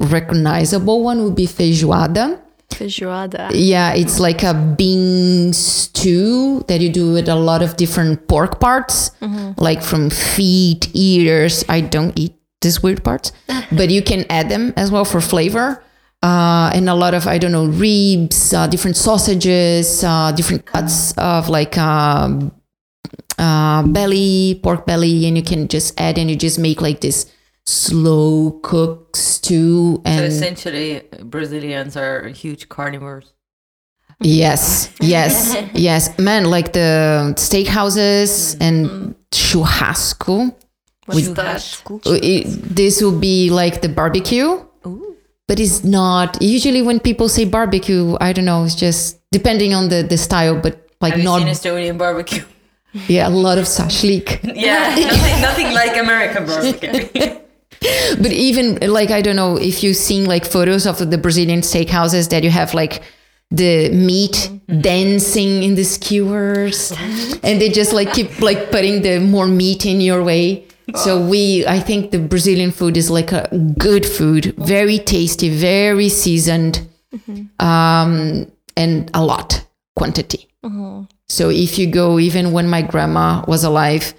recognizable 0.00 1.02
one 1.02 1.22
would 1.24 1.34
be 1.34 1.46
feijoada. 1.46 2.40
Feijoada. 2.78 3.50
Yeah, 3.52 3.92
it's 3.94 4.20
like 4.20 4.42
a 4.42 4.54
bean 4.54 5.52
stew 5.52 6.64
that 6.68 6.80
you 6.80 6.90
do 6.90 7.12
with 7.12 7.28
a 7.28 7.34
lot 7.34 7.62
of 7.62 7.76
different 7.76 8.28
pork 8.28 8.60
parts, 8.60 9.10
like 9.58 9.82
from 9.82 10.10
feet, 10.10 10.88
ears. 10.94 11.64
I 11.68 11.80
don't 11.80 12.16
eat 12.18 12.34
these 12.60 12.82
weird 12.82 13.02
parts, 13.02 13.32
but 13.72 13.90
you 13.90 14.02
can 14.02 14.24
add 14.30 14.48
them 14.48 14.72
as 14.76 14.90
well 14.90 15.04
for 15.04 15.20
flavor. 15.20 15.82
Uh, 16.22 16.70
and 16.74 16.88
a 16.88 16.94
lot 16.94 17.14
of 17.14 17.26
I 17.26 17.38
don't 17.38 17.52
know 17.52 17.66
ribs, 17.66 18.52
uh, 18.52 18.66
different 18.66 18.96
sausages, 18.96 20.02
uh, 20.02 20.32
different 20.32 20.66
cuts 20.66 21.12
of 21.16 21.48
like 21.48 21.78
um, 21.78 22.50
uh, 23.38 23.82
belly, 23.86 24.58
pork 24.62 24.84
belly, 24.86 25.26
and 25.26 25.36
you 25.36 25.42
can 25.42 25.68
just 25.68 25.98
add 26.00 26.18
and 26.18 26.28
you 26.28 26.36
just 26.36 26.58
make 26.58 26.80
like 26.80 27.00
this 27.00 27.26
slow 27.68 28.58
cook 28.62 29.14
stew 29.14 29.96
So 29.96 30.02
and 30.06 30.24
essentially, 30.24 31.02
Brazilians 31.22 31.96
are 31.96 32.28
huge 32.28 32.68
carnivores. 32.68 33.34
Yes, 34.20 34.90
yes, 35.00 35.56
yes. 35.74 36.18
Man, 36.18 36.46
like 36.46 36.72
the 36.72 37.34
steakhouses 37.36 38.56
mm-hmm. 38.56 38.62
and 38.62 39.14
churrasco. 39.30 40.54
What's 41.06 41.28
that? 41.28 41.82
Oh, 41.88 42.18
it, 42.22 42.44
this 42.74 43.02
will 43.02 43.18
be 43.18 43.50
like 43.50 43.80
the 43.82 43.88
barbecue, 43.88 44.64
but 45.46 45.60
it's 45.60 45.84
not. 45.84 46.38
Usually, 46.40 46.82
when 46.82 47.00
people 47.00 47.28
say 47.28 47.44
barbecue, 47.44 48.16
I 48.20 48.32
don't 48.32 48.44
know. 48.44 48.64
It's 48.64 48.74
just 48.74 49.18
depending 49.30 49.74
on 49.74 49.88
the, 49.88 50.02
the 50.02 50.16
style, 50.16 50.58
but 50.58 50.88
like 51.00 51.12
Have 51.12 51.20
you 51.20 51.24
not. 51.24 51.38
seen 51.40 51.48
Estonian 51.48 51.98
barbecue? 51.98 52.44
Yeah, 53.06 53.28
a 53.28 53.30
lot 53.30 53.58
of 53.58 53.64
shashlik. 53.64 54.40
Yeah, 54.56 54.96
nothing, 54.96 55.40
nothing 55.42 55.74
like 55.74 55.98
American 55.98 56.46
barbecue. 56.46 57.38
But 58.20 58.32
even 58.32 58.78
like 58.80 59.10
I 59.10 59.22
don't 59.22 59.36
know 59.36 59.56
if 59.56 59.82
you've 59.82 59.96
seen 59.96 60.26
like 60.26 60.44
photos 60.44 60.86
of 60.86 60.98
the 61.10 61.18
Brazilian 61.18 61.60
steakhouses 61.60 62.30
that 62.30 62.42
you 62.42 62.50
have 62.50 62.74
like 62.74 63.02
the 63.50 63.90
meat 63.90 64.32
mm-hmm. 64.32 64.80
dancing 64.80 65.62
in 65.62 65.74
the 65.74 65.84
skewers, 65.84 66.92
mm-hmm. 66.92 67.46
and 67.46 67.60
they 67.60 67.70
just 67.70 67.92
like 67.92 68.12
keep 68.12 68.40
like 68.40 68.70
putting 68.70 69.02
the 69.02 69.20
more 69.20 69.46
meat 69.46 69.86
in 69.86 70.00
your 70.00 70.22
way. 70.22 70.66
So 70.96 71.18
oh. 71.18 71.28
we, 71.28 71.66
I 71.66 71.80
think 71.80 72.12
the 72.12 72.18
Brazilian 72.18 72.70
food 72.70 72.96
is 72.96 73.10
like 73.10 73.30
a 73.30 73.46
good 73.78 74.06
food, 74.06 74.54
very 74.56 74.98
tasty, 74.98 75.50
very 75.50 76.08
seasoned, 76.08 76.80
mm-hmm. 77.14 77.64
um, 77.64 78.50
and 78.74 79.10
a 79.12 79.22
lot 79.22 79.66
quantity. 79.96 80.48
Uh-huh. 80.62 81.02
So 81.28 81.50
if 81.50 81.78
you 81.78 81.86
go, 81.86 82.18
even 82.18 82.52
when 82.52 82.70
my 82.70 82.80
grandma 82.80 83.44
was 83.46 83.64
alive, 83.64 84.14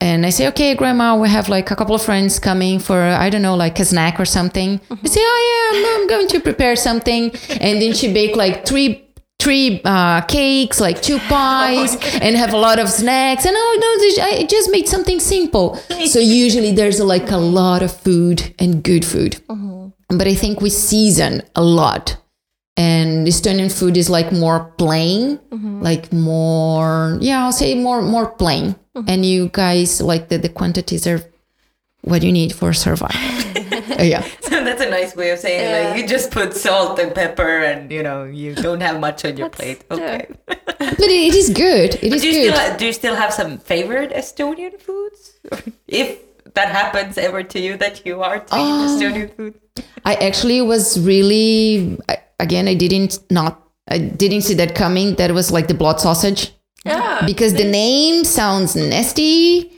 and 0.00 0.26
I 0.26 0.30
say, 0.30 0.48
okay, 0.48 0.74
grandma, 0.74 1.16
we 1.16 1.28
have 1.28 1.48
like 1.48 1.70
a 1.70 1.76
couple 1.76 1.94
of 1.94 2.02
friends 2.02 2.38
coming 2.38 2.78
for, 2.78 3.00
I 3.00 3.30
don't 3.30 3.42
know, 3.42 3.54
like 3.54 3.78
a 3.80 3.84
snack 3.84 4.20
or 4.20 4.24
something. 4.24 4.78
Mm-hmm. 4.78 5.06
I 5.06 5.08
say, 5.08 5.20
oh 5.22 5.72
yeah, 5.72 5.78
I'm, 5.78 6.02
I'm 6.02 6.08
going 6.08 6.28
to 6.28 6.40
prepare 6.40 6.76
something. 6.76 7.32
And 7.60 7.80
then 7.80 7.94
she 7.94 8.12
bake 8.12 8.36
like 8.36 8.66
three 8.66 9.04
three 9.40 9.82
uh, 9.84 10.22
cakes, 10.22 10.80
like 10.80 11.02
two 11.02 11.18
pies, 11.18 11.96
and 12.22 12.36
have 12.36 12.52
a 12.52 12.56
lot 12.56 12.78
of 12.78 12.88
snacks. 12.88 13.44
And 13.44 13.54
oh 13.56 13.78
no, 14.16 14.24
I 14.24 14.46
just 14.46 14.70
made 14.70 14.88
something 14.88 15.20
simple. 15.20 15.76
So 16.06 16.18
usually 16.18 16.72
there's 16.72 17.00
like 17.00 17.30
a 17.30 17.36
lot 17.36 17.82
of 17.82 17.94
food 17.94 18.54
and 18.58 18.82
good 18.82 19.04
food. 19.04 19.40
Mm-hmm. 19.48 20.16
But 20.16 20.26
I 20.26 20.34
think 20.34 20.60
we 20.60 20.70
season 20.70 21.42
a 21.54 21.62
lot. 21.62 22.16
And 22.76 23.26
Estonian 23.26 23.70
food 23.70 23.96
is 23.96 24.10
like 24.10 24.32
more 24.32 24.72
plain, 24.78 25.38
mm-hmm. 25.38 25.80
like 25.80 26.12
more, 26.12 27.18
yeah, 27.20 27.44
I'll 27.44 27.52
say 27.52 27.74
more 27.74 28.02
more 28.02 28.30
plain. 28.30 28.74
And 29.06 29.26
you 29.26 29.48
guys 29.52 30.00
like 30.00 30.28
the, 30.28 30.38
the 30.38 30.48
quantities 30.48 31.06
are 31.06 31.20
what 32.02 32.22
you 32.22 32.30
need 32.32 32.54
for 32.54 32.72
survival. 32.72 33.16
Uh, 33.98 34.02
yeah. 34.02 34.22
So 34.42 34.62
that's 34.62 34.80
a 34.82 34.90
nice 34.90 35.16
way 35.16 35.30
of 35.30 35.38
saying 35.38 35.90
like 35.90 36.00
you 36.00 36.06
just 36.06 36.30
put 36.30 36.54
salt 36.54 36.98
and 36.98 37.14
pepper 37.14 37.58
and 37.62 37.90
you 37.90 38.02
know 38.02 38.24
you 38.24 38.54
don't 38.54 38.80
have 38.80 39.00
much 39.00 39.24
on 39.24 39.36
your 39.36 39.48
plate. 39.50 39.84
Okay. 39.90 40.26
But 40.78 41.00
it, 41.10 41.28
it 41.32 41.34
is 41.34 41.50
good. 41.50 41.94
It 42.02 42.12
is 42.12 42.22
do 42.22 42.28
you 42.28 42.50
good. 42.50 42.54
still 42.56 42.76
do 42.76 42.86
you 42.86 42.92
still 42.92 43.14
have 43.16 43.32
some 43.32 43.58
favorite 43.58 44.10
Estonian 44.12 44.78
foods? 44.80 45.32
if 45.88 46.18
that 46.54 46.68
happens 46.68 47.16
ever 47.18 47.42
to 47.42 47.58
you 47.58 47.76
that 47.78 48.04
you 48.06 48.22
are 48.22 48.38
to 48.40 48.46
Oh. 48.52 48.62
eat 48.62 48.90
Estonian 49.02 49.34
food. 49.34 49.54
I 50.04 50.14
actually 50.16 50.60
was 50.62 51.00
really 51.00 51.98
I- 52.08 52.18
again 52.38 52.68
I 52.68 52.74
didn't 52.74 53.18
not 53.30 53.60
I 53.88 53.98
didn't 53.98 54.42
see 54.42 54.54
that 54.54 54.74
coming. 54.74 55.14
That 55.16 55.32
was 55.32 55.50
like 55.50 55.66
the 55.68 55.74
blood 55.74 56.00
sausage 56.00 56.52
Yeah. 57.20 57.26
because 57.26 57.54
the 57.54 57.64
name 57.64 58.24
sounds 58.24 58.74
nasty, 58.76 59.70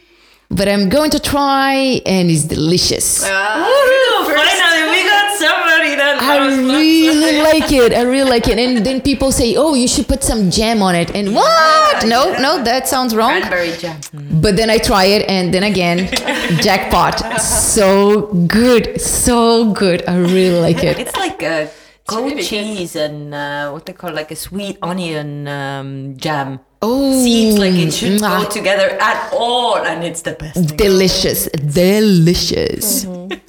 but 0.50 0.68
I'm 0.68 0.88
going 0.88 1.10
to 1.10 1.18
try 1.20 2.00
and 2.06 2.30
it's 2.30 2.44
delicious. 2.44 3.26
finally 3.26 4.82
we 4.90 5.00
got 5.04 5.36
somebody 5.38 5.94
that 5.96 6.18
I 6.22 6.38
really 6.48 7.42
like 7.48 7.72
it. 7.72 7.92
I 7.92 8.02
really 8.02 8.28
like 8.30 8.48
it. 8.48 8.58
And 8.58 8.84
then 8.84 9.00
people 9.00 9.32
say, 9.32 9.56
"Oh, 9.56 9.74
you 9.74 9.88
should 9.88 10.06
put 10.08 10.22
some 10.22 10.50
jam 10.50 10.82
on 10.82 10.94
it." 10.94 11.14
And 11.14 11.34
what? 11.34 12.06
No, 12.06 12.32
no, 12.38 12.62
that 12.62 12.88
sounds 12.88 13.14
wrong. 13.14 13.40
cranberry 13.40 13.72
jam. 13.76 13.98
But 14.40 14.56
then 14.56 14.70
I 14.70 14.78
try 14.78 15.04
it, 15.06 15.28
and 15.28 15.52
then 15.52 15.62
again, 15.62 16.08
jackpot. 16.62 17.40
So 17.40 18.26
good, 18.46 19.00
so 19.00 19.72
good. 19.72 20.04
I 20.08 20.16
really 20.18 20.60
like 20.60 20.82
it. 20.84 20.98
It's 20.98 21.16
like 21.16 21.42
a 21.42 21.70
goat 22.06 22.22
really 22.24 22.34
good. 22.36 22.44
cheese 22.46 22.96
and 22.96 23.34
uh, 23.34 23.70
what 23.70 23.84
they 23.86 23.92
call 23.92 24.12
like 24.12 24.30
a 24.30 24.36
sweet 24.36 24.78
onion 24.82 25.48
um, 25.48 26.16
jam. 26.16 26.60
Oh, 26.82 27.22
Seems 27.24 27.58
like 27.58 27.74
it 27.74 27.92
should 27.92 28.20
go 28.20 28.44
together 28.48 28.96
at 29.00 29.32
all, 29.32 29.76
and 29.78 30.04
it's 30.04 30.22
the 30.22 30.32
best. 30.32 30.54
thing. 30.68 30.76
delicious, 30.76 31.48
delicious. 31.50 33.06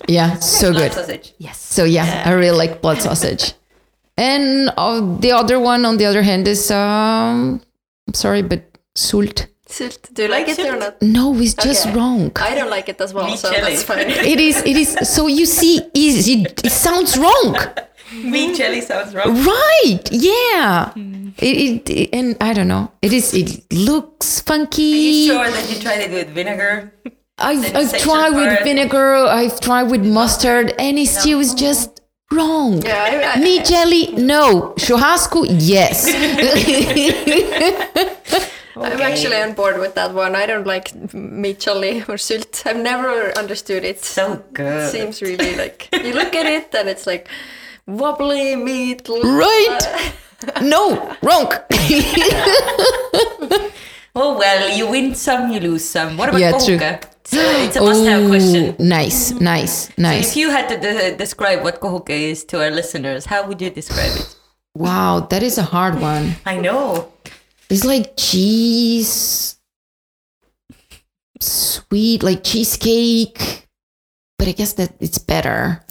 Yeah, 0.08 0.36
so 0.40 0.72
Blood 0.72 0.82
good. 0.84 0.94
sausage. 0.94 1.34
Yes. 1.38 1.60
So 1.60 1.84
yeah, 1.84 2.24
I 2.26 2.32
really 2.34 2.58
like 2.58 2.82
blood 2.82 3.02
sausage. 3.02 3.54
And 4.18 4.72
uh, 4.78 5.18
the 5.20 5.32
other 5.34 5.60
one, 5.60 5.86
on 5.86 5.98
the 5.98 6.06
other 6.06 6.22
hand, 6.24 6.48
is 6.48 6.72
um, 6.72 7.62
I'm 8.08 8.14
sorry, 8.14 8.42
but 8.42 8.64
sult. 8.96 9.48
Sylt. 9.68 10.14
Do 10.14 10.24
you 10.24 10.30
like, 10.30 10.48
Like 10.48 10.60
it 10.60 10.74
or 10.74 10.78
not? 10.80 11.02
No, 11.02 11.36
it's 11.38 11.54
just 11.54 11.88
Okay. 11.88 11.96
wrong. 11.98 12.32
I 12.38 12.56
don't 12.56 12.70
like 12.70 12.88
it 12.88 13.02
as 13.02 13.14
well, 13.14 13.36
so 13.36 13.52
chili. 13.52 13.62
that's 13.72 13.84
fine. 13.84 14.10
It 14.10 14.40
is. 14.40 14.58
It 14.64 14.78
is. 14.78 14.98
So 15.14 15.28
you 15.28 15.46
see, 15.46 15.82
is 15.94 16.28
it, 16.30 16.64
it 16.66 16.72
sounds 16.72 17.18
wrong, 17.18 17.58
Meat 18.24 18.56
jelly 18.56 18.82
sounds 18.82 19.14
wrong. 19.14 19.36
right? 19.44 20.00
Yeah. 20.12 20.92
It, 21.40 21.90
it, 21.90 22.10
and 22.14 22.36
I 22.42 22.54
don't 22.54 22.68
know. 22.68 22.92
It 23.02 23.14
is. 23.14 23.34
It 23.34 23.72
looks 23.72 24.40
funky. 24.42 24.94
Are 24.94 24.98
you 24.98 25.34
sure 25.34 25.52
that 25.52 25.70
you 25.72 25.80
tried 25.82 26.00
it 26.02 26.12
with 26.12 26.30
vinegar? 26.30 26.94
I've, 27.38 27.76
I've 27.76 27.98
tried 28.00 28.32
with 28.32 28.64
vinegar. 28.64 29.16
I've 29.16 29.60
tried 29.60 29.84
with 29.92 30.04
mustard, 30.06 30.74
and 30.80 30.98
it 30.98 31.08
still 31.08 31.40
is 31.40 31.54
just 31.54 32.02
wrong. 32.32 32.82
Yeah, 32.82 33.32
I- 33.34 33.38
I- 33.38 33.40
Meat 33.40 33.66
jelly, 33.66 34.08
no. 34.14 34.74
Churrasco, 34.80 35.46
yes. 35.50 36.08
I'm 38.78 39.02
actually 39.02 39.38
on 39.38 39.54
board 39.54 39.80
with 39.80 39.96
that 39.96 40.14
one. 40.14 40.36
I 40.36 40.46
don't 40.46 40.68
like 40.68 40.94
meat 41.14 41.60
chili 41.60 42.02
or 42.02 42.16
sylt. 42.18 42.66
I've 42.66 42.78
never 42.78 43.36
understood 43.38 43.84
it. 43.84 44.04
So 44.04 44.34
It 44.34 44.54
good. 44.54 44.92
seems 44.92 45.22
really 45.22 45.56
like 45.56 45.90
you 45.94 46.14
look 46.14 46.36
at 46.36 46.46
it 46.46 46.74
and 46.76 46.88
it's 46.88 47.08
like 47.08 47.28
wobbly 47.88 48.56
meat. 48.56 49.08
right? 49.10 50.14
No, 50.62 51.16
wrong. 51.24 51.52
Oh 54.20 54.36
well, 54.36 54.76
you 54.76 54.90
win 54.90 55.14
some, 55.14 55.52
you 55.52 55.60
lose 55.60 55.86
some. 55.86 56.18
What 56.18 56.30
about 56.30 56.42
Yeah, 56.42 56.52
kohuke? 56.54 57.04
It's 57.22 57.34
a, 57.34 57.64
it's 57.66 57.76
a 57.76 57.82
must-have 57.82 58.28
question. 58.30 58.74
Ooh, 58.74 58.84
Nice, 58.84 59.32
nice, 59.34 59.90
So 59.94 60.02
nice. 60.02 60.32
if 60.32 60.38
you 60.38 60.50
had 60.50 60.68
to 60.70 60.78
de- 60.80 61.16
describe 61.16 61.62
what 61.64 61.80
kohuke 61.80 62.10
is 62.10 62.44
to 62.46 62.60
our 62.64 62.72
listeners, 62.72 63.26
how 63.26 63.46
would 63.48 63.62
you 63.62 63.70
describe 63.70 64.16
it? 64.18 64.36
Wow, 64.74 65.20
that 65.30 65.44
is 65.44 65.60
a 65.60 65.64
hard 65.64 66.02
one. 66.02 66.34
I 66.48 66.58
know. 66.58 67.12
It's 67.70 67.86
like 67.86 68.18
cheese, 68.18 69.60
sweet, 71.40 72.24
like 72.24 72.44
cheesecake, 72.44 73.68
but 74.40 74.48
I 74.48 74.52
guess 74.54 74.74
that 74.74 74.94
it's 75.00 75.20
better. 75.20 75.84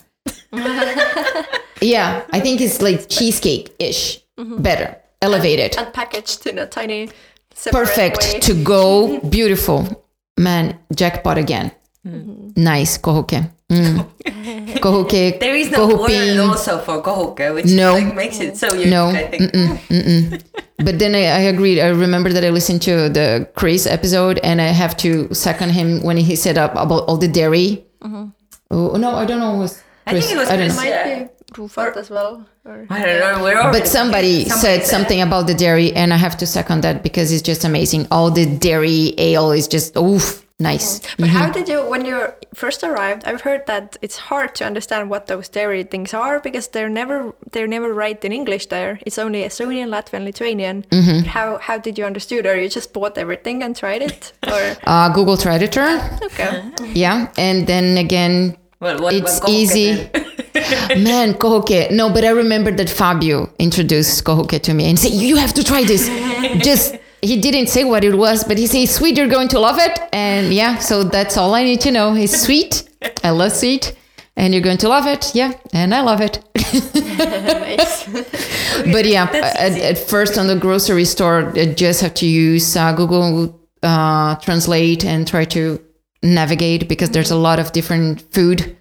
yeah, 1.80 2.24
I 2.32 2.40
think 2.40 2.60
it's 2.60 2.80
like 2.82 3.08
cheesecake 3.08 3.74
ish, 3.78 4.22
mm-hmm. 4.38 4.62
better, 4.62 4.96
elevated, 5.22 5.76
and 5.76 5.92
packaged 5.92 6.46
in 6.46 6.58
a 6.58 6.66
tiny 6.66 7.10
separate 7.54 7.86
perfect 7.86 8.18
way. 8.34 8.40
to 8.40 8.54
go, 8.64 9.18
beautiful. 9.20 10.04
Man, 10.38 10.78
jackpot 10.94 11.38
again. 11.38 11.72
Mm-hmm. 12.06 12.62
Nice, 12.62 12.98
kohoke. 12.98 13.50
Mm. 13.70 14.06
kohoke, 14.80 15.40
There 15.40 15.56
is 15.56 15.70
no 15.70 15.88
word 15.88 16.10
kohupin. 16.10 16.48
also 16.48 16.78
for 16.78 17.02
kohuke, 17.02 17.54
which 17.54 17.66
No. 17.66 17.94
like, 17.94 18.14
makes 18.14 18.38
it 18.38 18.56
so 18.56 18.72
unique, 18.74 18.90
No, 18.90 19.08
I 19.08 19.26
think. 19.28 20.42
But 20.78 20.98
then 20.98 21.14
I, 21.14 21.24
I 21.24 21.40
agreed. 21.48 21.80
I 21.80 21.88
remember 21.88 22.32
that 22.32 22.44
I 22.44 22.50
listened 22.50 22.82
to 22.82 23.08
the 23.08 23.48
Chris 23.56 23.86
episode, 23.86 24.38
and 24.44 24.60
I 24.60 24.66
have 24.66 24.96
to 24.98 25.32
second 25.34 25.70
him 25.70 26.02
when 26.02 26.16
he 26.18 26.36
said 26.36 26.58
up 26.58 26.72
about 26.72 27.04
all 27.08 27.16
the 27.16 27.28
dairy. 27.28 27.84
Mm-hmm. 28.02 28.26
Oh 28.70 28.96
no, 28.96 29.16
I 29.16 29.24
don't 29.24 29.40
know. 29.40 29.54
It 29.54 29.58
was 29.58 29.82
I 30.06 30.12
think 30.20 30.30
it 30.30 30.36
was 30.36 30.48
I 30.48 30.56
don't 30.56 30.70
Chris, 30.70 30.84
know. 30.84 31.30
Might 31.58 31.68
Yeah. 31.76 31.90
be 31.94 32.00
as 32.00 32.10
well. 32.10 32.44
Or, 32.64 32.86
I 32.90 32.98
don't 33.06 33.20
know. 33.20 33.42
We're 33.44 33.56
already 33.60 33.78
But 33.80 33.88
somebody, 33.88 34.44
said 34.44 34.84
something 34.86 35.20
about 35.20 35.46
the 35.46 35.54
dairy, 35.54 35.92
and 36.00 36.12
I 36.12 36.16
have 36.16 36.36
to 36.38 36.46
second 36.46 36.82
that 36.82 37.02
because 37.02 37.32
it's 37.32 37.42
just 37.42 37.64
amazing. 37.64 38.06
All 38.10 38.30
the 38.30 38.46
dairy 38.46 39.14
ale 39.18 39.52
is 39.52 39.68
just 39.68 39.96
oof, 39.96 40.44
nice. 40.58 41.00
But 41.18 41.28
how 41.28 41.50
did 41.52 41.68
you, 41.68 41.78
when 41.92 42.04
you 42.04 42.18
first 42.54 42.82
arrived? 42.82 43.22
I've 43.28 43.42
heard 43.42 43.62
that 43.66 43.96
it's 44.02 44.16
hard 44.30 44.54
to 44.56 44.64
understand 44.64 45.10
what 45.10 45.26
those 45.26 45.48
dairy 45.48 45.84
things 45.84 46.12
are 46.14 46.40
because 46.40 46.66
they're 46.68 46.88
never 47.00 47.32
they're 47.52 47.68
never 47.76 47.90
right 48.04 48.20
in 48.24 48.32
English. 48.32 48.66
There, 48.66 48.98
it's 49.06 49.18
only 49.18 49.40
Estonian, 49.44 49.88
Latvian, 49.94 50.24
Lithuanian. 50.24 50.84
Mm-hmm. 50.90 51.18
How 51.36 51.58
how 51.58 51.78
did 51.78 51.94
you 51.98 52.04
understood, 52.04 52.46
or 52.46 52.54
you 52.62 52.68
just 52.68 52.92
bought 52.92 53.16
everything 53.18 53.62
and 53.62 53.76
tried 53.76 54.02
it, 54.10 54.32
or 54.54 54.62
Uh, 54.92 55.08
Google 55.16 55.36
Traditor, 55.36 55.88
okay? 56.28 56.50
yeah, 56.94 57.28
and 57.38 57.66
then 57.66 57.96
again, 58.06 58.56
Well, 58.80 59.00
what 59.00 59.14
it's 59.14 59.40
kohuke 59.40 59.48
easy. 59.48 59.92
Man, 61.02 61.34
kohoke. 61.34 61.90
No, 61.90 62.10
but 62.10 62.24
I 62.24 62.30
remember 62.30 62.70
that 62.72 62.90
Fabio 62.90 63.50
introduced 63.58 64.24
kohoke 64.24 64.60
to 64.62 64.74
me 64.74 64.88
and 64.88 64.98
said, 64.98 65.12
"You 65.12 65.36
have 65.36 65.54
to 65.54 65.64
try 65.64 65.84
this." 65.84 66.08
Just 66.64 66.96
he 67.22 67.40
didn't 67.40 67.68
say 67.68 67.84
what 67.84 68.04
it 68.04 68.14
was, 68.14 68.44
but 68.44 68.58
he 68.58 68.66
said, 68.66 68.88
"Sweet, 68.88 69.16
you're 69.16 69.28
going 69.28 69.48
to 69.48 69.58
love 69.58 69.78
it." 69.78 69.98
And 70.12 70.52
yeah, 70.52 70.78
so 70.78 71.04
that's 71.04 71.36
all 71.36 71.54
I 71.54 71.64
need 71.64 71.80
to 71.82 71.90
know. 71.90 72.14
It's 72.14 72.42
sweet. 72.42 72.88
I 73.24 73.30
love 73.30 73.52
sweet, 73.52 73.94
and 74.36 74.52
you're 74.52 74.62
going 74.62 74.78
to 74.78 74.88
love 74.88 75.06
it. 75.06 75.34
Yeah, 75.34 75.52
and 75.72 75.94
I 75.94 76.02
love 76.02 76.20
it. 76.20 76.40
but 78.92 79.06
yeah, 79.06 79.28
at, 79.32 79.78
at 79.78 79.98
first 79.98 80.38
on 80.38 80.46
the 80.48 80.56
grocery 80.56 81.04
store, 81.04 81.52
I 81.56 81.66
just 81.72 82.00
have 82.02 82.14
to 82.14 82.26
use 82.26 82.76
uh, 82.76 82.92
Google 82.92 83.58
uh, 83.82 84.36
Translate 84.36 85.04
and 85.04 85.26
try 85.26 85.44
to 85.46 85.80
navigate 86.22 86.88
because 86.88 87.10
there's 87.10 87.30
a 87.30 87.36
lot 87.36 87.58
of 87.58 87.72
different 87.72 88.22
food 88.32 88.76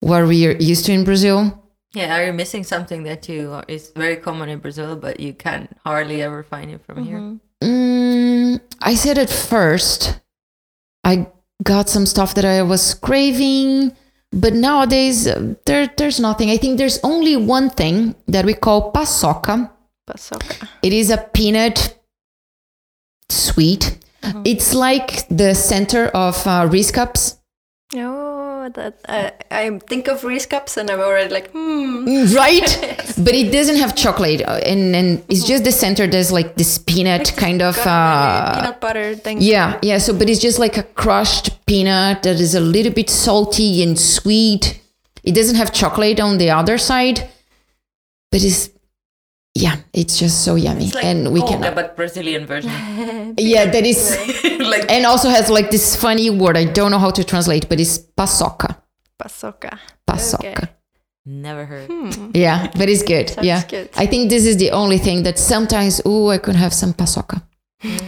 what 0.00 0.26
we 0.26 0.46
are 0.46 0.56
used 0.56 0.86
to 0.86 0.92
in 0.92 1.04
Brazil. 1.04 1.64
Yeah, 1.94 2.16
are 2.16 2.26
you 2.26 2.32
missing 2.32 2.64
something 2.64 3.02
that 3.04 3.28
you 3.28 3.50
are, 3.52 3.64
is 3.66 3.90
very 3.96 4.16
common 4.16 4.48
in 4.48 4.58
Brazil, 4.58 4.94
but 4.96 5.18
you 5.18 5.32
can 5.32 5.68
hardly 5.84 6.22
ever 6.22 6.42
find 6.42 6.70
it 6.70 6.84
from 6.84 7.04
here? 7.04 7.38
Mm, 7.62 8.60
I 8.80 8.94
said 8.94 9.18
at 9.18 9.30
first, 9.30 10.20
I 11.02 11.28
got 11.62 11.88
some 11.88 12.06
stuff 12.06 12.34
that 12.34 12.44
I 12.44 12.62
was 12.62 12.94
craving, 12.94 13.96
but 14.30 14.52
nowadays 14.52 15.26
uh, 15.26 15.54
there 15.64 15.90
there's 15.96 16.20
nothing. 16.20 16.50
I 16.50 16.58
think 16.58 16.78
there's 16.78 17.00
only 17.02 17.36
one 17.36 17.70
thing 17.70 18.14
that 18.28 18.44
we 18.44 18.54
call 18.54 18.92
paçoca, 18.92 19.70
Pasoka. 20.08 20.68
It 20.82 20.92
is 20.92 21.10
a 21.10 21.18
peanut 21.18 21.98
sweet. 23.28 23.98
It's 24.44 24.74
like 24.74 25.26
the 25.28 25.54
center 25.54 26.06
of 26.08 26.46
uh, 26.46 26.68
Reese 26.70 26.90
cups. 26.90 27.36
Oh, 27.94 28.68
that 28.74 29.00
I 29.08 29.32
I 29.50 29.78
think 29.78 30.08
of 30.08 30.24
Reese 30.24 30.46
cups 30.46 30.76
and 30.76 30.90
I'm 30.90 31.00
already 31.00 31.32
like, 31.32 31.50
hmm. 31.52 32.04
right 32.34 32.68
but 33.18 33.34
it 33.34 33.50
doesn't 33.50 33.76
have 33.76 33.96
chocolate 33.96 34.42
uh, 34.42 34.60
and 34.64 34.94
and 34.94 35.24
it's 35.28 35.46
just 35.46 35.64
the 35.64 35.72
center 35.72 36.06
there's 36.06 36.30
like 36.32 36.54
this 36.56 36.78
peanut 36.78 37.32
kind 37.36 37.62
of 37.62 37.78
uh 37.78 38.60
peanut 38.60 38.80
butter 38.80 39.14
thing. 39.14 39.38
yeah 39.40 39.78
yeah 39.82 39.98
so 39.98 40.12
but 40.16 40.28
it's 40.28 40.40
just 40.40 40.58
like 40.58 40.76
a 40.76 40.82
crushed 40.82 41.64
peanut 41.66 42.22
that 42.22 42.40
is 42.40 42.54
a 42.54 42.60
little 42.60 42.92
bit 42.92 43.08
salty 43.08 43.82
and 43.82 43.98
sweet 43.98 44.80
it 45.24 45.34
doesn't 45.34 45.56
have 45.56 45.72
chocolate 45.72 46.20
on 46.20 46.38
the 46.38 46.50
other 46.50 46.78
side 46.78 47.28
but 48.30 48.42
it's 48.44 48.70
yeah 49.64 49.76
it's 50.00 50.14
just 50.22 50.36
so 50.46 50.52
yummy 50.64 50.84
It's 50.86 50.94
like 50.94 51.04
and 51.10 51.20
we 51.34 51.40
coca, 51.40 51.58
can 51.58 51.74
but 51.74 51.96
Brazilian 51.96 52.46
version. 52.52 52.70
yeah 53.52 53.64
that 53.74 53.84
is 53.92 54.00
like 54.72 54.84
and 54.94 55.02
also 55.06 55.28
has 55.36 55.46
like 55.58 55.68
this 55.70 55.86
funny 56.04 56.28
word 56.42 56.56
i 56.56 56.64
don't 56.76 56.90
know 56.92 56.98
how 57.06 57.12
to 57.18 57.22
translate 57.32 57.64
but 57.70 57.78
it's 57.80 57.98
paçoca 58.18 58.70
Paçoca. 59.22 59.72
paçoca 60.06 60.52
Okay. 60.52 60.66
never 61.26 61.64
heard. 61.66 61.88
Yeah, 62.34 62.58
but 62.78 62.88
it's 62.88 63.02
good. 63.02 63.28
Sounds 63.28 63.46
yeah. 63.46 63.62
good. 63.74 63.88
I 64.02 64.06
think 64.06 64.30
this 64.30 64.44
is 64.46 64.56
the 64.56 64.70
only 64.70 64.98
thing 64.98 65.24
that 65.24 65.38
sometimes, 65.38 66.00
oh, 66.06 66.30
I 66.30 66.38
could 66.38 66.56
have 66.56 66.72
some 66.72 66.92
paçoca. 66.94 67.42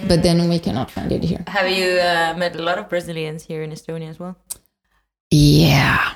But 0.09 0.23
then 0.23 0.49
we 0.49 0.59
cannot 0.59 0.91
find 0.91 1.11
it 1.13 1.23
here. 1.25 1.43
Have 1.49 1.69
you 1.69 1.99
uh, 2.01 2.35
met 2.39 2.57
a 2.57 2.63
lot 2.63 2.79
of 2.79 2.89
Brazilians 2.89 3.43
here 3.51 3.63
in 3.63 3.71
Estonia 3.73 4.09
as 4.09 4.19
well? 4.19 4.35
Yeah. 5.31 6.15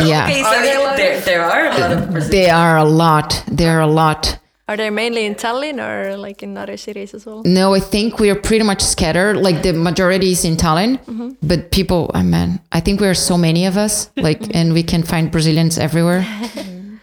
Yeah. 0.00 0.24
Okay, 0.24 0.42
so 0.42 0.48
Are 0.48 0.62
there 0.62 0.96
there, 0.96 1.20
there 1.20 1.42
are 1.44 1.66
a 1.66 1.78
lot 1.78 1.92
of 1.92 1.98
Brazilians. 2.10 2.30
They 2.30 2.48
are 2.50 2.76
a 2.78 2.84
lot. 2.84 3.44
There 3.48 3.76
are 3.78 3.82
a 3.82 3.86
lot. 4.04 4.38
Are 4.68 4.76
they 4.76 4.90
mainly 4.90 5.26
in 5.26 5.36
Tallinn 5.36 5.78
or 5.78 6.16
like 6.16 6.42
in 6.42 6.58
other 6.58 6.76
cities 6.76 7.14
as 7.14 7.24
well? 7.24 7.42
No, 7.44 7.72
I 7.74 7.78
think 7.80 8.18
we 8.18 8.30
are 8.30 8.34
pretty 8.34 8.64
much 8.64 8.82
scattered. 8.82 9.36
Like 9.36 9.62
the 9.62 9.72
majority 9.72 10.32
is 10.32 10.44
in 10.44 10.56
Tallinn, 10.56 11.36
but 11.40 11.70
people, 11.70 12.10
I 12.14 12.22
mean, 12.24 12.58
I 12.72 12.80
think 12.80 13.00
we 13.00 13.06
are 13.06 13.14
so 13.14 13.38
many 13.38 13.66
of 13.66 13.76
us, 13.76 14.10
like, 14.16 14.54
and 14.56 14.72
we 14.72 14.82
can 14.82 15.04
find 15.04 15.30
Brazilians 15.30 15.78
everywhere. 15.78 16.26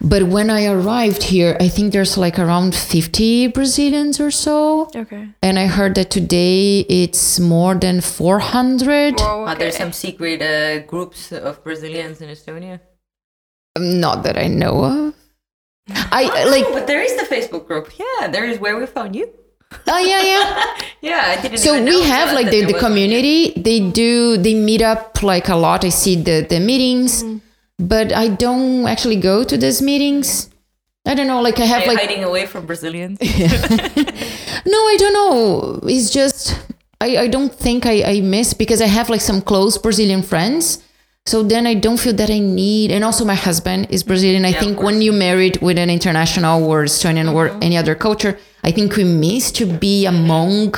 But 0.05 0.23
when 0.23 0.49
I 0.49 0.65
arrived 0.65 1.23
here, 1.23 1.55
I 1.61 1.69
think 1.69 1.93
there's 1.93 2.17
like 2.17 2.37
around 2.37 2.75
50 2.75 3.47
Brazilians 3.47 4.19
or 4.19 4.31
so. 4.31 4.89
Okay. 4.93 5.29
And 5.41 5.57
I 5.57 5.67
heard 5.67 5.95
that 5.95 6.11
today 6.11 6.81
it's 6.89 7.39
more 7.39 7.73
than 7.73 8.01
400. 8.01 9.21
Whoa, 9.21 9.45
Are 9.45 9.55
there 9.55 9.71
some 9.71 9.93
secret 9.93 10.41
uh, 10.41 10.85
groups 10.85 11.31
of 11.31 11.63
Brazilians 11.63 12.19
in 12.19 12.27
Estonia? 12.27 12.81
Not 13.79 14.23
that 14.23 14.37
I 14.37 14.47
know 14.47 14.83
of. 14.83 15.13
I 15.89 16.45
like, 16.45 16.65
But 16.71 16.87
there 16.87 17.01
is 17.01 17.15
the 17.15 17.23
Facebook 17.23 17.67
group. 17.67 17.91
Yeah, 17.97 18.27
there 18.27 18.45
is 18.45 18.59
where 18.59 18.77
we 18.77 18.85
found 18.85 19.15
you. 19.15 19.29
oh, 19.87 19.97
yeah, 19.99 20.21
yeah. 20.21 20.75
Yeah, 21.01 21.35
I 21.37 21.41
didn't. 21.41 21.57
So 21.57 21.83
we 21.83 22.01
have 22.03 22.33
like 22.33 22.49
the, 22.49 22.63
the 22.63 22.79
community, 22.79 23.51
they 23.57 23.81
do, 23.91 24.37
they 24.37 24.53
meet 24.53 24.81
up 24.81 25.21
like 25.21 25.49
a 25.49 25.55
lot. 25.55 25.83
I 25.83 25.89
see 25.89 26.15
the, 26.15 26.47
the 26.49 26.61
meetings, 26.61 27.23
mm. 27.23 27.41
but 27.77 28.13
I 28.13 28.29
don't 28.29 28.87
actually 28.87 29.17
go 29.17 29.43
to 29.43 29.57
those 29.57 29.81
meetings. 29.81 30.49
I 31.05 31.13
don't 31.13 31.27
know, 31.27 31.41
like 31.41 31.59
I 31.59 31.65
have 31.65 31.85
like, 31.85 31.99
hiding 31.99 32.23
away 32.23 32.45
from 32.45 32.65
Brazilians. 32.65 33.19
no, 33.21 33.27
I 33.27 34.95
don't 34.97 35.13
know. 35.13 35.79
It's 35.83 36.09
just, 36.09 36.57
I, 37.01 37.17
I 37.17 37.27
don't 37.27 37.53
think 37.53 37.85
I, 37.85 38.03
I 38.03 38.21
miss 38.21 38.53
because 38.53 38.81
I 38.81 38.87
have 38.87 39.09
like 39.09 39.19
some 39.19 39.41
close 39.41 39.77
Brazilian 39.77 40.23
friends. 40.23 40.82
So 41.25 41.41
then 41.41 41.65
I 41.65 41.73
don't 41.75 41.99
feel 41.99 42.13
that 42.13 42.29
I 42.29 42.39
need, 42.39 42.91
and 42.91 43.03
also 43.03 43.23
my 43.23 43.35
husband 43.35 43.87
is 43.89 44.03
Brazilian. 44.03 44.43
I 44.43 44.49
of 44.49 44.57
think 44.57 44.81
when 44.81 45.01
you 45.01 45.13
married 45.13 45.57
with 45.61 45.77
an 45.77 45.89
international 45.89 46.65
or 46.65 46.83
Estonian 46.83 47.33
or 47.33 47.47
any 47.61 47.77
other 47.77 47.95
culture, 47.95 48.37
I 48.63 48.71
think 48.71 48.97
we 48.97 49.05
miss 49.05 49.51
to 49.53 49.65
be 49.65 50.05
among 50.05 50.75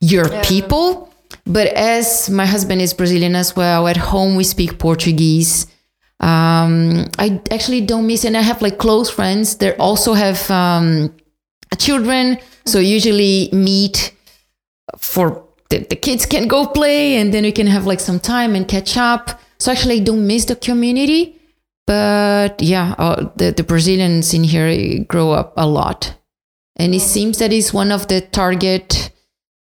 your 0.00 0.28
people. 0.42 1.14
But 1.46 1.68
as 1.68 2.28
my 2.28 2.44
husband 2.44 2.82
is 2.82 2.92
Brazilian 2.92 3.36
as 3.36 3.54
well, 3.54 3.86
at 3.86 3.96
home 3.96 4.34
we 4.34 4.42
speak 4.42 4.78
Portuguese. 4.80 5.66
Um, 6.18 7.06
I 7.16 7.40
actually 7.52 7.82
don't 7.82 8.06
miss, 8.08 8.24
and 8.24 8.36
I 8.36 8.42
have 8.42 8.60
like 8.60 8.78
close 8.78 9.08
friends. 9.08 9.58
They 9.58 9.76
also 9.76 10.14
have 10.14 10.50
um, 10.50 11.14
children, 11.78 12.38
so 12.66 12.80
usually 12.80 13.48
meet 13.52 14.12
for 14.98 15.44
the, 15.68 15.78
the 15.78 15.94
kids 15.94 16.26
can 16.26 16.48
go 16.48 16.66
play, 16.66 17.14
and 17.14 17.32
then 17.32 17.44
we 17.44 17.52
can 17.52 17.68
have 17.68 17.86
like 17.86 18.00
some 18.00 18.18
time 18.18 18.56
and 18.56 18.66
catch 18.66 18.96
up. 18.96 19.40
So 19.60 19.72
actually, 19.72 20.00
I 20.00 20.04
don't 20.04 20.26
miss 20.26 20.44
the 20.44 20.56
community, 20.56 21.40
but 21.86 22.62
yeah, 22.62 22.94
uh, 22.98 23.30
the 23.36 23.52
the 23.52 23.64
Brazilians 23.64 24.32
in 24.34 24.44
here 24.44 25.04
grow 25.04 25.32
up 25.32 25.52
a 25.56 25.66
lot, 25.66 26.14
and 26.76 26.94
it 26.94 27.00
seems 27.00 27.38
that 27.38 27.52
is 27.52 27.74
one 27.74 27.90
of 27.90 28.08
the 28.08 28.20
target 28.20 29.10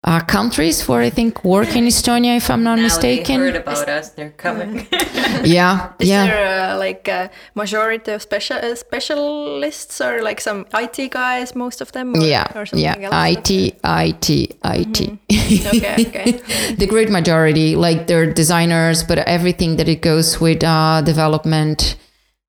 uh, 0.05 0.21
countries 0.21 0.81
for 0.81 1.01
I 1.01 1.11
think 1.11 1.45
work 1.45 1.75
in 1.75 1.85
Estonia, 1.85 2.37
if 2.37 2.51
I'm 2.51 2.63
not 2.63 2.77
Now 2.77 2.85
mistaken. 2.85 3.41
they 3.41 3.47
heard 3.47 3.57
about 3.57 3.89
us. 3.89 4.11
They're 4.11 4.31
coming. 4.31 4.87
Is 4.93 5.51
yeah, 5.51 5.93
yeah. 5.99 6.27
there 6.27 6.73
uh, 6.73 6.79
like 6.79 7.09
a 7.09 7.31
majority 7.55 8.13
of 8.13 8.23
special 8.23 8.59
uh, 8.59 8.75
specialists 8.75 10.01
or 10.01 10.23
like 10.23 10.41
some 10.41 10.67
IT 10.73 11.11
guys, 11.11 11.55
most 11.55 11.81
of 11.81 11.91
them? 11.93 12.15
Or, 12.15 12.21
yeah, 12.25 12.47
or 12.55 12.65
something 12.67 12.85
yeah. 13.03 13.11
else? 13.11 13.51
IT, 13.51 13.81
IT, 13.85 14.57
IT. 14.65 15.19
Okay, 15.67 16.07
okay. 16.07 16.75
the 16.75 16.87
great 16.87 17.11
majority, 17.11 17.75
like 17.77 18.07
they're 18.07 18.33
designers, 18.33 19.03
but 19.03 19.19
everything 19.19 19.77
that 19.77 19.89
it 19.89 20.01
goes 20.01 20.41
with 20.41 20.63
uh, 20.63 21.03
development 21.03 21.97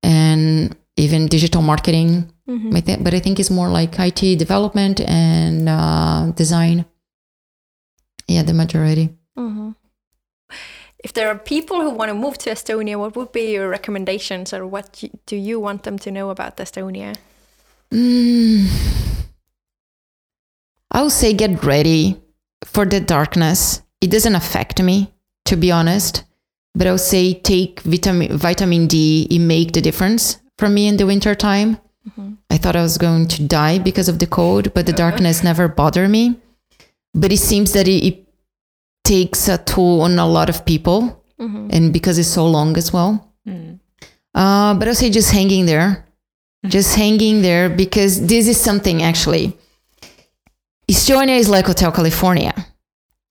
and 0.02 0.76
even 0.96 1.26
digital 1.26 1.62
marketing. 1.62 2.30
I 2.74 2.80
thi- 2.80 2.96
but 3.00 3.14
I 3.14 3.20
think 3.20 3.38
it's 3.38 3.50
more 3.50 3.68
like 3.68 3.94
IT 4.00 4.36
development 4.38 5.00
and 5.00 5.68
uh, 5.68 6.32
design. 6.34 6.84
Yeah, 8.30 8.44
the 8.44 8.54
majority. 8.54 9.08
Mm-hmm. 9.36 9.70
If 11.02 11.12
there 11.14 11.26
are 11.28 11.36
people 11.36 11.80
who 11.80 11.90
want 11.90 12.10
to 12.10 12.14
move 12.14 12.38
to 12.38 12.50
Estonia, 12.50 12.96
what 12.96 13.16
would 13.16 13.32
be 13.32 13.50
your 13.54 13.68
recommendations 13.68 14.52
or 14.52 14.64
what 14.68 15.02
do 15.26 15.36
you 15.36 15.58
want 15.58 15.82
them 15.82 15.98
to 15.98 16.12
know 16.12 16.30
about 16.30 16.56
Estonia? 16.56 17.16
Mm. 17.90 18.68
I 20.92 21.02
would 21.02 21.10
say 21.10 21.32
get 21.32 21.64
ready 21.64 22.22
for 22.64 22.84
the 22.84 23.00
darkness. 23.00 23.82
It 24.00 24.12
doesn't 24.12 24.36
affect 24.36 24.80
me, 24.80 25.12
to 25.46 25.56
be 25.56 25.72
honest. 25.72 26.22
But 26.76 26.86
I 26.86 26.92
would 26.92 27.00
say 27.00 27.34
take 27.34 27.80
vitamin 27.80 28.38
vitamin 28.38 28.86
D. 28.86 29.26
It 29.28 29.40
make 29.40 29.72
the 29.72 29.80
difference 29.80 30.38
for 30.56 30.68
me 30.68 30.86
in 30.86 30.98
the 30.98 31.06
winter 31.06 31.34
time. 31.34 31.78
Mm-hmm. 32.08 32.34
I 32.48 32.58
thought 32.58 32.76
I 32.76 32.82
was 32.82 32.96
going 32.96 33.26
to 33.26 33.42
die 33.42 33.80
because 33.80 34.08
of 34.08 34.20
the 34.20 34.28
cold, 34.28 34.72
but 34.72 34.86
the 34.86 34.92
darkness 34.92 35.42
never 35.50 35.66
bothered 35.66 36.10
me. 36.10 36.38
But 37.14 37.32
it 37.32 37.38
seems 37.38 37.72
that 37.72 37.88
it, 37.88 38.04
it 38.04 38.28
takes 39.04 39.48
a 39.48 39.58
toll 39.58 40.02
on 40.02 40.18
a 40.18 40.26
lot 40.26 40.48
of 40.48 40.64
people, 40.64 41.24
mm-hmm. 41.38 41.68
and 41.70 41.92
because 41.92 42.18
it's 42.18 42.28
so 42.28 42.46
long 42.46 42.76
as 42.76 42.92
well. 42.92 43.30
Uh, 44.34 44.74
but 44.74 44.88
I'll 44.88 44.94
say 44.94 45.10
just 45.10 45.32
hanging 45.32 45.66
there, 45.66 46.06
mm-hmm. 46.64 46.68
just 46.70 46.96
hanging 46.96 47.42
there 47.42 47.68
because 47.68 48.26
this 48.26 48.46
is 48.46 48.60
something 48.60 49.02
actually. 49.02 49.56
Estonia 50.88 51.38
is 51.38 51.48
like 51.48 51.66
Hotel 51.66 51.92
California. 51.92 52.54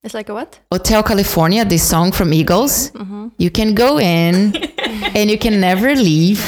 It's 0.03 0.13
like 0.13 0.29
a 0.29 0.33
what? 0.33 0.59
Hotel 0.71 1.03
California, 1.03 1.65
this 1.65 1.83
song 1.83 2.11
from 2.11 2.33
Eagles. 2.33 2.91
Mm-hmm. 2.91 3.27
You 3.37 3.51
can 3.51 3.75
go 3.75 3.99
in 3.99 4.55
and 5.15 5.29
you 5.29 5.37
can 5.37 5.59
never 5.59 5.93
leave 5.95 6.41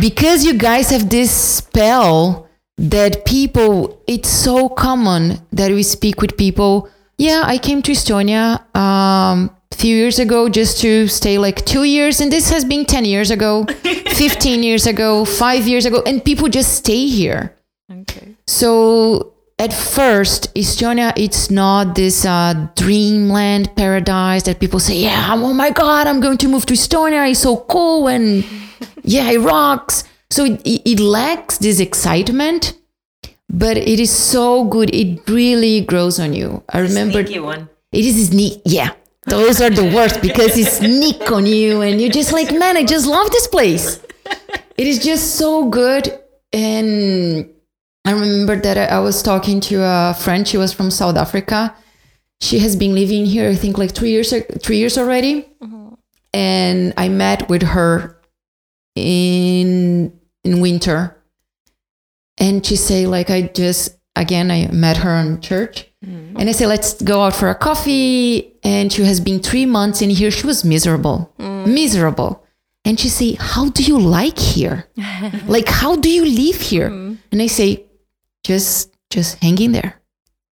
because 0.00 0.44
you 0.44 0.54
guys 0.54 0.90
have 0.90 1.08
this 1.08 1.30
spell 1.30 2.48
that 2.80 3.26
people, 3.26 4.02
it's 4.06 4.30
so 4.30 4.68
common 4.68 5.38
that 5.52 5.70
we 5.70 5.82
speak 5.82 6.22
with 6.22 6.36
people. 6.38 6.88
Yeah, 7.18 7.42
I 7.44 7.58
came 7.58 7.82
to 7.82 7.92
Estonia 7.92 8.60
um, 8.74 9.54
a 9.70 9.76
few 9.76 9.94
years 9.94 10.18
ago 10.18 10.48
just 10.48 10.80
to 10.80 11.06
stay 11.06 11.36
like 11.36 11.66
two 11.66 11.84
years, 11.84 12.20
and 12.20 12.32
this 12.32 12.48
has 12.50 12.64
been 12.64 12.86
10 12.86 13.04
years 13.04 13.30
ago, 13.30 13.64
15 13.84 14.62
years 14.62 14.86
ago, 14.86 15.26
five 15.26 15.68
years 15.68 15.84
ago, 15.84 16.02
and 16.06 16.24
people 16.24 16.48
just 16.48 16.74
stay 16.74 17.06
here. 17.06 17.54
okay. 17.92 18.34
So 18.46 19.34
at 19.58 19.74
first, 19.74 20.52
Estonia, 20.54 21.12
it's 21.16 21.50
not 21.50 21.94
this 21.94 22.24
uh, 22.24 22.68
dreamland 22.76 23.76
paradise 23.76 24.44
that 24.44 24.58
people 24.58 24.80
say, 24.80 25.02
yeah, 25.02 25.34
oh 25.34 25.52
my 25.52 25.68
God, 25.68 26.06
I'm 26.06 26.20
going 26.20 26.38
to 26.38 26.48
move 26.48 26.64
to 26.64 26.74
Estonia. 26.74 27.30
It's 27.30 27.40
so 27.40 27.58
cool. 27.58 28.08
And 28.08 28.42
yeah, 29.02 29.30
it 29.30 29.38
rocks. 29.40 30.04
So 30.30 30.44
it, 30.44 30.60
it 30.64 31.00
lacks 31.00 31.58
this 31.58 31.80
excitement, 31.80 32.78
but 33.48 33.76
it 33.76 33.98
is 34.00 34.10
so 34.10 34.64
good. 34.64 34.94
It 34.94 35.28
really 35.28 35.80
grows 35.82 36.20
on 36.20 36.32
you. 36.32 36.62
I 36.68 36.78
remember 36.80 37.22
one. 37.42 37.68
it 37.92 38.04
is 38.04 38.28
sneak. 38.28 38.62
Yeah, 38.64 38.90
those 39.26 39.60
are 39.60 39.70
the 39.70 39.92
worst 39.94 40.22
because 40.22 40.56
it 40.56 40.66
sneak 40.66 41.30
on 41.32 41.46
you, 41.46 41.80
and 41.82 42.00
you're 42.00 42.10
just 42.10 42.32
like, 42.32 42.52
man, 42.52 42.76
I 42.76 42.84
just 42.84 43.06
love 43.06 43.30
this 43.30 43.46
place. 43.48 44.00
It 44.76 44.86
is 44.86 44.98
just 45.04 45.34
so 45.36 45.68
good, 45.68 46.18
and 46.52 47.50
I 48.04 48.12
remember 48.12 48.56
that 48.56 48.78
I, 48.78 48.96
I 48.96 48.98
was 49.00 49.22
talking 49.22 49.60
to 49.62 49.82
a 49.82 50.14
friend. 50.14 50.46
She 50.46 50.56
was 50.56 50.72
from 50.72 50.90
South 50.90 51.16
Africa. 51.16 51.74
She 52.40 52.60
has 52.60 52.76
been 52.76 52.94
living 52.94 53.26
here, 53.26 53.50
I 53.50 53.54
think, 53.56 53.76
like 53.76 53.92
three 53.94 54.10
years, 54.10 54.32
three 54.62 54.78
years 54.78 54.96
already. 54.96 55.46
And 56.32 56.94
I 56.96 57.08
met 57.08 57.48
with 57.50 57.62
her 57.62 58.18
in 58.94 60.18
in 60.44 60.60
winter, 60.60 61.16
and 62.38 62.64
she 62.64 62.76
say 62.76 63.06
like 63.06 63.30
I 63.30 63.42
just 63.42 63.98
again 64.16 64.50
I 64.50 64.68
met 64.68 64.98
her 64.98 65.14
in 65.16 65.40
church, 65.40 65.86
mm-hmm. 66.04 66.36
and 66.38 66.48
I 66.48 66.52
say 66.52 66.66
let's 66.66 67.00
go 67.02 67.22
out 67.22 67.34
for 67.34 67.48
a 67.48 67.54
coffee, 67.54 68.54
and 68.62 68.92
she 68.92 69.04
has 69.04 69.20
been 69.20 69.40
three 69.40 69.66
months 69.66 70.02
in 70.02 70.10
here. 70.10 70.30
She 70.30 70.46
was 70.46 70.64
miserable, 70.64 71.32
mm. 71.38 71.66
miserable, 71.66 72.44
and 72.84 72.98
she 72.98 73.08
say, 73.08 73.34
"How 73.34 73.70
do 73.70 73.82
you 73.82 73.98
like 73.98 74.38
here? 74.38 74.88
like 75.46 75.68
how 75.68 75.96
do 75.96 76.10
you 76.10 76.24
live 76.24 76.60
here?" 76.60 76.90
Mm-hmm. 76.90 77.14
And 77.32 77.42
I 77.42 77.46
say, 77.46 77.84
"Just 78.44 78.94
just 79.10 79.38
hang 79.42 79.60
in 79.60 79.72
there. 79.72 80.00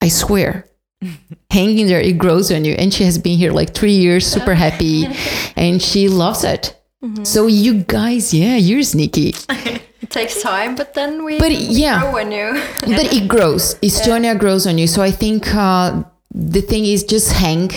I 0.00 0.08
swear." 0.08 0.66
hang 1.50 1.78
in 1.78 1.86
there 1.86 2.00
it 2.00 2.18
grows 2.18 2.50
on 2.50 2.64
you. 2.64 2.74
And 2.74 2.92
she 2.92 3.04
has 3.04 3.18
been 3.18 3.38
here 3.38 3.52
like 3.52 3.74
three 3.74 3.96
years 3.96 4.26
super 4.26 4.54
happy. 4.54 5.06
And 5.56 5.80
she 5.80 6.08
loves 6.08 6.44
it 6.44 6.76
so 7.24 7.46
you 7.46 7.82
guys 7.84 8.32
yeah 8.34 8.56
you're 8.56 8.82
sneaky. 8.82 9.34
It 10.02 10.10
takes 10.10 10.40
time, 10.42 10.76
but 10.76 10.94
then 10.94 11.24
we 11.24 11.38
But 11.38 11.50
yeah. 11.52 12.00
grow 12.00 12.20
on 12.20 12.30
you. 12.30 12.52
but 12.80 13.12
it 13.12 13.26
grows. 13.26 13.74
Estonia 13.82 14.38
grows 14.38 14.66
on 14.66 14.78
you. 14.78 14.86
So 14.86 15.02
i 15.02 15.10
think 15.10 15.42
uh, 15.54 16.04
the 16.32 16.60
thing 16.60 16.84
is 16.84 17.02
just 17.02 17.32
hang 17.32 17.70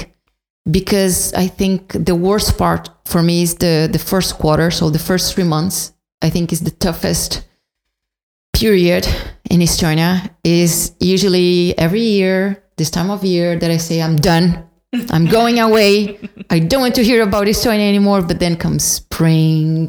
because 0.69 1.33
i 1.33 1.47
think 1.47 1.79
the 2.05 2.13
worst 2.15 2.57
part 2.57 2.89
for 3.05 3.21
me 3.23 3.41
is 3.41 3.55
the 3.55 3.89
the 3.91 3.97
first 3.99 4.35
quarter. 4.37 4.69
So 4.71 4.89
the 4.91 4.99
first 4.99 5.33
three 5.33 5.47
months 5.55 5.93
i 6.21 6.29
think 6.29 6.51
is 6.51 6.59
the 6.61 6.75
toughest 6.85 7.41
period 8.53 9.07
in 9.49 9.61
estonia. 9.61 10.29
Is 10.43 10.93
usually 10.99 11.77
every 11.77 12.01
year 12.19 12.61
this 12.77 12.89
time 12.91 13.09
of 13.09 13.23
year 13.23 13.57
that 13.59 13.71
i 13.71 13.77
say 13.77 14.01
i'm 14.01 14.17
done 14.17 14.68
i'm 15.11 15.25
going 15.25 15.59
away. 15.59 16.17
I 16.49 16.59
don't 16.59 16.81
want 16.81 16.95
to 16.95 17.03
hear 17.03 17.21
about 17.21 17.45
estonia 17.47 17.87
anymore 17.87 18.21
but 18.23 18.39
then 18.39 18.55
comes 18.57 18.83
spring 18.83 19.87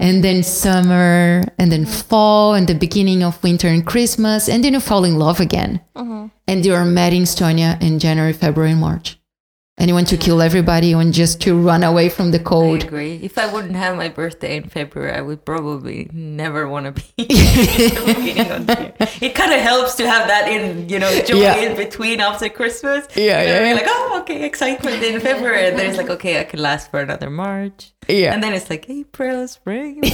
and 0.00 0.24
then 0.24 0.42
summer 0.42 1.42
and 1.58 1.70
then 1.70 1.84
fall 1.86 2.54
and 2.54 2.66
the 2.66 2.74
beginning 2.74 3.22
of 3.22 3.40
winter 3.42 3.68
and 3.68 3.86
christmas 3.86 4.48
and 4.48 4.64
then 4.64 4.72
you 4.72 4.80
fall 4.80 5.04
in 5.04 5.18
love 5.18 5.40
again. 5.40 5.80
Uh-huh. 5.94 6.28
And 6.48 6.66
you're 6.66 6.84
met 6.84 7.12
in 7.12 7.22
estonia 7.22 7.80
in 7.80 7.98
january 8.00 8.32
february 8.32 8.72
and 8.72 8.80
march 8.80 9.19
and 9.78 9.88
you 9.88 9.94
want 9.94 10.08
to 10.08 10.16
kill 10.18 10.42
everybody 10.42 10.88
you 10.88 10.96
want 10.96 11.14
just 11.14 11.40
to 11.40 11.58
run 11.58 11.82
away 11.82 12.08
from 12.10 12.32
the 12.32 12.38
cold. 12.38 12.82
I 12.82 12.86
agree. 12.86 13.20
If 13.22 13.38
I 13.38 13.50
wouldn't 13.50 13.76
have 13.76 13.96
my 13.96 14.08
birthday 14.08 14.56
in 14.56 14.68
February, 14.68 15.12
I 15.12 15.22
would 15.22 15.44
probably 15.44 16.10
never 16.12 16.68
want 16.68 16.84
to 16.86 16.92
be. 16.92 17.22
at 17.22 17.28
the 17.28 18.14
beginning 18.16 18.52
of 18.52 18.66
the 18.66 18.76
year. 18.78 18.92
It 19.30 19.34
kind 19.34 19.52
of 19.52 19.60
helps 19.60 19.94
to 19.96 20.06
have 20.08 20.28
that 20.28 20.48
in, 20.48 20.88
you 20.88 20.98
know, 20.98 21.10
joy 21.22 21.38
Yeah. 21.40 21.56
in 21.56 21.76
between 21.76 22.20
after 22.20 22.48
Christmas. 22.50 23.06
Yeah, 23.16 23.42
yeah, 23.42 23.64
yeah. 23.68 23.74
Like, 23.74 23.84
oh, 23.86 24.18
okay, 24.22 24.44
excitement 24.44 25.02
in 25.02 25.18
February. 25.20 25.68
And 25.68 25.78
then 25.78 25.86
it's 25.88 25.96
like, 25.98 26.10
okay, 26.10 26.40
I 26.40 26.44
can 26.44 26.60
last 26.60 26.90
for 26.90 27.00
another 27.00 27.30
March. 27.30 27.92
Yeah. 28.10 28.34
And 28.34 28.42
then 28.42 28.52
it's 28.52 28.68
like 28.70 28.88
April, 28.90 29.46
spring. 29.48 30.00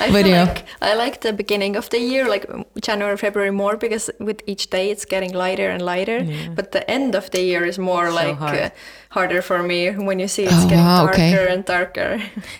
I 0.00 0.10
But 0.10 0.26
yeah. 0.26 0.44
like 0.44 0.66
I 0.82 0.94
like 0.94 1.20
the 1.20 1.32
beginning 1.32 1.76
of 1.76 1.88
the 1.90 1.98
year, 1.98 2.28
like 2.28 2.48
um, 2.50 2.64
January, 2.80 3.16
February 3.16 3.50
more 3.50 3.76
because 3.76 4.10
with 4.18 4.42
each 4.46 4.70
day 4.70 4.90
it's 4.90 5.04
getting 5.04 5.32
lighter 5.32 5.68
and 5.70 5.82
lighter. 5.82 6.26
But 6.54 6.72
the 6.72 6.88
end 6.90 7.14
of 7.14 7.30
the 7.30 7.42
year 7.42 7.64
is 7.64 7.78
more 7.78 8.10
like 8.10 8.36
hard. 8.36 8.58
Uh, 8.58 8.70
harder 9.14 9.40
for 9.42 9.62
me 9.62 9.78
when 10.08 10.18
you 10.22 10.28
see 10.28 10.44
it's 10.44 10.52
Oh, 10.64 10.68
getting 10.68 10.84
wow, 10.84 11.06
darker 11.06 11.14
okay. 11.14 11.52
and 11.54 11.64
darker. 11.64 12.10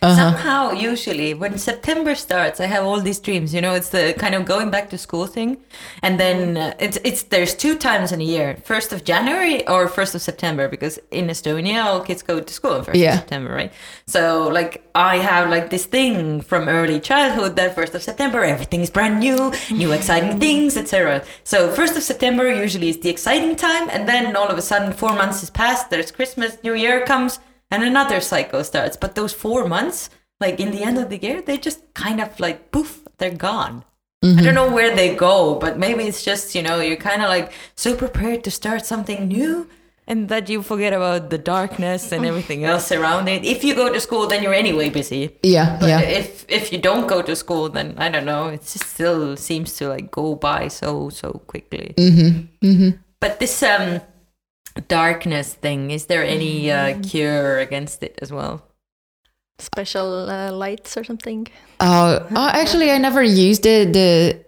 Somehow, 0.02 0.70
usually, 0.72 1.34
when 1.34 1.58
September 1.58 2.14
starts, 2.14 2.60
I 2.60 2.66
have 2.66 2.84
all 2.84 3.00
these 3.00 3.18
dreams. 3.18 3.52
You 3.54 3.60
know, 3.60 3.74
it's 3.74 3.88
the 3.90 4.14
kind 4.18 4.34
of 4.34 4.44
going 4.44 4.70
back 4.70 4.90
to 4.90 4.98
school 4.98 5.26
thing, 5.26 5.56
and 6.02 6.18
then 6.20 6.56
uh, 6.56 6.74
it's 6.78 6.98
it's 7.04 7.22
there's 7.24 7.54
two 7.54 7.74
times 7.76 8.12
in 8.12 8.20
a 8.20 8.24
year: 8.24 8.56
first 8.64 8.92
of 8.92 8.98
January 9.04 9.66
or 9.66 9.88
first 9.88 10.14
of 10.14 10.22
September, 10.22 10.68
because 10.68 10.98
in 11.10 11.26
Estonia, 11.28 11.84
all 11.84 12.00
kids 12.00 12.22
go 12.22 12.40
to 12.40 12.52
school 12.52 12.74
on 12.74 12.84
first 12.84 12.98
Yeah. 12.98 13.14
of 13.14 13.18
September, 13.20 13.50
right? 13.52 13.72
So, 14.06 14.48
like, 14.48 14.83
I 14.94 15.16
have 15.16 15.50
like 15.50 15.70
this 15.70 15.86
thing 15.86 16.40
from 16.40 16.68
early 16.68 17.00
childhood 17.00 17.56
that 17.56 17.74
first 17.74 17.96
of 17.96 18.02
September, 18.02 18.44
everything 18.44 18.80
is 18.80 18.90
brand 18.90 19.18
new, 19.18 19.52
new 19.72 19.90
exciting 19.90 20.38
things, 20.38 20.76
etc. 20.76 21.24
So, 21.42 21.72
first 21.72 21.96
of 21.96 22.04
September 22.04 22.48
usually 22.48 22.90
is 22.90 22.98
the 22.98 23.08
exciting 23.08 23.56
time, 23.56 23.90
and 23.90 24.08
then 24.08 24.36
all 24.36 24.46
of 24.46 24.56
a 24.56 24.62
sudden, 24.62 24.92
four 24.92 25.12
months 25.12 25.40
has 25.40 25.50
passed. 25.50 25.90
There's 25.90 26.12
Christmas, 26.12 26.58
New 26.62 26.74
Year 26.74 27.04
comes, 27.04 27.40
and 27.72 27.82
another 27.82 28.20
cycle 28.20 28.62
starts. 28.62 28.96
But 28.96 29.16
those 29.16 29.32
four 29.32 29.66
months, 29.66 30.10
like 30.38 30.60
in 30.60 30.70
the 30.70 30.84
end 30.84 30.98
of 30.98 31.10
the 31.10 31.18
year, 31.18 31.42
they 31.42 31.56
just 31.56 31.92
kind 31.94 32.20
of 32.20 32.38
like 32.38 32.70
poof, 32.70 33.02
they're 33.18 33.34
gone. 33.34 33.84
I 34.22 34.26
don't 34.28 34.36
mm-hmm. 34.36 34.54
know 34.54 34.72
where 34.72 34.94
they 34.94 35.14
go, 35.14 35.56
but 35.56 35.76
maybe 35.76 36.04
it's 36.04 36.24
just, 36.24 36.54
you 36.54 36.62
know, 36.62 36.80
you're 36.80 36.96
kind 36.96 37.20
of 37.20 37.28
like 37.28 37.52
so 37.74 37.94
prepared 37.94 38.42
to 38.44 38.50
start 38.50 38.86
something 38.86 39.28
new 39.28 39.68
and 40.06 40.28
that 40.28 40.48
you 40.50 40.62
forget 40.62 40.92
about 40.92 41.30
the 41.30 41.38
darkness 41.38 42.12
and 42.12 42.26
everything 42.26 42.64
else 42.64 42.92
around 42.92 43.28
it. 43.28 43.44
If 43.44 43.64
you 43.64 43.74
go 43.74 43.92
to 43.92 43.98
school, 44.00 44.26
then 44.26 44.42
you're 44.42 44.54
anyway 44.54 44.90
busy. 44.90 45.36
yeah 45.42 45.78
But 45.80 45.88
yeah 45.88 46.00
if 46.00 46.44
if 46.48 46.72
you 46.72 46.78
don't 46.78 47.06
go 47.08 47.22
to 47.22 47.34
school, 47.34 47.68
then 47.70 47.94
I 47.96 48.10
don't 48.10 48.26
know. 48.26 48.48
It 48.48 48.60
just 48.60 48.84
still 48.86 49.36
seems 49.36 49.76
to 49.76 49.88
like 49.88 50.10
go 50.10 50.34
by 50.34 50.68
so 50.68 51.08
so 51.10 51.40
quickly. 51.46 51.94
Mm-hmm. 51.96 52.90
But 53.20 53.40
this 53.40 53.62
um 53.62 54.00
darkness 54.88 55.54
thing, 55.54 55.90
is 55.90 56.06
there 56.06 56.24
any 56.24 56.70
uh, 56.70 56.98
cure 57.02 57.58
against 57.58 58.02
it 58.02 58.18
as 58.20 58.32
well? 58.32 58.62
Special 59.58 60.28
uh, 60.28 60.50
lights 60.52 60.96
or 60.96 61.04
something. 61.04 61.46
uh, 61.80 62.18
uh, 62.34 62.50
actually 62.52 62.90
i 62.90 62.98
never 62.98 63.22
used 63.22 63.62
the 63.62 63.84
the 63.86 64.43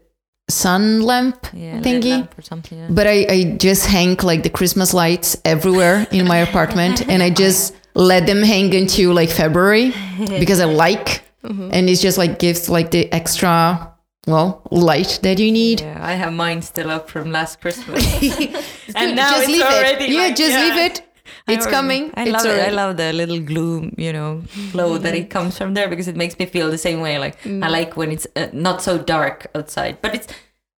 sun 0.49 1.03
lamp 1.03 1.47
Yeah, 1.53 1.81
thingy 1.81 2.11
lamp 2.11 2.39
or 2.39 2.43
something. 2.43 2.79
yeah. 2.79 2.89
but 2.91 3.07
I, 3.07 3.27
I 3.29 3.57
just 3.59 3.87
hang 3.87 4.17
like 4.23 4.43
the 4.43 4.51
Christmas 4.51 4.95
lights 4.95 5.37
everywhere 5.45 6.07
in 6.13 6.27
my 6.29 6.37
apartment 6.39 7.09
and 7.09 7.23
I 7.23 7.31
just 7.31 7.75
let 7.95 8.27
them 8.27 8.43
hang 8.43 8.75
until 8.75 9.13
like 9.13 9.31
February 9.31 9.93
because 10.39 10.61
I 10.61 10.67
like 10.67 11.23
mm-hmm. 11.43 11.71
and 11.73 11.91
it's 11.91 12.01
just 12.01 12.17
like 12.19 12.39
gives 12.39 12.69
like 12.69 12.91
the 12.93 13.13
extra 13.13 13.93
well 14.27 14.63
light 14.71 15.21
that 15.23 15.39
you 15.39 15.51
need. 15.53 15.81
Yeah, 15.81 15.99
I 16.01 16.13
have 16.13 16.33
mine 16.33 16.63
still 16.63 16.91
up 16.91 17.09
from 17.11 17.33
last 17.33 17.61
Christmas. 17.61 18.05
and 18.95 19.17
now 19.17 19.31
just 19.31 19.43
it's 19.45 19.53
leave 19.53 19.63
already 19.63 20.05
it. 20.05 20.11
Yeah, 20.11 20.35
just 20.35 20.51
yeah. 20.53 20.63
leave 20.63 20.77
it. 20.91 21.06
It's 21.49 21.67
already- 21.67 21.71
coming. 21.77 22.11
I 22.15 22.23
It's 22.25 22.33
love 22.33 22.47
it. 22.47 22.69
I 22.69 22.71
love 22.71 22.97
the 22.97 23.13
little 23.13 23.39
gloom, 23.41 23.95
you 23.97 24.13
know, 24.13 24.43
glow 24.73 24.99
that 24.99 25.15
it 25.15 25.31
comes 25.31 25.57
from 25.57 25.75
there 25.75 25.89
because 25.89 26.09
it 26.09 26.17
makes 26.17 26.39
me 26.39 26.47
feel 26.47 26.71
the 26.71 26.79
same 26.79 27.01
way. 27.01 27.19
Like 27.19 27.37
I 27.47 27.69
like 27.69 27.97
when 27.97 28.11
it's 28.11 28.27
uh, 28.35 28.49
not 28.53 28.83
so 28.83 28.99
dark 28.99 29.47
outside, 29.55 29.99
but 30.03 30.15
it's. 30.15 30.29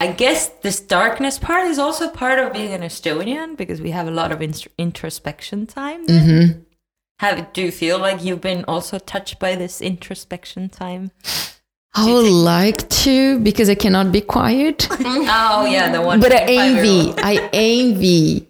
I 0.00 0.12
guess 0.12 0.48
this 0.62 0.78
darkness 0.78 1.40
part 1.40 1.66
is 1.66 1.76
also 1.76 2.08
part 2.08 2.38
of 2.38 2.52
being 2.52 2.72
an 2.72 2.82
Estonian 2.82 3.56
because 3.56 3.80
we 3.80 3.90
have 3.90 4.06
a 4.06 4.12
lot 4.12 4.30
of 4.30 4.40
inst- 4.40 4.68
introspection 4.78 5.66
time. 5.66 6.06
Mm-hmm. 6.06 6.60
Have 7.18 7.52
do 7.52 7.62
you 7.62 7.72
feel 7.72 7.98
like 7.98 8.22
you've 8.22 8.40
been 8.40 8.64
also 8.68 8.98
touched 9.00 9.40
by 9.40 9.56
this 9.56 9.80
introspection 9.80 10.68
time? 10.68 11.10
I 11.94 12.12
would 12.12 12.30
like 12.30 12.88
to 12.90 13.40
because 13.40 13.68
I 13.68 13.74
cannot 13.74 14.12
be 14.12 14.20
quiet. 14.20 14.86
oh 14.90 15.66
yeah, 15.68 15.90
the 15.90 16.00
one. 16.00 16.20
but 16.20 16.32
I 16.32 16.42
envy. 16.46 17.12
I 17.18 17.50
envy. 17.52 18.47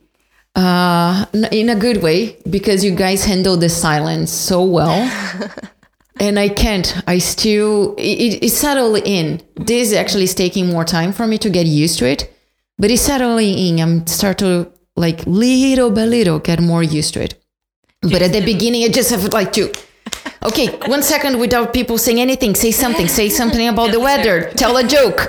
Uh, 0.59 1.24
in 1.52 1.68
a 1.68 1.76
good 1.76 2.02
way 2.02 2.36
because 2.51 2.82
you 2.85 2.90
guys 2.90 3.24
handle 3.24 3.56
the 3.56 3.68
silence 3.68 4.32
so 4.32 4.64
well. 4.64 4.90
and 6.20 6.36
I 6.36 6.48
can't. 6.48 7.01
I 7.06 7.18
still 7.18 7.94
it, 7.97 8.18
it- 8.24 8.43
it's 8.47 8.56
settling 8.59 9.05
in. 9.06 9.40
This 9.55 9.93
actually 9.93 10.24
is 10.24 10.35
taking 10.35 10.66
more 10.66 10.85
time 10.85 11.12
for 11.12 11.28
me 11.28 11.39
to 11.39 11.48
get 11.48 11.66
used 11.66 12.01
to 12.01 12.06
it, 12.09 12.28
but 12.76 12.90
it's 12.90 13.02
settling 13.02 13.56
in. 13.56 13.78
I'm 13.80 14.05
start 14.09 14.39
to 14.39 14.72
like 14.97 15.24
little 15.26 15.90
by 15.93 16.06
little 16.06 16.40
get 16.40 16.60
more 16.60 16.82
used 16.82 17.14
to 17.14 17.22
it. 17.22 17.35
But 18.02 18.20
at 18.22 18.32
the 18.32 18.44
beginning, 18.44 18.82
I 18.82 18.89
just 18.89 19.10
have 19.10 19.32
like 19.32 19.52
to. 19.52 19.72
Okay, 20.44 20.68
one 20.86 21.02
second 21.02 21.39
without 21.39 21.72
people 21.74 21.98
saying 21.98 22.20
anything. 22.20 22.55
Say 22.55 22.70
something. 22.70 23.09
Say 23.09 23.28
something 23.28 23.66
about 23.68 23.90
the 23.93 24.01
weather. 24.01 24.51
Tell 24.55 24.76
a 24.76 24.85
joke 24.85 25.20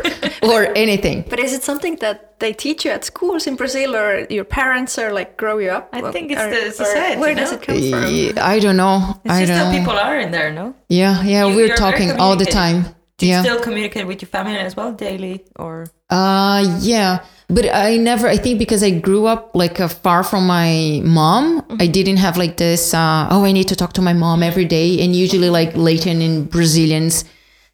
or 0.44 0.68
anything. 0.78 1.26
But 1.30 1.40
is 1.40 1.52
it 1.54 1.64
something 1.64 1.96
that 1.98 2.40
they 2.40 2.54
teach 2.54 2.86
you 2.86 2.92
at 2.92 3.04
schools 3.04 3.48
in 3.48 3.56
Brazil, 3.56 3.96
or 3.96 4.26
your 4.30 4.46
parents 4.46 4.98
are 4.98 5.12
like 5.12 5.36
grow 5.36 5.58
you 5.58 5.72
up? 5.72 5.90
I 5.92 6.02
think 6.12 6.32
it's 6.32 6.42
Or- 6.42 6.50
the 6.50 6.68
or 6.68 6.72
society, 6.72 7.20
Where 7.20 7.36
does 7.36 7.52
it 7.52 7.62
come 7.62 7.76
from? 7.76 8.44
I 8.54 8.60
don't 8.60 8.78
know. 8.78 9.20
It's 9.26 9.34
I 9.34 9.46
just 9.46 9.60
don't 9.60 9.74
know. 9.74 9.80
people 9.80 9.98
are 10.00 10.18
in 10.20 10.32
there, 10.32 10.52
no? 10.54 10.74
Yeah, 10.88 11.24
yeah, 11.24 11.46
You- 11.48 11.56
we're 11.56 11.76
talking 11.76 12.12
all 12.12 12.36
the 12.36 12.46
time. 12.46 12.86
Do 13.18 13.26
you 13.26 13.34
yeah. 13.34 13.42
still 13.42 13.60
communicate 13.60 14.08
with 14.08 14.22
your 14.22 14.30
family 14.30 14.58
as 14.58 14.78
well 14.78 14.94
daily, 14.94 15.44
or 15.58 15.88
uh 16.10 16.64
yeah, 16.80 17.20
but 17.50 17.66
I 17.74 17.98
never 17.98 18.28
I 18.28 18.38
think 18.38 18.60
because 18.60 18.84
I 18.84 18.92
grew 18.92 19.26
up 19.26 19.52
like 19.56 19.80
uh, 19.80 19.88
far 19.88 20.24
from 20.24 20.46
my 20.48 21.02
mom, 21.04 21.66
I 21.80 21.88
didn't 21.88 22.18
have 22.18 22.38
like 22.38 22.58
this 22.58 22.94
uh 22.94 23.28
oh 23.32 23.44
I 23.46 23.52
need 23.52 23.68
to 23.70 23.76
talk 23.76 23.94
to 23.94 24.02
my 24.02 24.14
mom 24.14 24.44
every 24.44 24.66
day 24.66 25.02
and 25.04 25.16
usually 25.16 25.50
like 25.50 25.76
Latin 25.76 26.22
and 26.22 26.50
Brazilians 26.50 27.26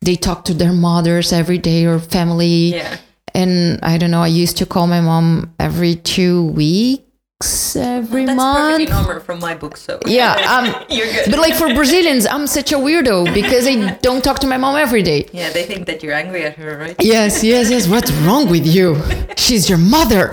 they 0.01 0.15
talk 0.15 0.45
to 0.45 0.53
their 0.53 0.73
mothers 0.73 1.33
every 1.33 1.57
day 1.57 1.85
or 1.85 1.99
family. 1.99 2.75
yeah? 2.75 2.97
And 3.33 3.79
I 3.83 3.97
don't 3.97 4.11
know, 4.11 4.21
I 4.21 4.27
used 4.27 4.57
to 4.57 4.65
call 4.65 4.87
my 4.87 5.01
mom 5.01 5.53
every 5.59 5.95
2 5.95 6.45
weeks 6.51 7.04
every 7.45 8.25
That's 8.25 8.37
month. 8.37 8.89
normal 8.89 9.19
from 9.19 9.39
my 9.39 9.55
book, 9.55 9.75
so 9.77 9.99
Yeah, 10.05 10.33
um, 10.55 10.85
you're 10.89 11.07
good. 11.07 11.29
but 11.29 11.39
like 11.39 11.53
for 11.55 11.73
Brazilians, 11.73 12.25
I'm 12.25 12.47
such 12.47 12.71
a 12.71 12.75
weirdo 12.77 13.33
because 13.33 13.67
I 13.67 13.91
don't 14.01 14.23
talk 14.23 14.39
to 14.39 14.47
my 14.47 14.57
mom 14.57 14.77
every 14.77 15.03
day. 15.03 15.27
yeah, 15.33 15.49
they 15.51 15.63
think 15.63 15.85
that 15.87 16.01
you're 16.01 16.13
angry 16.13 16.43
at 16.45 16.55
her, 16.55 16.77
right? 16.77 16.95
Yes, 17.01 17.43
yes, 17.43 17.69
yes. 17.69 17.87
What's 17.87 18.11
wrong 18.23 18.49
with 18.49 18.65
you? 18.65 18.95
She's 19.37 19.67
your 19.69 19.77
mother. 19.79 20.31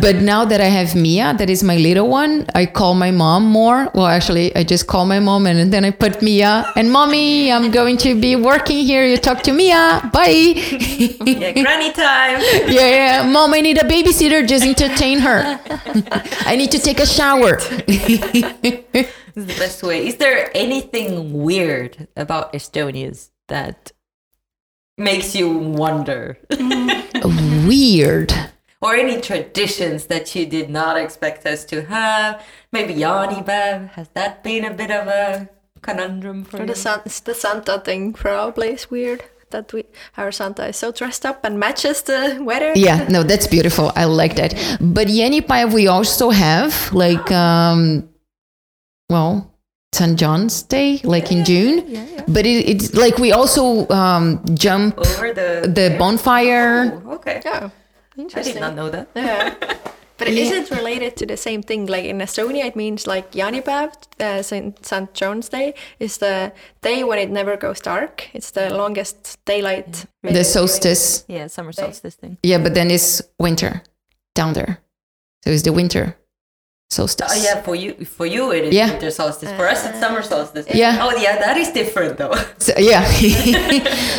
But 0.00 0.16
now 0.16 0.44
that 0.44 0.60
I 0.60 0.66
have 0.66 0.94
Mia, 0.94 1.34
that 1.38 1.50
is 1.50 1.62
my 1.62 1.76
little 1.76 2.08
one, 2.08 2.46
I 2.54 2.66
call 2.66 2.94
my 2.94 3.10
mom 3.10 3.44
more. 3.44 3.90
Well, 3.94 4.06
actually, 4.06 4.54
I 4.56 4.64
just 4.64 4.86
call 4.86 5.06
my 5.06 5.20
mom 5.20 5.46
and 5.46 5.72
then 5.72 5.84
I 5.84 5.90
put 5.90 6.22
Mia 6.22 6.70
and 6.76 6.90
mommy, 6.90 7.50
I'm 7.50 7.70
going 7.70 7.96
to 7.98 8.18
be 8.20 8.36
working 8.36 8.78
here. 8.84 9.04
You 9.06 9.16
talk 9.16 9.42
to 9.42 9.52
Mia. 9.52 10.10
Bye. 10.12 10.28
Yeah, 10.28 11.52
granny 11.52 11.92
time. 11.92 12.40
yeah, 12.68 13.22
yeah. 13.22 13.30
Mom, 13.30 13.54
I 13.54 13.60
need 13.60 13.78
a 13.78 13.84
babysitter. 13.84 14.46
Just 14.46 14.64
entertain 14.64 15.18
her. 15.20 15.60
I 16.46 16.56
need 16.56 16.70
to 16.72 16.78
take 16.78 17.00
a 17.00 17.06
shower. 17.06 17.58
This 19.34 19.48
is 19.48 19.56
the 19.56 19.60
best 19.60 19.82
way. 19.82 20.06
Is 20.06 20.16
there 20.16 20.48
anything 20.54 21.42
weird 21.42 22.06
about 22.16 22.52
Estonians 22.52 23.30
that 23.48 23.90
makes 24.96 25.34
you 25.34 25.50
wonder? 25.50 26.38
Mm. 26.50 27.66
Weird. 27.66 28.32
Or 28.84 28.94
any 28.94 29.20
traditions 29.20 30.06
that 30.06 30.34
you 30.34 30.44
did 30.46 30.68
not 30.68 30.96
expect 30.96 31.46
us 31.46 31.64
to 31.66 31.82
have? 31.86 32.42
Maybe 32.70 32.94
Jaanipäev, 32.94 33.90
has 33.92 34.08
that 34.14 34.44
been 34.44 34.64
a 34.64 34.74
bit 34.74 34.90
of 34.90 35.08
a 35.08 35.48
conundrum 35.82 36.44
for 36.44 36.58
Or 36.58 36.60
you? 36.60 36.66
the, 36.66 36.74
San- 36.74 37.02
the 37.24 37.34
Santa 37.34 37.80
thing 37.80 38.12
probably 38.12 38.68
is 38.68 38.90
weird. 38.90 39.24
That 39.50 39.72
we 39.72 39.84
our 40.16 40.32
Santa 40.32 40.66
is 40.66 40.76
so 40.76 40.90
dressed 40.90 41.24
up 41.24 41.44
and 41.44 41.60
matches 41.60 42.02
the 42.02 42.40
weather. 42.42 42.72
Yeah, 42.74 43.06
no, 43.08 43.22
that's 43.22 43.46
beautiful. 43.46 43.92
I 43.94 44.04
like 44.04 44.34
that. 44.34 44.52
But 44.80 45.06
Yenipai, 45.06 45.72
we 45.72 45.86
also 45.86 46.30
have 46.30 46.92
like, 46.92 47.30
um, 47.30 48.08
well, 49.08 49.54
St. 49.94 50.18
John's 50.18 50.62
Day, 50.64 51.00
like 51.04 51.30
in 51.30 51.44
June. 51.44 51.84
Yeah, 51.86 52.04
yeah. 52.04 52.24
But 52.26 52.46
it, 52.46 52.68
it's 52.68 52.94
like 52.94 53.18
we 53.18 53.30
also 53.30 53.86
um, 53.90 54.42
jump 54.54 54.98
Over 54.98 55.32
the... 55.32 55.70
the 55.72 55.94
bonfire. 56.00 57.00
Oh, 57.06 57.12
okay. 57.14 57.40
Yeah, 57.44 57.70
I 58.14 58.16
did 58.16 58.22
interesting. 58.22 58.60
not 58.60 58.74
know 58.74 58.90
that. 58.90 59.08
Yeah. 59.14 59.54
But 60.16 60.28
is 60.28 60.50
it 60.52 60.70
related 60.70 61.16
to 61.16 61.26
the 61.26 61.36
same 61.36 61.62
thing? 61.62 61.86
Like 61.86 62.04
in 62.04 62.18
Estonia, 62.18 62.64
it 62.66 62.76
means 62.76 63.06
like 63.06 63.32
Jaanipäev, 63.32 63.92
uh, 64.20 64.42
Saint 64.42 64.86
St. 64.86 65.12
John's 65.12 65.48
Day, 65.48 65.74
is 65.98 66.18
the 66.18 66.52
day 66.82 67.02
when 67.02 67.18
it 67.18 67.30
never 67.30 67.56
goes 67.56 67.80
dark. 67.80 68.28
It's 68.32 68.52
the 68.52 68.70
longest 68.70 69.38
daylight. 69.44 70.06
The 70.22 70.44
solstice. 70.44 71.24
Yeah, 71.26 71.48
summer 71.48 71.72
solstice 71.72 72.14
thing. 72.14 72.38
Yeah, 72.42 72.58
but 72.62 72.74
then 72.74 72.90
it's 72.90 73.22
winter 73.40 73.82
down 74.34 74.52
there. 74.52 74.78
So 75.44 75.50
it's 75.50 75.62
the 75.62 75.72
winter 75.72 76.16
solstice. 76.94 77.30
Oh 77.32 77.42
yeah, 77.46 77.62
for 77.66 77.74
you, 77.74 77.90
for 78.16 78.26
you 78.26 78.52
it 78.52 78.64
is 78.68 78.72
Yeah. 78.74 78.90
winter 78.90 79.10
solstice. 79.10 79.50
For 79.58 79.66
us, 79.72 79.80
it's 79.86 79.98
summer 80.04 80.22
solstice. 80.22 80.66
Yeah. 80.72 81.04
Oh 81.04 81.12
yeah, 81.24 81.34
that 81.44 81.56
is 81.56 81.68
different 81.80 82.16
though. 82.18 82.34
So, 82.58 82.72
yeah. 82.78 83.04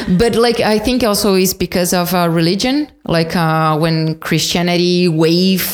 but 0.22 0.36
like 0.36 0.60
I 0.60 0.80
think 0.80 1.04
also 1.04 1.36
is 1.36 1.54
because 1.54 1.94
of 1.94 2.14
uh, 2.14 2.28
religion. 2.30 2.88
Like 3.06 3.36
uh, 3.36 3.78
when 3.78 4.20
Christianity 4.20 5.08
wave 5.08 5.66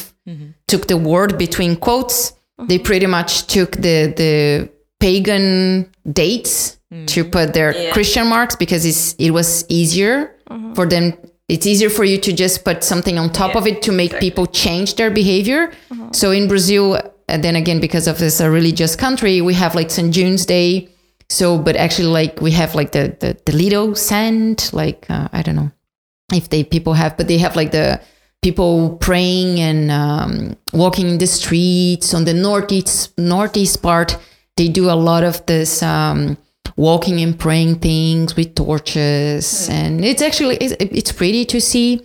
took 0.68 0.88
the 0.88 0.98
word 0.98 1.38
between 1.38 1.76
quotes, 1.76 2.34
they 2.68 2.80
pretty 2.80 3.08
much 3.08 3.48
took 3.48 3.72
the 3.76 3.98
the 4.16 4.70
pagan 5.00 5.90
dates 6.12 6.78
to 7.08 7.24
put 7.24 7.54
their 7.54 7.72
Yeah. 7.76 7.92
Christian 7.94 8.28
marks 8.28 8.56
because 8.56 8.86
it's 8.86 9.16
it 9.18 9.32
was 9.32 9.66
easier 9.70 10.36
for 10.76 10.86
them. 10.88 11.14
It's 11.54 11.66
easier 11.72 11.90
for 11.90 12.06
you 12.12 12.18
to 12.28 12.32
just 12.44 12.64
put 12.64 12.84
something 12.84 13.20
on 13.20 13.30
top 13.32 13.52
Yeah, 13.54 13.60
of 13.62 13.68
it 13.68 13.82
to 13.88 13.92
make 13.92 14.12
exactly. 14.12 14.30
people 14.30 14.46
change 14.48 14.90
their 14.96 15.12
behavior. 15.12 15.62
So 16.14 16.32
in 16.32 16.48
Brazil, 16.48 16.86
and 17.28 17.44
then 17.44 17.56
again 17.56 17.80
because 17.82 18.08
of 18.12 18.18
this 18.20 18.40
a 18.40 18.50
religious 18.50 18.96
country, 18.96 19.42
we 19.42 19.54
have 19.56 19.76
like 19.76 19.90
St. 19.92 20.14
June's 20.16 20.46
Day. 20.46 20.88
So, 21.30 21.58
but 21.58 21.76
actually, 21.76 22.08
like 22.22 22.42
we 22.42 22.52
have 22.52 22.72
like 22.80 22.92
the 22.92 23.04
the, 23.24 23.30
the 23.48 23.54
little 23.64 23.96
sand, 23.96 24.70
like 24.74 25.06
uh, 25.10 25.28
I 25.38 25.42
don't 25.42 25.56
know 25.56 25.72
if 26.34 26.48
they 26.50 26.64
people 26.64 26.94
have, 26.94 27.16
but 27.18 27.28
they 27.28 27.38
have 27.40 27.56
like 27.56 27.72
the 27.72 28.00
people 28.42 28.98
praying 29.08 29.60
and 29.60 29.92
um, 29.92 30.56
walking 30.74 31.08
in 31.10 31.18
the 31.20 31.28
streets 31.28 32.14
on 32.14 32.26
the 32.26 32.34
northeast 32.34 33.18
northeast 33.18 33.82
part. 33.82 34.18
They 34.58 34.68
do 34.70 34.90
a 34.90 34.96
lot 35.10 35.24
of 35.24 35.46
this 35.46 35.82
um, 35.84 36.38
walking 36.76 37.20
and 37.22 37.38
praying 37.38 37.80
things 37.80 38.36
with 38.36 38.56
torches, 38.56 39.70
and 39.70 40.04
it's 40.04 40.22
actually 40.22 40.58
it's, 40.58 40.76
it's 40.80 41.12
pretty 41.12 41.46
to 41.46 41.62
see. 41.62 42.02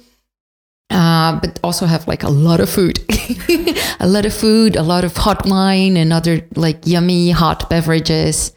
Uh, 0.89 1.41
but 1.41 1.59
also 1.65 1.85
have 1.85 2.07
like 2.07 2.23
a 2.23 2.29
lot 2.31 2.61
of 2.61 2.71
food, 2.71 3.01
a 4.01 4.07
lot 4.07 4.25
of 4.25 4.33
food, 4.33 4.77
a 4.77 4.83
lot 4.83 5.03
of 5.03 5.17
hot 5.17 5.45
wine 5.45 5.97
and 5.97 6.13
other 6.13 6.47
like 6.55 6.87
yummy 6.87 7.31
hot 7.31 7.69
beverages. 7.69 8.53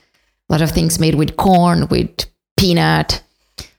A 0.47 0.53
lot 0.53 0.61
of 0.61 0.71
things 0.71 0.99
made 0.99 1.15
with 1.15 1.37
corn, 1.37 1.87
with 1.87 2.25
peanut. 2.55 3.23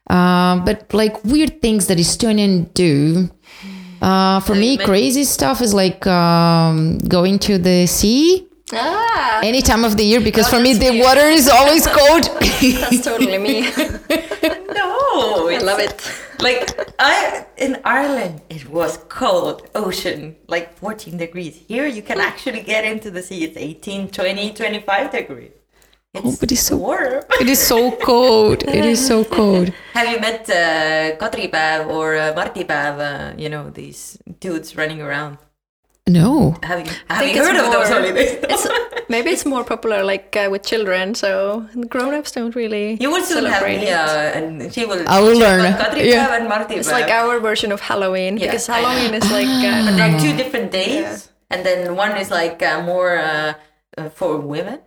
Uh, 0.09 0.59
but 0.65 0.93
like 0.93 1.25
weird 1.25 1.63
things 1.63 1.87
that 1.87 1.99
Estonian 1.99 2.73
do. 2.75 3.31
Uh, 4.03 4.41
for 4.41 4.55
me, 4.55 4.77
crazy 4.77 5.25
stuff 5.25 5.61
is 5.61 5.73
like 5.73 6.07
um, 6.07 6.99
going 6.99 7.39
to 7.39 7.59
the 7.59 7.87
sea 7.87 8.50
Ah, 8.73 9.41
any 9.43 9.63
time 9.63 9.85
of 9.85 9.97
the 9.97 10.05
year 10.05 10.21
because 10.21 10.49
for 10.49 10.61
me 10.61 10.75
the 10.75 11.01
water 11.01 11.27
is 11.39 11.49
always 11.49 11.87
cold. 11.99 12.25
that's 12.41 13.01
totally 13.05 13.39
me. 13.39 13.63
no, 14.79 15.49
I 15.49 15.59
love 15.63 15.81
it. 15.81 15.95
Like 16.41 16.71
I 16.99 17.45
in 17.57 17.79
Ireland, 17.85 18.43
it 18.49 18.69
was 18.71 18.99
cold 19.09 19.69
ocean, 19.75 20.37
like 20.49 20.75
14 20.79 21.17
degrees. 21.17 21.61
Here, 21.69 21.87
you 21.87 22.03
can 22.03 22.21
actually 22.21 22.63
get 22.63 22.85
into 22.85 23.11
the 23.11 23.23
sea. 23.23 23.45
It's 23.45 23.57
18, 23.57 24.09
20, 24.11 24.53
25 24.55 25.11
degrees. 25.11 25.51
It's 26.15 26.25
Oh, 26.27 26.37
but 26.41 26.51
it's 26.51 26.63
so- 26.63 26.77
warm. 26.77 27.23
it 27.41 27.49
is 27.49 27.61
so 27.61 27.93
cold. 27.97 28.63
It 28.65 28.85
is 28.85 29.05
so 29.07 29.25
cold. 29.25 29.73
Have 29.95 30.09
you 30.09 30.19
met 30.21 30.49
uh, 30.51 31.17
Kadripäev 31.19 31.89
or 31.89 32.17
uh, 32.17 32.33
Mardipäev? 32.35 32.99
Uh, 32.99 33.35
you 33.39 33.49
know 33.49 33.71
these 33.71 34.19
dudes 34.41 34.77
running 34.77 35.01
around. 35.03 35.39
No. 36.19 36.57
Have 36.63 36.81
you 36.87 36.93
have 37.09 37.19
think 37.23 37.35
you 37.37 37.41
it's 37.43 37.49
heard 37.49 37.61
of 37.65 37.69
those 37.75 37.89
holidays? 37.95 38.33
It's 38.55 38.67
maybe 39.09 39.31
it's 39.31 39.47
more 39.55 39.65
popular 39.65 40.03
like 40.13 40.37
uh, 40.37 40.49
with 40.53 40.63
children, 40.73 41.15
so 41.15 41.31
grown-ups 41.93 42.33
don't 42.33 42.55
really. 42.63 42.97
you 43.01 43.11
will 43.15 43.23
soon 43.23 43.45
have 43.47 43.63
celebrate 43.63 43.83
it. 43.83 43.91
Mia, 43.91 44.05
and 44.39 44.73
she 44.75 44.83
will. 44.91 45.03
I 45.09 45.19
will 45.25 45.39
learn. 45.39 45.61
about 45.75 45.95
Yeah. 45.97 46.35
and 46.37 46.45
Mardipäev. 46.51 46.79
It's 46.83 46.91
like 46.99 47.11
our 47.21 47.39
version 47.41 47.71
of 47.73 47.81
Halloween 47.81 48.33
Yeah. 48.37 48.47
because 48.47 48.67
Halloween 48.67 49.13
is 49.15 49.27
like 49.31 49.47
uh, 49.49 49.85
But 49.87 49.95
there 49.99 50.09
are 50.15 50.19
two 50.27 50.35
different 50.37 50.69
days, 50.73 51.31
and 51.51 51.65
then 51.67 51.95
one 51.97 52.17
is 52.23 52.31
like 52.31 52.59
uh, 52.63 52.83
more 52.83 53.13
uh, 53.19 53.55
uh, 53.99 54.09
for 54.19 54.39
women, 54.55 54.79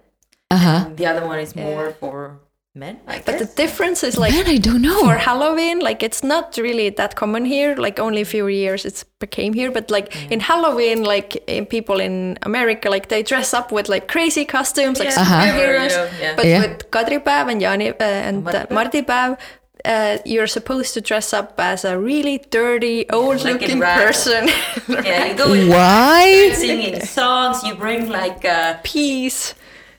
Uh 0.51 0.57
huh. 0.67 0.79
and 0.87 0.97
the 0.99 1.05
other 1.11 1.23
one 1.25 1.39
is 1.39 1.55
more 1.55 1.91
for 1.99 2.39
men. 2.75 2.99
I 3.07 3.21
But 3.25 3.37
the 3.37 3.45
difference 3.45 4.03
is 4.03 4.17
like 4.17 4.33
Man, 4.33 4.47
I 4.47 4.57
don't 4.57 4.81
know. 4.81 5.01
for 5.03 5.15
Halloween, 5.17 5.79
like 5.79 6.01
it's 6.01 6.23
not 6.23 6.57
really 6.57 6.89
that 6.89 7.15
common 7.15 7.45
here. 7.45 7.75
Like 7.75 7.99
only 7.99 8.21
a 8.21 8.25
few 8.25 8.47
years 8.47 8.83
it's 8.85 9.03
became 9.19 9.53
here. 9.53 9.69
But 9.71 9.91
like 9.91 10.15
in 10.31 10.39
Halloween, 10.39 11.03
like 11.03 11.35
in 11.47 11.65
people 11.67 11.99
in 11.99 12.37
America, 12.41 12.89
like 12.89 13.09
they 13.09 13.21
dress 13.21 13.53
up 13.53 13.71
with 13.71 13.89
like 13.89 14.07
crazy 14.07 14.43
costumes, 14.45 14.97
like 14.99 15.09
Yeah. 15.09 15.21
Uh-huh. 15.21 15.41
superheroes. 15.45 16.19
Yeah. 16.19 16.35
But 16.35 16.45
Yeah. 16.45 16.61
with 16.61 16.89
Kadripäev 16.89 17.51
and 17.51 17.61
Jani 17.61 17.89
uh, 17.89 17.95
and 18.03 18.47
uh, 18.47 18.65
Mardipäev. 18.71 19.37
Uh, 19.85 20.17
you're 20.23 20.47
supposed 20.47 20.93
to 20.93 21.01
dress 21.01 21.33
up 21.33 21.55
as 21.59 21.83
a 21.83 21.99
really 21.99 22.37
dirty, 22.51 23.05
old-looking 23.09 23.79
rat. 23.81 23.97
person. 24.07 24.47
yeah, 25.05 25.25
you 25.25 25.35
go 25.35 25.51
with 25.51 25.67
Why? 25.69 26.53
singing 26.53 27.01
songs. 27.01 27.61
You 27.63 27.75
bring 27.75 28.07
like. 28.09 28.45
Uh, 28.45 28.77
Peace. 28.83 29.53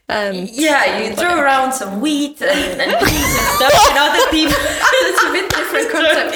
And 0.08 0.48
yeah, 0.50 0.98
you 1.00 1.14
throw 1.16 1.40
around 1.40 1.72
some 1.72 2.00
wheat 2.02 2.40
and, 2.42 2.78
and 2.80 2.92
peas 3.06 3.38
and 3.38 3.48
stuff 3.56 3.72
in 3.90 3.96
other 3.96 4.26
people. 4.30 4.54
it's 4.60 5.22
a 5.24 5.32
bit 5.32 5.48
different 5.50 5.90
concept. 5.90 6.34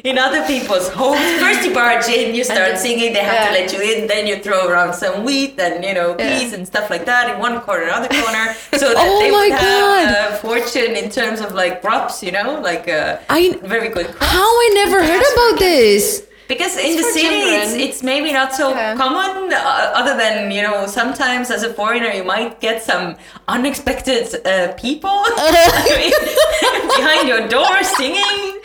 in 0.04 0.16
other 0.16 0.46
people's 0.46 0.88
homes, 0.90 1.18
first 1.42 1.64
you 1.66 1.74
barge 1.74 2.06
in, 2.08 2.34
you 2.36 2.44
start 2.44 2.78
singing. 2.78 3.12
They 3.12 3.18
have 3.24 3.48
to 3.48 3.52
let 3.52 3.72
you 3.72 3.80
in. 3.80 4.06
Then 4.06 4.28
you 4.28 4.36
throw 4.38 4.68
around 4.68 4.94
some 4.94 5.24
wheat 5.24 5.58
and 5.58 5.82
you 5.84 5.92
know 5.92 6.14
Yeah. 6.18 6.38
peas 6.38 6.52
and 6.52 6.64
stuff 6.66 6.88
like 6.88 7.04
that 7.06 7.30
in 7.34 7.40
one 7.40 7.60
corner, 7.62 7.90
other 7.90 8.06
corner, 8.08 8.54
so 8.74 8.94
that 8.94 9.04
Oh 9.06 9.18
they 9.18 9.32
would 9.32 9.50
have 9.52 10.34
a 10.34 10.36
fortune 10.36 10.94
in 10.94 11.10
terms 11.10 11.40
of 11.40 11.52
like 11.52 11.80
crops. 11.82 12.22
You 12.22 12.30
know, 12.30 12.60
like 12.60 12.86
a 12.86 13.18
I 13.28 13.58
very 13.64 13.88
good 13.88 14.06
crop. 14.06 14.22
how 14.30 14.46
I 14.46 14.70
never 14.74 15.02
heard 15.02 15.24
about 15.34 15.58
this. 15.58 16.22
Because 16.48 16.76
in 16.78 16.96
the 16.96 17.02
city, 17.02 17.40
it's, 17.60 17.74
it's 17.74 18.02
maybe 18.02 18.32
not 18.32 18.54
so 18.54 18.70
Yeah. 18.70 18.96
common, 18.96 19.52
uh, 19.52 19.92
other 20.00 20.16
than, 20.16 20.50
you 20.50 20.62
know, 20.62 20.86
sometimes 20.86 21.50
as 21.50 21.62
a 21.62 21.72
foreigner, 21.74 22.10
you 22.10 22.24
might 22.24 22.58
get 22.60 22.82
some 22.82 23.16
unexpected 23.48 24.24
uh, 24.46 24.72
people 24.72 25.22
behind 26.96 27.28
your 27.28 27.46
door 27.48 27.82
singing 27.82 28.60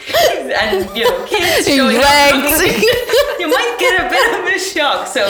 and, 0.61 0.89
you 0.97 1.03
know, 1.03 1.25
kids 1.25 1.67
showing 1.75 1.97
up. 1.97 2.33
you 3.39 3.47
might 3.47 3.75
get 3.79 4.05
a 4.05 4.09
bit 4.09 4.39
of 4.39 4.45
a 4.55 4.59
shock. 4.59 5.07
So, 5.07 5.23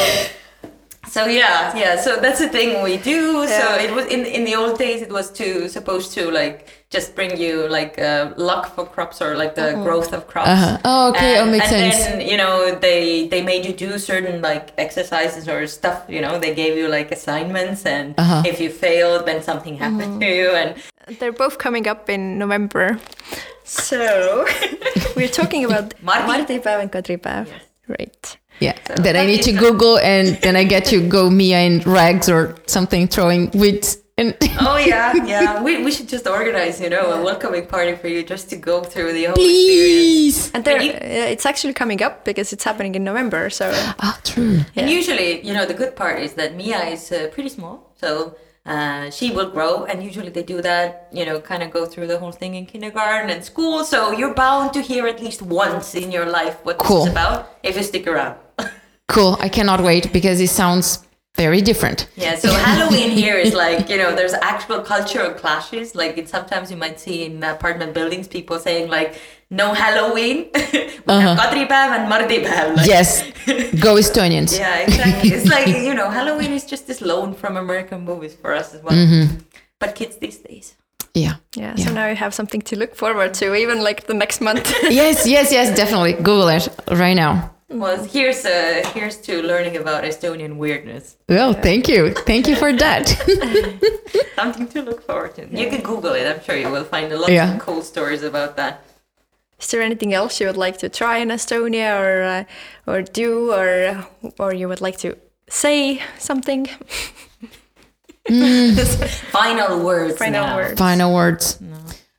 so 1.10 1.26
yeah, 1.26 1.76
yeah. 1.76 2.00
So 2.02 2.20
that's 2.20 2.40
the 2.40 2.50
thing 2.50 2.84
we 2.84 2.98
do. 2.98 3.48
So 3.48 3.76
it 3.76 3.92
was 3.94 4.06
in 4.08 4.26
in 4.26 4.46
the 4.46 4.56
old 4.56 4.78
days. 4.80 5.02
It 5.02 5.12
was 5.12 5.32
to 5.40 5.70
supposed 5.70 6.12
to 6.14 6.32
like 6.32 6.83
just 6.94 7.16
bring 7.18 7.34
you 7.44 7.68
like 7.78 7.94
uh, 8.10 8.34
luck 8.38 8.64
for 8.76 8.86
crops 8.86 9.18
or 9.26 9.36
like 9.36 9.54
the 9.56 9.74
growth 9.86 10.14
of 10.14 10.22
crops. 10.32 10.50
Uh-huh. 10.54 10.78
Oh, 10.86 11.10
okay. 11.12 11.34
And, 11.40 11.50
oh, 11.50 11.52
makes 11.52 11.72
and 11.72 11.94
sense. 11.94 11.98
then 12.06 12.22
you 12.32 12.38
know 12.38 12.56
they 12.88 13.28
they 13.34 13.42
made 13.42 13.66
you 13.68 13.74
do 13.86 13.98
certain 13.98 14.42
like 14.50 14.66
exercises 14.78 15.50
or 15.54 15.66
stuff. 15.68 15.98
You 16.08 16.22
know 16.22 16.34
they 16.40 16.54
gave 16.62 16.78
you 16.78 16.88
like 16.98 17.10
assignments, 17.12 17.82
and 17.86 18.14
Uh-huh. 18.18 18.44
if 18.52 18.62
you 18.64 18.70
failed, 18.70 19.26
then 19.26 19.42
something 19.42 19.76
happened 19.86 20.22
to 20.22 20.28
you. 20.40 20.50
And 20.62 20.70
they're 21.20 21.34
both 21.46 21.58
coming 21.58 21.86
up 21.94 22.10
in 22.16 22.38
November. 22.38 23.00
So 23.66 24.46
we're 25.16 25.34
talking 25.42 25.66
about 25.66 25.94
Mardi. 26.08 26.28
Mardipäev 26.30 26.80
and 26.82 26.92
Kadripäev. 26.92 27.48
Right. 27.88 28.38
Yeah, 28.60 28.78
Then 28.96 29.16
I 29.18 29.26
need 29.26 29.42
to 29.44 29.52
Google, 29.52 29.98
and 29.98 30.38
then 30.42 30.56
I 30.56 30.64
get 30.64 30.86
to 30.86 31.02
go 31.10 31.30
Mia 31.30 31.60
in 31.68 31.80
rags 31.86 32.30
or 32.30 32.56
something, 32.68 33.08
throwing 33.10 33.50
weeds. 33.52 33.98
And 34.18 34.36
Oh 34.62 34.78
yeah, 34.78 35.14
yeah. 35.26 35.62
We, 35.64 35.84
we 35.84 35.92
should 35.92 36.08
just 36.08 36.28
organize, 36.28 36.80
you 36.80 36.90
know, 36.90 37.12
a 37.14 37.24
welcoming 37.24 37.66
party 37.66 37.96
for 37.96 38.08
you 38.08 38.22
just 38.24 38.50
to 38.52 38.56
go 38.56 38.84
through 38.84 39.14
the 39.14 39.26
whole 39.26 39.34
experience. 39.34 40.50
please. 40.50 40.52
And 40.54 40.64
there, 40.64 40.82
you- 40.82 40.92
uh, 40.94 41.32
it's 41.34 41.46
actually 41.46 41.74
coming 41.74 42.02
up 42.04 42.24
because 42.24 42.54
it's 42.54 42.64
happening 42.64 42.94
in 42.96 43.04
November. 43.04 43.50
So 43.50 43.72
Ah, 44.00 44.20
true. 44.24 44.60
And 44.76 44.90
usually, 44.90 45.42
you 45.46 45.54
know, 45.54 45.66
the 45.66 45.74
good 45.74 45.96
part 45.96 46.20
is 46.22 46.34
that 46.34 46.56
Mia 46.56 46.82
is 46.86 47.12
uh, 47.12 47.30
pretty 47.34 47.50
small, 47.50 47.92
so 47.96 48.36
uh, 48.68 49.10
she 49.10 49.32
will 49.32 49.50
grow. 49.50 49.86
And 49.86 50.04
usually, 50.04 50.30
they 50.30 50.44
do 50.44 50.62
that, 50.62 51.08
you 51.12 51.26
know, 51.26 51.40
kind 51.42 51.64
of 51.64 51.72
go 51.72 51.86
through 51.88 52.06
the 52.08 52.20
whole 52.20 52.32
thing 52.32 52.54
in 52.54 52.66
kindergarten 52.68 53.30
and 53.32 53.44
school. 53.44 53.84
So 53.84 54.12
you're 54.12 54.36
bound 54.36 54.74
to 54.74 54.82
hear 54.82 55.08
at 55.08 55.20
least 55.22 55.42
once 55.42 55.96
in 55.96 56.12
your 56.12 56.28
life 56.28 56.58
what 56.64 56.78
Cool. 56.78 56.98
this 57.00 57.06
is 57.08 57.12
about 57.12 57.50
if 57.64 57.76
you 57.78 57.84
stick 57.84 58.06
around. 58.08 58.36
Cool. 59.10 59.38
I 59.42 59.50
cannot 59.50 59.82
wait 59.82 60.14
because 60.14 60.40
it 60.40 60.50
sounds 60.50 61.00
very 61.36 61.62
different. 61.62 62.08
Yeah, 62.16 62.36
so 62.36 62.54
Halloween 62.54 63.10
here 63.10 63.38
is 63.38 63.54
like, 63.54 63.90
you 63.90 63.98
know, 63.98 64.16
there's 64.16 64.34
actual 64.34 64.82
cultural 64.82 65.32
clashes. 65.34 65.96
Like, 65.96 66.18
it, 66.18 66.30
sometimes 66.30 66.70
you 66.70 66.78
might 66.78 67.00
see 67.00 67.26
in 67.26 67.44
apartment 67.44 67.94
buildings 67.94 68.28
people 68.28 68.60
saying, 68.60 68.90
like, 68.90 69.16
no 69.50 69.74
Halloween. 69.74 70.50
we 70.54 71.14
have 71.26 71.38
Kadripäev 71.40 71.72
and 71.72 72.12
Mardipäev. 72.12 72.76
Like, 72.78 72.88
Yes. 72.88 73.24
Go 73.80 73.96
Estonians. 73.96 74.58
Yeah, 74.60 74.78
exactly. 74.80 75.30
It's 75.32 75.50
like, 75.50 75.68
you 75.68 75.94
know, 75.94 76.10
Halloween 76.10 76.52
is 76.52 76.66
just 76.66 76.86
this 76.88 77.02
loan 77.02 77.34
from 77.34 77.58
American 77.58 78.02
movies 78.06 78.36
for 78.36 78.54
us 78.54 78.74
as 78.76 78.84
well. 78.84 78.96
Mm-hmm. 78.96 79.38
But 79.80 79.96
kids 79.96 80.18
these 80.18 80.38
days. 80.38 80.76
Yeah. 81.16 81.36
yeah, 81.56 81.76
so 81.76 81.94
now 81.94 82.08
you 82.08 82.16
have 82.16 82.34
something 82.34 82.62
to 82.64 82.76
look 82.76 82.96
forward 82.96 83.36
to, 83.36 83.54
even 83.54 83.84
like 83.84 84.08
the 84.08 84.16
next 84.16 84.42
month. 84.42 84.74
Yes, 84.90 85.28
yes, 85.28 85.52
yes, 85.52 85.76
definitely. 85.76 86.14
Google 86.14 86.48
it 86.48 86.68
right 86.90 87.14
now. 87.14 87.53
Well, 87.74 88.04
here's 88.04 88.46
uh, 88.46 88.82
here's 88.94 89.18
to 89.22 89.42
learning 89.42 89.78
about 89.78 90.04
Estonian 90.04 90.58
weirdness. 90.58 91.18
Well, 91.28 91.54
thank 91.54 91.88
you. 91.88 92.12
Thank 92.14 92.48
you 92.48 92.56
for 92.56 92.72
that. 92.74 93.08
Something 94.36 94.68
to 94.70 94.82
look 94.84 95.02
forward 95.06 95.36
to. 95.36 95.48
You 95.52 95.70
can 95.70 95.82
Google 95.82 96.14
it. 96.14 96.28
I'm 96.28 96.42
sure 96.44 96.56
you 96.56 96.70
will 96.70 96.84
find 96.84 97.12
a 97.12 97.18
lot 97.18 97.32
Yeah. 97.32 97.54
of 97.56 97.60
cool 97.60 97.82
stories 97.82 98.22
about 98.24 98.56
that. 98.58 98.84
Is 99.60 99.68
there 99.72 99.82
anything 99.82 100.14
else 100.14 100.40
you 100.40 100.48
would 100.48 100.58
like 100.58 100.78
to 100.80 100.90
try 100.90 101.18
in 101.18 101.30
Estonia, 101.30 101.98
or 102.00 102.22
uh, 102.24 102.44
or 102.92 103.02
do, 103.02 103.52
or 103.54 104.06
or 104.38 104.54
you 104.54 104.68
would 104.68 104.82
like 104.82 104.98
to 105.00 105.16
say 105.50 106.02
something? 106.20 106.68
Final 109.32 109.84
words. 109.84 110.18
Final 110.18 110.46
now. 110.46 110.56
words. 110.56 110.80
Final 110.80 111.14
words. 111.14 111.60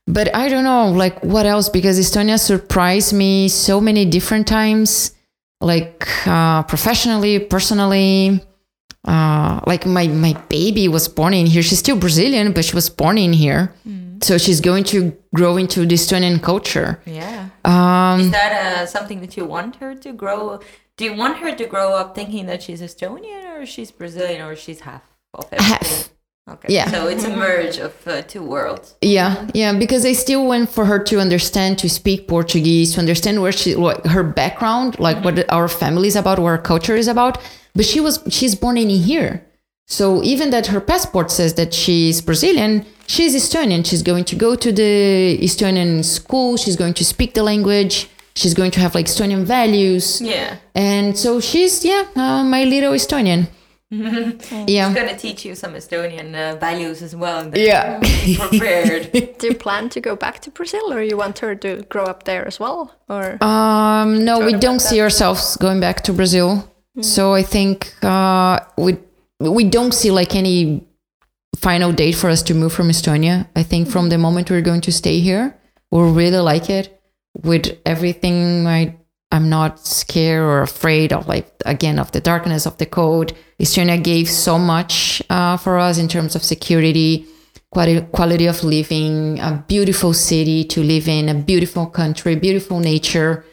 But 0.07 0.35
I 0.35 0.49
don't 0.49 0.65
know, 0.65 0.91
like 0.91 1.23
what 1.25 1.47
else? 1.47 1.69
Because 1.71 1.99
Estonia 1.99 2.39
surprised 2.39 3.13
me 3.15 3.49
so 3.49 3.81
many 3.81 4.05
different 4.05 4.47
times, 4.47 5.13
like 5.61 6.27
uh, 6.27 6.63
professionally, 6.65 7.39
personally. 7.39 8.45
Uh, 9.07 9.61
like 9.67 9.85
my 9.85 10.07
my 10.09 10.33
baby 10.49 10.89
was 10.89 11.09
born 11.09 11.35
in 11.35 11.45
here. 11.47 11.63
She's 11.63 11.79
still 11.79 11.99
Brazilian, 11.99 12.53
but 12.55 12.65
she 12.65 12.75
was 12.75 12.89
born 12.89 13.19
in 13.19 13.35
here, 13.35 13.75
so 14.23 14.39
she's 14.39 14.63
going 14.63 14.85
to 14.85 15.15
grow 15.35 15.59
into 15.59 15.85
the 15.85 15.95
Estonian 15.95 16.43
culture. 16.43 17.03
Yeah. 17.05 17.51
Um, 17.67 18.21
Is 18.21 18.31
that 18.31 18.53
uh, 18.53 18.87
something 18.87 19.21
that 19.21 19.37
you 19.37 19.45
want 19.45 19.77
her 19.77 19.95
to 19.95 20.13
grow? 20.15 20.59
Do 20.97 21.05
you 21.05 21.15
want 21.15 21.37
her 21.39 21.55
to 21.55 21.67
grow 21.67 21.93
up 21.93 22.15
thinking 22.15 22.47
that 22.47 22.63
she's 22.63 22.81
Estonian 22.81 23.45
or 23.61 23.67
she's 23.67 23.91
Brazilian 23.91 24.41
or 24.41 24.57
she's 24.57 24.81
half 24.81 25.03
of 25.35 25.49
everything? 25.53 25.89
Half. 25.89 26.14
Okay. 26.47 26.75
Yeah. 26.75 26.91
So 26.91 27.07
it's 27.09 27.25
a 27.25 27.35
merge 27.35 27.79
of 27.79 27.95
uh, 28.07 28.21
two 28.23 28.43
worlds. 28.43 28.95
Yeah, 29.01 29.49
yeah, 29.55 29.73
because 29.79 30.05
I 30.05 30.13
still 30.13 30.47
want 30.47 30.69
for 30.69 30.85
her 30.85 30.99
to 31.05 31.19
understand, 31.19 31.79
to 31.79 31.89
speak 31.89 32.29
Portuguese, 32.29 32.93
to 32.95 33.01
understand 33.01 33.41
where 33.41 33.51
she, 33.53 33.75
what, 33.75 34.07
her 34.07 34.23
background, 34.23 34.99
like 34.99 35.25
what 35.25 35.51
our 35.51 35.69
family 35.69 36.09
is 36.09 36.17
about, 36.17 36.39
what 36.39 36.49
our 36.51 36.59
culture 36.59 36.97
is 36.97 37.09
about. 37.09 37.39
But 37.75 37.87
she 37.87 37.99
was, 37.99 38.23
she's 38.29 38.55
born 38.55 38.77
in 38.77 38.91
here, 38.91 39.43
so 39.87 40.23
even 40.23 40.51
that 40.51 40.67
her 40.67 40.81
passport 40.81 41.31
says 41.31 41.55
that 41.55 41.73
she's 41.73 42.21
Brazilian, 42.21 42.85
she's 43.07 43.35
Estonian. 43.35 43.85
She's 43.87 44.03
going 44.03 44.25
to 44.27 44.37
go 44.37 44.55
to 44.55 44.71
the 44.71 45.39
Estonian 45.41 46.05
school. 46.05 46.57
She's 46.59 46.77
going 46.77 46.95
to 46.95 47.05
speak 47.07 47.33
the 47.35 47.43
language. 47.43 48.09
She's 48.37 48.53
going 48.55 48.71
to 48.73 48.81
have 48.81 48.95
like 48.95 49.07
Estonian 49.07 49.45
values, 49.45 50.21
Yeah. 50.21 50.57
and 50.75 51.17
so 51.17 51.41
she's 51.41 51.85
yeah, 51.85 52.05
uh, 52.17 52.45
my 52.45 52.65
little 52.65 52.93
Estonian. 52.93 53.47
Yeah, 54.67 54.87
I'm 54.87 54.95
gonna 54.95 55.17
teach 55.17 55.45
you 55.45 55.55
some 55.55 55.75
Estonian 55.75 56.35
uh, 56.35 56.57
values 56.57 57.03
as 57.03 57.15
well. 57.15 57.51
yeah. 57.57 58.01
prepared. 58.39 59.13
Do 59.39 59.47
you 59.49 59.55
plan 59.55 59.89
to 59.91 60.01
go 60.01 60.17
back 60.17 60.41
to 60.41 60.51
Brazil, 60.51 60.93
or 60.93 61.03
you 61.03 61.17
want 61.17 61.39
her 61.41 61.55
to 61.55 61.83
grow 61.89 62.05
up 62.05 62.25
there 62.25 62.47
as 62.47 62.59
well, 62.59 62.95
or? 63.09 63.43
Um, 63.43 64.25
no, 64.25 64.45
we 64.45 64.53
don't 64.53 64.83
that? 64.83 64.89
see 64.89 65.01
ourselves 65.01 65.57
going 65.57 65.81
back 65.81 66.03
to 66.03 66.13
Brazil. 66.13 66.69
So 67.01 67.35
I 67.35 67.43
think 67.43 67.93
uh, 68.05 68.61
we 68.79 68.97
we 69.41 69.65
don't 69.65 69.93
see 69.93 70.11
like 70.13 70.37
any 70.37 70.87
final 71.57 71.93
date 71.93 72.15
for 72.15 72.31
us 72.31 72.43
to 72.45 72.55
move 72.55 72.73
from 72.73 72.89
Estonia. 72.89 73.49
I 73.57 73.63
think 73.63 73.89
from 73.89 74.09
the 74.11 74.19
moment 74.19 74.51
we're 74.51 74.61
going 74.61 74.81
to 74.83 74.93
stay 74.93 75.21
here, 75.21 75.57
we'll 75.91 76.13
really 76.13 76.39
like 76.39 76.71
it. 76.71 77.01
With 77.43 77.79
everything, 77.85 78.67
I 78.67 78.97
I'm 79.35 79.49
not 79.49 79.85
scared 79.85 80.45
or 80.45 80.63
afraid 80.63 81.13
of 81.13 81.27
like 81.27 81.49
again 81.67 81.99
of 81.99 82.13
the 82.13 82.21
darkness 82.21 82.67
of 82.67 82.79
the 82.79 82.87
code. 82.87 83.33
Estonia 83.59 84.03
gave 84.03 84.29
so 84.31 84.59
much 84.59 85.21
uh, 85.29 85.57
for 85.57 85.77
us 85.79 85.99
in 85.99 86.07
terms 86.07 86.37
of 86.37 86.45
security, 86.45 87.27
quality 87.73 88.01
quality 88.13 88.47
of 88.47 88.63
living, 88.63 89.41
a 89.41 89.65
beautiful 89.67 90.15
city 90.15 90.63
to 90.65 90.85
live 90.85 91.09
in, 91.09 91.29
a 91.29 91.35
beautiful 91.35 91.87
country, 91.87 92.37
beautiful 92.37 92.79
nature. 92.79 93.45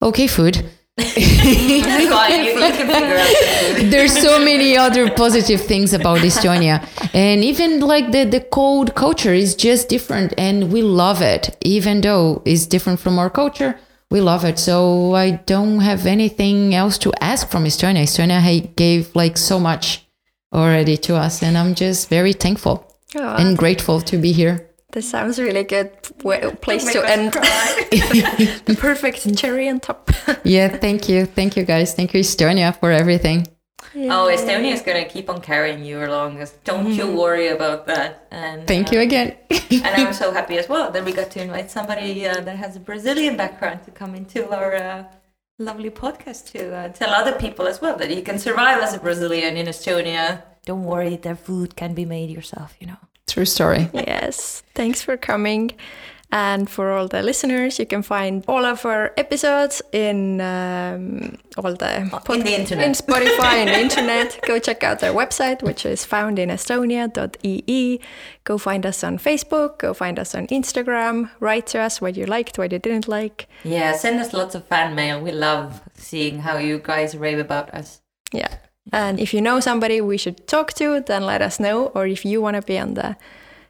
Okay, 0.00 0.26
food. 0.26 0.64
That's 0.96 2.08
fine. 2.08 2.44
You, 2.44 2.52
you 2.52 2.72
can 2.78 2.88
figure 2.88 3.18
out 3.18 3.28
the 3.28 3.80
food. 3.80 3.90
There's 3.92 4.16
so 4.16 4.38
many 4.38 4.78
other 4.78 5.10
positive 5.10 5.60
things 5.60 5.92
about 5.92 6.20
Estonia. 6.20 6.88
And 7.12 7.44
even 7.44 7.80
like 7.80 8.12
the, 8.12 8.24
the 8.24 8.40
cold 8.40 8.94
culture 8.94 9.34
is 9.34 9.54
just 9.54 9.90
different 9.90 10.32
and 10.38 10.72
we 10.72 10.80
love 10.80 11.20
it. 11.20 11.56
Even 11.60 12.00
though 12.00 12.42
it's 12.46 12.66
different 12.66 12.98
from 12.98 13.18
our 13.18 13.30
culture, 13.30 13.78
we 14.12 14.20
love 14.20 14.44
it. 14.50 14.58
So 14.58 15.14
I 15.14 15.28
don't 15.52 15.80
have 15.80 16.06
anything 16.06 16.74
else 16.74 16.98
to 16.98 17.10
ask 17.20 17.48
from 17.50 17.64
Estonia. 17.64 18.02
Estonia 18.04 18.40
ha- 18.48 18.68
gave 18.76 19.02
like 19.22 19.36
so 19.38 19.58
much 19.58 19.84
already 20.52 20.96
to 21.06 21.16
us 21.16 21.42
and 21.42 21.56
I'm 21.56 21.74
just 21.74 22.08
very 22.10 22.34
thankful 22.34 22.76
Oh, 23.16 23.34
and 23.40 23.56
grateful 23.58 24.00
to 24.10 24.16
be 24.18 24.32
here. 24.32 24.56
this 24.92 25.08
sounds 25.10 25.38
really 25.38 25.64
good. 25.64 25.88
w- 26.18 26.50
place 26.66 26.84
Make 26.84 26.94
to 26.96 27.02
end. 27.14 27.32
The 27.32 28.76
perfect 28.88 29.18
cherry 29.40 29.68
on 29.68 29.80
top. 29.80 30.10
Yeah, 30.44 30.68
thank 30.68 31.08
you. 31.08 31.24
Thank 31.26 31.56
you 31.56 31.64
guys. 31.64 31.94
Thank 31.94 32.12
you 32.14 32.20
Estonia 32.20 32.72
for 32.80 32.90
everything. 32.92 33.46
Oh, 33.94 34.30
Estonia 34.32 34.72
is 34.72 34.82
gonna 34.82 35.04
keep 35.04 35.28
on 35.28 35.40
carrying 35.40 35.84
you 35.84 36.04
along. 36.04 36.44
Don't 36.64 36.92
you 36.92 37.06
worry 37.14 37.48
about 37.48 37.86
that. 37.86 38.26
And 38.30 38.66
Thank 38.66 38.88
uh, 38.88 38.96
you 38.96 39.00
again. 39.00 39.36
and 39.50 39.86
I'm 39.86 40.12
so 40.12 40.32
happy 40.38 40.58
as 40.58 40.68
well 40.68 40.90
that 40.90 41.04
we 41.04 41.12
got 41.12 41.30
to 41.32 41.42
invite 41.42 41.70
somebody 41.70 42.26
uh, 42.26 42.40
that 42.40 42.56
has 42.56 42.76
a 42.76 42.80
Brazilian 42.80 43.36
background 43.36 43.84
to 43.84 43.90
come 43.90 44.14
into 44.14 44.50
our 44.50 44.74
uh, 44.74 45.04
lovely 45.58 45.90
podcast 45.90 46.50
to 46.52 46.74
uh, 46.74 46.88
tell 46.88 47.10
other 47.10 47.32
people 47.38 47.66
as 47.66 47.80
well 47.80 47.96
that 47.96 48.14
you 48.14 48.22
can 48.22 48.38
survive 48.38 48.82
as 48.82 48.94
a 48.94 48.98
Brazilian 48.98 49.56
in 49.56 49.66
Estonia. 49.66 50.42
Don't 50.64 50.84
worry, 50.84 51.16
their 51.16 51.36
food 51.36 51.76
can 51.76 51.92
be 51.94 52.04
made 52.04 52.30
yourself, 52.30 52.76
you 52.80 52.86
know. 52.86 52.96
True 53.26 53.44
story. 53.44 53.90
yes. 53.94 54.62
Thanks 54.74 55.02
for 55.02 55.16
coming. 55.16 55.72
And 56.32 56.68
for 56.68 56.92
all 56.92 57.08
the 57.08 57.22
listeners, 57.22 57.78
you 57.78 57.84
can 57.84 58.02
find 58.02 58.42
all 58.48 58.64
of 58.64 58.86
our 58.86 59.12
episodes 59.18 59.82
in 59.92 60.40
um, 60.40 61.36
all 61.58 61.74
the 61.74 62.10
in 62.30 62.40
the 62.42 62.58
internet. 62.58 62.86
in 62.86 62.92
Spotify 62.92 63.56
and 63.60 63.68
the 63.68 63.78
internet. 63.78 64.40
Go 64.46 64.58
check 64.58 64.82
out 64.82 65.00
their 65.00 65.12
website, 65.12 65.62
which 65.62 65.84
is 65.84 66.06
foundinestonia.ee. 66.06 68.00
Go 68.44 68.56
find 68.56 68.86
us 68.86 69.04
on 69.04 69.18
Facebook. 69.18 69.78
Go 69.78 69.92
find 69.92 70.18
us 70.18 70.34
on 70.34 70.46
Instagram. 70.46 71.28
Write 71.38 71.66
to 71.66 71.78
us 71.78 72.00
what 72.00 72.16
you 72.16 72.24
liked, 72.24 72.56
what 72.56 72.72
you 72.72 72.78
didn't 72.78 73.08
like. 73.08 73.46
Yeah, 73.62 73.92
send 73.92 74.18
us 74.18 74.32
lots 74.32 74.54
of 74.54 74.66
fan 74.66 74.94
mail. 74.94 75.20
We 75.20 75.32
love 75.32 75.82
seeing 75.92 76.38
how 76.38 76.56
you 76.56 76.78
guys 76.78 77.14
rave 77.14 77.40
about 77.40 77.74
us. 77.74 78.00
Yeah. 78.32 78.56
And 78.90 79.20
if 79.20 79.34
you 79.34 79.42
know 79.42 79.60
somebody 79.60 80.00
we 80.00 80.16
should 80.16 80.46
talk 80.48 80.72
to, 80.74 81.00
then 81.00 81.26
let 81.26 81.42
us 81.42 81.60
know. 81.60 81.88
Or 81.88 82.06
if 82.06 82.24
you 82.24 82.40
want 82.40 82.56
to 82.56 82.62
be 82.62 82.78
on 82.78 82.94
the 82.94 83.16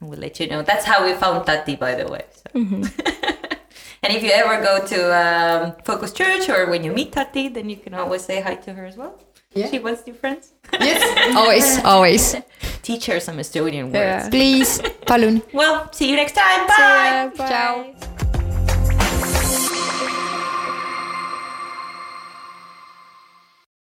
We'll 0.00 0.18
let 0.20 0.38
you 0.40 0.46
know. 0.46 0.62
That's 0.62 0.84
how 0.84 1.04
we 1.04 1.12
found 1.14 1.44
Tati, 1.46 1.74
by 1.76 1.94
the 1.94 2.06
way. 2.06 2.24
So. 2.30 2.42
and 2.54 4.12
if 4.12 4.22
you 4.22 4.30
ever 4.30 4.62
go 4.62 4.86
to 4.86 5.16
um, 5.16 5.74
Focus 5.84 6.12
Church 6.12 6.48
or 6.48 6.70
when 6.70 6.84
you 6.84 6.92
meet 6.92 7.12
Tati, 7.12 7.48
then 7.48 7.68
you 7.68 7.76
can 7.76 7.94
always 7.94 8.22
say 8.22 8.40
hi 8.40 8.54
to 8.54 8.72
her 8.74 8.86
as 8.86 8.96
well. 8.96 9.18
Yeah. 9.56 9.70
She 9.70 9.78
wants 9.78 10.06
new 10.06 10.14
friends. 10.14 10.52
Yes, 10.72 11.00
always, 11.36 11.84
always. 11.84 12.36
Teach 12.82 13.06
her 13.06 13.20
some 13.20 13.38
Estonian 13.38 13.84
words. 13.86 13.94
Yeah. 13.94 14.28
Please, 14.28 14.78
palun. 15.08 15.42
Well, 15.52 15.90
see 15.92 16.10
you 16.10 16.16
next 16.16 16.32
time. 16.32 16.66
Bye. 16.66 17.32
Bye. 17.36 17.48
Ciao. 17.48 18.35